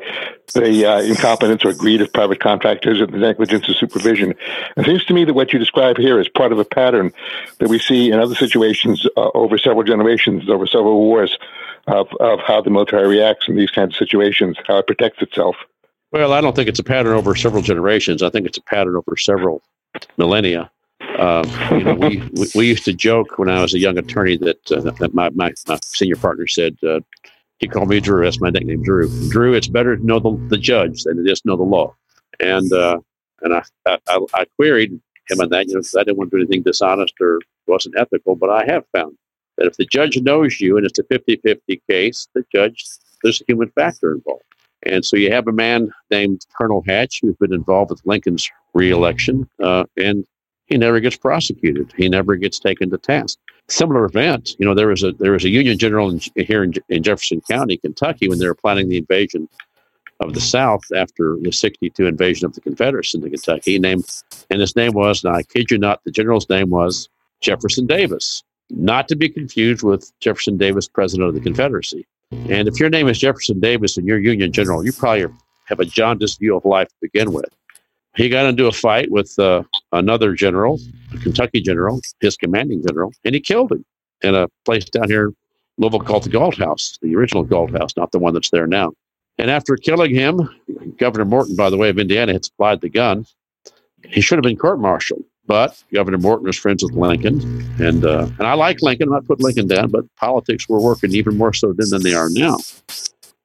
the 0.54 0.84
uh, 0.84 1.00
incompetence 1.00 1.64
or 1.64 1.72
greed 1.72 2.02
of 2.02 2.12
private 2.12 2.38
contractors 2.38 3.00
and 3.00 3.12
the 3.14 3.18
negligence 3.18 3.66
of 3.68 3.76
supervision. 3.76 4.34
It 4.76 4.84
seems 4.84 5.06
to 5.06 5.14
me 5.14 5.24
that 5.24 5.32
what 5.32 5.54
you 5.54 5.58
describe 5.58 5.96
here 5.96 6.20
is 6.20 6.28
part 6.28 6.52
of 6.52 6.58
a 6.58 6.66
pattern 6.66 7.12
that 7.60 7.68
we 7.70 7.78
see 7.78 8.10
in 8.10 8.20
other 8.20 8.34
situations 8.34 9.06
uh, 9.16 9.30
over 9.34 9.56
several 9.56 9.84
generations, 9.84 10.50
over 10.50 10.66
several 10.66 10.98
wars, 10.98 11.36
of, 11.86 12.08
of 12.20 12.40
how 12.40 12.60
the 12.60 12.70
military 12.70 13.08
reacts 13.08 13.48
in 13.48 13.56
these 13.56 13.70
kinds 13.70 13.94
of 13.94 13.98
situations, 13.98 14.56
how 14.66 14.78
it 14.78 14.86
protects 14.86 15.22
itself. 15.22 15.56
Well, 16.12 16.32
I 16.32 16.40
don't 16.40 16.54
think 16.54 16.68
it's 16.68 16.78
a 16.78 16.84
pattern 16.84 17.14
over 17.14 17.34
several 17.34 17.62
generations. 17.62 18.22
I 18.22 18.30
think 18.30 18.46
it's 18.46 18.58
a 18.58 18.62
pattern 18.62 18.96
over 18.96 19.16
several 19.16 19.62
millennia. 20.16 20.70
Uh, 21.18 21.44
you 21.72 21.84
know, 21.84 21.94
we, 21.94 22.22
we, 22.32 22.46
we 22.54 22.66
used 22.66 22.84
to 22.84 22.92
joke 22.92 23.38
when 23.38 23.48
I 23.48 23.60
was 23.60 23.74
a 23.74 23.78
young 23.78 23.98
attorney 23.98 24.36
that 24.38 24.72
uh, 24.72 24.80
that 24.80 25.14
my, 25.14 25.30
my, 25.30 25.52
my 25.68 25.78
senior 25.82 26.16
partner 26.16 26.46
said 26.46 26.76
uh, 26.86 27.00
he 27.58 27.68
called 27.68 27.88
me 27.88 28.00
Drew. 28.00 28.24
That's 28.24 28.40
my 28.40 28.50
nickname, 28.50 28.82
Drew. 28.82 29.08
Drew, 29.28 29.54
it's 29.54 29.68
better 29.68 29.96
to 29.96 30.06
know 30.06 30.18
the, 30.18 30.36
the 30.48 30.58
judge 30.58 31.04
than 31.04 31.24
to 31.24 31.40
know 31.44 31.56
the 31.56 31.62
law. 31.62 31.94
And 32.40 32.72
uh, 32.72 32.98
and 33.42 33.54
I, 33.54 33.62
I, 33.86 34.20
I 34.34 34.44
queried 34.56 35.00
him 35.28 35.40
on 35.40 35.48
that, 35.50 35.66
you 35.68 35.74
know, 35.74 35.80
because 35.80 35.96
I 35.96 36.04
didn't 36.04 36.18
want 36.18 36.30
to 36.30 36.36
do 36.36 36.42
anything 36.42 36.62
dishonest 36.62 37.14
or 37.20 37.40
wasn't 37.66 37.96
ethical. 37.98 38.36
But 38.36 38.50
I 38.50 38.64
have 38.66 38.84
found 38.94 39.16
that 39.56 39.66
if 39.66 39.76
the 39.76 39.86
judge 39.86 40.20
knows 40.20 40.60
you 40.60 40.76
and 40.76 40.86
it's 40.86 40.98
a 40.98 41.04
50-50 41.04 41.80
case, 41.88 42.28
the 42.34 42.44
judge 42.54 42.84
there's 43.22 43.40
a 43.40 43.44
human 43.46 43.70
factor 43.70 44.12
involved. 44.12 44.42
And 44.84 45.04
so 45.04 45.16
you 45.16 45.32
have 45.32 45.48
a 45.48 45.52
man 45.52 45.90
named 46.10 46.46
Colonel 46.56 46.84
Hatch 46.86 47.20
who's 47.20 47.36
been 47.36 47.52
involved 47.52 47.90
with 47.90 48.04
Lincoln's 48.04 48.48
reelection, 48.74 49.48
uh, 49.62 49.84
and 49.96 50.24
he 50.66 50.76
never 50.76 51.00
gets 51.00 51.16
prosecuted. 51.16 51.92
He 51.96 52.08
never 52.08 52.36
gets 52.36 52.58
taken 52.58 52.90
to 52.90 52.98
task. 52.98 53.38
Similar 53.68 54.04
event, 54.04 54.54
you 54.58 54.66
know, 54.66 54.74
there 54.74 54.88
was 54.88 55.02
a 55.02 55.12
there 55.12 55.32
was 55.32 55.44
a 55.44 55.48
Union 55.48 55.78
general 55.78 56.10
in, 56.10 56.20
here 56.36 56.62
in, 56.62 56.74
in 56.88 57.02
Jefferson 57.02 57.40
County, 57.50 57.76
Kentucky, 57.78 58.28
when 58.28 58.38
they 58.38 58.46
were 58.46 58.54
planning 58.54 58.88
the 58.88 58.98
invasion 58.98 59.48
of 60.20 60.34
the 60.34 60.40
South 60.40 60.82
after 60.94 61.36
the 61.42 61.52
62 61.52 62.06
invasion 62.06 62.46
of 62.46 62.54
the 62.54 62.60
Confederates 62.60 63.14
into 63.14 63.28
Kentucky. 63.28 63.78
Named, 63.78 64.04
and 64.50 64.60
his 64.60 64.76
name 64.76 64.92
was, 64.92 65.24
and 65.24 65.34
I 65.34 65.42
kid 65.42 65.70
you 65.70 65.78
not, 65.78 66.02
the 66.04 66.10
general's 66.10 66.48
name 66.48 66.70
was 66.70 67.08
Jefferson 67.40 67.86
Davis, 67.86 68.42
not 68.70 69.08
to 69.08 69.16
be 69.16 69.28
confused 69.28 69.82
with 69.82 70.12
Jefferson 70.20 70.56
Davis, 70.56 70.88
president 70.88 71.28
of 71.28 71.34
the 71.34 71.40
Confederacy. 71.40 72.06
And 72.32 72.66
if 72.66 72.80
your 72.80 72.90
name 72.90 73.08
is 73.08 73.18
Jefferson 73.18 73.60
Davis 73.60 73.96
and 73.96 74.06
you're 74.06 74.18
Union 74.18 74.52
General, 74.52 74.84
you 74.84 74.92
probably 74.92 75.26
have 75.66 75.80
a 75.80 75.84
jaundiced 75.84 76.40
view 76.40 76.56
of 76.56 76.64
life 76.64 76.88
to 76.88 76.94
begin 77.00 77.32
with. 77.32 77.48
He 78.16 78.28
got 78.28 78.46
into 78.46 78.66
a 78.66 78.72
fight 78.72 79.10
with 79.10 79.38
uh, 79.38 79.62
another 79.92 80.34
general, 80.34 80.80
a 81.14 81.18
Kentucky 81.18 81.60
general, 81.60 82.00
his 82.20 82.36
commanding 82.36 82.82
general, 82.86 83.12
and 83.24 83.34
he 83.34 83.40
killed 83.40 83.72
him 83.72 83.84
in 84.22 84.34
a 84.34 84.48
place 84.64 84.86
down 84.86 85.08
here 85.08 85.32
Louisville 85.78 86.00
called 86.00 86.24
the 86.24 86.30
Galt 86.30 86.56
House, 86.56 86.98
the 87.02 87.14
original 87.14 87.44
Galt 87.44 87.70
House, 87.76 87.96
not 87.96 88.12
the 88.12 88.18
one 88.18 88.32
that's 88.32 88.50
there 88.50 88.66
now. 88.66 88.92
And 89.38 89.50
after 89.50 89.76
killing 89.76 90.14
him, 90.14 90.48
Governor 90.96 91.26
Morton, 91.26 91.56
by 91.56 91.68
the 91.68 91.76
way, 91.76 91.90
of 91.90 91.98
Indiana, 91.98 92.32
had 92.32 92.44
supplied 92.44 92.80
the 92.80 92.88
gun. 92.88 93.26
He 94.06 94.22
should 94.22 94.38
have 94.38 94.44
been 94.44 94.56
court-martialed. 94.56 95.24
But 95.46 95.82
Governor 95.92 96.18
Morton 96.18 96.46
was 96.46 96.56
friends 96.56 96.82
with 96.82 96.94
Lincoln, 96.94 97.40
and 97.80 98.04
uh, 98.04 98.28
and 98.38 98.46
I 98.46 98.54
like 98.54 98.82
Lincoln. 98.82 99.08
I'm 99.08 99.14
not 99.14 99.26
putting 99.26 99.44
Lincoln 99.44 99.68
down, 99.68 99.90
but 99.90 100.04
politics 100.16 100.68
were 100.68 100.80
working 100.80 101.12
even 101.12 101.36
more 101.36 101.52
so 101.52 101.72
then 101.72 101.90
than 101.90 102.02
they 102.02 102.14
are 102.14 102.28
now. 102.30 102.58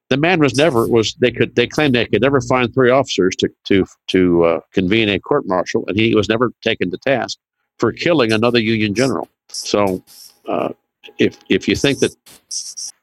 The 0.10 0.18
man 0.18 0.40
was 0.40 0.56
never 0.56 0.88
was 0.88 1.14
they 1.16 1.32
could 1.32 1.56
they 1.56 1.68
claimed 1.68 1.96
they 1.96 2.06
could 2.06 2.22
never 2.22 2.42
find 2.42 2.74
three 2.74 2.90
officers 2.90 3.36
to 3.38 3.50
to 3.66 3.86
to 4.08 4.44
uh, 4.44 4.60
convene 4.74 5.10
a 5.10 5.20
court 5.20 5.48
martial, 5.48 5.86
and 5.88 5.98
he 5.98 6.16
was 6.16 6.28
never 6.28 6.52
taken 6.64 6.90
to 6.92 6.98
task 6.98 7.38
for 7.78 7.92
killing 7.92 8.32
another 8.32 8.60
Union 8.60 8.94
general. 8.96 9.28
So, 9.50 10.04
uh, 10.48 10.70
if 11.18 11.38
if 11.50 11.68
you 11.68 11.76
think 11.76 12.00
that 12.00 12.16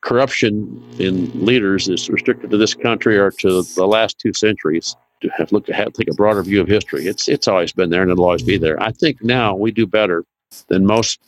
corruption 0.00 0.82
in 0.98 1.30
leaders 1.44 1.88
is 1.88 2.08
restricted 2.08 2.50
to 2.50 2.56
this 2.56 2.74
country 2.74 3.16
or 3.18 3.30
to 3.30 3.62
the 3.74 3.86
last 3.86 4.18
two 4.18 4.32
centuries, 4.32 4.96
to 5.20 5.28
have 5.28 5.52
look 5.52 5.68
have 5.68 5.92
take 5.92 6.10
a 6.10 6.14
broader 6.14 6.42
view 6.42 6.60
of 6.60 6.68
history. 6.68 7.06
It's 7.06 7.28
it's 7.28 7.48
always 7.48 7.72
been 7.72 7.90
there 7.90 8.02
and 8.02 8.10
it'll 8.10 8.24
always 8.24 8.42
be 8.42 8.58
there. 8.58 8.80
I 8.82 8.92
think 8.92 9.22
now 9.22 9.54
we 9.54 9.70
do 9.70 9.86
better 9.86 10.24
than 10.68 10.86
most 10.86 11.20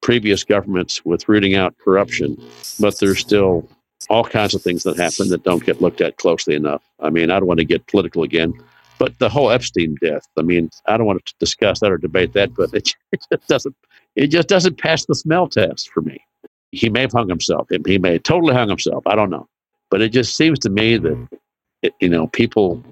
previous 0.00 0.44
governments 0.44 1.04
with 1.04 1.28
rooting 1.28 1.54
out 1.54 1.76
corruption, 1.78 2.40
but 2.78 2.98
there's 2.98 3.18
still 3.18 3.68
all 4.08 4.24
kinds 4.24 4.54
of 4.54 4.62
things 4.62 4.84
that 4.84 4.96
happen 4.96 5.28
that 5.28 5.42
don't 5.42 5.64
get 5.64 5.82
looked 5.82 6.00
at 6.00 6.16
closely 6.16 6.54
enough. 6.54 6.82
I 7.00 7.10
mean, 7.10 7.30
I 7.30 7.38
don't 7.38 7.48
want 7.48 7.58
to 7.58 7.64
get 7.64 7.86
political 7.88 8.22
again, 8.22 8.54
but 8.98 9.18
the 9.18 9.28
whole 9.28 9.50
Epstein 9.50 9.96
death. 10.00 10.26
I 10.38 10.42
mean, 10.42 10.70
I 10.86 10.96
don't 10.96 11.06
want 11.06 11.24
to 11.24 11.34
discuss 11.38 11.80
that 11.80 11.92
or 11.92 11.98
debate 11.98 12.32
that, 12.34 12.54
but 12.54 12.72
it, 12.72 12.94
it 13.12 13.20
just 13.30 13.48
doesn't 13.48 13.76
it 14.16 14.28
just 14.28 14.48
doesn't 14.48 14.78
pass 14.78 15.04
the 15.04 15.14
smell 15.14 15.48
test 15.48 15.90
for 15.90 16.00
me. 16.00 16.24
He 16.72 16.90
may 16.90 17.02
have 17.02 17.12
hung 17.12 17.28
himself. 17.28 17.68
He 17.86 17.98
may 17.98 18.14
have 18.14 18.22
totally 18.24 18.54
hung 18.54 18.68
himself. 18.68 19.06
I 19.06 19.14
don't 19.14 19.30
know, 19.30 19.48
but 19.90 20.02
it 20.02 20.10
just 20.10 20.36
seems 20.36 20.58
to 20.60 20.70
me 20.70 20.98
that 20.98 21.28
it, 21.82 21.94
you 22.00 22.08
know 22.08 22.26
people 22.26 22.82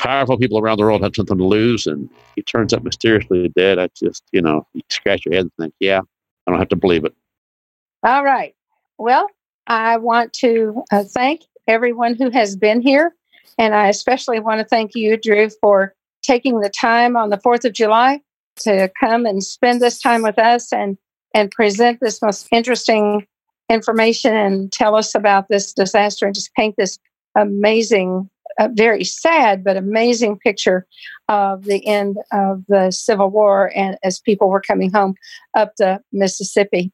powerful 0.00 0.38
people 0.38 0.58
around 0.58 0.78
the 0.78 0.84
world 0.84 1.02
have 1.02 1.14
something 1.14 1.38
to 1.38 1.44
lose, 1.44 1.86
and 1.86 2.08
he 2.34 2.42
turns 2.42 2.72
up 2.72 2.82
mysteriously 2.82 3.48
dead. 3.50 3.78
I 3.78 3.88
just, 3.94 4.24
you 4.32 4.40
know, 4.40 4.66
you 4.72 4.82
scratch 4.88 5.24
your 5.26 5.34
head 5.34 5.42
and 5.42 5.52
think, 5.58 5.74
yeah, 5.78 6.00
I 6.46 6.50
don't 6.50 6.58
have 6.58 6.70
to 6.70 6.76
believe 6.76 7.04
it. 7.04 7.14
All 8.02 8.24
right. 8.24 8.54
Well, 8.98 9.28
I 9.66 9.98
want 9.98 10.32
to 10.34 10.82
uh, 10.90 11.04
thank 11.04 11.42
everyone 11.68 12.14
who 12.14 12.30
has 12.30 12.56
been 12.56 12.80
here. 12.80 13.14
And 13.58 13.74
I 13.74 13.88
especially 13.88 14.40
want 14.40 14.60
to 14.60 14.64
thank 14.64 14.94
you, 14.94 15.16
Drew, 15.16 15.50
for 15.60 15.94
taking 16.22 16.60
the 16.60 16.70
time 16.70 17.16
on 17.16 17.30
the 17.30 17.36
4th 17.36 17.64
of 17.64 17.72
July 17.72 18.20
to 18.60 18.90
come 18.98 19.26
and 19.26 19.44
spend 19.44 19.80
this 19.80 20.00
time 20.00 20.22
with 20.22 20.38
us 20.38 20.72
and, 20.72 20.96
and 21.34 21.50
present 21.50 22.00
this 22.00 22.22
most 22.22 22.48
interesting 22.50 23.26
information 23.70 24.34
and 24.34 24.72
tell 24.72 24.96
us 24.96 25.14
about 25.14 25.48
this 25.48 25.72
disaster 25.72 26.26
and 26.26 26.34
just 26.34 26.54
paint 26.54 26.74
this 26.76 26.98
amazing 27.36 28.28
a 28.60 28.68
very 28.68 29.04
sad 29.04 29.64
but 29.64 29.76
amazing 29.76 30.38
picture 30.38 30.86
of 31.28 31.64
the 31.64 31.84
end 31.86 32.18
of 32.30 32.62
the 32.68 32.90
Civil 32.90 33.30
War 33.30 33.72
and 33.74 33.96
as 34.04 34.20
people 34.20 34.50
were 34.50 34.60
coming 34.60 34.92
home 34.92 35.14
up 35.54 35.72
the 35.78 36.00
Mississippi. 36.12 36.92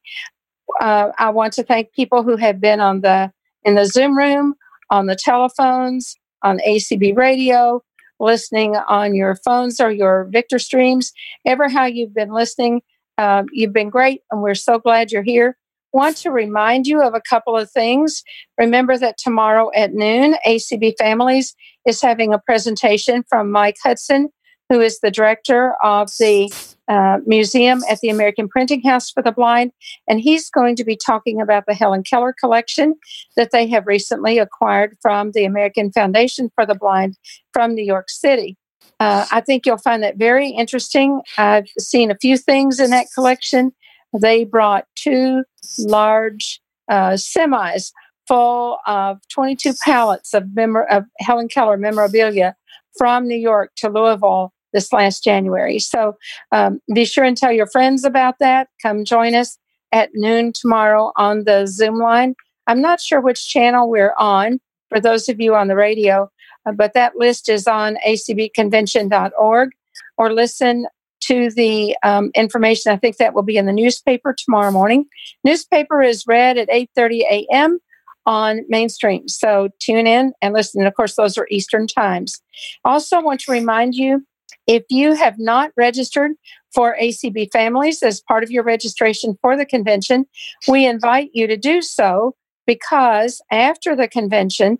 Uh, 0.80 1.10
I 1.18 1.30
want 1.30 1.52
to 1.54 1.64
thank 1.64 1.92
people 1.92 2.22
who 2.22 2.36
have 2.36 2.60
been 2.60 2.80
on 2.80 3.00
the 3.00 3.32
in 3.64 3.74
the 3.74 3.84
Zoom 3.84 4.16
room, 4.16 4.54
on 4.90 5.06
the 5.06 5.16
telephones, 5.16 6.14
on 6.42 6.60
ACB 6.60 7.16
radio, 7.16 7.82
listening 8.20 8.76
on 8.88 9.16
your 9.16 9.34
phones 9.44 9.80
or 9.80 9.90
your 9.90 10.28
Victor 10.30 10.60
streams. 10.60 11.12
Ever 11.44 11.68
how 11.68 11.84
you've 11.84 12.14
been 12.14 12.32
listening, 12.32 12.80
um, 13.18 13.46
you've 13.50 13.72
been 13.72 13.90
great, 13.90 14.22
and 14.30 14.40
we're 14.40 14.54
so 14.54 14.78
glad 14.78 15.10
you're 15.10 15.22
here. 15.24 15.56
Want 15.96 16.18
to 16.18 16.30
remind 16.30 16.86
you 16.86 17.02
of 17.02 17.14
a 17.14 17.22
couple 17.22 17.56
of 17.56 17.70
things. 17.70 18.22
Remember 18.58 18.98
that 18.98 19.16
tomorrow 19.16 19.70
at 19.74 19.94
noon, 19.94 20.36
ACB 20.46 20.94
Families 20.98 21.56
is 21.86 22.02
having 22.02 22.34
a 22.34 22.38
presentation 22.38 23.24
from 23.28 23.50
Mike 23.50 23.78
Hudson, 23.82 24.28
who 24.68 24.80
is 24.80 25.00
the 25.00 25.10
director 25.10 25.74
of 25.82 26.10
the 26.18 26.52
uh, 26.88 27.18
museum 27.26 27.80
at 27.90 27.98
the 28.00 28.10
American 28.10 28.46
Printing 28.46 28.82
House 28.82 29.10
for 29.10 29.22
the 29.22 29.32
Blind. 29.32 29.72
And 30.06 30.20
he's 30.20 30.50
going 30.50 30.76
to 30.76 30.84
be 30.84 30.96
talking 30.96 31.40
about 31.40 31.64
the 31.66 31.74
Helen 31.74 32.02
Keller 32.02 32.34
collection 32.38 32.94
that 33.36 33.50
they 33.50 33.66
have 33.68 33.86
recently 33.86 34.38
acquired 34.38 34.96
from 35.00 35.32
the 35.32 35.46
American 35.46 35.90
Foundation 35.92 36.50
for 36.54 36.66
the 36.66 36.74
Blind 36.74 37.16
from 37.52 37.74
New 37.74 37.84
York 37.84 38.10
City. 38.10 38.56
Uh, 39.00 39.26
I 39.32 39.40
think 39.40 39.66
you'll 39.66 39.78
find 39.78 40.02
that 40.02 40.16
very 40.16 40.50
interesting. 40.50 41.22
I've 41.38 41.68
seen 41.78 42.10
a 42.10 42.18
few 42.20 42.36
things 42.36 42.78
in 42.80 42.90
that 42.90 43.06
collection. 43.14 43.72
They 44.20 44.44
brought 44.44 44.86
two 44.94 45.44
large 45.78 46.60
uh, 46.88 47.12
semis 47.12 47.92
full 48.26 48.78
of 48.86 49.18
22 49.28 49.74
pallets 49.84 50.34
of, 50.34 50.54
memor- 50.54 50.86
of 50.90 51.04
Helen 51.18 51.48
Keller 51.48 51.76
memorabilia 51.76 52.56
from 52.98 53.26
New 53.26 53.36
York 53.36 53.72
to 53.76 53.88
Louisville 53.88 54.52
this 54.72 54.92
last 54.92 55.22
January. 55.22 55.78
So 55.78 56.16
um, 56.52 56.80
be 56.94 57.04
sure 57.04 57.24
and 57.24 57.36
tell 57.36 57.52
your 57.52 57.66
friends 57.66 58.04
about 58.04 58.38
that. 58.40 58.68
Come 58.82 59.04
join 59.04 59.34
us 59.34 59.58
at 59.92 60.10
noon 60.14 60.52
tomorrow 60.52 61.12
on 61.16 61.44
the 61.44 61.66
Zoom 61.66 61.98
line. 61.98 62.34
I'm 62.66 62.80
not 62.80 63.00
sure 63.00 63.20
which 63.20 63.48
channel 63.48 63.88
we're 63.88 64.14
on 64.18 64.60
for 64.88 65.00
those 65.00 65.28
of 65.28 65.40
you 65.40 65.54
on 65.54 65.68
the 65.68 65.76
radio, 65.76 66.30
uh, 66.66 66.72
but 66.72 66.94
that 66.94 67.16
list 67.16 67.48
is 67.48 67.66
on 67.66 67.96
acbconvention.org 68.06 69.70
or 70.18 70.32
listen 70.32 70.86
to 71.26 71.50
the 71.50 71.96
um, 72.02 72.30
information. 72.34 72.92
I 72.92 72.96
think 72.96 73.16
that 73.16 73.34
will 73.34 73.42
be 73.42 73.56
in 73.56 73.66
the 73.66 73.72
newspaper 73.72 74.34
tomorrow 74.36 74.70
morning. 74.70 75.06
Newspaper 75.44 76.02
is 76.02 76.24
read 76.26 76.58
at 76.58 76.68
8:30 76.68 77.20
a.m. 77.30 77.78
on 78.26 78.62
mainstream. 78.68 79.28
So 79.28 79.68
tune 79.78 80.06
in 80.06 80.32
and 80.42 80.54
listen. 80.54 80.80
And 80.80 80.88
of 80.88 80.94
course, 80.94 81.14
those 81.14 81.38
are 81.38 81.46
Eastern 81.50 81.86
times. 81.86 82.40
Also, 82.84 83.20
want 83.20 83.40
to 83.40 83.52
remind 83.52 83.94
you 83.94 84.24
if 84.66 84.84
you 84.90 85.14
have 85.14 85.38
not 85.38 85.70
registered 85.76 86.32
for 86.74 86.96
ACB 87.00 87.50
Families 87.52 88.02
as 88.02 88.20
part 88.20 88.42
of 88.42 88.50
your 88.50 88.64
registration 88.64 89.38
for 89.40 89.56
the 89.56 89.66
convention, 89.66 90.26
we 90.68 90.86
invite 90.86 91.30
you 91.32 91.46
to 91.46 91.56
do 91.56 91.80
so 91.80 92.34
because 92.66 93.40
after 93.50 93.94
the 93.94 94.08
convention, 94.08 94.78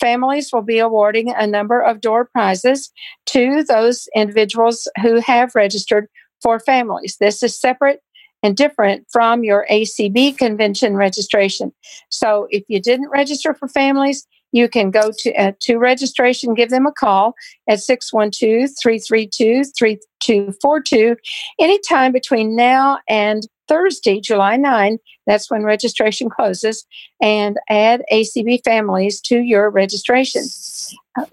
families 0.00 0.50
will 0.52 0.62
be 0.62 0.78
awarding 0.78 1.32
a 1.32 1.46
number 1.46 1.80
of 1.80 2.00
door 2.00 2.26
prizes 2.26 2.90
to 3.26 3.62
those 3.64 4.08
individuals 4.14 4.88
who 5.02 5.20
have 5.20 5.54
registered 5.54 6.08
for 6.42 6.60
families. 6.60 7.16
This 7.18 7.42
is 7.42 7.58
separate 7.58 8.00
and 8.42 8.56
different 8.56 9.06
from 9.10 9.42
your 9.42 9.66
ACB 9.70 10.36
convention 10.36 10.96
registration. 10.96 11.72
So 12.10 12.46
if 12.50 12.64
you 12.68 12.80
didn't 12.80 13.10
register 13.10 13.54
for 13.54 13.68
families, 13.68 14.26
you 14.52 14.68
can 14.68 14.90
go 14.90 15.10
to, 15.18 15.34
uh, 15.34 15.52
to 15.60 15.76
registration, 15.78 16.54
give 16.54 16.70
them 16.70 16.86
a 16.86 16.92
call 16.92 17.34
at 17.68 17.80
612 17.80 18.70
332 18.80 19.64
3242 19.76 21.16
anytime 21.58 22.12
between 22.12 22.56
now 22.56 22.98
and 23.08 23.46
Thursday, 23.68 24.20
July 24.20 24.56
9. 24.56 24.98
That's 25.26 25.50
when 25.50 25.64
registration 25.64 26.30
closes, 26.30 26.86
and 27.20 27.56
add 27.68 28.02
ACB 28.12 28.62
families 28.64 29.20
to 29.22 29.40
your 29.40 29.70
registration. 29.70 30.44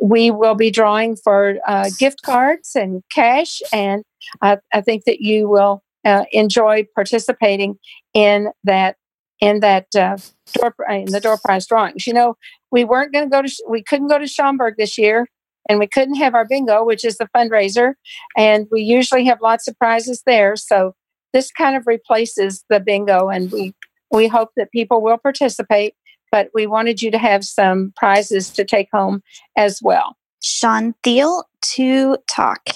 We 0.01 0.31
will 0.31 0.55
be 0.55 0.71
drawing 0.71 1.15
for 1.15 1.57
uh, 1.67 1.89
gift 1.99 2.23
cards 2.23 2.75
and 2.75 3.03
cash, 3.11 3.61
and 3.71 4.03
I, 4.41 4.57
I 4.73 4.81
think 4.81 5.03
that 5.05 5.21
you 5.21 5.47
will 5.47 5.83
uh, 6.05 6.25
enjoy 6.31 6.87
participating 6.95 7.77
in 8.13 8.49
that 8.63 8.97
in 9.39 9.59
that 9.59 9.87
uh, 9.95 10.17
door 10.53 10.73
in 10.89 11.05
the 11.05 11.19
door 11.19 11.37
prize 11.43 11.67
drawings. 11.67 12.07
You 12.07 12.13
know, 12.13 12.37
we 12.73 12.83
weren't 12.83 13.13
going 13.13 13.25
to 13.25 13.29
go 13.29 13.43
to 13.43 13.63
we 13.69 13.83
couldn't 13.83 14.07
go 14.07 14.17
to 14.17 14.27
Schaumburg 14.27 14.75
this 14.77 14.97
year, 14.97 15.27
and 15.69 15.79
we 15.79 15.87
couldn't 15.87 16.15
have 16.15 16.33
our 16.33 16.45
bingo, 16.45 16.83
which 16.83 17.05
is 17.05 17.17
the 17.17 17.29
fundraiser, 17.33 17.93
and 18.35 18.67
we 18.71 18.81
usually 18.81 19.23
have 19.25 19.39
lots 19.41 19.67
of 19.67 19.77
prizes 19.77 20.23
there. 20.25 20.55
So 20.57 20.95
this 21.31 21.51
kind 21.51 21.77
of 21.77 21.85
replaces 21.85 22.65
the 22.69 22.79
bingo, 22.79 23.29
and 23.29 23.51
we 23.51 23.73
we 24.11 24.27
hope 24.27 24.49
that 24.57 24.71
people 24.71 25.01
will 25.01 25.19
participate. 25.19 25.93
But 26.31 26.49
we 26.55 26.65
wanted 26.65 27.03
you 27.03 27.11
to 27.11 27.19
have 27.19 27.45
some 27.45 27.93
prizes 27.95 28.49
to 28.49 28.65
take 28.65 28.89
home 28.91 29.21
as 29.55 29.79
well. 29.83 30.17
Sean 30.41 30.95
Thiel 31.03 31.45
to 31.75 32.17
talk. 32.27 32.69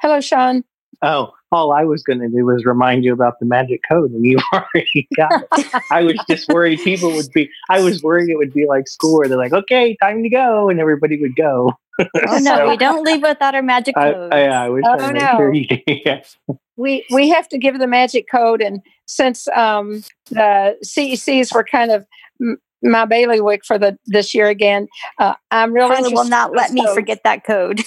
Hello, 0.00 0.22
Sean. 0.22 0.64
Oh, 1.02 1.32
all 1.50 1.72
I 1.72 1.84
was 1.84 2.02
going 2.02 2.20
to 2.20 2.28
do 2.28 2.44
was 2.46 2.64
remind 2.64 3.04
you 3.04 3.12
about 3.12 3.38
the 3.40 3.46
magic 3.46 3.80
code, 3.88 4.12
and 4.12 4.24
you 4.24 4.38
already 4.52 5.08
got 5.16 5.42
it. 5.52 5.82
I 5.90 6.02
was 6.02 6.14
just 6.28 6.48
worried 6.48 6.80
people 6.84 7.12
would 7.14 7.30
be. 7.32 7.50
I 7.68 7.80
was 7.80 8.02
worried 8.02 8.30
it 8.30 8.36
would 8.36 8.54
be 8.54 8.66
like 8.66 8.86
school, 8.88 9.18
where 9.18 9.28
they're 9.28 9.36
like, 9.38 9.52
"Okay, 9.52 9.96
time 10.02 10.22
to 10.22 10.28
go," 10.28 10.68
and 10.68 10.78
everybody 10.80 11.20
would 11.20 11.34
go. 11.36 11.72
Oh 12.00 12.06
no, 12.38 12.38
So, 12.40 12.68
we 12.68 12.76
don't 12.76 13.04
leave 13.04 13.22
without 13.22 13.54
our 13.54 13.62
magic 13.62 13.96
I, 13.96 14.12
code. 14.12 14.32
I, 14.32 14.46
I 14.46 14.68
was 14.68 14.82
Oh, 14.86 14.96
trying 14.96 15.14
to 15.14 15.20
make 15.20 15.22
no. 15.22 15.36
sure 15.36 15.52
you 15.52 15.66
yes. 16.06 16.36
we 16.76 17.04
we 17.10 17.28
have 17.28 17.48
to 17.48 17.58
give 17.58 17.78
the 17.78 17.86
magic 17.86 18.26
code 18.30 18.62
and 18.62 18.80
since 19.06 19.46
um, 19.48 20.02
the 20.30 20.76
cecs 20.84 21.54
were 21.54 21.64
kind 21.64 21.90
of 21.90 22.06
m- 22.40 22.56
my 22.82 23.04
bailiwick 23.04 23.64
for 23.64 23.78
the 23.78 23.96
this 24.06 24.34
year 24.34 24.48
again 24.48 24.88
uh, 25.18 25.34
i'm 25.50 25.72
really 25.72 25.94
Carla 25.94 26.10
will 26.14 26.24
not 26.24 26.52
let 26.52 26.72
me 26.72 26.84
forget 26.94 27.20
that 27.24 27.44
code. 27.44 27.84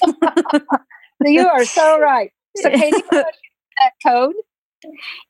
you 1.25 1.47
are 1.47 1.65
so 1.65 1.99
right 1.99 2.31
so 2.55 2.69
katie 2.69 3.03
that 3.11 3.91
code 4.05 4.35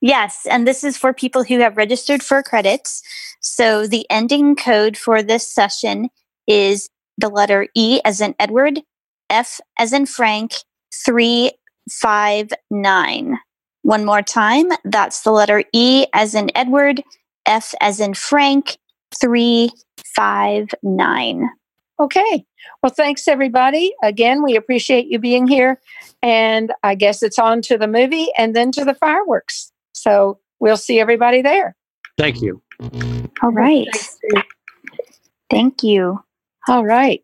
Yes, 0.02 0.48
and 0.50 0.68
this 0.68 0.84
is 0.84 0.98
for 0.98 1.14
people 1.14 1.44
who 1.44 1.60
have 1.60 1.78
registered 1.78 2.24
for 2.24 2.44
credits. 2.44 3.02
So 3.40 3.88
the 3.88 4.06
ending 4.10 4.54
code 4.56 4.98
for 4.98 5.24
this 5.24 5.48
session 5.48 6.10
is 6.48 6.90
the 7.18 7.30
letter 7.30 7.68
E 7.76 8.02
as 8.04 8.20
in 8.22 8.36
Edward, 8.40 8.82
F 9.30 9.62
as 9.80 9.94
in 9.94 10.06
Frank, 10.06 10.54
359. 11.06 13.38
One 13.84 14.06
more 14.06 14.22
time, 14.22 14.68
that's 14.84 15.22
the 15.22 15.32
letter 15.32 15.64
E 15.74 16.06
as 16.14 16.36
in 16.36 16.52
Edward, 16.56 17.04
F 17.46 17.74
as 17.80 18.00
in 18.00 18.16
Frank, 18.16 18.78
359. 19.22 21.50
okay 22.00 22.46
well 22.82 22.92
thanks 22.92 23.28
everybody 23.28 23.94
again 24.04 24.44
we 24.44 24.56
appreciate 24.56 25.08
you 25.08 25.20
being 25.20 25.48
here 25.48 25.80
and 26.22 26.72
i 26.84 26.96
guess 26.96 27.24
it's 27.24 27.40
on 27.40 27.62
to 27.62 27.78
the 27.78 27.88
movie 27.88 28.28
and 28.38 28.56
then 28.56 28.72
to 28.72 28.84
the 28.86 28.94
fireworks 28.94 29.72
so 29.94 30.40
we'll 30.60 30.78
see 30.78 31.00
everybody 31.00 31.42
there 31.42 31.76
Thank 32.18 32.42
you. 32.42 32.62
All 33.44 33.52
right. 33.52 33.90
Thank 35.50 35.84
you. 35.84 36.24
all 36.70 36.86
right 36.86 37.22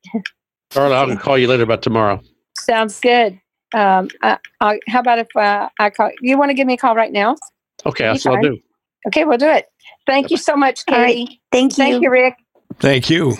Carla, 0.71 0.95
I'll 0.95 1.17
call 1.17 1.37
you 1.37 1.47
later 1.47 1.63
about 1.63 1.81
tomorrow. 1.81 2.21
sounds 2.57 2.99
good 2.99 3.39
um, 3.73 4.09
I, 4.21 4.37
I, 4.59 4.79
how 4.87 4.99
about 4.99 5.19
if 5.19 5.27
uh, 5.35 5.69
i 5.79 5.89
call 5.89 6.11
you 6.21 6.37
want 6.37 6.49
to 6.49 6.53
give 6.53 6.67
me 6.67 6.73
a 6.73 6.77
call 6.77 6.95
right 6.95 7.11
now 7.11 7.35
Okay, 7.85 8.03
that's 8.05 8.25
what 8.25 8.37
I'll 8.37 8.41
do. 8.41 8.59
Okay, 9.07 9.25
we'll 9.25 9.37
do 9.37 9.49
it. 9.49 9.65
Thank 10.05 10.29
you 10.29 10.37
so 10.37 10.55
much, 10.55 10.83
All 10.87 10.97
right. 10.97 11.15
Katie. 11.15 11.41
Thank 11.51 11.73
you. 11.73 11.83
Thank 11.83 12.03
you, 12.03 12.11
Rick. 12.11 12.35
Thank 12.79 13.09
you. 13.09 13.35